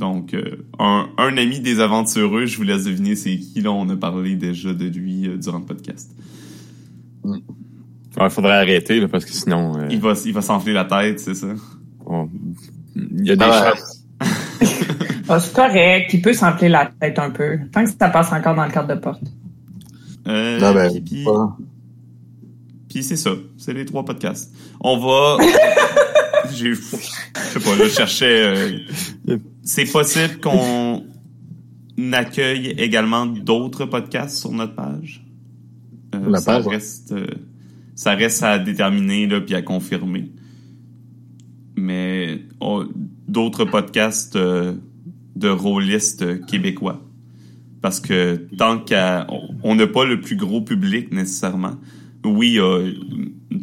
Donc, 0.02 0.34
euh, 0.34 0.56
un, 0.80 1.08
un 1.20 1.38
ami 1.38 1.60
des 1.60 1.80
aventureux, 1.80 2.48
je 2.48 2.58
vous 2.58 2.64
laisse 2.64 2.86
deviner 2.86 3.16
c'est 3.16 3.38
qui. 3.38 3.62
Là, 3.62 3.72
on 3.72 3.88
a 3.90 3.96
parlé 3.96 4.36
déjà 4.36 4.74
de 4.74 4.86
lui 4.86 5.28
euh, 5.28 5.38
durant 5.38 5.60
le 5.60 5.66
podcast. 5.66 6.10
Il 7.24 8.30
faudrait 8.32 8.54
arrêter 8.58 9.00
là, 9.00 9.08
parce 9.08 9.26
que 9.26 9.32
sinon, 9.32 9.78
euh, 9.78 9.88
Il 9.92 10.00
va, 10.02 10.14
il 10.26 10.34
va 10.34 10.42
s'enfler 10.42 10.74
la 10.74 10.86
tête, 10.86 11.20
c'est 11.20 11.36
ça? 11.36 11.54
il 12.96 13.26
y 13.28 13.32
a 13.32 13.36
des 13.36 13.46
Ah 13.48 13.74
chances. 13.76 14.04
Ah, 15.30 15.40
c'est 15.40 15.54
correct. 15.54 16.14
Il 16.14 16.22
peut 16.22 16.34
s'emplir 16.34 16.72
la 16.72 16.92
tête 17.00 17.18
un 17.20 17.30
peu. 17.30 17.60
Tant 17.72 17.86
que 17.86 17.92
ça 17.92 18.10
passe 18.10 18.34
encore 18.34 18.56
dans 18.56 18.66
le 18.66 18.72
cadre 18.72 18.94
de 18.94 19.00
porte. 19.00 19.22
Euh, 20.28 20.60
Non, 20.60 20.74
ben, 20.74 20.92
puis- 20.92 21.02
puis- 21.02 21.24
pas- 21.24 21.58
Puis 22.90 23.04
c'est 23.04 23.16
ça, 23.16 23.32
c'est 23.58 23.74
les 23.74 23.86
trois 23.86 24.04
podcasts. 24.04 24.52
On 24.82 24.98
va... 24.98 25.38
J'ai... 26.54 26.74
Je 26.74 26.82
sais 26.82 27.60
pas, 27.60 27.76
là, 27.78 27.84
je 27.86 27.90
cherchais... 27.94 28.84
C'est 29.64 29.92
possible 29.92 30.40
qu'on 30.40 31.04
accueille 32.14 32.68
également 32.78 33.26
d'autres 33.26 33.86
podcasts 33.86 34.38
sur 34.38 34.52
notre 34.52 34.76
page? 34.76 35.24
Euh, 36.16 36.30
La 36.30 36.40
ça 36.40 36.54
page, 36.56 36.68
reste... 36.68 37.12
euh, 37.12 37.28
ça 37.96 38.16
reste 38.16 38.42
à 38.44 38.58
déterminer, 38.60 39.28
là, 39.28 39.40
puis 39.42 39.54
à 39.56 39.62
confirmer. 39.62 40.32
Mais 41.78 42.42
oh, 42.60 42.84
d'autres 43.28 43.66
podcasts 43.66 44.36
euh, 44.36 44.74
de 45.36 45.50
rôlistes 45.50 46.46
québécois. 46.46 47.02
Parce 47.82 48.00
que 48.00 48.36
tant 48.58 48.80
qu'à... 48.80 49.28
on- 49.30 49.50
On 49.64 49.76
n'a 49.76 49.88
pas 49.88 50.06
le 50.06 50.20
plus 50.20 50.36
gros 50.36 50.62
public 50.62 51.12
nécessairement. 51.14 51.76
Oui, 52.26 52.50
il 52.50 52.54
y 52.56 52.60
a 52.60 52.92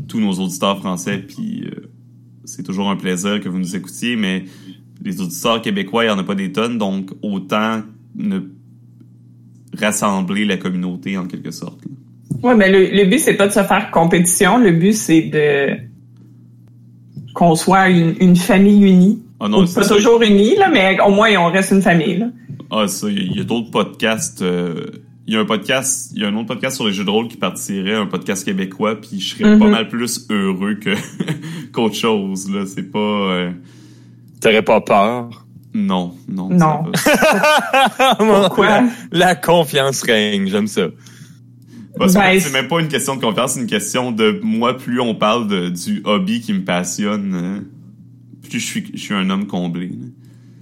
tous 0.08 0.20
nos 0.20 0.32
auditeurs 0.32 0.78
français, 0.78 1.18
puis 1.18 1.64
c'est 2.44 2.62
toujours 2.62 2.88
un 2.90 2.96
plaisir 2.96 3.40
que 3.40 3.48
vous 3.48 3.58
nous 3.58 3.76
écoutiez, 3.76 4.16
mais 4.16 4.44
les 5.04 5.20
auditeurs 5.20 5.62
québécois, 5.62 6.04
il 6.04 6.06
n'y 6.08 6.12
en 6.12 6.18
a 6.18 6.24
pas 6.24 6.34
des 6.34 6.50
tonnes, 6.52 6.78
donc 6.78 7.10
autant 7.22 7.82
ne 8.16 8.40
rassembler 9.78 10.44
la 10.44 10.56
communauté 10.56 11.16
en 11.18 11.26
quelque 11.26 11.50
sorte. 11.50 11.80
Ouais, 12.42 12.54
mais 12.54 12.70
le, 12.70 12.90
le 12.96 13.08
but, 13.08 13.18
c'est 13.18 13.34
pas 13.34 13.46
de 13.48 13.52
se 13.52 13.62
faire 13.62 13.90
compétition. 13.90 14.58
Le 14.58 14.72
but, 14.72 14.92
c'est 14.94 15.22
de 15.22 15.76
qu'on 17.34 17.54
soit 17.54 17.88
une, 17.88 18.14
une 18.20 18.36
famille 18.36 18.82
unie. 18.82 19.22
Ah 19.40 19.48
non, 19.48 19.58
Ou 19.62 19.72
pas 19.72 19.82
ça. 19.84 19.94
toujours 19.94 20.20
unie, 20.22 20.56
là, 20.56 20.68
mais 20.72 20.98
au 21.00 21.10
moins, 21.10 21.30
on 21.38 21.50
reste 21.50 21.70
une 21.72 21.82
famille. 21.82 22.16
Là. 22.18 22.26
Ah, 22.70 22.88
ça, 22.88 23.08
il 23.08 23.18
y 23.18 23.38
a, 23.38 23.40
il 23.42 23.46
d'autres 23.46 23.70
podcasts. 23.70 24.42
euh, 24.42 24.86
Il 25.26 25.34
y 25.34 25.36
a 25.36 25.40
un 25.40 25.44
podcast, 25.44 26.10
il 26.14 26.22
y 26.22 26.24
a 26.24 26.28
un 26.28 26.34
autre 26.36 26.46
podcast 26.48 26.76
sur 26.76 26.86
les 26.86 26.92
jeux 26.92 27.04
de 27.04 27.10
rôle 27.10 27.28
qui 27.28 27.36
partirait, 27.36 27.94
un 27.94 28.06
podcast 28.06 28.44
québécois, 28.44 29.00
puis 29.00 29.20
je 29.20 29.36
serais 29.36 29.52
Mhm. 29.54 29.58
pas 29.60 29.68
mal 29.68 29.88
plus 29.88 30.26
heureux 30.30 30.74
que 30.74 30.90
qu'autre 31.72 31.94
chose. 31.94 32.50
Là, 32.52 32.64
c'est 32.66 32.90
pas. 32.90 32.98
euh, 32.98 33.50
T'aurais 34.40 34.62
pas 34.62 34.80
peur? 34.80 35.44
non, 35.74 36.14
non. 36.28 36.48
Non. 36.48 36.84
Pourquoi? 38.18 38.66
la, 38.66 38.88
la 39.12 39.34
confiance 39.34 40.02
règne, 40.02 40.48
j'aime 40.48 40.66
ça. 40.66 40.88
Parce 41.96 42.14
que 42.14 42.18
Ben, 42.18 42.40
c'est 42.40 42.52
même 42.52 42.68
pas 42.68 42.80
une 42.80 42.88
question 42.88 43.16
de 43.16 43.20
confiance, 43.20 43.52
c'est 43.52 43.60
une 43.60 43.66
question 43.66 44.12
de 44.12 44.40
moi, 44.42 44.76
plus 44.76 45.00
on 45.00 45.14
parle 45.14 45.46
de, 45.48 45.68
du 45.68 46.00
hobby 46.04 46.40
qui 46.40 46.52
me 46.52 46.64
passionne, 46.64 47.34
hein, 47.34 47.64
plus 48.48 48.60
je 48.60 48.66
suis, 48.66 48.90
je 48.94 48.98
suis 49.00 49.14
un 49.14 49.28
homme 49.30 49.46
comblé. 49.46 49.88
là. 49.88 50.06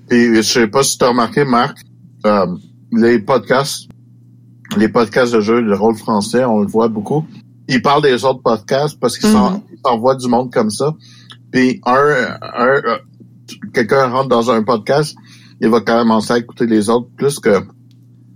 Puis 0.08 0.36
je 0.36 0.42
sais 0.42 0.66
pas 0.68 0.82
si 0.82 0.98
tu 0.98 1.04
as 1.04 1.08
remarqué, 1.08 1.44
Marc, 1.44 1.78
euh, 2.26 2.46
les 2.92 3.18
podcasts, 3.18 3.88
les 4.76 4.88
podcasts 4.88 5.32
de 5.34 5.40
jeux 5.40 5.62
de 5.62 5.74
rôle 5.74 5.96
français, 5.96 6.44
on 6.44 6.60
le 6.60 6.66
voit 6.68 6.88
beaucoup. 6.88 7.26
Ils 7.68 7.82
parlent 7.82 8.02
des 8.02 8.24
autres 8.24 8.42
podcasts 8.42 8.98
parce 9.00 9.18
qu'ils 9.18 9.30
s'en- 9.30 9.62
ils 9.72 9.78
s'envoient 9.84 10.14
du 10.16 10.28
monde 10.28 10.52
comme 10.52 10.70
ça. 10.70 10.94
Puis 11.52 11.80
un, 11.84 12.36
un 12.40 12.66
euh, 12.66 12.98
quelqu'un 13.72 14.06
rentre 14.08 14.28
dans 14.28 14.50
un 14.50 14.62
podcast, 14.62 15.16
il 15.60 15.68
va 15.68 15.80
commencer 15.80 16.32
à 16.32 16.38
écouter 16.38 16.66
les 16.66 16.88
autres 16.90 17.08
plus 17.16 17.38
que 17.38 17.60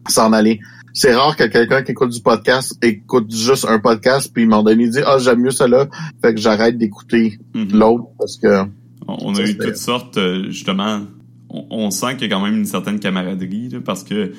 s'en 0.09 0.33
aller. 0.33 0.61
C'est 0.93 1.15
rare 1.15 1.37
que 1.37 1.45
quelqu'un 1.45 1.83
qui 1.83 1.93
écoute 1.93 2.11
du 2.11 2.21
podcast 2.21 2.77
écoute 2.83 3.33
juste 3.33 3.65
un 3.69 3.79
podcast 3.79 4.33
puis 4.35 4.45
moment 4.45 4.65
donné 4.65 4.85
il 4.85 4.91
dit 4.91 4.99
ah 5.07 5.19
j'aime 5.19 5.39
mieux 5.41 5.53
ça 5.53 5.69
là 5.69 5.87
fait 6.21 6.35
que 6.35 6.41
j'arrête 6.41 6.79
d'écouter 6.79 7.39
Mhm. 7.55 7.79
l'autre 7.79 8.07
parce 8.19 8.37
que 8.37 8.65
On, 9.07 9.35
a 9.37 9.43
eu 9.43 9.57
toutes 9.57 9.77
sortes, 9.77 10.19
euh, 10.19 10.51
justement. 10.51 11.03
On, 11.49 11.65
on 11.71 11.91
sent 11.91 12.17
qu'il 12.17 12.29
y 12.29 12.33
a 12.33 12.37
quand 12.37 12.45
même 12.45 12.57
une 12.57 12.65
certaine 12.65 13.01
camaraderie, 13.01 13.69
là, 13.71 13.79
parce 13.85 14.05
que, 14.05 14.33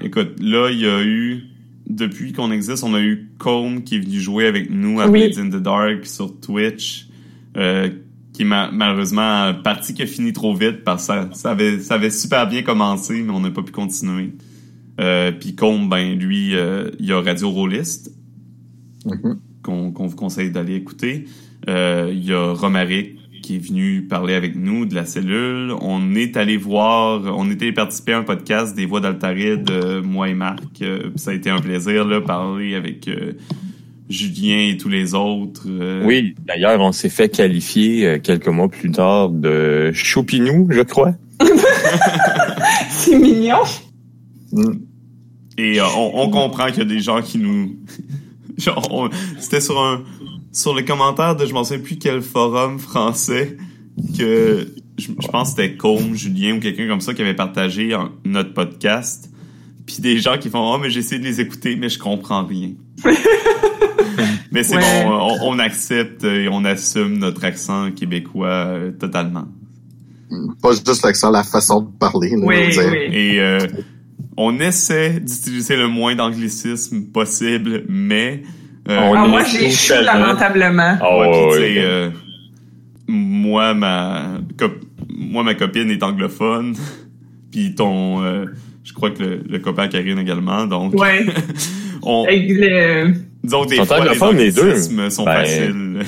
écoute, 0.00 0.32
là, 0.40 0.68
il 0.70 0.80
y 0.80 0.86
a 0.88 1.00
eu, 1.04 1.44
depuis 1.88 2.32
qu'on 2.32 2.50
existe, 2.50 2.82
on 2.82 2.94
a 2.94 3.00
eu 3.00 3.30
Combe 3.38 3.84
qui 3.84 3.96
est 3.96 3.98
venu 4.00 4.18
jouer 4.18 4.46
avec 4.48 4.68
nous 4.70 5.00
à 5.00 5.06
Oui. 5.06 5.28
Blades 5.32 5.38
in 5.38 5.48
the 5.56 5.62
Dark 5.62 6.06
sur 6.06 6.40
Twitch, 6.40 7.08
euh, 7.56 7.88
qui 8.34 8.44
ma- 8.44 8.70
malheureusement 8.70 9.54
parti 9.64 9.94
qui 9.94 10.02
a 10.02 10.06
fini 10.06 10.32
trop 10.34 10.54
vite 10.54 10.84
parce 10.84 11.06
que 11.06 11.14
ça, 11.14 11.28
ça, 11.32 11.50
avait, 11.52 11.78
ça 11.80 11.94
avait 11.94 12.10
super 12.10 12.46
bien 12.48 12.62
commencé, 12.62 13.22
mais 13.22 13.30
on 13.32 13.40
n'a 13.40 13.50
pas 13.50 13.62
pu 13.62 13.72
continuer. 13.72 14.34
Euh, 15.00 15.32
Puis 15.32 15.54
Combe, 15.54 15.88
ben 15.88 16.18
lui, 16.18 16.54
euh, 16.54 16.90
il 16.98 17.06
y 17.06 17.12
a 17.12 17.20
Radio 17.22 17.48
Rollist, 17.50 18.10
Mhm. 19.06 19.38
qu'on 19.62 19.92
qu'on 19.92 20.06
vous 20.06 20.16
conseille 20.16 20.50
d'aller 20.50 20.74
écouter. 20.76 21.24
Euh, 21.68 22.10
Il 22.12 22.24
y 22.24 22.32
a 22.32 22.52
Romaric 22.52 23.16
qui 23.42 23.56
est 23.56 23.58
venu 23.58 24.02
parler 24.08 24.32
avec 24.34 24.56
nous 24.56 24.86
de 24.86 24.94
la 24.94 25.04
cellule. 25.04 25.72
On 25.82 26.14
est 26.14 26.36
allé 26.38 26.56
voir, 26.56 27.22
on 27.36 27.50
était 27.50 27.70
participer 27.72 28.14
à 28.14 28.18
un 28.18 28.22
podcast 28.22 28.74
des 28.74 28.86
voix 28.86 29.00
d'Altaride, 29.00 29.70
euh, 29.70 30.02
moi 30.02 30.28
et 30.30 30.34
Marc. 30.34 30.80
Euh, 30.80 31.10
ça 31.16 31.30
a 31.32 31.34
été 31.34 31.50
un 31.50 31.58
plaisir 31.58 32.06
là 32.06 32.20
parler 32.22 32.74
avec 32.74 33.06
euh, 33.08 33.32
Julien 34.08 34.68
et 34.70 34.76
tous 34.76 34.88
les 34.88 35.14
autres. 35.14 35.62
euh, 35.66 36.04
Oui, 36.04 36.34
d'ailleurs, 36.46 36.80
on 36.80 36.92
s'est 36.92 37.08
fait 37.08 37.28
qualifier 37.28 38.06
euh, 38.06 38.18
quelques 38.18 38.48
mois 38.48 38.68
plus 38.68 38.90
tard 38.90 39.30
de 39.30 39.90
Choupinou, 39.92 40.68
je 40.70 40.80
crois. 40.82 41.14
C'est 42.90 43.18
mignon. 43.18 43.62
mm, 44.52 44.72
Et 45.58 45.80
euh, 45.80 45.84
on, 45.96 46.12
on 46.14 46.30
comprend 46.30 46.66
qu'il 46.68 46.78
y 46.78 46.82
a 46.82 46.84
des 46.84 47.00
gens 47.00 47.22
qui 47.22 47.38
nous... 47.38 47.76
C'était 49.38 49.60
sur 49.60 49.80
un... 49.80 50.02
Sur 50.52 50.74
les 50.76 50.84
commentaires 50.84 51.34
de 51.34 51.46
je 51.46 51.52
m'en 51.52 51.64
souviens 51.64 51.82
plus 51.82 51.96
quel 51.96 52.22
forum 52.22 52.78
français 52.78 53.56
que 54.16 54.68
je, 54.98 55.08
je 55.20 55.26
pense 55.28 55.54
que 55.54 55.62
c'était 55.62 55.76
Combe, 55.76 56.14
Julien 56.14 56.54
ou 56.56 56.60
quelqu'un 56.60 56.86
comme 56.86 57.00
ça 57.00 57.12
qui 57.12 57.22
avait 57.22 57.34
partagé 57.34 57.96
notre 58.24 58.54
podcast. 58.54 59.28
Puis 59.84 59.96
des 59.98 60.18
gens 60.18 60.38
qui 60.38 60.50
font 60.50 60.72
«Oh, 60.74 60.78
mais 60.78 60.90
j'ai 60.90 61.00
essayé 61.00 61.20
de 61.20 61.26
les 61.26 61.40
écouter, 61.40 61.74
mais 61.74 61.88
je 61.88 61.98
comprends 61.98 62.44
rien.» 62.46 62.70
Mais 64.52 64.62
c'est 64.62 64.76
Ouais. 64.76 65.04
bon, 65.04 65.10
on, 65.40 65.54
on 65.54 65.58
accepte 65.58 66.24
et 66.24 66.48
on 66.50 66.64
assume 66.64 67.18
notre 67.18 67.44
accent 67.44 67.90
québécois 67.92 68.48
euh, 68.48 68.90
totalement. 68.92 69.46
pas 70.62 70.70
juste 70.72 71.04
l'accent, 71.04 71.30
la 71.30 71.42
façon 71.44 71.82
de 71.82 71.88
parler. 71.98 72.30
là, 72.30 72.46
Oui, 72.46 72.56
oui. 72.76 72.98
Et 73.12 73.40
euh, 73.40 73.58
on 74.36 74.58
essaie 74.60 75.20
d'utiliser 75.20 75.76
le 75.76 75.88
moins 75.88 76.14
d'anglicisme 76.14 77.04
possible, 77.12 77.84
mais 77.88 78.42
euh, 78.88 78.98
On 78.98 79.14
Ah, 79.14 79.26
moi, 79.26 79.42
lamentablement. 80.02 80.98
Oh, 81.02 81.20
ouais, 81.20 81.56
oui. 81.58 81.74
euh, 81.78 82.10
moi 83.08 83.74
ma 83.74 84.38
cop- 84.56 84.84
moi 85.08 85.42
ma 85.42 85.54
copine 85.54 85.90
est 85.90 86.02
anglophone, 86.02 86.74
puis 87.52 87.74
ton 87.74 88.22
euh, 88.22 88.46
je 88.82 88.92
crois 88.92 89.10
que 89.10 89.22
le, 89.22 89.42
le 89.48 89.58
copain 89.58 89.88
Karine 89.88 90.18
également, 90.18 90.66
donc 90.66 90.94
Ouais. 90.94 91.24
on 92.02 92.24
Avec 92.24 92.48
le- 92.48 93.14
disons 93.44 93.64
que 93.64 93.68
des 93.70 93.76
fois 94.16 94.32
les 94.32 94.46
les 94.46 94.52
deux. 94.52 94.76
sont 95.10 95.24
Ben, 95.24 95.32
faciles. 95.44 96.00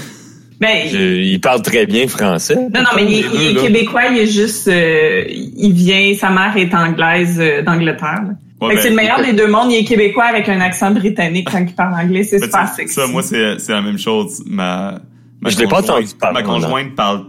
Ben, 0.59 0.89
Je- 0.91 1.20
il 1.20 1.41
parle 1.41 1.62
très 1.62 1.87
bien 1.87 2.09
français. 2.09 2.57
non, 2.57 2.80
non, 2.80 2.89
mais 2.97 3.05
il, 3.05 3.12
est- 3.20 3.51
il 3.53 3.57
québécois, 3.59 4.07
il 4.11 4.18
est 4.18 4.26
juste, 4.26 4.66
euh, 4.68 5.22
il 5.28 5.72
vient, 5.72 6.14
sa 6.18 6.30
mère 6.30 6.57
est 6.57 6.74
anglaise 6.74 7.37
euh, 7.39 7.62
d'Angleterre. 7.62 8.22
là. 8.26 8.30
Ouais, 8.62 8.68
Fait 8.70 8.74
que 8.74 8.76
ben, 8.76 8.82
c'est 8.84 8.89
le 8.91 8.97
meilleur 8.97 9.20
des 9.22 9.34
deux 9.34 9.49
mondes. 9.49 9.70
Il 9.70 9.76
est 9.76 9.84
québécois 9.84 10.24
avec 10.24 10.49
un 10.49 10.61
accent 10.62 10.91
britannique 10.91 11.49
quand 11.53 11.59
il 11.61 11.74
parle 11.74 11.93
anglais. 11.93 12.22
C'est 12.22 12.39
ben, 12.39 12.47
super 12.47 12.68
sexy. 12.68 12.95
ça 12.95 13.07
moi 13.07 13.22
c'est 13.22 13.68
la 13.68 13.82
même 13.82 13.99
chose 13.99 14.43
ma 14.47 14.99
ma 15.43 15.51
Je 15.51 15.59
l'ai 15.59 15.64
pas 15.66 15.82
conjointe- 15.82 15.91
entendu 15.91 16.14
parler, 16.18 16.41
ma 16.41 16.43
conjointe 16.43 16.95
parle 16.95 17.24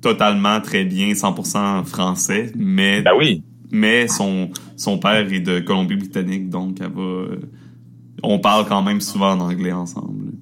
totalement 0.00 0.60
très 0.60 0.84
bien 0.84 1.12
100% 1.12 1.84
français 1.84 2.50
mais 2.56 3.02
Ben 3.02 3.12
oui. 3.16 3.42
mais 3.70 4.08
son 4.08 4.48
son 4.76 4.98
père 4.98 5.30
est 5.32 5.40
de 5.40 5.60
Colombie-Britannique, 5.60 6.48
donc 6.48 6.78
elle 6.80 6.86
va. 6.88 7.24
On 8.22 8.38
parle 8.38 8.66
quand 8.68 8.82
même 8.82 9.00
souvent 9.00 9.32
en 9.32 9.40
anglais 9.40 9.72
ensemble. 9.72 10.32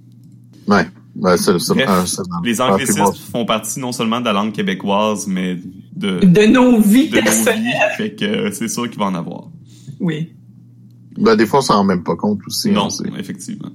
Ouais. 0.68 0.87
Ouais, 1.16 1.37
c'est, 1.37 1.59
c'est, 1.59 1.75
Bref, 1.75 1.89
un- 1.89 2.07
c'est 2.07 2.21
un- 2.23 2.41
Les 2.45 2.61
anglicismes 2.61 3.05
font 3.33 3.45
partie 3.45 3.81
non 3.81 3.93
seulement 3.93 4.21
de 4.21 4.25
la 4.27 4.33
langue 4.33 4.53
québécoise, 4.53 5.27
mais 5.27 5.57
de, 5.97 6.21
De 6.21 6.47
nos 6.47 6.81
vies 6.81 7.09
de 7.11 7.16
nos 7.16 7.23
personnelles. 7.23 7.62
vies. 7.62 7.97
Fait 7.97 8.14
que 8.14 8.51
c'est 8.53 8.68
sûr 8.68 8.89
qu'il 8.89 8.99
va 8.99 9.07
en 9.07 9.14
avoir. 9.14 9.49
Oui. 9.99 10.33
Ben, 11.18 11.35
des 11.37 11.47
fois, 11.47 11.59
on 11.59 11.62
s'en 11.62 11.75
rend 11.79 11.85
même 11.85 12.05
pas 12.05 12.16
compte 12.16 12.39
aussi. 12.47 12.71
non, 12.71 12.87
hein, 12.87 12.91
c'est- 12.91 13.09
effectivement. 13.18 13.71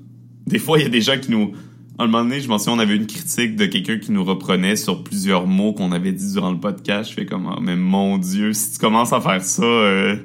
Des 0.47 0.59
fois, 0.59 0.79
il 0.79 0.83
y 0.83 0.85
a 0.85 0.89
des 0.89 1.01
gens 1.01 1.19
qui 1.19 1.31
nous 1.31 1.51
À 1.97 2.03
un 2.03 2.07
moment 2.07 2.23
donné, 2.25 2.41
je 2.41 2.49
m'en 2.49 2.57
souviens, 2.57 2.73
on 2.73 2.79
avait 2.79 2.97
une 2.97 3.07
critique 3.07 3.55
de 3.55 3.65
quelqu'un 3.67 3.97
qui 3.99 4.11
nous 4.11 4.25
reprenait 4.25 4.75
sur 4.75 5.01
plusieurs 5.01 5.47
mots 5.47 5.71
qu'on 5.71 5.93
avait 5.93 6.11
dit 6.11 6.29
durant 6.33 6.51
le 6.51 6.59
podcast. 6.59 7.09
Je 7.09 7.15
fais 7.15 7.25
comme, 7.25 7.47
oh, 7.49 7.57
mais 7.61 7.77
mon 7.77 8.17
Dieu, 8.17 8.51
si 8.51 8.73
tu 8.73 8.79
commences 8.79 9.13
à 9.13 9.21
faire 9.21 9.41
ça, 9.41 9.63
euh, 9.63 10.17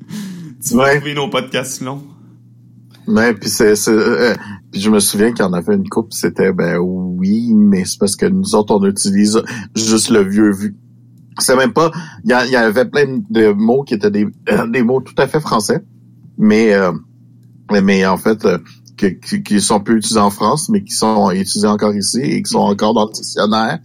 tu 0.66 0.74
vas 0.74 0.82
Ouais. 0.84 0.96
trouver 0.96 1.14
nos 1.14 1.28
podcasts 1.28 1.80
longs. 1.80 2.02
Mais 3.06 3.34
puis 3.34 3.48
c'est, 3.48 3.74
euh, 3.88 4.34
puis 4.70 4.80
je 4.80 4.90
me 4.90 5.00
souviens 5.00 5.32
qu'il 5.32 5.44
y 5.44 5.48
en 5.48 5.52
avait 5.52 5.74
une 5.74 5.88
coupe, 5.88 6.12
c'était 6.12 6.52
ben 6.52 6.78
oui, 6.78 7.52
mais 7.54 7.84
c'est 7.84 7.98
parce 7.98 8.16
que 8.16 8.26
nous 8.26 8.54
autres 8.54 8.74
on 8.74 8.86
utilise 8.86 9.42
juste 9.74 10.10
le 10.10 10.22
vieux 10.22 10.52
vu. 10.52 10.76
C'est 11.38 11.56
même 11.56 11.72
pas. 11.72 11.90
Il 12.24 12.30
y, 12.30 12.56
avait 12.56 12.84
plein 12.84 13.20
de 13.30 13.52
mots 13.52 13.82
qui 13.82 13.94
étaient 13.94 14.10
des, 14.10 14.26
euh, 14.50 14.66
des 14.68 14.82
mots 14.82 15.00
tout 15.00 15.14
à 15.16 15.26
fait 15.26 15.40
français, 15.40 15.82
mais 16.38 16.74
euh, 16.74 16.92
mais 17.70 18.06
en 18.06 18.18
fait 18.18 18.44
euh, 18.44 18.58
que- 18.96 19.06
qui, 19.06 19.42
qui 19.42 19.60
sont 19.60 19.80
plus 19.80 19.96
utilisés 19.96 20.20
en 20.20 20.30
France, 20.30 20.68
mais 20.68 20.84
qui 20.84 20.94
sont 20.94 21.30
utilisés 21.30 21.66
encore 21.66 21.94
ici 21.94 22.20
et 22.20 22.42
qui 22.42 22.50
sont 22.50 22.58
encore 22.58 22.94
dans 22.94 23.06
le 23.06 23.12
dictionnaire. 23.12 23.78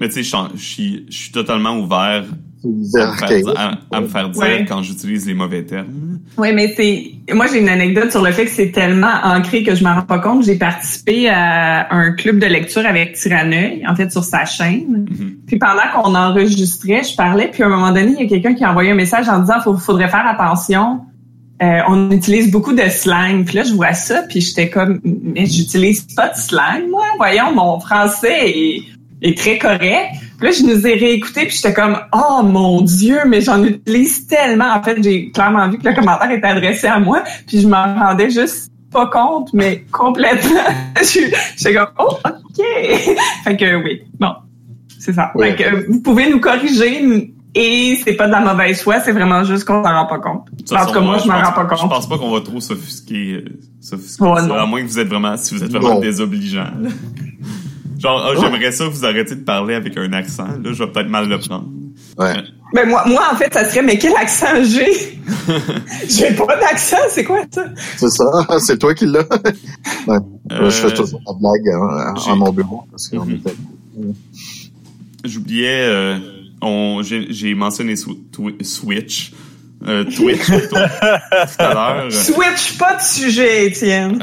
Mais 0.00 0.08
tu 0.08 0.24
sais, 0.24 0.38
je 0.54 1.06
suis 1.10 1.32
totalement 1.32 1.78
ouvert 1.78 2.24
C'est 2.62 3.00
à 3.00 3.06
me 3.10 3.16
faire 3.16 3.28
dire, 3.40 3.54
à- 3.56 3.78
à 3.96 4.00
me 4.00 4.06
faire 4.08 4.28
dire 4.28 4.42
Ouais. 4.42 4.64
quand 4.68 4.82
j'utilise 4.82 5.26
les 5.26 5.32
mauvais 5.34 5.62
termes. 5.64 6.18
Oui, 6.36 6.48
mais 6.54 6.74
c'est. 6.76 7.34
Moi, 7.34 7.46
j'ai 7.50 7.60
une 7.60 7.68
anecdote 7.70 8.10
sur 8.10 8.22
le 8.22 8.32
fait 8.32 8.44
que 8.44 8.50
c'est 8.50 8.70
tellement 8.70 9.12
ancré 9.24 9.62
que 9.62 9.74
je 9.74 9.82
m'en 9.82 9.94
rends 9.94 10.02
pas 10.02 10.18
compte. 10.18 10.44
J'ai 10.44 10.56
participé 10.56 11.28
à 11.30 11.92
un 11.94 12.12
club 12.12 12.38
de 12.38 12.46
lecture 12.46 12.84
avec 12.84 13.14
Tiraneuil, 13.14 13.82
en 13.88 13.94
fait, 13.96 14.12
sur 14.12 14.24
sa 14.24 14.44
chaîne. 14.44 15.06
Mhm. 15.10 15.36
Puis 15.46 15.58
pendant 15.58 15.88
qu'on 15.94 16.14
enregistrait, 16.14 17.02
je 17.02 17.16
parlais, 17.16 17.48
puis 17.48 17.62
à 17.62 17.66
un 17.66 17.70
moment 17.70 17.92
donné, 17.92 18.14
il 18.18 18.22
y 18.22 18.26
a 18.26 18.28
quelqu'un 18.28 18.54
qui 18.54 18.62
a 18.64 18.70
envoyé 18.70 18.90
un 18.90 18.94
message 18.94 19.28
en 19.28 19.38
disant 19.40 19.60
faut, 19.64 19.76
faudrait 19.76 20.08
faire 20.08 20.26
attention. 20.26 21.00
Euh, 21.62 21.80
on 21.88 22.10
utilise 22.10 22.50
beaucoup 22.50 22.72
de 22.74 22.88
slang. 22.88 23.44
Puis 23.44 23.56
là, 23.56 23.64
je 23.64 23.74
vois 23.74 23.92
ça, 23.94 24.22
puis 24.28 24.40
j'étais 24.40 24.70
comme 24.70 25.00
mais 25.04 25.46
j'utilise 25.46 26.02
pas 26.14 26.28
de 26.28 26.36
slang, 26.36 26.88
moi. 26.90 27.04
Voyons, 27.18 27.54
mon 27.54 27.78
français 27.80 28.50
est, 28.50 28.82
est 29.22 29.36
très 29.36 29.58
correct. 29.58 30.08
Puis 30.40 30.48
là, 30.48 30.54
je 30.58 30.62
nous 30.64 30.86
ai 30.86 30.94
réécoutés, 30.94 31.46
puis 31.46 31.54
j'étais 31.56 31.74
comme 31.74 31.98
oh 32.14 32.42
mon 32.42 32.80
Dieu, 32.80 33.18
mais 33.26 33.42
j'en 33.42 33.62
utilise 33.62 34.26
tellement. 34.26 34.72
En 34.74 34.82
fait, 34.82 35.02
j'ai 35.02 35.30
clairement 35.30 35.68
vu 35.68 35.76
que 35.78 35.86
le 35.88 35.94
commentaire 35.94 36.30
était 36.30 36.46
adressé 36.46 36.86
à 36.86 36.98
moi, 36.98 37.22
puis 37.46 37.60
je 37.60 37.68
m'en 37.68 37.94
rendais 37.94 38.30
juste 38.30 38.72
pas 38.90 39.06
compte, 39.06 39.52
mais 39.52 39.84
complètement. 39.92 40.60
Je- 41.00 41.32
J'étais 41.56 41.74
comme 41.74 41.88
oh 41.98 42.16
ok. 42.24 42.64
fait 43.44 43.56
que 43.56 43.84
oui, 43.84 44.02
bon, 44.18 44.32
c'est 44.98 45.12
ça. 45.12 45.30
Fait 45.38 45.54
que 45.54 45.62
euh, 45.62 45.84
vous 45.88 46.00
pouvez 46.00 46.28
nous 46.30 46.40
corriger. 46.40 47.32
Et 47.52 47.98
c'est 48.04 48.12
pas 48.14 48.28
de 48.28 48.30
la 48.32 48.40
mauvaise 48.42 48.80
foi, 48.80 49.00
c'est 49.00 49.10
vraiment 49.10 49.42
juste 49.42 49.64
qu'on 49.64 49.82
s'en 49.82 49.92
rend 49.92 50.06
pas 50.06 50.20
compte. 50.20 50.44
Toute 50.56 50.72
En 50.72 50.86
tout 50.86 50.86
cas, 50.86 50.92
façon, 50.92 51.02
moi, 51.04 51.18
je 51.18 51.26
m'en 51.26 51.34
rends 51.42 51.50
pas 51.52 51.66
Je 51.74 51.80
compte. 51.80 51.90
pense 51.90 52.08
pas 52.08 52.16
qu'on 52.16 52.30
va 52.30 52.40
trop 52.42 52.60
s'offusquer, 52.60 53.32
euh, 53.44 53.44
s'offusquer 53.80 54.24
Oh, 54.24 54.36
ça, 54.36 54.62
à 54.62 54.66
moins 54.66 54.80
que 54.82 54.86
vous 54.86 55.00
êtes 55.00 55.08
vraiment, 55.08 55.36
si 55.36 55.56
vous 55.56 55.64
êtes 55.64 55.70
vraiment 55.72 55.94
Non. 55.94 56.00
désobligeant. 56.00 56.68
Genre, 58.00 58.24
ah, 58.26 58.40
j'aimerais 58.40 58.72
ça 58.72 58.84
que 58.86 58.90
vous 58.90 59.04
arrêtiez 59.04 59.36
de 59.36 59.44
parler 59.44 59.74
avec 59.74 59.96
un 59.96 60.12
accent. 60.12 60.46
Là, 60.46 60.72
je 60.72 60.82
vais 60.84 60.90
peut-être 60.90 61.08
mal 61.08 61.28
le 61.28 61.38
prendre. 61.38 61.68
Ouais. 62.18 62.34
Ben 62.72 62.88
moi, 62.88 63.02
moi, 63.06 63.22
en 63.32 63.36
fait, 63.36 63.52
ça 63.52 63.68
serait, 63.68 63.82
mais 63.82 63.98
quel 63.98 64.14
accent 64.16 64.62
j'ai? 64.62 65.18
j'ai 66.08 66.32
pas 66.34 66.56
d'accent, 66.56 66.96
c'est 67.10 67.24
quoi 67.24 67.40
ça? 67.52 67.64
C'est 67.96 68.08
ça, 68.10 68.24
c'est 68.60 68.78
toi 68.78 68.94
qui 68.94 69.06
l'as. 69.06 69.20
ouais. 70.06 70.18
Euh, 70.52 70.70
Je 70.70 70.70
fais 70.70 70.94
toujours 70.94 71.20
la 71.26 71.32
blague 71.34 71.68
hein, 71.74 72.14
à 72.30 72.34
mon 72.36 72.52
bureau 72.52 72.84
parce 72.90 73.08
qu'on 73.08 73.24
Mhm. 73.24 73.34
était. 73.36 73.54
J'oubliais, 75.24 75.82
euh, 75.82 76.18
on, 76.62 77.02
j'ai, 77.02 77.26
j'ai 77.30 77.54
mentionné 77.54 77.94
Sw- 77.94 78.16
Twi- 78.32 78.64
Switch. 78.64 79.32
Euh, 79.86 80.04
Twitch 80.04 80.44
plutôt, 80.44 80.76
tout 80.76 80.76
à 81.58 81.74
l'heure. 81.74 82.12
Switch 82.12 82.76
pas 82.78 82.96
de 82.96 83.02
sujet, 83.02 83.66
Étienne. 83.66 84.22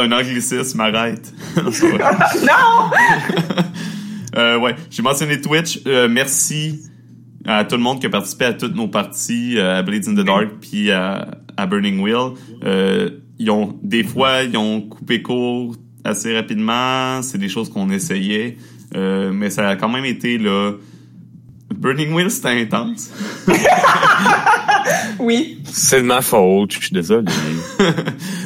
C'est 0.00 0.06
un 0.06 0.12
anglicisme, 0.12 0.80
arrête. 0.80 1.32
Non! 1.56 2.90
Euh, 4.36 4.56
ouais, 4.60 4.76
j'ai 4.90 5.02
mentionné 5.02 5.40
Twitch. 5.40 5.80
Euh, 5.88 6.08
merci 6.08 6.82
à 7.44 7.64
tout 7.64 7.74
le 7.74 7.82
monde 7.82 7.98
qui 7.98 8.06
a 8.06 8.10
participé 8.10 8.44
à 8.44 8.52
toutes 8.52 8.76
nos 8.76 8.86
parties, 8.86 9.58
euh, 9.58 9.78
à 9.80 9.82
Blades 9.82 10.06
in 10.06 10.14
the 10.14 10.24
Dark 10.24 10.50
puis 10.60 10.92
à, 10.92 11.32
à 11.56 11.66
Burning 11.66 11.98
Wheel. 12.00 12.34
Euh, 12.64 13.10
ils 13.40 13.50
ont 13.50 13.76
des 13.82 14.04
fois 14.04 14.44
ils 14.44 14.56
ont 14.56 14.82
coupé 14.82 15.20
court 15.20 15.74
assez 16.04 16.32
rapidement. 16.36 17.22
C'est 17.22 17.38
des 17.38 17.48
choses 17.48 17.68
qu'on 17.70 17.90
essayait, 17.90 18.56
Euh, 18.94 19.32
mais 19.32 19.50
ça 19.50 19.68
a 19.68 19.74
quand 19.74 19.88
même 19.88 20.04
été 20.04 20.38
là. 20.38 20.74
Burning 21.74 22.12
Wheel 22.12 22.30
c'était 22.30 22.50
intense. 22.60 23.10
Oui. 25.18 25.60
C'est 25.64 26.02
de 26.02 26.06
ma 26.06 26.22
faute, 26.22 26.72
je 26.74 26.78
suis 26.78 26.92
désolé. 26.92 27.26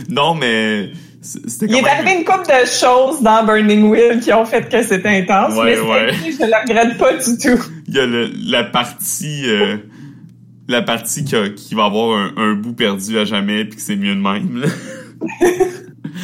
non, 0.09 0.35
mais 0.35 0.93
c'était 1.25 1.67
Il 1.67 1.77
est 1.77 1.89
arrivé 1.89 2.19
une 2.19 2.25
couple 2.25 2.47
de 2.47 2.67
choses 2.67 3.23
dans 3.23 3.45
Burning 3.45 3.89
Wheel 3.89 4.21
qui 4.21 4.33
ont 4.33 4.45
fait 4.45 4.69
que 4.69 4.83
c'était 4.83 5.09
intense, 5.09 5.55
Ouais, 5.55 5.77
mais 5.77 5.81
ouais. 5.81 6.13
je 6.13 6.45
le 6.45 6.69
regrette 6.69 6.99
pas 6.99 7.13
du 7.15 7.39
tout. 7.39 7.63
Il 7.89 7.95
y 7.95 7.99
a 7.99 8.07
le, 8.07 8.31
la 8.47 8.65
partie 8.65 9.43
euh, 9.47 9.77
la 10.69 10.83
partie 10.83 11.25
qui, 11.25 11.35
a- 11.37 11.49
qui 11.51 11.75
va 11.75 11.85
avoir 11.87 12.19
un, 12.19 12.33
un 12.37 12.55
bout 12.55 12.73
perdu 12.75 13.19
à 13.19 13.25
jamais 13.25 13.65
puis 13.65 13.77
que 13.77 13.83
c'est 13.83 13.97
mieux 13.97 14.15
de 14.15 14.21
même. 14.21 14.63
là. 14.63 14.69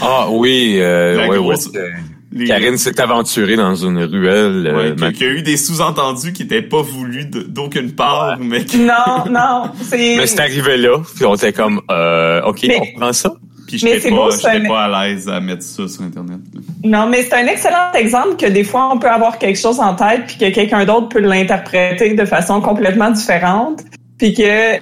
Ah 0.03 0.29
oui, 0.31 0.77
euh, 0.79 1.29
ouais, 1.29 1.37
grosse- 1.39 1.67
ouais. 1.69 1.79
euh, 1.81 1.91
Les- 2.33 2.47
Karine 2.47 2.77
s'est 2.79 3.01
aventurée 3.01 3.57
dans 3.57 3.75
une 3.75 3.99
ruelle. 4.05 4.67
euh, 4.67 4.95
Ouais, 4.95 5.13
qu'il 5.13 5.27
y 5.27 5.31
a 5.31 5.33
eu 5.33 5.43
des 5.43 5.57
sous-entendus 5.57 6.33
qui 6.33 6.45
étaient 6.45 6.63
pas 6.63 6.81
voulus 6.81 7.25
d'aucune 7.27 7.93
part, 7.93 8.39
mais 8.41 8.65
que- 8.65 8.77
Non, 8.77 9.31
non, 9.31 9.71
c'est... 9.83 10.17
Mais 10.17 10.27
c'est 10.27 10.41
arrivé 10.41 10.77
là, 10.77 10.99
puis 11.17 11.25
on 11.27 11.35
était 11.35 11.53
comme, 11.53 11.81
euh, 11.91 12.41
ok, 12.43 12.61
Mais- 12.69 12.79
on 12.95 12.99
prend 13.01 13.13
ça. 13.13 13.33
Puis 13.77 13.81
Mais 13.85 13.95
j'étais 13.95 14.11
c'est 14.11 14.43
pas, 14.43 14.57
un- 14.57 14.67
pas 14.69 14.85
à 14.85 15.09
l'aise 15.09 15.29
à 15.29 15.41
mettre 15.41 15.63
ça 15.63 15.87
sur 15.89 16.03
internet. 16.03 16.39
Non, 16.85 17.09
mais 17.09 17.23
c'est 17.23 17.35
un 17.35 17.47
excellent 17.47 17.93
exemple 17.95 18.37
que 18.37 18.47
des 18.47 18.65
fois, 18.65 18.91
on 18.93 18.99
peut 18.99 19.09
avoir 19.11 19.39
quelque 19.39 19.59
chose 19.59 19.81
en 19.81 19.95
tête 19.95 20.27
puis 20.27 20.37
que 20.39 20.51
quelqu'un 20.51 20.85
d'autre 20.85 21.09
peut 21.09 21.21
l'interpréter 21.21 22.15
de 22.15 22.25
façon 22.25 22.61
complètement 22.61 23.11
différente 23.11 23.83
puis 24.19 24.35
que 24.35 24.77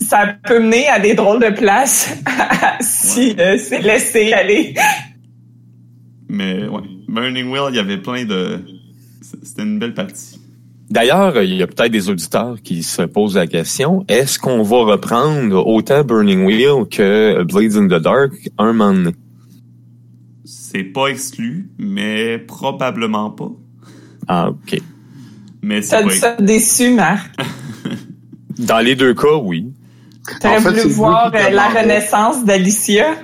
ça 0.00 0.34
peut 0.46 0.60
mener 0.60 0.88
à 0.88 1.00
des 1.00 1.14
drôles 1.14 1.40
de 1.42 1.50
places 1.50 2.16
si 2.80 3.34
euh, 3.38 3.58
c'est 3.58 3.80
laissé 3.80 4.32
aller. 4.32 4.74
Mais 6.28 6.66
ouais, 6.68 6.82
Burning 7.08 7.50
Wheel, 7.50 7.70
il 7.70 7.76
y 7.76 7.80
avait 7.80 7.98
plein 7.98 8.24
de 8.24 8.60
c'était 9.42 9.62
une 9.62 9.78
belle 9.78 9.94
partie. 9.94 10.37
D'ailleurs, 10.90 11.42
il 11.42 11.54
y 11.54 11.62
a 11.62 11.66
peut-être 11.66 11.92
des 11.92 12.08
auditeurs 12.08 12.56
qui 12.62 12.82
se 12.82 13.02
posent 13.02 13.36
la 13.36 13.46
question, 13.46 14.04
est-ce 14.08 14.38
qu'on 14.38 14.62
va 14.62 14.78
reprendre 14.84 15.66
autant 15.66 16.02
Burning 16.02 16.46
Wheel 16.46 16.86
que 16.90 17.42
Blades 17.42 17.76
in 17.76 17.86
the 17.88 18.00
Dark 18.02 18.32
un 18.56 18.72
moment 18.72 18.94
donné? 18.94 19.14
C'est 20.44 20.84
pas 20.84 21.08
exclu, 21.08 21.70
mais 21.78 22.38
probablement 22.38 23.30
pas. 23.30 23.50
Ah, 24.28 24.50
ok. 24.50 24.80
Mais 25.60 25.82
c'est 25.82 26.02
pas 26.02 26.10
ça 26.10 26.36
déçu, 26.36 26.94
Marc. 26.94 27.34
Dans 28.58 28.78
les 28.78 28.96
deux 28.96 29.12
cas, 29.14 29.36
oui. 29.42 29.70
T'aurais 30.40 30.56
En 30.58 30.60
fait, 30.60 30.70
voulu 30.70 30.88
voir 30.94 31.32
euh, 31.34 31.50
la 31.50 31.68
renaissance 31.68 32.44
d'Alicia? 32.44 33.14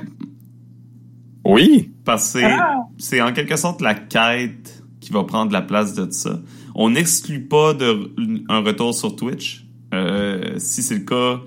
Oui. 1.45 1.91
Parce 2.05 2.33
que 2.33 2.41
c'est, 2.41 2.45
Ah. 2.45 2.77
c'est 2.99 3.21
en 3.23 3.33
quelque 3.33 3.57
sorte 3.57 3.81
la 3.81 3.95
quête 3.95 4.83
qui 5.01 5.13
va 5.13 5.25
prendre 5.25 5.53
la 5.53 5.63
place 5.63 5.95
de 5.95 6.11
ça. 6.11 6.39
On 6.75 6.91
n'exclut 6.91 7.47
pas 7.47 7.73
de, 7.75 8.13
un 8.49 8.61
retour 8.61 8.95
sur 8.95 9.15
Twitch. 9.15 9.67
Euh, 9.93 10.55
si 10.59 10.83
c'est 10.83 10.97
le 10.97 11.05
cas, 11.05 11.41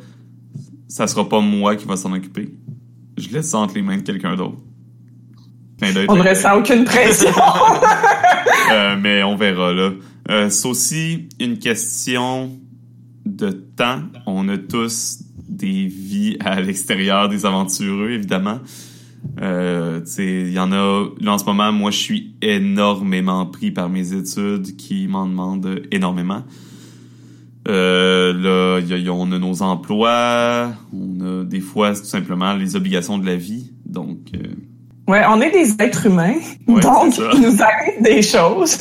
ça 0.87 1.07
sera 1.07 1.27
pas 1.27 1.41
moi 1.41 1.75
qui 1.75 1.85
va 1.85 1.97
s'en 1.97 2.13
occuper. 2.13 2.49
Je 3.17 3.29
laisse 3.29 3.49
ça 3.49 3.57
entre 3.57 3.75
les 3.75 3.81
mains 3.81 3.97
de 3.97 4.03
quelqu'un 4.03 4.35
d'autre. 4.35 4.57
On 5.81 6.15
ne 6.15 6.29
ressent 6.29 6.57
aucune 6.57 6.85
pression. 6.85 7.29
Euh, 8.69 8.97
mais 8.99 9.23
on 9.23 9.37
verra 9.37 9.71
là. 9.71 9.91
Euh, 10.29 10.49
c'est 10.49 10.67
aussi 10.67 11.29
une 11.39 11.57
question 11.57 12.51
de 13.25 13.51
temps. 13.51 14.01
On 14.25 14.49
a 14.49 14.57
tous 14.57 15.19
des 15.47 15.85
vies 15.87 16.35
à 16.41 16.59
l'extérieur 16.59 17.29
des 17.29 17.45
aventureux, 17.45 18.11
évidemment. 18.11 18.59
Euh, 19.41 20.01
il 20.17 20.51
y 20.51 20.59
en 20.59 20.71
a. 20.71 21.05
Là, 21.19 21.33
en 21.33 21.37
ce 21.37 21.45
moment, 21.45 21.71
moi, 21.71 21.91
je 21.91 21.97
suis 21.97 22.35
énormément 22.41 23.45
pris 23.45 23.71
par 23.71 23.89
mes 23.89 24.13
études 24.13 24.75
qui 24.77 25.07
m'en 25.07 25.25
demandent 25.27 25.81
énormément. 25.91 26.43
Euh, 27.67 28.33
là, 28.33 28.79
y 28.79 28.93
a- 28.93 28.97
y 28.97 29.07
a- 29.09 29.13
on 29.13 29.29
a 29.31 29.39
nos 29.39 29.61
emplois, 29.61 30.71
on 30.93 31.41
a 31.41 31.43
des 31.43 31.59
fois 31.59 31.93
tout 31.93 32.05
simplement 32.05 32.53
les 32.53 32.75
obligations 32.77 33.17
de 33.17 33.25
la 33.25 33.35
vie. 33.35 33.71
Donc, 33.85 34.19
euh, 34.35 35.11
ouais, 35.11 35.21
on 35.29 35.41
est 35.41 35.51
des 35.51 35.73
êtres 35.83 36.05
humains, 36.05 36.35
Ouais, 36.67 36.81
donc 36.81 37.17
il 37.17 37.41
nous 37.41 37.61
arrive 37.61 38.01
des 38.01 38.21
choses. 38.21 38.77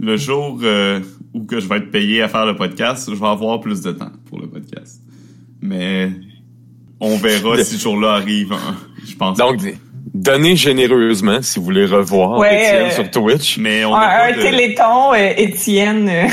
le 0.00 0.16
jour 0.16 0.58
euh, 0.64 1.00
où 1.32 1.44
que 1.44 1.60
je 1.60 1.68
vais 1.68 1.76
être 1.76 1.92
payé 1.92 2.20
à 2.22 2.28
faire 2.28 2.44
le 2.46 2.56
podcast, 2.56 3.08
je 3.08 3.18
vais 3.18 3.26
avoir 3.26 3.60
plus 3.60 3.82
de 3.82 3.92
temps 3.92 4.12
pour 4.26 4.40
le 4.40 4.48
podcast. 4.48 5.00
Mais 5.62 6.10
on 7.00 7.16
verra 7.16 7.56
si 7.64 7.76
ce 7.76 7.82
jour-là 7.82 8.12
arrive. 8.14 8.52
hein, 8.52 8.76
je 9.06 9.14
pense. 9.14 9.36
Donc, 9.38 9.60
donnez 10.14 10.56
généreusement 10.56 11.40
si 11.42 11.58
vous 11.58 11.64
voulez 11.66 11.86
revoir 11.86 12.38
Ouais, 12.38 12.56
Étienne 12.56 12.86
euh, 12.86 12.90
sur 12.90 13.10
Twitch. 13.10 13.58
mais 13.58 13.84
on 13.84 13.94
Un, 13.94 13.98
a 14.00 14.06
pas 14.06 14.26
un 14.32 14.36
de- 14.36 14.42
téléthon, 14.42 15.12
euh, 15.14 15.32
Étienne. 15.36 16.08
euh, 16.08 16.26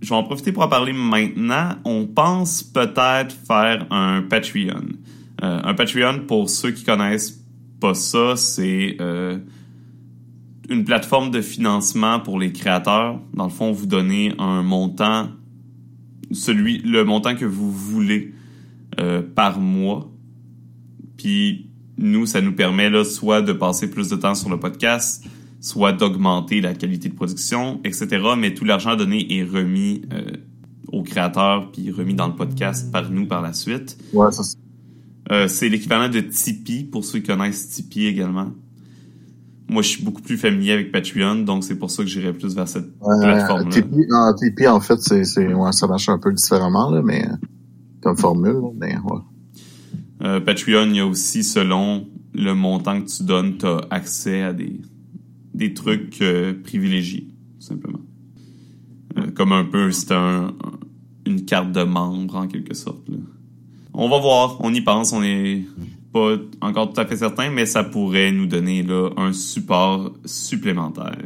Je 0.00 0.08
vais 0.08 0.14
en 0.14 0.22
profiter 0.24 0.52
pour 0.52 0.62
en 0.62 0.68
parler 0.68 0.92
maintenant. 0.92 1.70
On 1.84 2.06
pense 2.06 2.62
peut-être 2.62 3.34
faire 3.46 3.86
un 3.90 4.22
Patreon. 4.22 4.84
Euh, 5.42 5.60
un 5.64 5.74
Patreon, 5.74 6.20
pour 6.26 6.48
ceux 6.50 6.70
qui 6.72 6.84
connaissent 6.84 7.40
pas 7.80 7.94
ça, 7.94 8.34
c'est 8.36 8.96
euh, 9.00 9.38
une 10.68 10.84
plateforme 10.84 11.30
de 11.30 11.40
financement 11.40 12.18
pour 12.20 12.38
les 12.38 12.52
créateurs. 12.52 13.20
Dans 13.34 13.44
le 13.44 13.50
fond, 13.50 13.70
vous 13.72 13.86
donnez 13.86 14.34
un 14.38 14.62
montant, 14.62 15.28
celui, 16.32 16.78
le 16.78 17.04
montant 17.04 17.34
que 17.36 17.44
vous 17.44 17.70
voulez 17.72 18.34
euh, 18.98 19.22
par 19.22 19.60
mois. 19.60 20.10
Puis 21.16 21.70
nous, 21.98 22.26
ça 22.26 22.40
nous 22.40 22.52
permet 22.54 22.90
là 22.90 23.04
soit 23.04 23.42
de 23.42 23.52
passer 23.52 23.90
plus 23.90 24.08
de 24.08 24.16
temps 24.16 24.34
sur 24.34 24.48
le 24.48 24.58
podcast, 24.58 25.24
soit 25.60 25.92
d'augmenter 25.92 26.60
la 26.60 26.74
qualité 26.74 27.08
de 27.08 27.14
production, 27.14 27.80
etc. 27.84 28.06
Mais 28.38 28.54
tout 28.54 28.64
l'argent 28.64 28.96
donné 28.96 29.26
est 29.36 29.44
remis 29.44 30.02
euh, 30.12 30.32
aux 30.92 31.02
créateurs 31.02 31.70
puis 31.72 31.90
remis 31.90 32.14
dans 32.14 32.28
le 32.28 32.34
podcast 32.34 32.90
par 32.92 33.10
nous 33.10 33.26
par 33.26 33.42
la 33.42 33.52
suite. 33.52 33.98
Ouais, 34.12 34.30
ça, 34.32 34.42
Euh, 35.30 35.46
c'est 35.46 35.68
l'équivalent 35.68 36.08
de 36.08 36.20
Tipeee 36.20 36.84
pour 36.84 37.04
ceux 37.04 37.18
qui 37.18 37.26
connaissent 37.26 37.68
Tipeee 37.68 38.06
également. 38.06 38.50
Moi, 39.68 39.82
je 39.82 39.88
suis 39.88 40.02
beaucoup 40.02 40.22
plus 40.22 40.38
familier 40.38 40.72
avec 40.72 40.90
Patreon, 40.90 41.42
donc 41.44 41.64
c'est 41.64 41.74
pour 41.74 41.90
ça 41.90 42.02
que 42.02 42.08
j'irais 42.08 42.32
plus 42.32 42.54
vers 42.54 42.66
cette 42.66 42.86
euh, 42.86 43.20
plateforme-là. 43.20 43.70
Tipeee, 43.70 44.06
en 44.10 44.34
Tipeee, 44.34 44.68
en 44.68 44.80
fait, 44.80 44.98
c'est, 45.00 45.24
c'est, 45.24 45.52
ouais, 45.52 45.72
ça 45.72 45.86
marche 45.86 46.08
un 46.08 46.18
peu 46.18 46.32
différemment, 46.32 46.90
là, 46.90 47.02
mais, 47.02 47.26
formule, 48.16 48.60
mais, 48.78 48.94
ouais. 48.96 49.20
Euh, 50.22 50.40
Patreon, 50.40 50.86
il 50.90 50.96
y 50.96 51.00
a 51.00 51.06
aussi, 51.06 51.44
selon 51.44 52.06
le 52.34 52.52
montant 52.54 53.00
que 53.00 53.06
tu 53.08 53.22
donnes, 53.22 53.56
tu 53.58 53.66
as 53.66 53.80
accès 53.90 54.42
à 54.42 54.52
des, 54.52 54.80
des 55.54 55.74
trucs 55.74 56.20
euh, 56.22 56.54
privilégiés, 56.62 57.28
tout 57.60 57.66
simplement. 57.66 58.00
Euh, 59.18 59.30
comme 59.34 59.52
un 59.52 59.64
peu, 59.64 59.90
c'est 59.92 60.12
un, 60.12 60.48
un- 60.48 60.52
une 61.26 61.44
carte 61.44 61.72
de 61.72 61.82
membre, 61.82 62.36
en 62.36 62.46
quelque 62.48 62.74
sorte. 62.74 63.08
là. 63.08 63.16
On 63.94 64.08
va 64.08 64.18
voir, 64.18 64.56
on 64.60 64.72
y 64.72 64.80
pense, 64.80 65.12
on 65.12 65.22
est 65.22 65.64
pas 66.12 66.36
encore 66.62 66.92
tout 66.92 67.00
à 67.00 67.04
fait 67.06 67.16
certain, 67.16 67.50
mais 67.50 67.66
ça 67.66 67.84
pourrait 67.84 68.32
nous 68.32 68.46
donner 68.46 68.82
là, 68.82 69.10
un 69.16 69.32
support 69.32 70.12
supplémentaire. 70.24 71.18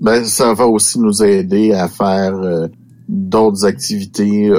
Ben, 0.00 0.24
ça 0.24 0.52
va 0.52 0.66
aussi 0.66 0.98
nous 1.00 1.22
aider 1.22 1.72
à 1.72 1.88
faire 1.88 2.68
d'autres 3.08 3.64
activités, 3.64 4.50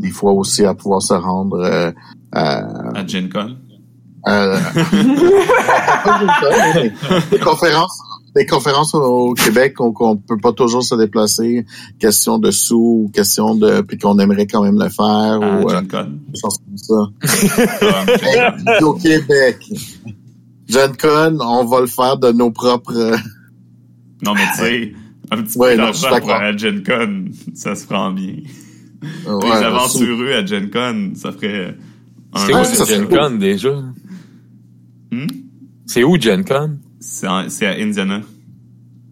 des 0.00 0.10
fois 0.10 0.32
aussi 0.32 0.64
à 0.64 0.74
pouvoir 0.74 1.02
se 1.02 1.14
rendre 1.14 1.58
euh, 1.58 1.92
à, 2.32 2.98
À 2.98 3.06
Gen 3.06 3.28
Con? 3.28 3.56
à- 4.24 4.56
des 7.30 7.38
conférences, 7.38 7.98
des 8.34 8.46
conférences 8.46 8.94
au 8.94 9.34
Québec 9.34 9.74
qu'on 9.74 9.92
qu'on 9.92 10.16
peut 10.16 10.38
pas 10.38 10.52
toujours 10.52 10.82
se 10.82 10.94
déplacer, 10.94 11.66
question 11.98 12.38
de 12.38 12.50
sous, 12.50 13.04
ou 13.06 13.10
question 13.12 13.54
de, 13.54 13.80
puis 13.82 13.98
qu'on 13.98 14.18
aimerait 14.18 14.46
quand 14.46 14.62
même 14.62 14.78
le 14.78 14.88
faire 14.88 15.04
À 15.06 15.38
ou 15.38 15.70
euh, 15.70 15.82
comme 15.90 16.20
ça. 16.76 16.94
Au 18.82 18.94
Québec. 18.94 19.58
Gen 20.68 20.96
Con, 20.96 21.38
on 21.40 21.64
va 21.64 21.80
le 21.80 21.86
faire 21.88 22.16
de 22.18 22.30
nos 22.32 22.50
propres. 22.50 22.96
euh, 22.96 23.16
Non, 24.22 24.34
mais 24.34 24.46
tu 24.54 24.60
sais, 24.60 24.92
un 25.32 25.42
petit 25.42 25.58
Ouais, 25.58 25.72
peu 25.76 25.82
d'argent 25.82 26.20
pour 26.20 26.30
aller 26.30 26.54
à 26.54 26.56
Gen 26.56 26.82
Con, 26.84 27.24
ça 27.54 27.74
se 27.74 27.86
prend 27.86 28.10
bien. 28.12 28.34
Ouais, 29.02 29.44
les 29.44 29.64
aventureux 29.64 30.32
à 30.34 30.44
Gen 30.44 30.70
Con, 30.70 31.12
ça 31.14 31.32
ferait 31.32 31.76
un... 32.32 32.38
C'est 32.38 32.54
où 32.54 32.64
ça, 32.64 32.84
c'est 32.84 32.96
Gen 32.96 33.08
Con 33.08 33.30
déjà? 33.38 33.70
Hmm? 35.10 35.26
C'est 35.86 36.04
où 36.04 36.20
Gen 36.20 36.44
Con? 36.44 36.78
C'est 37.00 37.26
à 37.26 37.46
Indiana. 37.78 38.20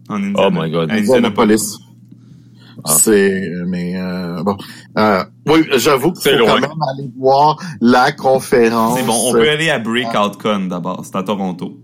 En 0.07 0.15
Indiana. 0.15 0.47
Oh 0.47 0.49
my 0.51 0.71
God. 0.71 0.91
À 0.91 0.95
Indianapolis. 0.95 1.77
Ah. 2.85 2.93
C'est, 2.93 3.51
mais 3.67 3.97
euh, 3.97 4.41
bon, 4.41 4.57
euh, 4.97 5.23
oui, 5.47 5.65
j'avoue 5.75 6.13
qu'il 6.13 6.21
C'est 6.21 6.37
faut 6.37 6.45
quand 6.45 6.61
même 6.61 6.71
aller 6.93 7.11
voir 7.17 7.61
la 7.81 8.13
conférence. 8.13 8.97
C'est 8.97 9.05
bon, 9.05 9.17
on 9.25 9.33
peut 9.33 9.49
aller 9.49 9.69
à 9.69 9.79
Breakout 9.79 10.37
Con 10.41 10.67
d'abord, 10.67 11.03
c'est 11.03 11.17
à 11.17 11.23
Toronto. 11.23 11.77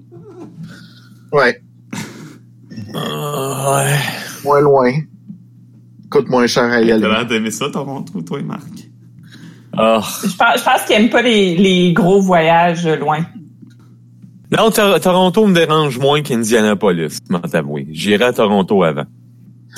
Ouais, 1.34 1.62
ouais. 2.94 4.00
moins 4.46 4.62
loin. 4.62 4.94
Coûte 6.10 6.30
moins 6.30 6.48
cher 6.48 6.64
à 6.66 6.82
y 6.82 6.88
T'as 6.88 6.94
aller. 6.96 7.08
l'air 7.08 7.26
d'aimer 7.26 7.52
ça, 7.52 7.70
Toronto, 7.70 8.22
toi, 8.22 8.42
Marc? 8.44 8.68
Ah. 9.78 10.02
Je 10.24 10.28
pense, 10.36 10.60
je 10.60 10.64
pense 10.64 10.82
qu'ils 10.86 10.96
aiment 10.96 11.10
pas 11.10 11.22
les, 11.22 11.58
les 11.58 11.94
gros 11.94 12.22
voyages 12.22 12.88
loin. 12.88 13.26
Non, 14.56 14.70
Tor- 14.72 15.00
Toronto 15.02 15.48
me 15.48 15.54
dérange 15.54 15.98
moins 16.00 16.22
qu'Indianapolis, 16.22 17.18
m'en 17.30 17.40
t'avouer. 17.40 17.88
J'irai 17.92 18.26
à 18.26 18.34
Toronto 18.34 18.84
avant. 18.84 19.06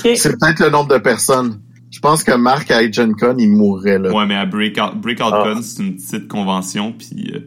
C'est 0.04 0.38
peut-être 0.38 0.60
le 0.64 0.70
nombre 0.70 0.90
de 0.94 1.00
personnes. 1.00 1.62
Je 1.90 2.00
pense 2.00 2.24
que 2.24 2.34
Marc 2.36 2.70
à 2.70 2.90
Gen 2.92 3.16
Con, 3.16 3.36
il 3.40 3.50
mourrait 3.50 3.98
là. 3.98 4.12
Ouais, 4.14 4.26
mais 4.28 4.36
à 4.36 4.46
Breakout, 4.46 4.98
Breakout 5.02 5.32
Ah. 5.34 5.44
Con, 5.56 5.62
c'est 5.64 5.82
une 5.82 5.96
petite 5.96 6.28
convention, 6.28 6.92
puis 6.94 7.32
euh, 7.34 7.40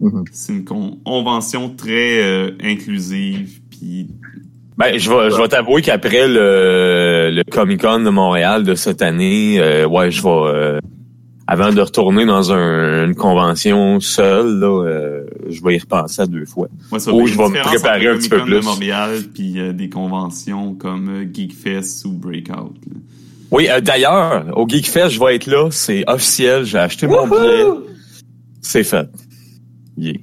Mhm. 0.00 0.24
c'est 0.32 0.52
une 0.54 0.64
con- 0.64 0.98
convention 1.04 1.70
très 1.76 2.20
euh, 2.22 2.50
inclusive, 2.64 3.60
puis 3.70 4.08
Ben, 4.76 4.98
je 4.98 5.08
vais, 5.08 5.30
je 5.30 5.36
vais 5.40 5.48
t'avouer 5.48 5.82
qu'après 5.82 6.26
le, 6.26 7.30
le 7.32 7.42
Comic 7.44 7.80
Con 7.82 8.00
de 8.00 8.10
Montréal 8.10 8.64
de 8.64 8.74
cette 8.74 9.02
année, 9.02 9.60
euh, 9.60 9.86
ouais, 9.86 10.10
je 10.10 10.20
vais, 10.20 10.28
euh, 10.28 10.80
avant 11.46 11.72
de 11.72 11.80
retourner 11.80 12.26
dans 12.26 12.52
un- 12.52 13.04
une 13.06 13.14
convention 13.14 14.00
seule, 14.00 14.58
là, 14.58 14.84
euh, 14.84 15.26
je 15.48 15.62
vais 15.62 15.76
y 15.76 15.78
repenser 15.78 16.22
à 16.22 16.26
deux 16.26 16.44
fois. 16.44 16.66
Moi, 16.90 16.98
ça 16.98 17.12
Ou 17.12 17.26
je 17.28 17.34
une 17.34 17.38
vais 17.38 17.48
me 17.50 17.62
préparer 17.62 18.08
un 18.08 18.16
petit 18.16 18.28
peu 18.28 18.38
Comic-Con 18.40 18.56
de 18.56 18.60
plus. 18.60 18.66
Montréal 18.66 19.18
puis 19.32 19.60
euh, 19.60 19.72
des 19.72 19.88
conventions 19.88 20.74
comme 20.74 21.08
euh, 21.08 21.24
Geekfest 21.32 22.04
ou 22.06 22.12
Breakout. 22.12 22.74
là. 22.90 22.96
Oui, 23.52 23.68
euh, 23.70 23.80
d'ailleurs, 23.80 24.46
au 24.58 24.66
Geek 24.68 24.88
Fest, 24.88 25.10
je 25.10 25.20
vais 25.20 25.36
être 25.36 25.46
là, 25.46 25.68
c'est 25.70 26.02
officiel, 26.08 26.64
j'ai 26.64 26.78
acheté 26.78 27.06
mon 27.06 27.28
billet, 27.28 27.62
c'est 28.60 28.82
fait. 28.82 29.08
Yeah. 29.96 30.14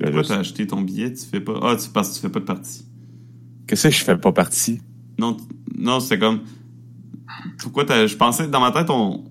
Pourquoi 0.00 0.22
t'as 0.22 0.38
acheté 0.38 0.66
ton 0.66 0.80
billet? 0.80 1.12
Tu 1.12 1.26
fais 1.30 1.40
pas. 1.40 1.60
Ah, 1.62 1.76
tu 1.76 1.90
parce 1.90 2.08
que 2.08 2.14
tu 2.14 2.20
fais 2.22 2.30
pas 2.30 2.40
de 2.40 2.44
partie. 2.46 2.85
Qu'est-ce 3.66 3.88
que 3.88 3.94
je 3.94 4.04
fais 4.04 4.16
pas 4.16 4.32
partie? 4.32 4.80
Non, 5.18 5.36
non, 5.76 6.00
c'était 6.00 6.18
comme. 6.18 6.40
Pourquoi 7.58 7.84
t'as. 7.84 8.06
Je 8.06 8.16
pensais 8.16 8.46
dans 8.48 8.60
ma 8.60 8.70
tête 8.70 8.90
on 8.90 9.24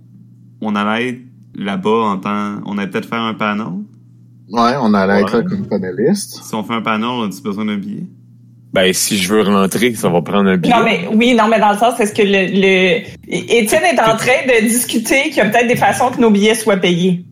on 0.61 0.75
allait 0.75 1.09
être 1.09 1.21
là-bas 1.55 1.89
en 1.89 2.17
temps. 2.17 2.55
On 2.65 2.77
allait 2.77 2.89
peut-être 2.89 3.09
faire 3.09 3.21
un 3.21 3.33
panel? 3.33 3.67
Ouais, 4.49 4.73
on 4.79 4.93
allait 4.93 5.21
être 5.21 5.37
là 5.37 5.43
comme 5.43 5.67
panéliste. 5.67 6.43
Si 6.43 6.55
on 6.55 6.63
fait 6.63 6.73
un 6.73 6.81
panel, 6.81 7.05
on 7.05 7.23
a-tu 7.23 7.41
besoin 7.41 7.65
d'un 7.65 7.77
billet? 7.77 8.03
Ben, 8.73 8.91
si 8.93 9.17
je 9.17 9.33
veux 9.33 9.41
rentrer, 9.41 9.95
ça 9.95 10.09
va 10.09 10.21
prendre 10.21 10.49
un 10.49 10.57
billet. 10.57 10.75
Non, 10.75 10.83
mais 10.83 11.07
oui, 11.13 11.33
non, 11.33 11.47
mais 11.47 11.59
dans 11.59 11.71
le 11.71 11.77
sens, 11.77 11.99
est-ce 11.99 12.13
que 12.13 12.21
le, 12.21 12.51
le... 12.51 13.07
Étienne 13.27 13.83
est 13.83 13.99
en 13.99 14.17
train 14.17 14.45
de 14.47 14.67
discuter 14.67 15.29
qu'il 15.29 15.37
y 15.37 15.41
a 15.41 15.45
peut-être 15.45 15.67
des 15.67 15.77
façons 15.77 16.11
que 16.11 16.19
nos 16.19 16.29
billets 16.29 16.55
soient 16.55 16.77
payés. 16.77 17.25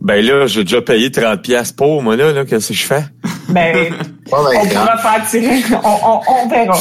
Ben 0.00 0.24
là, 0.24 0.46
j'ai 0.46 0.64
déjà 0.64 0.82
payé 0.82 1.10
30 1.10 1.42
pièces 1.42 1.72
pour 1.72 2.02
moi 2.02 2.14
là, 2.14 2.30
là 2.30 2.44
qu'est-ce 2.44 2.68
que 2.68 2.74
je 2.74 2.84
fais? 2.84 3.04
Ben, 3.48 3.94
Pas 4.30 4.38
on 4.40 4.66
pourra 4.66 4.96
faire 4.98 5.26
tirer. 5.28 5.62
On, 5.84 5.98
on, 6.02 6.20
on 6.44 6.48
verra. 6.48 6.78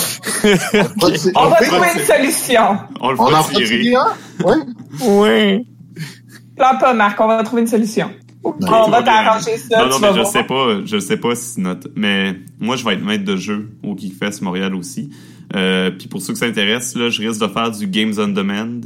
On 1.36 1.50
va 1.50 1.56
fait- 1.58 1.66
trouver 1.66 1.88
une 1.96 2.06
solution. 2.06 2.78
On 3.02 3.12
le 3.12 3.20
On 3.20 3.28
fera 3.28 3.40
en 3.40 3.44
fait 3.44 3.56
tirer. 3.56 3.94
Ouais. 4.44 4.56
Oui. 5.06 5.68
Pleure 6.56 6.78
pas, 6.80 6.94
Marc, 6.94 7.20
on 7.20 7.28
va 7.28 7.44
trouver 7.44 7.64
une 7.64 7.68
solution. 7.68 8.12
on 8.44 8.52
va 8.62 8.88
va 8.90 9.04
t'arranger 9.04 9.58
ça. 9.58 9.80
Non, 9.84 9.90
non, 9.90 10.00
mais 10.00 10.08
je 10.10 10.14
voir. 10.20 10.28
sais 10.28 10.44
pas, 10.44 10.78
je 10.86 11.00
sais 11.00 11.18
pas 11.18 11.36
si 11.36 11.60
notre, 11.62 11.90
mais 11.96 12.36
moi, 12.60 12.76
je 12.76 12.86
vais 12.86 12.94
être 12.94 13.04
maître 13.04 13.26
de 13.26 13.36
jeu 13.36 13.72
au 13.84 13.98
Geekfest 13.98 14.42
Montréal 14.42 14.76
aussi. 14.76 15.10
Euh, 15.56 15.92
puis 15.92 16.08
pour 16.08 16.22
ceux 16.22 16.34
qui 16.34 16.40
s'intéressent, 16.40 16.96
là, 16.96 17.10
je 17.10 17.22
risque 17.28 17.42
de 17.42 17.48
faire 17.48 17.72
du 17.72 17.88
Games 17.88 18.14
on 18.18 18.28
Demand. 18.28 18.82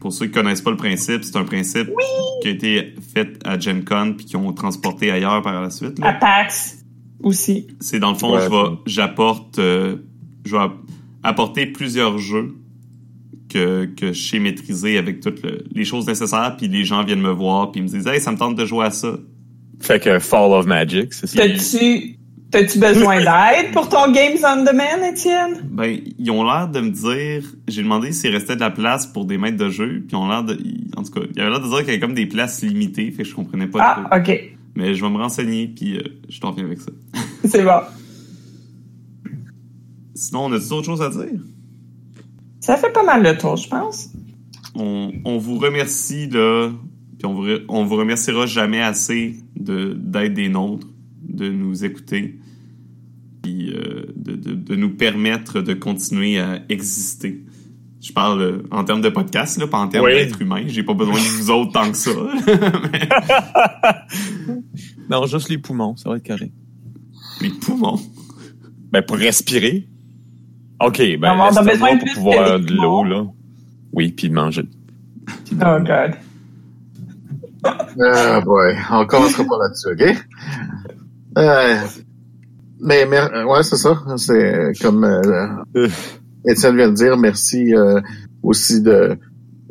Pour 0.00 0.12
ceux 0.12 0.26
qui 0.26 0.32
connaissent 0.32 0.60
pas 0.62 0.70
le 0.70 0.76
principe, 0.76 1.22
c'est 1.24 1.36
un 1.36 1.44
principe 1.44 1.88
qui 2.42 2.48
a 2.48 2.50
été 2.50 2.94
fait 3.14 3.38
à 3.44 3.58
Gen 3.58 3.84
Con 3.84 4.14
puis 4.16 4.26
qui 4.26 4.36
ont 4.36 4.52
transporté 4.52 5.10
ailleurs 5.10 5.42
par 5.42 5.60
la 5.60 5.70
suite. 5.70 5.98
là. 5.98 6.08
À 6.08 6.12
PAX 6.14 6.78
aussi. 7.22 7.66
C'est 7.80 7.98
dans 7.98 8.10
le 8.12 8.16
fond, 8.18 8.34
Ouais. 8.34 8.42
je 8.44 8.48
vais, 8.50 8.76
j'apporte, 8.86 9.58
euh, 9.58 9.96
je 10.44 10.56
vais 10.56 10.62
apporter 11.22 11.66
plusieurs 11.66 12.18
jeux 12.18 12.54
que, 13.48 13.84
que 13.84 14.12
je 14.12 14.22
sais 14.30 14.38
maîtriser 14.38 14.96
avec 14.98 15.20
toutes 15.20 15.42
le- 15.42 15.64
les 15.74 15.84
choses 15.84 16.06
nécessaires, 16.06 16.54
puis 16.56 16.68
les 16.68 16.84
gens 16.84 17.04
viennent 17.04 17.20
me 17.20 17.30
voir, 17.32 17.70
puis 17.70 17.80
ils 17.80 17.84
me 17.84 17.88
disent, 17.88 18.06
hey, 18.06 18.20
ça 18.20 18.32
me 18.32 18.38
tente 18.38 18.56
de 18.56 18.64
jouer 18.64 18.86
à 18.86 18.90
ça. 18.90 19.18
Fait 19.80 20.02
que 20.02 20.18
Fall 20.18 20.52
of 20.52 20.66
Magic, 20.66 21.12
c'est 21.12 21.26
ça? 21.26 21.38
T'as-tu 21.46 22.16
t'as-tu 22.50 22.78
besoin 22.78 23.16
d'aide 23.24 23.72
pour 23.72 23.88
ton 23.88 24.10
Games 24.12 24.36
on 24.44 24.62
Demand, 24.64 25.10
Étienne? 25.10 25.62
Ben, 25.70 25.98
ils 26.18 26.30
ont 26.30 26.44
l'air 26.44 26.68
de 26.68 26.80
me 26.80 26.90
dire, 26.90 27.44
j'ai 27.68 27.82
demandé 27.82 28.12
s'il 28.12 28.30
restait 28.30 28.54
de 28.56 28.60
la 28.60 28.70
place 28.70 29.06
pour 29.06 29.24
des 29.24 29.38
maîtres 29.38 29.56
de 29.58 29.70
jeu, 29.70 30.04
puis 30.06 30.08
ils 30.12 30.16
ont 30.16 30.28
l'air 30.28 30.44
de, 30.44 30.56
en 30.96 31.02
tout 31.02 31.10
cas, 31.12 31.20
il 31.34 31.40
avait 31.40 31.50
l'air 31.50 31.60
de 31.60 31.66
dire 31.68 31.78
qu'il 31.78 31.86
y 31.88 31.90
avait 31.90 32.00
comme 32.00 32.14
des 32.14 32.26
places 32.26 32.62
limitées, 32.62 33.10
fait 33.10 33.22
que 33.22 33.28
je 33.28 33.34
comprenais 33.34 33.66
pas 33.66 33.78
Ah, 33.82 34.18
trop. 34.18 34.20
OK. 34.20 34.40
Mais 34.74 34.94
je 34.94 35.04
vais 35.04 35.10
me 35.10 35.16
renseigner, 35.18 35.68
puis 35.68 35.98
euh, 35.98 36.02
je 36.28 36.40
t'en 36.40 36.50
reviens 36.50 36.64
avec 36.64 36.80
ça. 36.80 36.90
C'est 37.44 37.62
bon. 37.64 37.80
Sinon, 40.14 40.46
on 40.46 40.52
a 40.52 40.58
d'autres 40.58 40.84
choses 40.86 41.02
à 41.02 41.10
dire? 41.10 41.40
Ça 42.60 42.76
fait 42.76 42.92
pas 42.92 43.04
mal 43.04 43.22
le 43.22 43.36
tour, 43.36 43.56
je 43.56 43.68
pense. 43.68 44.10
on, 44.74 45.12
on 45.24 45.38
vous 45.38 45.58
remercie 45.58 46.28
là, 46.28 46.70
puis 47.18 47.26
on 47.26 47.34
vous, 47.34 47.44
re- 47.46 47.64
on 47.68 47.84
vous 47.84 47.96
remerciera 47.96 48.46
jamais 48.46 48.80
assez 48.80 49.36
de 49.56 49.94
d'être 49.94 50.34
des 50.34 50.48
nôtres, 50.48 50.86
de 51.22 51.48
nous 51.50 51.84
écouter, 51.84 52.38
puis 53.42 53.72
euh, 53.72 54.04
de, 54.16 54.36
de, 54.36 54.54
de 54.54 54.76
nous 54.76 54.90
permettre 54.90 55.60
de 55.60 55.74
continuer 55.74 56.38
à 56.38 56.62
exister. 56.68 57.44
Je 58.02 58.12
parle 58.12 58.40
euh, 58.42 58.62
en 58.72 58.82
termes 58.84 59.00
de 59.00 59.08
podcast, 59.10 59.58
là, 59.58 59.66
pas 59.68 59.78
en 59.78 59.86
termes 59.88 60.04
Oui. 60.06 60.12
d'être 60.14 60.42
humain. 60.42 60.64
J'ai 60.66 60.82
pas 60.82 60.94
besoin 60.94 61.14
de 61.14 61.20
vous 61.20 61.50
autres 61.50 61.72
tant 61.72 61.88
que 61.90 61.96
ça. 61.96 62.10
Mais 62.92 63.08
Non, 65.10 65.24
juste 65.26 65.48
les 65.48 65.58
poumons, 65.58 65.94
ça 65.96 66.10
va 66.10 66.16
être 66.16 66.26
correct. 66.26 66.52
les 67.40 67.50
poumons? 67.50 68.00
Ben, 68.90 69.02
pour 69.02 69.16
respirer. 69.18 69.88
OK, 70.84 70.98
ben, 71.20 71.32
On 71.38 71.56
a 71.56 71.62
besoin 71.62 71.94
de 71.94 72.00
pour 72.00 72.12
pouvoir 72.14 72.58
de 72.58 72.64
de 72.66 72.74
l'eau, 72.74 73.04
là. 73.04 73.24
Oui, 73.92 74.10
puis 74.12 74.28
de 74.28 74.34
manger. 74.34 74.68
Oh 75.52 75.78
God. 75.78 76.14
Ah 77.64 78.40
boy, 78.40 78.76
on 78.90 79.06
commencera 79.06 79.44
pas 79.44 79.58
là-dessus, 79.58 79.92
ok? 79.92 80.26
Euh, 81.38 81.76
mais, 82.80 83.06
mais 83.06 83.20
ouais, 83.44 83.62
c'est 83.62 83.76
ça. 83.76 83.96
C'est 84.16 84.72
comme 84.80 85.04
euh, 85.04 85.54
Étienne 86.46 86.76
vient 86.76 86.88
de 86.88 86.94
dire, 86.94 87.16
merci 87.16 87.74
euh, 87.74 88.00
aussi 88.42 88.80
de 88.82 89.16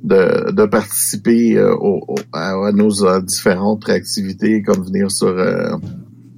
de, 0.04 0.52
de 0.52 0.66
participer 0.66 1.58
euh, 1.58 1.76
au, 1.76 2.00
au- 2.08 2.16
à, 2.34 2.72
nos 2.72 3.06
euh, 3.06 3.22
différentes 3.22 3.88
activités, 3.90 4.64
comme 4.64 4.84
venir 4.84 5.12
sur 5.12 5.36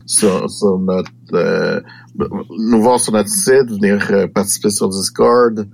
sur, 0.05 0.49
sur 0.51 0.77
notre 0.79 1.11
nous 2.59 2.81
voir 2.81 2.99
sur 2.99 3.13
notre 3.13 3.29
site, 3.29 3.69
venir 3.69 4.29
participer 4.33 4.69
sur 4.69 4.89
Discord, 4.89 5.67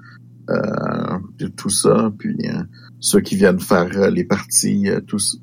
tout 1.57 1.69
ça, 1.69 2.11
puis 2.17 2.37
ceux 2.99 3.21
qui 3.21 3.35
viennent 3.35 3.59
faire 3.59 4.11
les 4.11 4.23
parties, 4.23 4.87
tous 5.07 5.39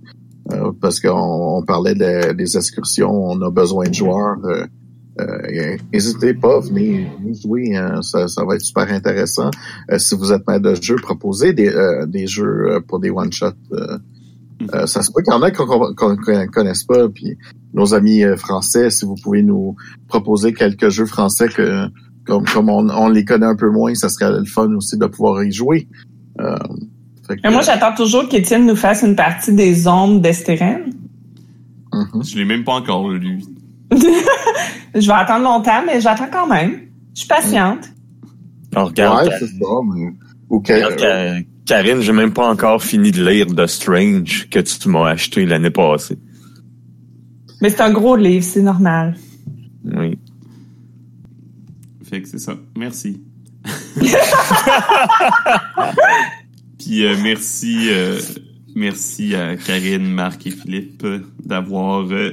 parce 0.80 1.00
qu'on 1.00 1.58
on 1.58 1.62
parlait 1.64 1.94
de- 1.94 2.32
des 2.32 2.56
excursions, 2.56 3.10
on 3.12 3.40
a 3.42 3.50
besoin 3.50 3.88
de 3.88 3.94
joueurs. 3.94 4.38
Euh, 5.20 5.24
euh, 5.24 5.76
N'hésitez 5.92 6.34
pas, 6.34 6.60
venez, 6.60 7.06
venez 7.20 7.34
jouer, 7.34 7.76
hein, 7.76 8.00
ça, 8.02 8.28
ça 8.28 8.44
va 8.44 8.54
être 8.56 8.62
super 8.62 8.90
intéressant. 8.92 9.50
Euh, 9.90 9.98
si 9.98 10.14
vous 10.14 10.32
êtes 10.32 10.46
maître 10.46 10.62
de 10.62 10.74
jeu, 10.74 10.96
proposez 10.96 11.52
des, 11.52 11.68
euh, 11.68 12.06
des 12.06 12.26
jeux 12.26 12.72
euh, 12.72 12.80
pour 12.80 13.00
des 13.00 13.10
one-shots. 13.10 13.46
euh, 13.72 13.98
euh, 14.74 14.86
ça 14.86 15.02
se 15.02 15.10
peut 15.12 15.22
qu'il 15.22 15.32
y 15.32 15.36
en 15.36 15.42
a 15.42 15.50
qu'on 15.50 15.66
qu'on 15.66 15.94
qu'on 16.16 16.46
connaisse 16.52 16.82
pas. 16.84 17.08
Puis 17.10 17.36
nos 17.74 17.92
amis 17.94 18.24
euh, 18.24 18.36
français, 18.36 18.88
si 18.90 19.04
vous 19.04 19.14
pouvez 19.22 19.42
nous 19.42 19.76
proposer 20.08 20.54
quelques 20.54 20.88
jeux 20.88 21.04
français 21.06 21.48
que 21.48 21.86
comme, 22.26 22.44
comme 22.46 22.68
on, 22.70 22.88
on 22.88 23.08
les 23.08 23.24
connaît 23.24 23.46
un 23.46 23.54
peu 23.56 23.70
moins, 23.70 23.94
ça 23.94 24.08
serait 24.08 24.32
le 24.32 24.44
fun 24.46 24.72
aussi 24.74 24.96
de 24.98 25.06
pouvoir 25.06 25.44
y 25.44 25.52
jouer. 25.52 25.88
Euh, 26.40 26.56
fait 27.28 27.36
que- 27.36 27.40
Mais 27.44 27.50
moi, 27.50 27.60
j'attends 27.62 27.94
toujours 27.94 28.28
qu'Étienne 28.28 28.66
nous 28.66 28.76
fasse 28.76 29.02
une 29.02 29.14
partie 29.16 29.52
des 29.52 29.86
ombres 29.86 30.20
d'Estérène. 30.20 30.90
Mhm. 31.92 32.24
Je 32.24 32.36
l'ai 32.38 32.44
même 32.44 32.64
pas 32.64 32.72
encore 32.74 33.10
lu. 33.10 33.42
Je 34.94 35.06
vais 35.06 35.12
attendre 35.12 35.44
longtemps, 35.44 35.82
mais 35.86 36.00
j'attends 36.00 36.28
quand 36.30 36.46
même. 36.46 36.80
Je 37.14 37.20
suis 37.20 37.28
patiente. 37.28 37.88
Alors, 38.74 38.88
regarde, 38.88 39.28
Ouais, 39.28 39.34
c'est 39.38 39.46
ça. 39.46 39.64
mais- 39.94 40.12
regarde, 40.50 41.44
Karine, 41.66 42.00
j'ai 42.00 42.12
même 42.12 42.32
pas 42.32 42.48
encore 42.48 42.82
fini 42.82 43.10
de 43.10 43.26
lire 43.28 43.46
The 43.46 43.66
Strange 43.66 44.48
que 44.50 44.58
tu 44.60 44.88
m'as 44.88 45.08
acheté 45.08 45.44
l'année 45.46 45.70
passée. 45.70 46.18
Mais 47.60 47.70
c'est 47.70 47.80
un 47.80 47.90
gros 47.92 48.16
livre, 48.16 48.44
c'est 48.44 48.62
normal. 48.62 49.16
Oui. 49.84 50.18
Fait 52.04 52.22
que 52.22 52.28
c'est 52.28 52.38
ça. 52.38 52.54
Merci. 52.76 53.20
Puis 56.78 57.04
euh, 57.04 57.16
merci, 57.22 57.88
euh, 57.90 58.18
merci 58.74 59.34
à 59.34 59.56
Karine, 59.56 60.06
Marc 60.06 60.46
et 60.46 60.50
Philippe 60.50 61.02
euh, 61.04 61.20
d'avoir 61.44 62.06
euh, 62.12 62.32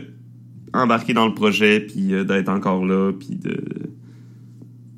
embarqué 0.74 1.14
dans 1.14 1.28
le 1.28 1.34
projet, 1.34 1.80
puis 1.80 2.14
euh, 2.14 2.24
d'être 2.24 2.50
encore 2.50 2.86
là, 2.86 3.12
puis 3.12 3.36
de. 3.36 3.58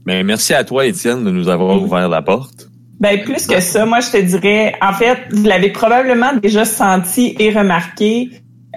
Mais 0.05 0.23
merci 0.23 0.53
à 0.53 0.63
toi, 0.63 0.85
Étienne, 0.85 1.23
de 1.23 1.31
nous 1.31 1.49
avoir 1.49 1.81
ouvert 1.81 2.07
la 2.09 2.21
porte. 2.21 2.69
Ben 2.99 3.21
plus 3.23 3.45
que 3.47 3.59
ça, 3.59 3.85
moi 3.85 3.99
je 3.99 4.11
te 4.11 4.21
dirais, 4.21 4.75
en 4.81 4.93
fait, 4.93 5.17
vous 5.31 5.43
l'avez 5.43 5.71
probablement 5.71 6.33
déjà 6.41 6.63
senti 6.63 7.35
et 7.39 7.49
remarqué. 7.51 8.29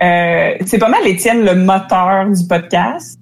euh, 0.02 0.54
c'est 0.66 0.78
pas 0.78 0.88
mal 0.88 1.06
Étienne 1.06 1.44
le 1.44 1.54
moteur 1.54 2.28
du 2.30 2.46
podcast. 2.48 3.18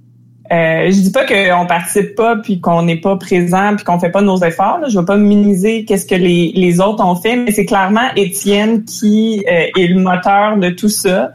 Euh, 0.52 0.90
je 0.90 1.00
dis 1.00 1.10
pas 1.10 1.26
qu'on 1.26 1.66
participe 1.66 2.14
pas 2.14 2.36
puis 2.36 2.60
qu'on 2.60 2.82
n'est 2.82 3.00
pas 3.00 3.16
présent 3.16 3.74
puis 3.74 3.84
qu'on 3.84 3.98
fait 3.98 4.10
pas 4.10 4.22
nos 4.22 4.38
efforts. 4.38 4.78
Là. 4.78 4.88
Je 4.88 4.98
veux 4.98 5.04
pas 5.04 5.16
minimiser 5.16 5.84
qu'est-ce 5.84 6.06
que 6.06 6.14
les, 6.14 6.52
les 6.54 6.80
autres 6.80 7.04
ont 7.04 7.16
fait, 7.16 7.36
mais 7.36 7.50
c'est 7.50 7.66
clairement 7.66 8.08
Étienne 8.14 8.84
qui 8.84 9.44
euh, 9.50 9.66
est 9.76 9.88
le 9.88 10.00
moteur 10.00 10.56
de 10.56 10.70
tout 10.70 10.88
ça. 10.88 11.32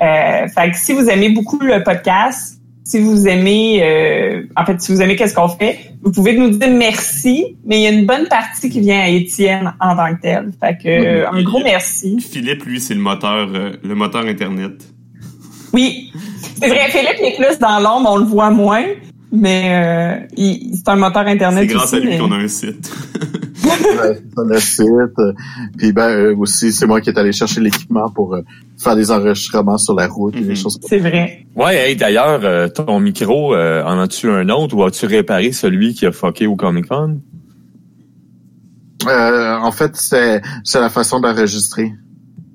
Euh, 0.00 0.48
fait 0.48 0.70
que 0.70 0.76
si 0.76 0.92
vous 0.92 1.08
aimez 1.08 1.30
beaucoup 1.30 1.58
le 1.60 1.82
podcast, 1.82 2.58
si 2.84 2.98
vous 3.00 3.28
aimez, 3.28 3.80
euh, 3.82 4.42
en 4.56 4.64
fait, 4.64 4.80
si 4.80 4.92
vous 4.92 5.00
aimez 5.02 5.14
qu'est-ce 5.16 5.34
qu'on 5.34 5.48
fait, 5.48 5.78
vous 6.02 6.10
pouvez 6.10 6.36
nous 6.36 6.50
dire 6.50 6.70
merci, 6.70 7.56
mais 7.64 7.78
il 7.78 7.82
y 7.82 7.86
a 7.86 7.90
une 7.90 8.06
bonne 8.06 8.26
partie 8.28 8.68
qui 8.70 8.80
vient 8.80 9.00
à 9.00 9.08
Étienne 9.08 9.72
en 9.80 9.94
tant 9.94 10.14
que 10.14 10.20
tel. 10.20 10.50
Fait 10.60 10.76
que 10.82 10.88
euh, 10.88 11.30
un 11.30 11.42
gros 11.42 11.62
merci. 11.62 12.18
Philippe, 12.20 12.64
lui, 12.64 12.80
c'est 12.80 12.94
le 12.94 13.00
moteur, 13.00 13.48
euh, 13.54 13.72
le 13.84 13.94
moteur 13.94 14.26
Internet. 14.26 14.72
Oui, 15.72 16.12
c'est 16.60 16.68
vrai, 16.68 16.88
Philippe 16.90 17.16
il 17.20 17.26
est 17.26 17.36
plus 17.36 17.58
dans 17.58 17.78
l'ombre, 17.78 18.10
on 18.12 18.16
le 18.16 18.24
voit 18.24 18.50
moins, 18.50 18.84
mais 19.30 20.26
il- 20.36 20.74
c'est 20.76 20.88
un 20.90 20.96
moteur 20.96 21.26
internet 21.26 21.66
C'est 21.68 21.74
grâce 21.74 21.84
aussi, 21.92 21.96
à 21.96 22.00
lui 22.00 22.08
mais- 22.10 22.18
qu'on 22.18 22.32
a 22.32 22.36
un 22.36 22.48
site. 22.48 22.92
Ça, 23.78 24.60
site. 24.60 24.86
euh, 25.18 25.32
Puis 25.78 25.92
ben 25.92 26.08
euh, 26.10 26.36
aussi, 26.36 26.72
c'est 26.72 26.86
moi 26.86 27.00
qui 27.00 27.10
est 27.10 27.18
allé 27.18 27.32
chercher 27.32 27.60
l'équipement 27.60 28.08
pour 28.10 28.34
euh, 28.34 28.42
faire 28.78 28.96
des 28.96 29.10
enregistrements 29.10 29.78
sur 29.78 29.94
la 29.94 30.06
route 30.06 30.34
et 30.36 30.40
Mhm. 30.40 30.46
des 30.46 30.54
choses 30.54 30.78
comme 30.78 30.88
C'est 30.88 30.98
vrai. 30.98 31.46
Ouais, 31.56 31.76
hey, 31.90 31.96
d'ailleurs, 31.96 32.40
euh, 32.44 32.68
ton 32.68 32.98
micro, 33.00 33.54
euh, 33.54 33.82
en 33.84 33.98
as-tu 34.00 34.30
un 34.30 34.48
autre 34.48 34.76
ou 34.76 34.84
as-tu 34.84 35.06
réparé 35.06 35.52
celui 35.52 35.94
qui 35.94 36.06
a 36.06 36.12
fucké 36.12 36.46
au 36.46 36.56
Comic 36.56 36.86
Con? 36.88 37.20
ça. 39.02 39.08
Euh, 39.10 39.56
en 39.58 39.72
fait, 39.72 39.96
c'est 39.96 40.40
c'est 40.64 40.80
la 40.80 40.88
façon 40.88 41.20
d'enregistrer. 41.20 41.92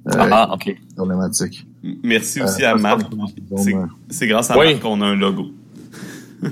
Euh, 0.07 0.11
ah, 0.31 0.49
ok. 0.53 0.73
problématique. 0.95 1.65
Merci 2.03 2.41
aussi 2.41 2.64
Euh, 2.64 2.69
à 2.73 2.77
ça, 2.77 2.81
Marc. 2.81 3.02
c'est- 4.10 4.27
grâce 4.27 4.49
à 4.49 4.57
Oui. 4.57 4.68
Marc 4.72 4.80
qu'on 4.81 5.02
a 5.02 5.06
un 5.06 5.15
logo. 5.15 5.48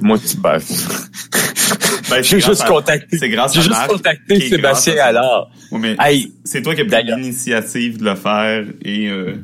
Moi, 0.02 0.18
tu 0.20 0.38
ben, 0.38 0.57
Ben, 2.10 2.24
J'ai 2.24 2.40
juste 2.40 2.62
à- 2.62 2.68
contacté. 2.68 3.18
C'est 3.18 3.30
grâce 3.30 3.53
J'ai 3.53 3.62
juste 3.62 3.72
Marc. 3.72 3.90
contacté 3.90 4.40
Sébastien 4.49 4.95
alors. 5.03 5.49
Ouais, 5.72 5.80
mais 5.80 5.95
Hey, 5.99 6.34
c'est 6.44 6.62
toi 6.62 6.76
qui 6.76 6.82
as 6.82 6.86
pris 6.86 7.03
l'initiative 7.03 7.98
de 7.98 8.06
le 8.06 8.16
faire 8.16 8.66
et 8.84 9.10
euh, 9.10 9.36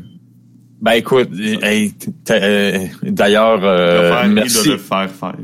ben 0.82 0.94
écoute, 0.94 1.30
hey, 1.62 1.94
euh, 2.32 2.78
d'ailleurs, 3.04 3.62
euh, 3.64 4.28
merci. 4.30 4.68
de 4.68 4.74
le 4.74 4.78
faire 4.80 5.10
faire. 5.12 5.36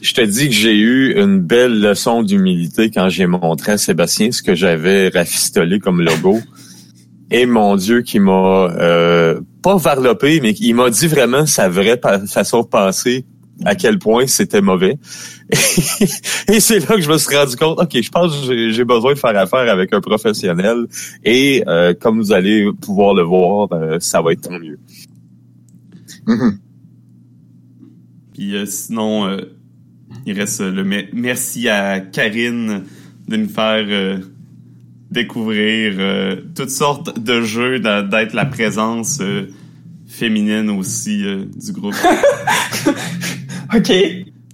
Je 0.00 0.14
te 0.14 0.20
dis 0.20 0.48
que 0.48 0.54
j'ai 0.54 0.76
eu 0.76 1.20
une 1.20 1.40
belle 1.40 1.80
leçon 1.80 2.22
d'humilité 2.22 2.90
quand 2.90 3.08
j'ai 3.08 3.26
montré 3.26 3.72
à 3.72 3.78
Sébastien 3.78 4.30
ce 4.32 4.42
que 4.42 4.54
j'avais 4.54 5.08
rafistolé 5.08 5.78
comme 5.80 6.00
logo. 6.02 6.40
Et 7.30 7.44
mon 7.44 7.76
Dieu, 7.76 8.00
qui 8.00 8.18
m'a 8.20 8.70
euh, 8.78 9.38
pas 9.62 9.76
varlopé, 9.76 10.40
mais 10.40 10.52
il 10.52 10.74
m'a 10.74 10.88
dit 10.88 11.06
vraiment 11.06 11.44
sa 11.44 11.68
vraie 11.68 12.00
façon 12.26 12.62
de 12.62 12.66
penser, 12.68 13.26
à 13.64 13.74
quel 13.74 13.98
point 13.98 14.26
c'était 14.26 14.60
mauvais. 14.60 14.98
et 16.48 16.60
c'est 16.60 16.78
là 16.88 16.96
que 16.96 17.00
je 17.00 17.10
me 17.10 17.18
suis 17.18 17.34
rendu 17.36 17.56
compte, 17.56 17.80
ok, 17.80 18.00
je 18.02 18.08
pense 18.10 18.46
que 18.46 18.70
j'ai- 18.70 18.84
besoin 18.84 19.14
de 19.14 19.18
faire 19.18 19.36
affaire 19.36 19.70
avec 19.72 19.92
un 19.92 20.00
professionnel. 20.00 20.86
Et 21.24 21.64
euh, 21.66 21.94
comme 21.98 22.18
vous 22.20 22.32
allez 22.32 22.68
pouvoir 22.80 23.14
le 23.14 23.22
voir, 23.22 23.68
euh, 23.72 23.98
ça 24.00 24.22
va 24.22 24.32
être 24.32 24.42
tant 24.42 24.58
mieux. 24.58 24.78
Mhm. 26.26 26.58
Puis 28.34 28.54
euh, 28.54 28.66
sinon, 28.66 29.26
euh, 29.26 29.38
il 30.26 30.38
reste 30.38 30.60
le 30.60 30.84
me- 30.84 31.06
merci 31.12 31.68
à 31.68 32.00
Karine 32.00 32.84
de 33.26 33.36
nous 33.36 33.48
faire 33.48 33.84
euh, 33.88 34.18
découvrir 35.10 35.94
euh, 35.98 36.36
toutes 36.54 36.70
sortes 36.70 37.18
de 37.18 37.40
jeux, 37.40 37.80
d'être 37.80 38.34
la 38.34 38.44
présence 38.44 39.18
euh, 39.20 39.46
féminine 40.06 40.70
aussi 40.70 41.24
euh, 41.24 41.44
du 41.56 41.72
groupe. 41.72 41.94
OK. 43.76 43.92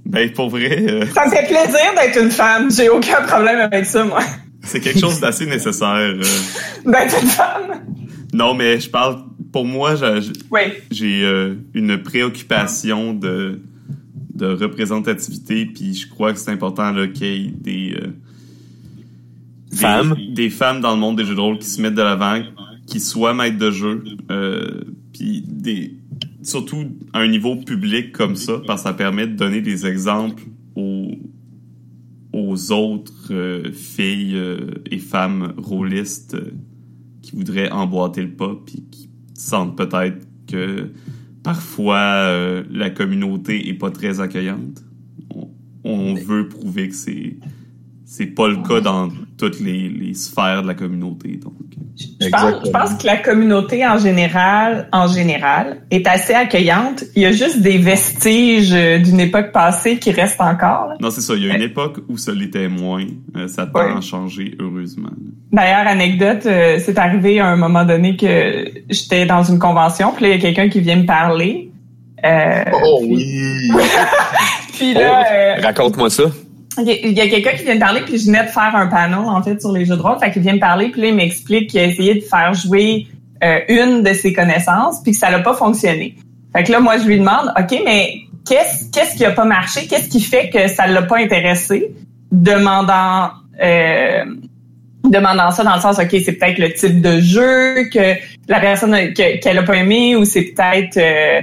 ben 0.06 0.32
pour 0.32 0.50
vrai, 0.50 0.84
euh, 0.88 1.06
Ça 1.14 1.26
me 1.26 1.30
fait 1.30 1.46
plaisir 1.46 1.80
d'être 1.96 2.20
une 2.22 2.30
femme. 2.30 2.70
J'ai 2.70 2.88
aucun 2.88 3.22
problème 3.22 3.60
avec 3.60 3.86
ça, 3.86 4.04
moi. 4.04 4.20
c'est 4.62 4.80
quelque 4.80 4.98
chose 5.00 5.20
d'assez 5.20 5.46
nécessaire. 5.46 5.88
euh. 5.96 6.20
D'être 6.86 7.22
une 7.22 7.28
femme? 7.28 7.82
Non, 8.32 8.54
mais 8.54 8.80
je 8.80 8.90
parle 8.90 9.22
pour 9.52 9.64
moi, 9.64 9.94
j'ai- 9.94 10.32
Oui. 10.50 10.60
euh, 11.22 11.54
une 11.74 11.98
préoccupation 12.02 13.14
de 13.14 13.60
de 14.34 14.46
représentativité, 14.46 15.64
puis 15.64 15.94
je 15.94 16.08
crois 16.08 16.32
que 16.32 16.40
c'est 16.40 16.50
important 16.50 16.90
là, 16.90 17.06
qu'il 17.06 17.26
y 17.28 17.46
ait 17.46 17.50
des, 17.52 17.94
euh, 17.96 18.08
des- 19.70 19.76
Femmes. 19.76 20.16
des 20.34 20.50
femmes 20.50 20.80
dans 20.80 20.90
le 20.92 20.96
monde 20.98 21.16
des 21.16 21.24
jeux 21.24 21.36
de 21.36 21.40
rôle 21.40 21.58
qui 21.58 21.68
se 21.68 21.80
mettent 21.80 21.94
de 21.94 22.02
l'avant, 22.02 22.42
qui 22.88 22.98
soient 22.98 23.32
maîtres 23.32 23.58
de 23.58 23.70
jeu, 23.70 24.02
euh, 24.32 24.80
puis 25.12 25.44
des 25.46 25.94
surtout 26.44 26.84
à 27.12 27.20
un 27.20 27.28
niveau 27.28 27.56
public 27.56 28.12
comme 28.12 28.36
ça, 28.36 28.60
parce 28.66 28.82
que 28.82 28.88
ça 28.88 28.94
permet 28.94 29.26
de 29.26 29.34
donner 29.34 29.60
des 29.60 29.86
exemples 29.86 30.44
aux 30.76 31.10
aux 32.34 32.72
autres 32.72 33.32
euh, 33.32 33.70
filles 33.70 34.34
euh, 34.34 34.82
et 34.90 34.98
femmes 34.98 35.54
rôlistes 35.56 36.34
euh, 36.34 36.50
qui 37.22 37.36
voudraient 37.36 37.70
emboîter 37.70 38.22
le 38.22 38.32
pas 38.32 38.56
puis 38.66 38.84
qui 38.90 39.08
sentent 39.34 39.76
peut-être 39.76 40.26
que 40.48 40.90
parfois 41.44 42.62
la 42.70 42.90
communauté 42.90 43.68
est 43.68 43.74
pas 43.74 43.90
très 43.90 44.20
accueillante. 44.20 44.82
On, 45.30 45.48
on 45.84 46.14
veut 46.14 46.48
prouver 46.48 46.88
que 46.88 46.94
c'est 46.94 47.36
c'est 48.16 48.26
pas 48.26 48.46
le 48.46 48.56
cas 48.56 48.80
dans 48.80 49.08
toutes 49.36 49.58
les, 49.58 49.88
les 49.88 50.14
sphères 50.14 50.62
de 50.62 50.68
la 50.68 50.74
communauté. 50.74 51.40
Donc, 51.42 51.54
Je 52.20 52.28
pense, 52.28 52.64
je 52.64 52.70
pense 52.70 52.94
que 52.94 53.06
la 53.06 53.16
communauté 53.16 53.84
en 53.84 53.98
général, 53.98 54.88
en 54.92 55.08
général, 55.08 55.78
est 55.90 56.06
assez 56.06 56.32
accueillante. 56.32 57.02
Il 57.16 57.22
y 57.22 57.26
a 57.26 57.32
juste 57.32 57.60
des 57.60 57.76
vestiges 57.78 58.72
euh, 58.72 58.98
d'une 59.00 59.18
époque 59.18 59.50
passée 59.50 59.98
qui 59.98 60.12
restent 60.12 60.40
encore. 60.40 60.90
là. 60.90 60.96
non, 61.00 61.10
c'est 61.10 61.22
ça. 61.22 61.34
Il 61.34 61.44
y 61.44 61.50
a 61.50 61.56
une 61.56 61.62
époque 61.62 61.98
où 62.08 62.16
ça 62.16 62.30
l'était 62.32 62.68
moins. 62.68 63.04
Euh, 63.36 63.48
ça 63.48 63.66
tend 63.66 63.80
Ouais. 63.80 63.92
à 63.96 64.00
changer, 64.00 64.56
heureusement. 64.60 65.10
D'ailleurs, 65.50 65.88
anecdote, 65.88 66.46
euh, 66.46 66.78
c'est 66.78 66.96
arrivé 66.98 67.40
à 67.40 67.48
un 67.48 67.56
moment 67.56 67.84
donné 67.84 68.16
que 68.16 68.64
j'étais 68.90 69.26
dans 69.26 69.42
une 69.42 69.58
convention, 69.58 70.12
puis 70.12 70.22
là, 70.22 70.28
il 70.30 70.34
y 70.36 70.38
a 70.38 70.40
quelqu'un 70.40 70.68
qui 70.68 70.80
vient 70.80 70.96
me 70.96 71.06
parler. 71.06 71.72
Euh, 72.24 72.62
Oh 72.84 73.00
puis, 73.02 73.08
oui! 73.72 73.80
puis 74.72 74.94
là, 74.94 75.24
euh, 75.32 75.54
Raconte-moi 75.62 76.10
ça. 76.10 76.24
Il 76.78 77.12
y 77.12 77.20
a- 77.20 77.28
quelqu'un 77.28 77.52
qui 77.52 77.64
vient 77.64 77.74
me 77.74 77.80
parler, 77.80 78.00
puis 78.02 78.18
je 78.18 78.26
venais 78.26 78.44
de 78.44 78.48
faire 78.48 78.74
un 78.74 78.86
panel, 78.86 79.18
en 79.18 79.42
fait, 79.42 79.60
sur 79.60 79.72
les 79.72 79.84
jeux 79.84 79.96
de 79.96 80.02
rôle. 80.02 80.18
Fait 80.18 80.30
qu'il 80.30 80.42
vient 80.42 80.54
me 80.54 80.60
parler, 80.60 80.88
puis 80.90 81.00
là, 81.02 81.08
il 81.08 81.14
m'explique 81.14 81.70
qu'il 81.70 81.80
a 81.80 81.84
essayé 81.84 82.14
de 82.14 82.20
faire 82.20 82.52
jouer 82.54 83.06
euh, 83.42 83.58
une 83.68 84.02
de 84.02 84.12
ses 84.14 84.32
connaissances, 84.32 85.02
puis 85.02 85.12
que 85.12 85.18
ça 85.18 85.30
n'a 85.30 85.40
pas 85.40 85.54
fonctionné. 85.54 86.16
Fait 86.56 86.64
que 86.64 86.72
là, 86.72 86.80
moi, 86.80 86.98
je 86.98 87.04
lui 87.04 87.18
demande, 87.18 87.52
OK, 87.58 87.78
mais 87.84 88.14
qu'est-ce 88.48 88.90
qu'est-ce 88.90 89.16
qui 89.16 89.24
a 89.24 89.32
pas 89.32 89.44
marché? 89.44 89.86
Qu'est-ce 89.86 90.08
qui 90.08 90.20
fait 90.20 90.48
que 90.50 90.68
ça 90.68 90.86
l'a 90.86 91.02
pas 91.02 91.18
intéressé? 91.18 91.92
Demandant... 92.32 93.30
Euh, 93.62 94.24
demandant 95.04 95.50
ça 95.50 95.62
dans 95.64 95.74
le 95.74 95.80
sens, 95.80 95.98
OK, 95.98 96.08
c'est 96.24 96.32
peut-être 96.32 96.58
le 96.58 96.72
type 96.72 97.00
de 97.02 97.20
jeu 97.20 97.84
que 97.92 98.14
la 98.48 98.58
personne 98.60 99.12
qu'elle 99.12 99.58
a 99.58 99.62
pas 99.62 99.76
aimé 99.76 100.16
ou 100.16 100.24
c'est 100.24 100.42
peut-être... 100.54 100.96
euh, 100.96 101.42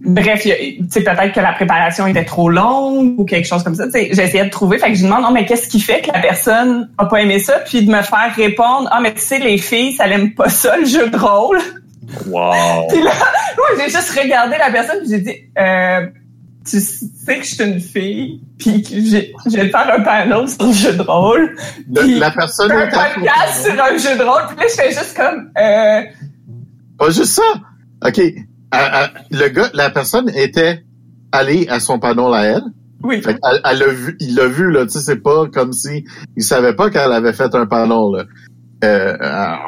Bref, 0.00 0.42
sais, 0.42 1.00
peut-être 1.00 1.32
que 1.32 1.40
la 1.40 1.52
préparation 1.52 2.06
était 2.06 2.24
trop 2.24 2.48
longue 2.50 3.18
ou 3.18 3.24
quelque 3.24 3.46
chose 3.48 3.62
comme 3.64 3.74
ça. 3.74 3.84
J'essayais 3.92 4.44
de 4.44 4.50
trouver. 4.50 4.78
Fait 4.78 4.90
que 4.92 4.94
je 4.98 5.02
demande, 5.04 5.22
non, 5.22 5.30
mais 5.32 5.46
qu'est-ce 5.46 5.68
qui 5.68 5.80
fait 5.80 6.02
que 6.02 6.12
la 6.12 6.20
personne 6.20 6.90
a 6.98 7.06
pas 7.06 7.22
aimé 7.22 7.38
ça? 7.38 7.60
Puis 7.66 7.84
de 7.84 7.90
me 7.90 8.02
faire 8.02 8.32
répondre, 8.36 8.88
ah, 8.92 9.00
mais 9.00 9.14
tu 9.14 9.20
sais, 9.22 9.38
les 9.38 9.56
filles, 9.58 9.92
ça 9.94 10.06
n'aime 10.06 10.34
pas 10.34 10.48
ça, 10.50 10.76
le 10.76 10.84
jeu 10.84 11.08
de 11.08 11.16
rôle. 11.16 11.58
Wow. 12.26 12.86
Puis 12.90 13.02
là, 13.02 13.10
moi, 13.56 13.66
j'ai 13.78 13.90
juste 13.90 14.10
regardé 14.10 14.56
la 14.58 14.70
personne 14.70 14.98
puis 15.00 15.08
j'ai 15.10 15.18
dit, 15.18 15.34
euh, 15.58 16.06
tu 16.68 16.78
sais 16.80 17.38
que 17.38 17.44
je 17.44 17.54
suis 17.54 17.64
une 17.64 17.80
fille, 17.80 18.40
puis 18.58 18.82
que 18.82 18.88
j'ai- 18.90 19.32
je 19.46 19.56
vais 19.56 19.68
faire 19.70 19.92
un 19.98 20.02
panel 20.02 20.48
sur 20.48 20.66
le 20.66 20.72
jeu 20.72 20.92
de 20.92 21.02
rôle. 21.02 21.56
Le- 21.92 22.02
Puis 22.02 22.18
la 22.18 22.30
personne 22.30 22.70
un 22.70 22.86
podcast 22.86 23.64
sur 23.64 23.72
un 23.82 23.96
jeu 23.96 24.16
de 24.18 24.22
rôle. 24.22 24.42
Puis 24.48 24.56
là, 24.58 24.64
je 24.68 24.74
fais 24.82 24.90
juste 24.90 25.16
comme, 25.16 25.50
euh, 25.58 26.02
Pas 26.98 27.06
juste 27.10 27.24
ça. 27.32 27.42
OK. 28.06 28.20
À- 28.70 29.04
à- 29.04 29.10
le 29.30 29.48
gars, 29.48 29.70
la 29.74 29.90
personne 29.90 30.28
était 30.34 30.84
allée 31.32 31.66
à 31.68 31.80
son 31.80 31.98
panneau 31.98 32.32
à 32.32 32.42
elle. 32.42 32.62
oui. 33.02 33.22
Fait 33.22 33.34
qu'elle- 33.38 33.60
elle 33.64 33.78
l'a 33.78 33.86
vu, 33.88 34.16
il 34.20 34.34
l'a 34.34 34.46
vu, 34.48 34.70
là. 34.70 34.84
Tu 34.86 34.92
sais, 34.92 35.00
c'est 35.00 35.22
pas 35.22 35.46
comme 35.52 35.72
si 35.72 36.04
il 36.36 36.42
savait 36.42 36.74
pas 36.74 36.90
qu'elle 36.90 37.12
avait 37.12 37.32
fait 37.32 37.54
un 37.54 37.66
panneau, 37.66 38.14
là. 38.16 38.24
Euh, 38.84 39.16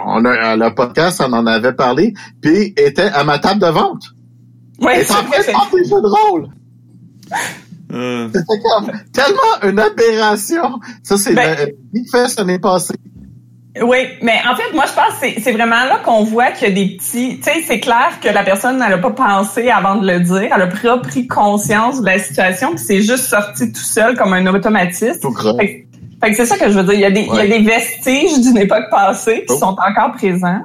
on 0.07 0.25
a, 0.25 0.57
le 0.57 0.75
podcast, 0.75 1.23
on 1.27 1.33
en 1.33 1.47
avait 1.47 1.73
parlé, 1.73 2.13
puis 2.43 2.75
était 2.77 3.03
à 3.03 3.25
ma 3.25 3.39
table 3.39 3.61
de 3.61 3.67
vente. 3.67 4.03
Ouais, 4.81 4.95
Elle 4.97 5.01
est 5.01 5.05
c'est 5.05 5.13
en 5.13 5.17
train 5.17 5.27
vrai, 5.29 5.39
de 5.39 5.43
c'est- 5.45 5.51
faire 5.53 5.69
des 5.73 5.85
jeux 5.85 6.01
de 6.03 6.31
rôle. 6.31 6.49
Euh, 7.91 8.29
C'était 8.35 8.61
comme 8.63 8.91
tellement 9.13 9.71
une 9.71 9.79
aberration. 9.79 10.79
Ça, 11.03 11.17
c'est 11.17 11.35
Ben- 11.35 11.57
le 11.59 11.73
Big 11.93 12.11
Fest 12.11 12.39
l'année 12.39 12.59
passée. 12.59 12.95
Oui, 13.83 13.99
mais 14.23 14.35
en 14.51 14.57
fait, 14.57 14.75
moi, 14.75 14.85
je 14.89 14.93
pense 14.95 15.21
que 15.21 15.41
c'est- 15.41 15.53
vraiment 15.53 15.85
là 15.85 16.01
qu'on 16.05 16.25
voit 16.25 16.51
qu'il 16.51 16.69
y 16.69 16.71
a 16.71 16.75
des 16.75 16.97
petits... 16.97 17.37
Tu 17.37 17.43
sais, 17.43 17.63
c'est 17.67 17.79
clair 17.81 18.19
que 18.21 18.29
la 18.29 18.43
personne, 18.43 18.83
elle 18.85 18.95
a 18.95 18.99
pas 18.99 19.11
pensé 19.11 19.71
avant 19.71 19.97
de 19.97 20.07
le 20.11 20.21
dire. 20.21 20.49
Elle 20.55 20.63
a 20.63 20.67
pas 20.67 20.99
pris 20.99 21.27
conscience 21.29 22.01
de 22.01 22.07
la 22.07 22.19
situation, 22.19 22.71
puis 22.71 22.79
c'est 22.85 23.03
juste 23.03 23.25
sorti 23.27 23.71
tout 23.71 23.79
seul 23.81 24.17
comme 24.17 24.33
un 24.33 24.47
automatisme. 24.47 25.21
Tout. 25.21 25.33
Fait, 25.35 25.67
que- 25.67 25.87
fait 26.27 26.31
que 26.31 26.37
c'est 26.37 26.47
ça 26.47 26.57
que 26.57 26.69
je 26.71 26.79
veux 26.79 26.83
dire. 26.85 26.95
Il 26.95 27.01
y 27.01 27.05
a 27.05 27.11
des, 27.11 27.21
il 27.21 27.27
y 27.27 27.31
Ouais. 27.31 27.43
a 27.43 27.47
des 27.47 27.63
vestiges 27.65 28.41
d'une 28.41 28.59
époque 28.59 28.91
passée 28.91 29.45
qui 29.47 29.55
Oh. 29.55 29.59
sont 29.59 29.77
encore 29.79 30.13
présents. 30.17 30.63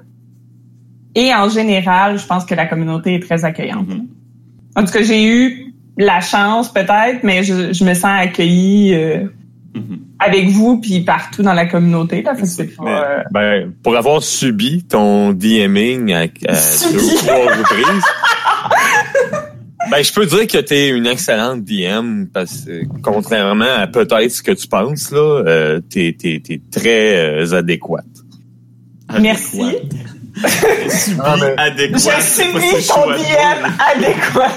Et 1.14 1.32
en 1.36 1.50
général, 1.50 2.18
je 2.18 2.26
pense 2.26 2.46
que 2.46 2.56
la 2.56 2.66
communauté 2.66 3.16
est 3.16 3.20
très 3.24 3.46
accueillante. 3.46 3.88
Mhm. 3.90 4.08
En 4.76 4.84
tout 4.86 4.92
cas, 4.92 5.04
j'ai 5.04 5.24
eu 5.26 5.74
la 5.98 6.22
chance 6.22 6.74
peut-être, 6.74 7.20
mais 7.22 7.44
je, 7.44 7.72
je 7.74 7.84
me 7.84 7.94
sens 7.94 8.06
accueillie 8.20 8.96
euh. 8.96 9.26
Avec 10.20 10.48
vous 10.50 10.80
puis 10.80 11.02
partout 11.02 11.42
dans 11.44 11.54
la 11.54 11.66
communauté. 11.66 12.22
Là, 12.22 12.36
fait 12.36 12.44
que 12.68 12.84
Mais, 12.84 12.92
euh, 12.92 13.24
ben, 13.32 13.74
pour 13.84 13.96
avoir 13.98 14.22
subi 14.24 14.84
ton 14.84 15.32
DMing 15.34 16.14
à, 16.14 16.26
à 16.48 16.56
Subi. 16.56 16.94
deux 16.94 17.04
ou 17.14 17.18
trois 17.18 17.36
reprises, 17.58 18.04
ben, 19.92 20.04
je 20.04 20.14
peux 20.14 20.26
dire 20.26 20.48
que 20.48 20.58
t'es 20.60 20.90
une 20.90 21.08
excellente 21.08 21.64
DM 21.64 22.26
parce 22.34 22.62
que 22.66 22.84
contrairement 23.02 23.66
à 23.78 23.88
peut-être 23.88 24.30
ce 24.32 24.42
que 24.44 24.52
tu 24.52 24.68
penses, 24.68 25.12
là, 25.12 25.44
euh, 25.48 25.82
t'es, 25.90 26.16
t'es, 26.18 26.42
t'es 26.46 26.62
très 26.72 27.18
euh, 27.42 27.54
adéquate. 27.58 28.06
Merci. 29.20 29.62
Subi, 30.90 31.20
Ah, 31.24 31.36
mais- 31.40 31.54
adéquat. 31.62 31.98
Je 31.98 32.22
c'est 32.22 32.52
pas 32.54 32.60
subis 32.60 32.82
si 32.82 32.88
ton. 32.88 33.06
DM 33.12 33.66
adéquat. 33.94 34.52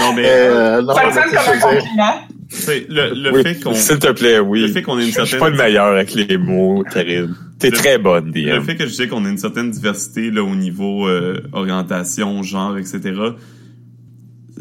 Non, 0.00 0.12
mais 0.14 0.24
Euh, 0.26 0.82
non, 0.82 0.94
Ça 0.94 1.04
me 1.06 1.12
comme 1.12 1.38
un 1.54 1.58
compliment. 1.76 2.14
Sais, 2.56 2.86
le, 2.88 3.14
le 3.14 3.32
Oui, 3.32 3.42
fait 3.42 3.60
qu'on 3.60 3.74
S'il 3.74 3.98
te 3.98 4.12
plaît, 4.12 4.38
oui. 4.40 4.62
le 4.62 4.68
fait 4.68 4.82
qu'on 4.82 4.98
ait 4.98 5.02
une 5.02 5.12
Je 5.12 5.20
suis 5.20 5.26
certaine 5.26 5.38
pas 5.38 5.50
le 5.50 5.56
meilleur 5.56 5.86
avec 5.86 6.14
les 6.14 6.36
mots, 6.36 6.84
Karine. 6.92 7.34
T'es 7.58 7.70
très 7.70 7.98
bonne, 7.98 8.30
DM. 8.30 8.46
Le 8.46 8.60
fait 8.62 8.76
que 8.76 8.84
je 8.84 8.90
disais 8.90 9.08
qu'on 9.08 9.24
a 9.24 9.28
une 9.28 9.38
certaine 9.38 9.70
diversité 9.70 10.30
là, 10.30 10.42
au 10.42 10.54
niveau 10.54 11.06
euh, 11.06 11.40
orientation, 11.52 12.42
genre, 12.42 12.78
etc., 12.78 13.12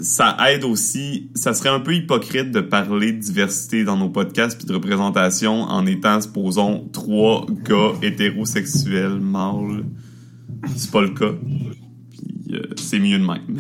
ça 0.02 0.38
aide 0.50 0.64
aussi. 0.64 1.30
Ça 1.36 1.54
serait 1.54 1.70
un 1.70 1.80
peu 1.80 1.94
hypocrite 1.94 2.52
de 2.52 2.62
parler 2.62 3.12
de 3.12 3.20
diversité 3.20 3.84
dans 3.84 3.98
nos 3.98 4.10
podcasts 4.10 4.58
puis 4.58 4.68
de 4.68 4.74
représentation 4.74 5.64
en 5.64 5.86
étant, 5.86 6.22
supposons, 6.22 6.88
trois 6.94 7.46
gars 7.68 7.92
hétérosexuels 8.02 9.20
mâles. 9.20 9.84
C'est 10.76 10.92
pas 10.92 11.02
le 11.02 11.10
cas. 11.10 11.34
Puis 12.12 12.56
euh, 12.56 12.62
c'est 12.78 13.00
mieux 13.00 13.20
de 13.20 13.26
même. 13.26 13.60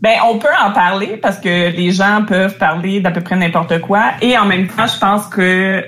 Ben, 0.00 0.16
on 0.28 0.38
peut 0.38 0.48
en 0.62 0.72
parler 0.72 1.16
parce 1.16 1.38
que 1.38 1.74
les 1.74 1.90
gens 1.90 2.24
peuvent 2.26 2.58
parler 2.58 3.00
d'à 3.00 3.10
peu 3.10 3.22
près 3.22 3.36
n'importe 3.36 3.80
quoi. 3.80 4.12
Et 4.20 4.36
en 4.36 4.44
même 4.44 4.68
temps, 4.68 4.86
je 4.86 4.98
pense 4.98 5.26
que 5.28 5.82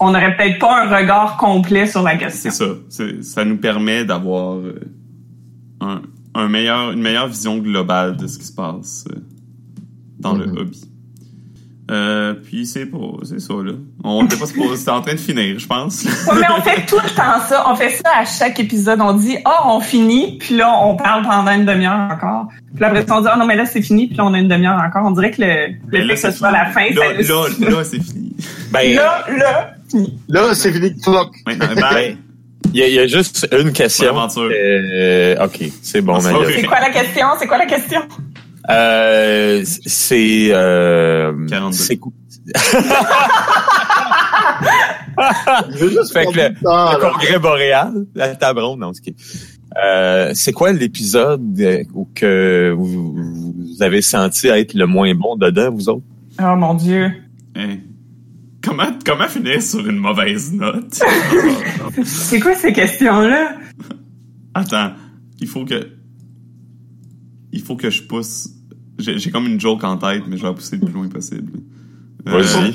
on 0.00 0.12
n'aurait 0.12 0.36
peut-être 0.36 0.58
pas 0.58 0.84
un 0.86 0.96
regard 1.00 1.36
complet 1.36 1.86
sur 1.86 2.02
la 2.02 2.16
question. 2.16 2.50
C'est 2.50 2.56
ça. 2.56 2.70
C'est- 2.88 3.22
Ça 3.22 3.44
nous 3.44 3.56
permet 3.58 4.04
d'avoir 4.04 4.54
euh, 4.56 4.80
un, 5.80 6.00
un 6.34 6.48
meilleur, 6.48 6.92
une 6.92 7.02
meilleure 7.02 7.26
vision 7.26 7.58
globale 7.58 8.16
de 8.16 8.26
ce 8.26 8.38
qui 8.38 8.46
se 8.46 8.54
passe 8.54 9.04
euh, 9.10 9.16
dans 10.18 10.34
Mhm. 10.34 10.40
le 10.54 10.60
hobby. 10.60 10.84
Euh, 11.90 12.34
puis 12.34 12.64
c'est 12.64 12.86
pas, 12.86 12.98
c'est 13.24 13.40
ça 13.40 13.54
là. 13.54 13.72
On 14.04 14.24
était 14.24 14.36
pas 14.36 14.46
supposé, 14.46 14.76
c'était 14.76 14.92
en 14.92 15.00
train 15.02 15.14
de 15.14 15.18
finir, 15.20 15.58
je 15.58 15.66
pense. 15.66 16.04
Ouais, 16.26 16.38
mais 16.40 16.46
on 16.56 16.62
fait 16.62 16.86
tout 16.86 16.96
le 17.02 17.10
temps 17.14 17.40
ça. 17.48 17.64
On 17.68 17.74
fait 17.74 17.90
ça 17.90 18.08
à 18.20 18.24
chaque 18.24 18.58
épisode. 18.60 19.00
On 19.00 19.12
dit, 19.14 19.36
oh, 19.44 19.50
on 19.66 19.80
finit, 19.80 20.38
puis 20.38 20.56
là, 20.56 20.72
on 20.82 20.94
parle 20.96 21.22
pendant 21.26 21.50
une 21.52 21.64
demi-heure 21.64 22.08
encore. 22.12 22.46
Puis 22.72 22.80
là, 22.80 22.86
après, 22.88 23.04
ça, 23.06 23.16
on 23.16 23.20
dit, 23.20 23.28
oh 23.34 23.38
non, 23.38 23.46
mais 23.46 23.56
là, 23.56 23.66
c'est 23.66 23.82
fini, 23.82 24.06
puis 24.06 24.16
là, 24.16 24.24
on 24.24 24.32
a 24.32 24.38
une 24.38 24.48
demi-heure 24.48 24.80
encore. 24.80 25.04
On 25.04 25.10
dirait 25.10 25.32
que 25.32 25.42
le, 25.42 25.74
le 25.88 25.98
fait 25.98 26.04
là, 26.04 26.14
que 26.14 26.20
ce 26.20 26.30
c'est 26.30 26.36
soit 26.38 26.50
la 26.52 26.66
fin, 26.66 26.84
fini. 26.86 26.94
là, 26.96 27.22
ça 27.24 27.32
là, 27.60 27.70
là, 27.70 27.84
c'est 27.84 28.02
fini. 28.02 28.36
Ben, 28.70 28.94
là, 28.94 29.24
là, 29.36 29.70
fini. 29.90 30.18
Là, 30.28 30.54
c'est 30.54 30.72
fini. 30.72 30.96
Clock. 31.00 31.34
Maintenant, 31.46 31.74
bye. 31.80 32.16
il 32.72 32.80
y, 32.80 32.82
a- 32.84 32.88
il 32.88 32.94
y 32.94 32.98
a 33.00 33.06
juste 33.08 33.48
une 33.52 33.72
question. 33.72 34.14
Euh, 34.38 35.44
ok, 35.44 35.58
c'est 35.82 36.00
bon, 36.00 36.14
Ah. 36.16 36.20
C'est 36.46 36.62
quoi 36.62 36.80
la 36.80 36.90
question? 36.90 37.26
C'est 37.40 37.46
quoi 37.48 37.58
la 37.58 37.66
question? 37.66 38.00
Euh, 38.70 39.62
c'est 39.64 40.48
euh, 40.52 41.32
42. 41.48 41.76
c'est 41.76 41.98
Fait 46.12 46.26
que 46.26 46.36
le- 46.36 46.54
temps, 46.62 46.92
le 46.92 46.98
congrès 47.00 47.38
boréal, 47.38 47.92
la 48.14 48.34
table 48.34 48.60
ronde, 48.60 48.80
non, 48.80 48.92
c'est 48.92 49.14
euh, 49.82 50.32
c'est 50.34 50.52
quoi 50.52 50.72
l'épisode 50.72 51.58
euh, 51.60 51.82
où 51.94 52.06
que 52.14 52.74
vous, 52.76 53.14
vous 53.14 53.82
avez 53.82 54.02
senti 54.02 54.48
être 54.48 54.74
le 54.74 54.86
moins 54.86 55.14
bon 55.14 55.36
dedans, 55.36 55.70
vous 55.70 55.88
autres? 55.88 56.04
Oh 56.40 56.56
mon 56.56 56.74
Dieu. 56.74 57.10
Hein? 57.56 57.76
Comment, 58.62 58.88
comment 59.04 59.28
finir 59.28 59.62
sur 59.62 59.86
une 59.88 59.96
mauvaise 59.98 60.52
note? 60.52 60.94
C'est 62.04 62.40
quoi 62.40 62.54
ces 62.54 62.72
questions-là? 62.72 63.56
Attends, 64.54 64.92
il 65.40 65.46
faut 65.48 65.64
que. 65.64 65.88
Il 67.52 67.62
faut 67.62 67.76
que 67.76 67.90
je 67.90 68.02
pousse. 68.02 68.48
J'ai 68.98 69.18
j'ai 69.18 69.30
comme 69.30 69.46
une 69.46 69.60
joke 69.60 69.84
en 69.84 69.96
tête, 69.96 70.22
mais 70.28 70.36
je 70.36 70.42
vais 70.42 70.48
la 70.48 70.54
pousser 70.54 70.76
le 70.76 70.84
plus 70.86 70.94
loin 70.94 71.08
possible. 71.08 71.52
Euh, 72.28 72.40
Vas-y. 72.40 72.74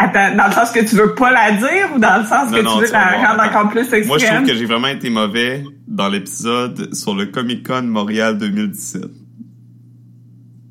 Attends, 0.00 0.36
dans 0.36 0.46
le 0.46 0.52
sens 0.52 0.70
que 0.70 0.84
tu 0.88 0.94
veux 0.96 1.14
pas 1.14 1.32
la 1.32 1.52
dire 1.52 1.88
ou 1.94 1.98
dans 1.98 2.18
le 2.20 2.24
sens 2.24 2.50
Non, 2.50 2.56
que 2.58 2.62
non, 2.62 2.78
tu 2.78 2.84
veux 2.86 2.92
la 2.92 3.16
voir. 3.18 3.30
rendre 3.36 3.42
encore 3.48 3.70
plus 3.70 3.80
extrême? 3.80 4.06
Moi, 4.06 4.18
je 4.18 4.26
trouve 4.26 4.46
que 4.46 4.54
j'ai 4.54 4.64
vraiment 4.64 4.86
été 4.88 5.10
mauvais 5.10 5.64
dans 5.88 6.08
l'épisode 6.08 6.94
sur 6.94 7.14
le 7.16 7.26
Comic 7.26 7.66
Con 7.66 7.82
Montréal 7.82 8.38
2017. 8.38 9.04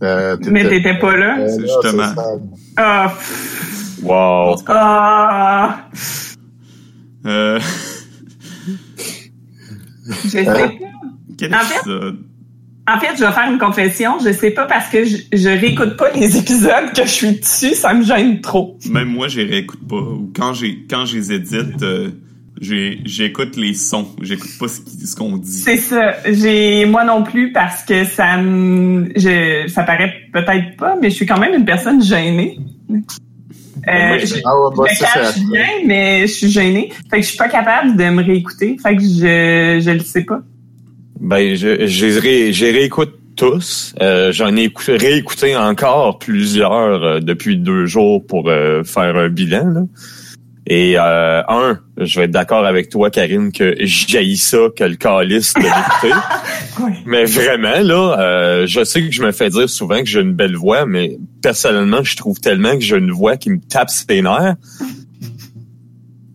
Euh, 0.04 0.38
Mais 0.50 0.70
t'étais 0.70 0.98
pas 1.00 1.18
là? 1.18 1.40
Euh, 1.40 1.60
justement. 1.60 2.14
Ah, 2.78 3.12
pff, 3.18 4.00
Wow. 4.04 4.56
ah, 4.68 5.90
Euh, 7.26 7.60
je 10.08 10.14
sais 10.30 10.48
Euh, 10.48 10.54
pas. 10.54 10.72
quel 11.38 11.54
En 11.54 11.58
fait- 11.60 11.76
épisode? 11.80 12.18
En 12.90 13.00
fait, 13.00 13.18
je 13.18 13.24
vais 13.26 13.32
faire 13.32 13.52
une 13.52 13.60
confession. 13.60 14.18
Je 14.24 14.32
sais 14.32 14.52
pas 14.52 14.66
parce 14.66 14.90
que 14.90 15.04
je, 15.04 15.18
je 15.34 15.50
réécoute 15.50 15.98
pas 15.98 16.10
les 16.12 16.38
épisodes 16.40 16.94
que 16.96 17.04
je 17.04 17.10
suis 17.12 17.32
dessus, 17.40 17.74
ça 17.76 17.94
me 17.94 18.04
gêne 18.04 18.40
trop. 18.42 18.78
Même 18.90 19.10
moi, 19.10 19.28
je 19.28 19.42
les 19.42 19.46
réécoute 19.50 19.86
pas. 19.88 19.96
Ou 19.98 20.32
quand 20.36 20.54
j'ai 20.54 20.86
quand 20.90 21.06
je 21.06 21.18
les 21.18 21.34
édite, 21.34 21.82
euh, 21.84 22.10
j'écoute 22.62 23.58
les 23.58 23.74
sons. 23.74 24.08
J'écoute 24.22 24.52
pas 24.60 24.68
ce 24.68 25.16
qu'on 25.16 25.38
dit. 25.38 25.52
C'est 25.52 25.78
ça. 25.78 26.16
J'ai 26.32 26.86
moi 26.86 27.04
non 27.04 27.24
plus 27.24 27.52
parce 27.52 27.84
que 27.84 28.06
ça 28.06 28.38
me, 28.38 29.10
je, 29.16 29.68
ça 29.68 29.84
paraît 29.84 30.14
peut-être 30.32 30.78
pas, 30.78 30.96
mais 31.02 31.10
je 31.10 31.16
suis 31.16 31.26
quand 31.26 31.40
même 31.40 31.54
une 31.54 31.66
personne 31.66 32.02
gênée. 32.02 32.58
Euh, 32.90 34.08
Moi, 34.08 34.18
je- 34.18 34.26
je, 34.26 34.36
Ah 34.44 34.60
ouais, 34.60 34.76
moi, 34.76 34.88
je 34.92 34.96
ça, 34.98 35.08
cache 35.14 35.40
bien, 35.52 35.66
mais 35.86 36.22
je 36.28 36.32
suis 36.34 36.50
gênée. 36.50 36.92
Fait 37.10 37.18
que 37.18 37.24
je 37.24 37.28
suis 37.30 37.38
pas 37.38 37.48
capable 37.48 37.96
de 37.96 38.04
me 38.06 38.24
réécouter. 38.24 38.78
Fait 38.82 38.96
que 38.96 39.02
je 39.02 39.80
je 39.84 39.92
le 39.92 40.00
sais 40.00 40.24
pas. 40.24 40.42
Ben, 41.20 41.56
je, 41.56 41.88
je 41.88 42.20
ré- 42.20 42.54
j'ai 42.54 42.72
réécoute 42.72 43.14
tous. 43.36 43.94
Euh, 44.02 44.32
J'en 44.32 44.56
ai 44.56 44.64
écouté- 44.64 44.98
réécouté 44.98 45.56
encore 45.56 46.18
plusieurs 46.20 46.72
euh, 47.04 47.20
depuis 47.20 47.58
deux 47.58 47.86
jours 47.86 48.26
pour 48.26 48.50
euh, 48.50 48.84
faire 48.84 49.16
un 49.16 49.30
bilan. 49.30 49.66
Là. 49.68 49.82
Et 50.70 50.96
euh, 50.98 51.42
un, 51.48 51.80
je 51.98 52.20
vais 52.20 52.26
être 52.26 52.32
d'accord 52.32 52.66
avec 52.66 52.90
toi, 52.90 53.10
Karine, 53.10 53.52
que 53.54 53.74
j'haïs 53.80 54.36
ça 54.38 54.58
que 54.76 54.84
le 54.84 54.96
calice 54.96 55.54
de 55.54 55.62
l'écouter. 55.62 56.20
Oui. 56.80 56.92
mais 57.08 57.26
vraiment, 57.26 57.80
là, 57.82 58.20
euh, 58.20 58.68
je 58.68 58.84
sais 58.84 59.02
que 59.02 59.12
je 59.12 59.24
me 59.24 59.32
fais 59.32 59.50
dire 59.50 59.68
souvent 59.68 59.98
que 60.02 60.06
j'ai 60.06 60.20
une 60.20 60.34
belle 60.34 60.56
voix, 60.56 60.86
mais 60.86 61.18
personnellement, 61.42 62.04
je 62.04 62.16
trouve 62.16 62.40
tellement 62.40 62.74
que 62.74 62.82
j'ai 62.82 62.98
une 62.98 63.10
voix 63.10 63.36
qui 63.36 63.50
me 63.50 63.58
tape 63.60 63.90
ses 63.90 64.22
nerfs. 64.22 64.54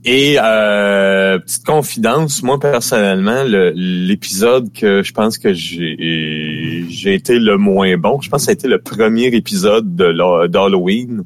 Et 0.04 0.36
euh, 0.42 1.38
petite 1.38 1.64
confidence, 1.64 2.42
moi 2.42 2.58
personnellement, 2.58 3.44
le- 3.44 3.72
l'épisode 3.76 4.72
que 4.72 5.02
je 5.04 5.12
pense 5.12 5.38
que 5.38 5.52
j'ai 5.52 6.84
j'ai 6.88 7.14
été 7.14 7.38
le 7.38 7.56
moins 7.56 7.96
bon, 7.96 8.20
je 8.20 8.28
pense 8.28 8.42
que 8.42 8.44
ça 8.46 8.50
a 8.50 8.54
été 8.54 8.66
le 8.66 8.80
premier 8.80 9.26
épisode 9.26 9.94
d'Halloween. 9.94 11.22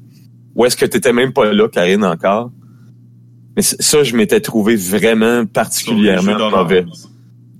Où 0.54 0.64
est-ce 0.66 0.76
que 0.76 0.84
tu 0.86 0.96
étais 0.98 1.12
même 1.14 1.32
pas 1.32 1.52
là, 1.52 1.68
Karine, 1.68 2.04
encore? 2.04 2.50
Mais 3.56 3.62
ça, 3.62 4.02
je 4.02 4.14
m'étais 4.14 4.40
trouvé 4.40 4.76
vraiment 4.76 5.46
particulièrement 5.46 6.50
mauvais. 6.50 6.84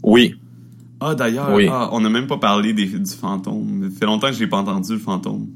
Oui. 0.03 0.35
Ah, 1.01 1.15
d'ailleurs, 1.15 1.53
Oui. 1.53 1.67
ah, 1.71 1.89
on 1.93 2.01
n'a 2.01 2.09
même 2.11 2.27
pas 2.27 2.39
parlé 2.39 2.73
des, 2.75 2.87
du 2.87 3.11
fantôme. 3.19 3.91
Ça 3.93 3.99
fait 4.01 4.07
longtemps 4.07 4.29
que 4.29 4.35
j'ai 4.35 4.47
pas 4.47 4.59
entendu 4.59 4.93
le 4.93 4.99
fantôme. 4.99 5.47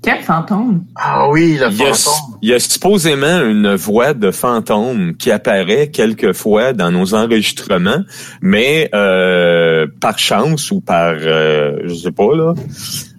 Quel 0.00 0.20
fantôme? 0.22 0.84
Ah 0.94 1.28
oui, 1.28 1.58
le 1.60 1.66
Il 1.70 1.78
y, 1.78 1.82
a, 1.84 1.92
fantôme. 1.92 2.38
il 2.40 2.48
y 2.50 2.54
a 2.54 2.60
supposément 2.60 3.40
une 3.42 3.74
voix 3.74 4.14
de 4.14 4.30
fantôme 4.30 5.14
qui 5.16 5.30
apparaît 5.32 5.90
quelquefois 5.90 6.72
dans 6.72 6.90
nos 6.92 7.14
enregistrements, 7.14 8.04
mais 8.40 8.88
euh, 8.94 9.86
par 10.00 10.18
chance 10.18 10.70
ou 10.70 10.80
par, 10.80 11.14
euh, 11.18 11.78
je 11.84 11.94
sais 11.94 12.12
pas 12.12 12.34
là, 12.36 12.54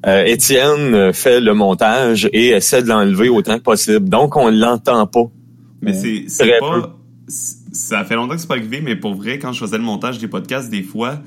euh, 0.07 0.23
Étienne 0.25 1.11
fait 1.13 1.41
le 1.41 1.53
montage 1.53 2.29
et 2.31 2.49
essaie 2.51 2.81
de 2.81 2.87
l'enlever 2.87 3.27
autant 3.29 3.57
que 3.57 3.63
possible. 3.63 4.07
Donc 4.07 4.37
on 4.37 4.49
l'entend 4.49 5.05
pas. 5.05 5.25
Mais 5.81 5.93
c'est 5.93 6.23
c'est 6.27 6.47
Très 6.47 6.59
pas. 6.59 6.95
c'est- 7.27 7.57
Ça 7.71 8.03
fait 8.03 8.15
longtemps 8.15 8.33
que 8.35 8.41
c'est 8.41 8.47
pas 8.47 8.55
arrivé, 8.55 8.81
mais 8.81 8.95
pour 8.95 9.13
vrai, 9.15 9.37
quand 9.37 9.51
je 9.53 9.59
faisais 9.59 9.77
le 9.77 9.83
montage 9.83 10.17
des 10.17 10.27
podcasts, 10.27 10.69
des 10.71 10.81
fois, 10.83 11.19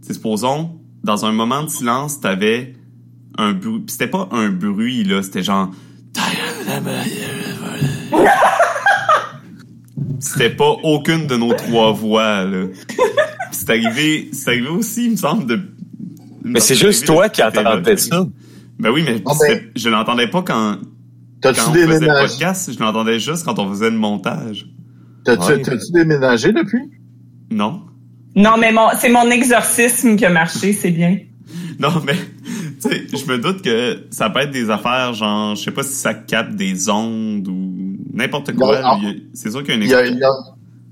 c'est 0.00 0.14
supposons, 0.14 0.70
dans 1.02 1.26
un 1.26 1.32
moment 1.32 1.62
de 1.62 1.68
silence, 1.68 2.20
t'avais 2.20 2.72
un 3.38 3.52
bruit. 3.52 3.82
C'était 3.88 4.06
pas 4.08 4.28
un 4.32 4.48
bruit, 4.50 5.04
là, 5.04 5.22
c'était 5.22 5.42
genre. 5.42 5.70
C'était 10.20 10.50
pas 10.50 10.70
aucune 10.82 11.26
de 11.26 11.36
nos 11.36 11.52
trois 11.54 11.92
voix, 11.92 12.44
là. 12.44 12.66
C'est 13.52 13.70
arrivé, 13.70 14.28
c'est 14.32 14.50
arrivé 14.50 14.68
aussi, 14.68 15.06
il 15.06 15.10
me 15.12 15.16
semble, 15.16 15.46
de. 15.46 15.60
Mais 16.42 16.60
c'est 16.60 16.74
juste 16.74 17.06
toi 17.06 17.28
qui 17.28 17.42
entendais 17.42 17.96
ça. 17.96 18.26
Ben 18.78 18.90
oui, 18.90 19.02
mais 19.06 19.22
Ah 19.26 19.32
ben- 19.40 19.60
je 19.76 19.88
l'entendais 19.88 20.26
pas 20.28 20.42
quand, 20.42 20.76
quand 20.76 21.52
T'as-tu 21.52 21.60
on 21.60 21.72
faisait 21.72 21.86
le 21.86 21.92
déménagé? 22.00 22.28
podcast, 22.28 22.70
je 22.76 22.78
l'entendais 22.80 23.18
juste 23.20 23.44
quand 23.44 23.58
on 23.58 23.68
faisait 23.70 23.90
le 23.90 23.96
montage. 23.96 24.66
T'as-tu 25.24 25.42
Ouais. 25.52 25.62
t'as-tu 25.62 25.92
déménagé 25.92 26.52
depuis? 26.52 26.90
Non? 27.50 27.82
Non, 28.36 28.56
mais 28.58 28.72
mon, 28.72 28.88
c'est 28.98 29.08
mon 29.10 29.30
exorcisme 29.30 30.16
qui 30.16 30.24
a 30.26 30.30
marché, 30.30 30.72
c'est 30.72 30.90
bien. 30.90 31.18
Non, 31.78 31.90
mais, 32.04 32.14
tu 32.14 32.20
je 32.90 33.30
me 33.30 33.38
doute 33.38 33.62
que 33.62 34.04
ça 34.10 34.30
peut 34.30 34.40
être 34.40 34.50
des 34.50 34.70
affaires, 34.70 35.12
genre, 35.14 35.54
je 35.56 35.62
sais 35.62 35.70
pas 35.70 35.82
si 35.82 35.94
ça 35.94 36.14
capte 36.14 36.54
des 36.54 36.88
ondes 36.90 37.46
ou 37.48 37.96
n'importe 38.12 38.54
quoi. 38.54 38.80
Non, 38.80 38.88
Il 39.02 39.08
y 39.08 39.10
a- 39.10 39.14
C'est 39.34 39.50
sûr 39.50 39.62
qu'il 39.64 39.70
y 39.70 39.72
a 39.72 39.76
une 39.76 39.82
Il 39.84 39.88
y 39.90 39.94
a, 39.94 40.06
il 40.06 40.18
y 40.18 40.24
a- 40.24 40.28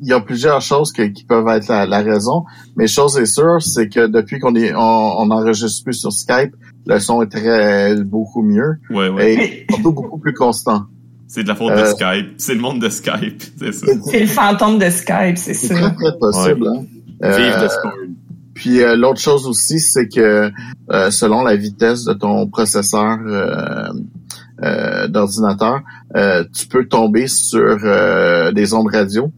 il 0.05 0.09
y 0.09 0.12
a 0.12 0.20
plusieurs 0.20 0.60
choses 0.60 0.90
que- 0.93 1.02
qui 1.02 1.24
peuvent 1.24 1.47
être 1.48 1.69
la, 1.69 1.86
la 1.86 2.01
raison, 2.01 2.44
mais 2.77 2.86
chose 2.89 3.16
est 3.19 3.27
sûre, 3.27 3.62
c'est 3.62 3.89
que 3.89 4.06
depuis 4.09 4.40
qu'on 4.40 4.55
est, 4.56 4.74
on, 4.74 4.81
on 4.81 5.31
enregistre 5.31 5.85
plus 5.85 5.94
sur 5.94 6.12
Skype, 6.12 6.55
le 6.86 6.98
son 6.98 7.23
est 7.23 7.28
très 7.28 7.94
beaucoup 8.02 8.43
mieux 8.43 8.78
Ouais, 8.90 9.09
ouais. 9.09 9.35
et 9.35 9.66
surtout 9.70 9.93
beaucoup 9.93 10.19
plus 10.19 10.35
constant. 10.35 10.86
C'est 11.28 11.44
de 11.44 11.48
la 11.48 11.55
faute 11.55 11.73
de 11.73 11.78
Euh, 11.78 11.86
Skype. 11.86 12.35
C'est 12.36 12.55
le 12.55 12.60
monde 12.60 12.81
de 12.81 12.89
Skype, 12.89 13.43
c'est 13.59 13.73
ça. 13.73 13.86
C'est 14.10 14.20
le 14.20 14.27
fantôme 14.27 14.78
de 14.78 14.90
Skype, 14.90 15.36
c'est 15.39 15.55
C'est 15.55 15.69
ça. 15.69 15.74
très 15.90 15.94
très 15.94 16.19
possible. 16.19 16.66
hein. 16.66 16.82
Euh, 17.24 17.36
Vive 17.36 17.55
de 17.60 17.66
Discord. 17.69 17.94
Puis 18.55 18.83
euh, 18.83 18.97
l'autre 18.97 19.20
chose 19.20 19.47
aussi, 19.47 19.81
c'est 19.81 20.09
que 20.09 20.51
euh, 20.91 21.11
selon 21.11 21.43
la 21.43 21.57
vitesse 21.57 22.05
de 22.05 22.12
ton 22.12 22.47
processeur 22.49 23.19
euh, 23.27 23.89
euh, 24.62 25.09
d'ordinateur, 25.09 25.81
euh, 26.16 26.45
tu 26.55 26.66
peux 26.66 26.87
tomber 26.87 27.27
sur 27.27 27.79
euh, 27.85 28.53
des 28.53 28.74
ondes 28.74 28.89
radio, 28.93 29.33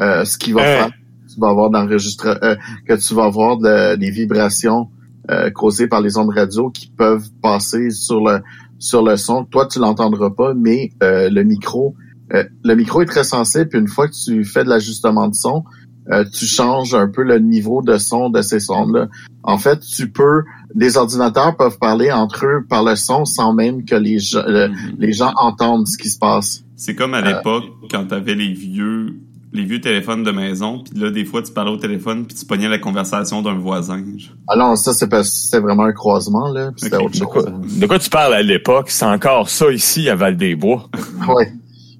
euh, 0.00 0.24
ce 0.24 0.36
qui 0.38 0.52
va 0.52 0.62
faire 0.76 0.88
que 0.88 1.32
tu 1.34 1.40
vas 1.40 1.48
avoir 1.48 1.70
d'enregistre 1.70 2.38
euh, 2.42 2.56
que 2.86 2.94
tu 2.94 3.14
vas 3.14 3.24
avoir 3.24 3.56
de- 3.58 3.96
des 3.96 4.10
vibrations 4.10 4.88
euh, 5.30 5.50
causées 5.50 5.88
par 5.88 6.00
les 6.00 6.16
ondes 6.18 6.30
radio 6.34 6.70
qui 6.70 6.88
peuvent 6.88 7.28
passer 7.42 7.90
sur 7.90 8.20
le 8.24 8.40
sur 8.78 9.02
le 9.02 9.16
son. 9.16 9.44
Toi, 9.44 9.66
tu 9.66 9.78
l'entendras 9.78 10.30
pas, 10.30 10.52
mais 10.54 10.90
euh, 11.02 11.30
le 11.30 11.42
micro 11.44 11.94
euh, 12.32 12.44
le 12.62 12.74
micro 12.74 13.00
est 13.02 13.06
très 13.06 13.24
sensible. 13.24 13.68
Puis 13.68 13.78
une 13.78 13.88
fois 13.88 14.08
que 14.08 14.14
tu 14.14 14.44
fais 14.44 14.64
de 14.64 14.68
l'ajustement 14.68 15.28
de 15.28 15.34
son, 15.34 15.64
euh, 16.12 16.24
tu 16.32 16.46
changes 16.46 16.94
un 16.94 17.08
peu 17.08 17.22
le 17.22 17.38
niveau 17.38 17.82
de 17.82 17.96
son 17.98 18.28
de 18.30 18.42
ces 18.42 18.60
sondes-là. 18.60 19.08
En 19.42 19.58
fait, 19.58 19.80
tu 19.80 20.10
peux, 20.10 20.42
les 20.74 20.96
ordinateurs 20.96 21.56
peuvent 21.56 21.78
parler 21.78 22.10
entre 22.12 22.46
eux 22.46 22.64
par 22.68 22.82
le 22.84 22.96
son 22.96 23.24
sans 23.24 23.52
même 23.52 23.84
que 23.84 23.94
les, 23.94 24.18
gens- 24.18 24.44
le- 24.46 24.68
Mhm. 24.68 24.76
les 24.98 25.12
gens 25.12 25.32
entendent 25.36 25.86
ce 25.86 25.96
qui 25.98 26.08
se 26.10 26.18
passe. 26.18 26.62
C'est 26.76 26.94
comme 26.94 27.14
à 27.14 27.18
Euh. 27.18 27.36
l'époque, 27.36 27.64
quand 27.90 28.04
t'avais 28.06 28.34
les 28.34 28.52
vieux, 28.52 29.14
les 29.52 29.64
vieux 29.64 29.80
téléphones 29.80 30.24
de 30.24 30.30
maison, 30.32 30.82
puis 30.82 30.98
là, 31.00 31.10
des 31.10 31.24
fois, 31.24 31.40
tu 31.40 31.52
parlais 31.52 31.70
au 31.70 31.76
téléphone, 31.76 32.26
puis 32.26 32.36
tu 32.36 32.44
pognais 32.44 32.68
la 32.68 32.78
conversation 32.78 33.40
d'un 33.40 33.54
voisin. 33.54 34.02
Ah 34.48 34.56
non, 34.56 34.74
ça 34.76 34.92
c'est 34.92 35.08
parce 35.08 35.30
que 35.30 35.36
c'était 35.36 35.60
vraiment 35.60 35.84
un 35.84 35.92
croisement 35.92 36.48
là, 36.52 36.72
puis 36.76 36.92
autre 36.92 37.10
De 37.10 37.16
chose. 37.16 37.28
quoi, 37.28 37.42
de 37.44 37.86
quoi 37.86 37.98
tu 38.00 38.10
parles 38.10 38.34
à 38.34 38.42
l'époque? 38.42 38.90
C'est 38.90 39.04
encore 39.06 39.48
ça 39.48 39.70
ici 39.70 40.08
à 40.08 40.16
Val-des-Bois. 40.16 40.88
Ouais. 41.28 41.52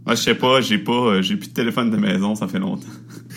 Moi, 0.04 0.16
je 0.16 0.22
sais 0.22 0.34
pas, 0.34 0.60
j'ai 0.60 0.76
pas, 0.78 0.92
euh, 0.92 1.22
j'ai 1.22 1.36
plus 1.36 1.48
de 1.48 1.54
téléphone 1.54 1.90
de 1.90 1.96
maison, 1.96 2.34
ça 2.34 2.46
fait 2.48 2.58
longtemps. 2.58 2.82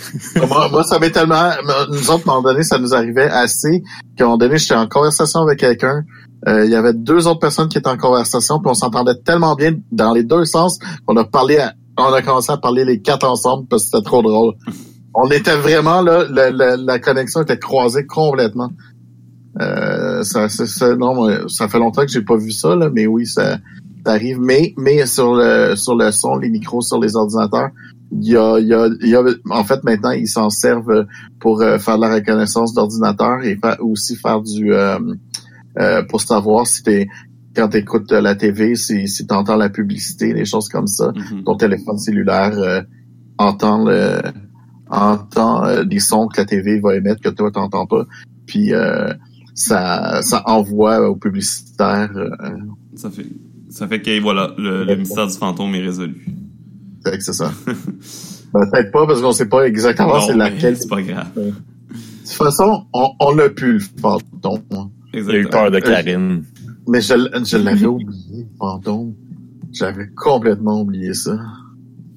moi, 0.72 0.84
ça 0.84 1.00
m'est 1.00 1.12
tellement. 1.12 1.50
Nous 1.90 2.12
autres, 2.12 2.28
à 2.30 2.32
un 2.32 2.36
moment 2.36 2.42
donné, 2.42 2.64
ça 2.64 2.78
nous 2.78 2.94
arrivait 2.94 3.30
assez 3.30 3.82
qu'à 4.16 4.24
un 4.24 4.28
moment 4.28 4.38
donné, 4.38 4.58
j'étais 4.58 4.76
en 4.76 4.88
conversation 4.88 5.42
avec 5.42 5.60
quelqu'un. 5.60 6.04
euh, 6.48 6.66
Il 6.66 6.72
y 6.72 6.76
avait 6.76 6.94
deux 6.94 7.28
autres 7.28 7.40
personnes 7.40 7.68
qui 7.70 7.78
étaient 7.78 7.90
en 7.90 7.98
conversation, 7.98 8.60
puis 8.60 8.70
on 8.70 8.74
s'entendait 8.74 9.16
tellement 9.26 9.56
bien 9.56 9.74
dans 9.92 10.14
les 10.14 10.24
deux 10.24 10.46
sens 10.46 10.80
qu'on 11.06 11.16
a 11.18 11.24
parlé, 11.26 11.58
à- 11.60 11.74
on 11.98 12.14
a 12.14 12.22
commencé 12.22 12.52
à 12.52 12.58
parler 12.58 12.86
les 12.86 13.02
quatre 13.02 13.28
ensemble 13.28 13.68
parce 13.68 13.84
que 13.84 13.90
c'était 13.92 14.04
trop 14.06 14.22
drôle. 14.22 14.54
On 15.14 15.30
était 15.32 15.56
vraiment 15.56 16.02
là, 16.02 16.26
la 16.30 17.00
connexion 17.00 17.42
était 17.42 17.58
croisée 17.58 18.06
complètement. 18.06 18.70
Euh, 19.60 20.22
ça, 20.22 20.50
ça- 20.50 20.96
non, 20.96 21.48
ça 21.48 21.68
fait 21.68 21.80
longtemps 21.80 22.04
que 22.04 22.12
j'ai 22.12 22.22
pas 22.22 22.38
vu 22.38 22.52
ça, 22.52 22.76
là, 22.76 22.90
mais 22.94 23.08
oui, 23.08 23.26
ça, 23.26 23.58
ça 24.08 24.14
arrive. 24.14 24.40
Mais, 24.40 24.74
mais 24.78 25.06
sur 25.06 25.36
le 25.36 25.76
sur 25.76 25.96
le 25.96 26.12
son, 26.12 26.38
les 26.38 26.50
micros 26.50 26.82
sur 26.82 27.00
les 27.00 27.16
ordinateurs, 27.16 27.70
il 28.12 28.30
y 28.30 28.38
a, 28.38 28.58
il 28.60 28.68
y 28.68 28.74
a, 28.74 28.88
il 29.02 29.10
y 29.10 29.16
a 29.16 29.24
en 29.50 29.64
fait 29.66 29.84
maintenant 29.84 30.12
ils 30.12 30.30
s'en 30.30 30.50
servent 30.50 31.06
pour 31.40 31.62
euh, 31.62 31.78
faire 31.78 31.98
de 31.98 32.02
la 32.02 32.14
reconnaissance 32.16 32.74
d'ordinateur 32.74 33.44
et 33.44 33.56
fa- 33.58 33.78
aussi 33.82 34.16
faire 34.16 34.42
du 34.42 34.74
euh, 34.74 34.98
euh, 35.80 36.02
pour 36.10 36.22
savoir 36.22 36.66
si 36.68 36.84
t'es 36.84 37.08
quand 37.56 37.70
tu 37.70 37.78
écoutes 37.78 38.12
la 38.12 38.36
TV, 38.36 38.76
si, 38.76 39.08
si 39.08 39.26
tu 39.28 39.34
entends 39.34 39.56
la 39.58 39.70
publicité, 39.70 40.34
des 40.34 40.46
choses 40.46 40.70
comme 40.70 40.88
ça, 40.88 41.12
Mhm. 41.16 41.44
ton 41.44 41.56
téléphone 41.58 41.98
cellulaire 41.98 42.58
euh, 42.58 42.82
entend 43.40 43.84
le 43.84 44.22
entend 44.90 45.66
euh, 45.66 45.84
des 45.84 46.00
sons 46.00 46.28
que 46.28 46.40
la 46.42 46.46
TV 46.46 46.80
va 46.80 46.96
émettre 46.96 47.22
que 47.22 47.30
toi 47.30 47.52
t'entends 47.52 47.86
pas, 47.88 48.06
puis 48.46 48.74
euh, 48.74 49.12
ça 49.54 50.22
ça 50.22 50.44
envoie 50.46 51.10
aux 51.10 51.16
publicitaires. 51.16 52.12
euh, 52.16 52.30
Ça 52.96 53.10
fait, 53.10 53.26
ça 53.78 53.88
fait 53.88 54.02
que 54.02 54.20
voilà, 54.22 54.54
le, 54.58 54.84
le 54.84 54.96
mystère 54.96 55.28
du 55.28 55.34
fantôme 55.38 55.74
est 55.76 55.82
résolu. 55.82 56.26
fait 57.04 57.18
que 57.18 57.24
c'est 57.24 57.34
ça. 57.34 57.52
Ben, 58.54 58.62
Peut-être 58.72 58.92
pas 58.94 59.06
parce 59.06 59.22
qu'on 59.22 59.34
sait 59.34 59.50
pas 59.50 59.68
exactement 59.68 60.22
c'est 60.22 60.34
laquelle. 60.34 60.78
C'est 60.78 60.88
pas 60.88 61.02
grave. 61.02 61.28
De 61.36 61.52
toute 61.52 62.30
façon, 62.32 62.86
on, 62.94 63.10
on 63.20 63.36
l'a 63.36 63.50
pu 63.50 63.74
le 63.74 63.80
fantôme. 64.02 64.62
hein. 64.72 64.90
J'ai 65.14 65.20
eu 65.20 65.22
Exactement. 65.22 65.50
peur 65.64 65.72
de 65.72 65.80
Karine. 65.80 66.44
Mais 66.88 67.02
je, 67.02 67.58
l'avais 67.58 67.86
oublié, 67.86 68.44
le 68.44 68.58
fantôme. 68.58 69.14
J'avais 69.74 70.08
complètement 70.16 70.80
oublié 70.82 71.14
ça. 71.14 71.38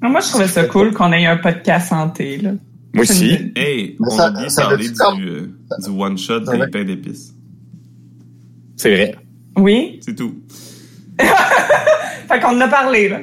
Moi, 0.01 0.21
je 0.21 0.29
trouvais 0.29 0.47
ça 0.47 0.65
cool 0.67 0.93
qu'on 0.95 1.13
ait 1.13 1.27
un 1.27 1.37
podcast 1.39 1.89
santé, 1.89 2.39
là. 2.39 2.53
Moi 2.95 3.05
C'est 3.05 3.13
aussi. 3.13 3.35
une- 3.35 3.53
Hey, 3.57 3.97
on 3.99 4.11
ça- 4.11 4.33
a 4.37 4.49
ça 4.49 4.63
parler 4.69 4.87
comme- 4.97 5.19
du, 5.19 5.29
euh, 5.29 5.47
du 5.85 5.91
one-shot 5.91 6.45
Ça 6.47 6.57
des 6.57 6.69
pains 6.71 6.85
d'épices. 6.85 7.35
C'est 8.77 8.95
vrai. 8.95 9.17
Oui. 9.57 9.99
C'est 10.01 10.15
tout. 10.15 10.37
Fait 12.31 12.41
qu'on 12.41 12.57
en 12.57 12.61
a 12.61 12.69
parlé, 12.69 13.09
là. 13.09 13.21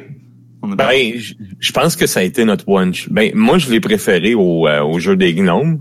Ben, 0.76 1.14
je 1.60 1.72
pense 1.72 1.96
que 1.96 2.08
ça 2.08 2.20
a 2.20 2.24
été 2.24 2.44
notre 2.44 2.68
one. 2.68 2.92
Ben, 3.10 3.32
moi, 3.36 3.58
je 3.58 3.70
l'ai 3.72 3.80
préféré 3.80 4.34
au, 4.36 4.68
euh, 4.68 4.82
au 4.84 5.00
jeu 5.00 5.16
des 5.16 5.34
gnomes. 5.34 5.80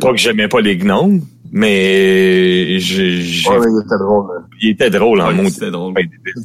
Pas 0.00 0.10
que 0.12 0.16
j'aimais 0.16 0.48
pas 0.48 0.60
les 0.60 0.76
gnomes, 0.76 1.20
mais 1.52 2.78
j'ai, 2.80 3.18
Ouais, 3.48 3.58
mais 3.60 3.66
il 3.66 3.82
était 3.84 3.98
drôle. 3.98 4.26
là. 4.34 4.42
il 4.62 4.70
était 4.70 4.90
drôle 4.90 5.20
en 5.20 5.28
Ouais, 5.28 5.34
mode. 5.34 5.48
c'était 5.50 5.70
drôle. 5.70 5.94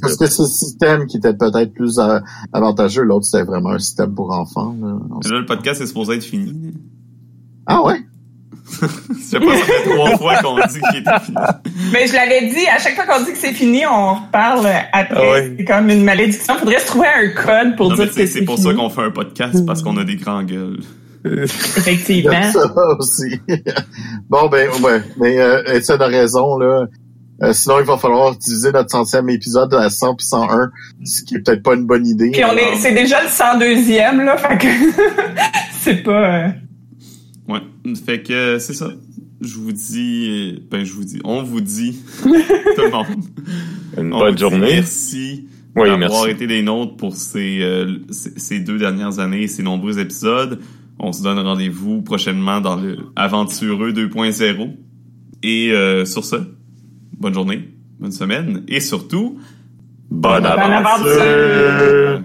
Parce 0.01 0.17
que 0.17 0.26
c'est 0.27 0.41
le 0.43 0.47
système 0.47 1.05
qui 1.07 1.17
était 1.17 1.34
peut-être 1.34 1.73
plus 1.73 1.97
euh, 1.97 2.19
avantageux. 2.53 3.03
L'autre, 3.03 3.26
c'était 3.26 3.43
vraiment 3.45 3.72
un 3.72 3.80
système 3.80 4.13
pour 4.13 4.31
enfants. 4.31 4.76
Là. 4.81 4.97
Là, 5.31 5.39
le 5.39 5.45
podcast 5.45 5.81
est 5.81 5.88
supposé 5.88 6.15
être 6.15 6.23
fini. 6.23 6.73
Ah 7.65 7.84
ouais? 7.84 7.99
Je 8.81 9.37
pas, 9.37 9.57
ça 9.57 9.63
fait 9.65 9.89
trois 9.89 10.17
fois 10.17 10.37
qu'on 10.37 10.55
dit 10.55 10.79
qu'il 10.89 10.99
était 10.99 11.19
fini. 11.23 11.37
Mais 11.93 12.07
je 12.07 12.13
l'avais 12.13 12.47
dit, 12.47 12.65
à 12.67 12.79
chaque 12.79 12.95
fois 12.95 13.05
qu'on 13.05 13.23
dit 13.23 13.31
que 13.31 13.37
c'est 13.37 13.53
fini, 13.53 13.85
on 13.85 14.15
reparle 14.15 14.67
après. 14.91 15.15
Ah 15.15 15.31
ouais. 15.31 15.53
C'est 15.57 15.65
comme 15.65 15.89
une 15.89 16.03
malédiction. 16.03 16.55
Faudrait 16.55 16.79
se 16.79 16.87
trouver 16.87 17.07
un 17.07 17.29
code 17.29 17.75
pour 17.75 17.89
Non, 17.89 17.95
mais 17.97 18.05
dire 18.05 18.07
que 18.07 18.13
c'est 18.13 18.27
c'est 18.27 18.39
c'est 18.39 18.45
pour 18.45 18.55
fini. 18.55 18.67
ça 18.67 18.73
qu'on 18.73 18.89
fait 18.89 19.01
un 19.03 19.11
podcast, 19.11 19.65
parce 19.65 19.83
qu'on 19.83 19.97
a 19.97 20.03
des 20.03 20.15
grands 20.15 20.43
gueules. 20.43 20.79
Effectivement. 21.25 22.51
ça 22.51 22.73
aussi. 22.99 23.39
bon, 24.29 24.47
ben, 24.47 24.69
ouais. 24.83 25.01
Mais 25.19 25.39
euh, 25.39 25.63
Étienne 25.73 26.01
a 26.01 26.07
raison, 26.07 26.57
là. 26.57 26.85
Euh, 27.43 27.51
sinon, 27.51 27.79
il 27.79 27.85
va 27.85 27.97
falloir 27.97 28.33
utiliser 28.33 28.71
notre 28.71 28.89
centième 28.89 29.29
épisode 29.29 29.73
à 29.73 29.89
100 29.89 30.15
puis 30.15 30.25
101, 30.25 30.69
ce 31.03 31.21
qui 31.23 31.35
est 31.35 31.39
peut-être 31.39 31.63
pas 31.63 31.73
une 31.73 31.85
bonne 31.85 32.05
idée. 32.07 32.31
Puis 32.31 32.43
on 32.45 32.55
est, 32.55 32.77
c'est 32.77 32.93
déjà 32.93 33.21
le 33.21 33.27
102e, 33.27 34.23
là. 34.23 34.37
Fait 34.37 34.57
que 34.57 34.67
c'est 35.81 36.01
pas... 36.03 36.11
euh, 36.11 36.47
Ouais. 37.47 37.61
Fait 38.05 38.22
que 38.23 38.34
euh, 38.34 38.59
c'est 38.59 38.73
ça. 38.73 38.91
Je 39.41 39.55
vous 39.57 39.72
dis, 39.72 40.27
euh, 40.57 40.59
ben 40.72 40.84
je 40.85 40.93
vous 40.93 41.03
dis, 41.03 41.19
on 41.23 41.43
vous 41.43 41.61
dit, 41.61 41.99
tout 42.23 42.30
le 42.34 42.91
monde. 42.91 43.05
Une 43.97 44.13
On 44.13 44.17
vous 44.17 44.23
bonne 44.23 44.35
dit 44.35 44.41
journée. 44.41 44.59
Merci 44.76 45.47
Oui, 45.76 45.89
d'avoir 45.99 46.27
été 46.27 46.47
des 46.47 46.63
nôtres 46.63 46.95
pour 46.97 47.15
ces, 47.15 47.61
euh, 47.61 47.97
ces 48.09 48.31
ces 48.39 48.59
deux 48.59 48.77
dernières 48.77 49.19
années 49.19 49.43
et 49.43 49.47
ces 49.47 49.61
nombreux 49.63 49.99
épisodes. 49.99 50.59
On 50.97 51.11
se 51.11 51.22
donne 51.22 51.38
rendez-vous 51.39 52.01
prochainement 52.01 52.61
dans 52.61 52.77
le 52.77 52.97
Aventureux 53.15 53.91
2.0. 53.91 54.69
Et 55.43 55.72
euh, 55.72 56.05
sur 56.05 56.23
ce, 56.26 56.38
bonne 57.19 57.34
journée, 57.34 57.69
bonne 57.99 58.11
semaine 58.13 58.63
et 58.67 58.80
surtout, 58.80 59.38
Bonne 60.09 60.43
Bonne 60.43 60.45
aventure. 60.45 61.22
aventure. 61.22 62.23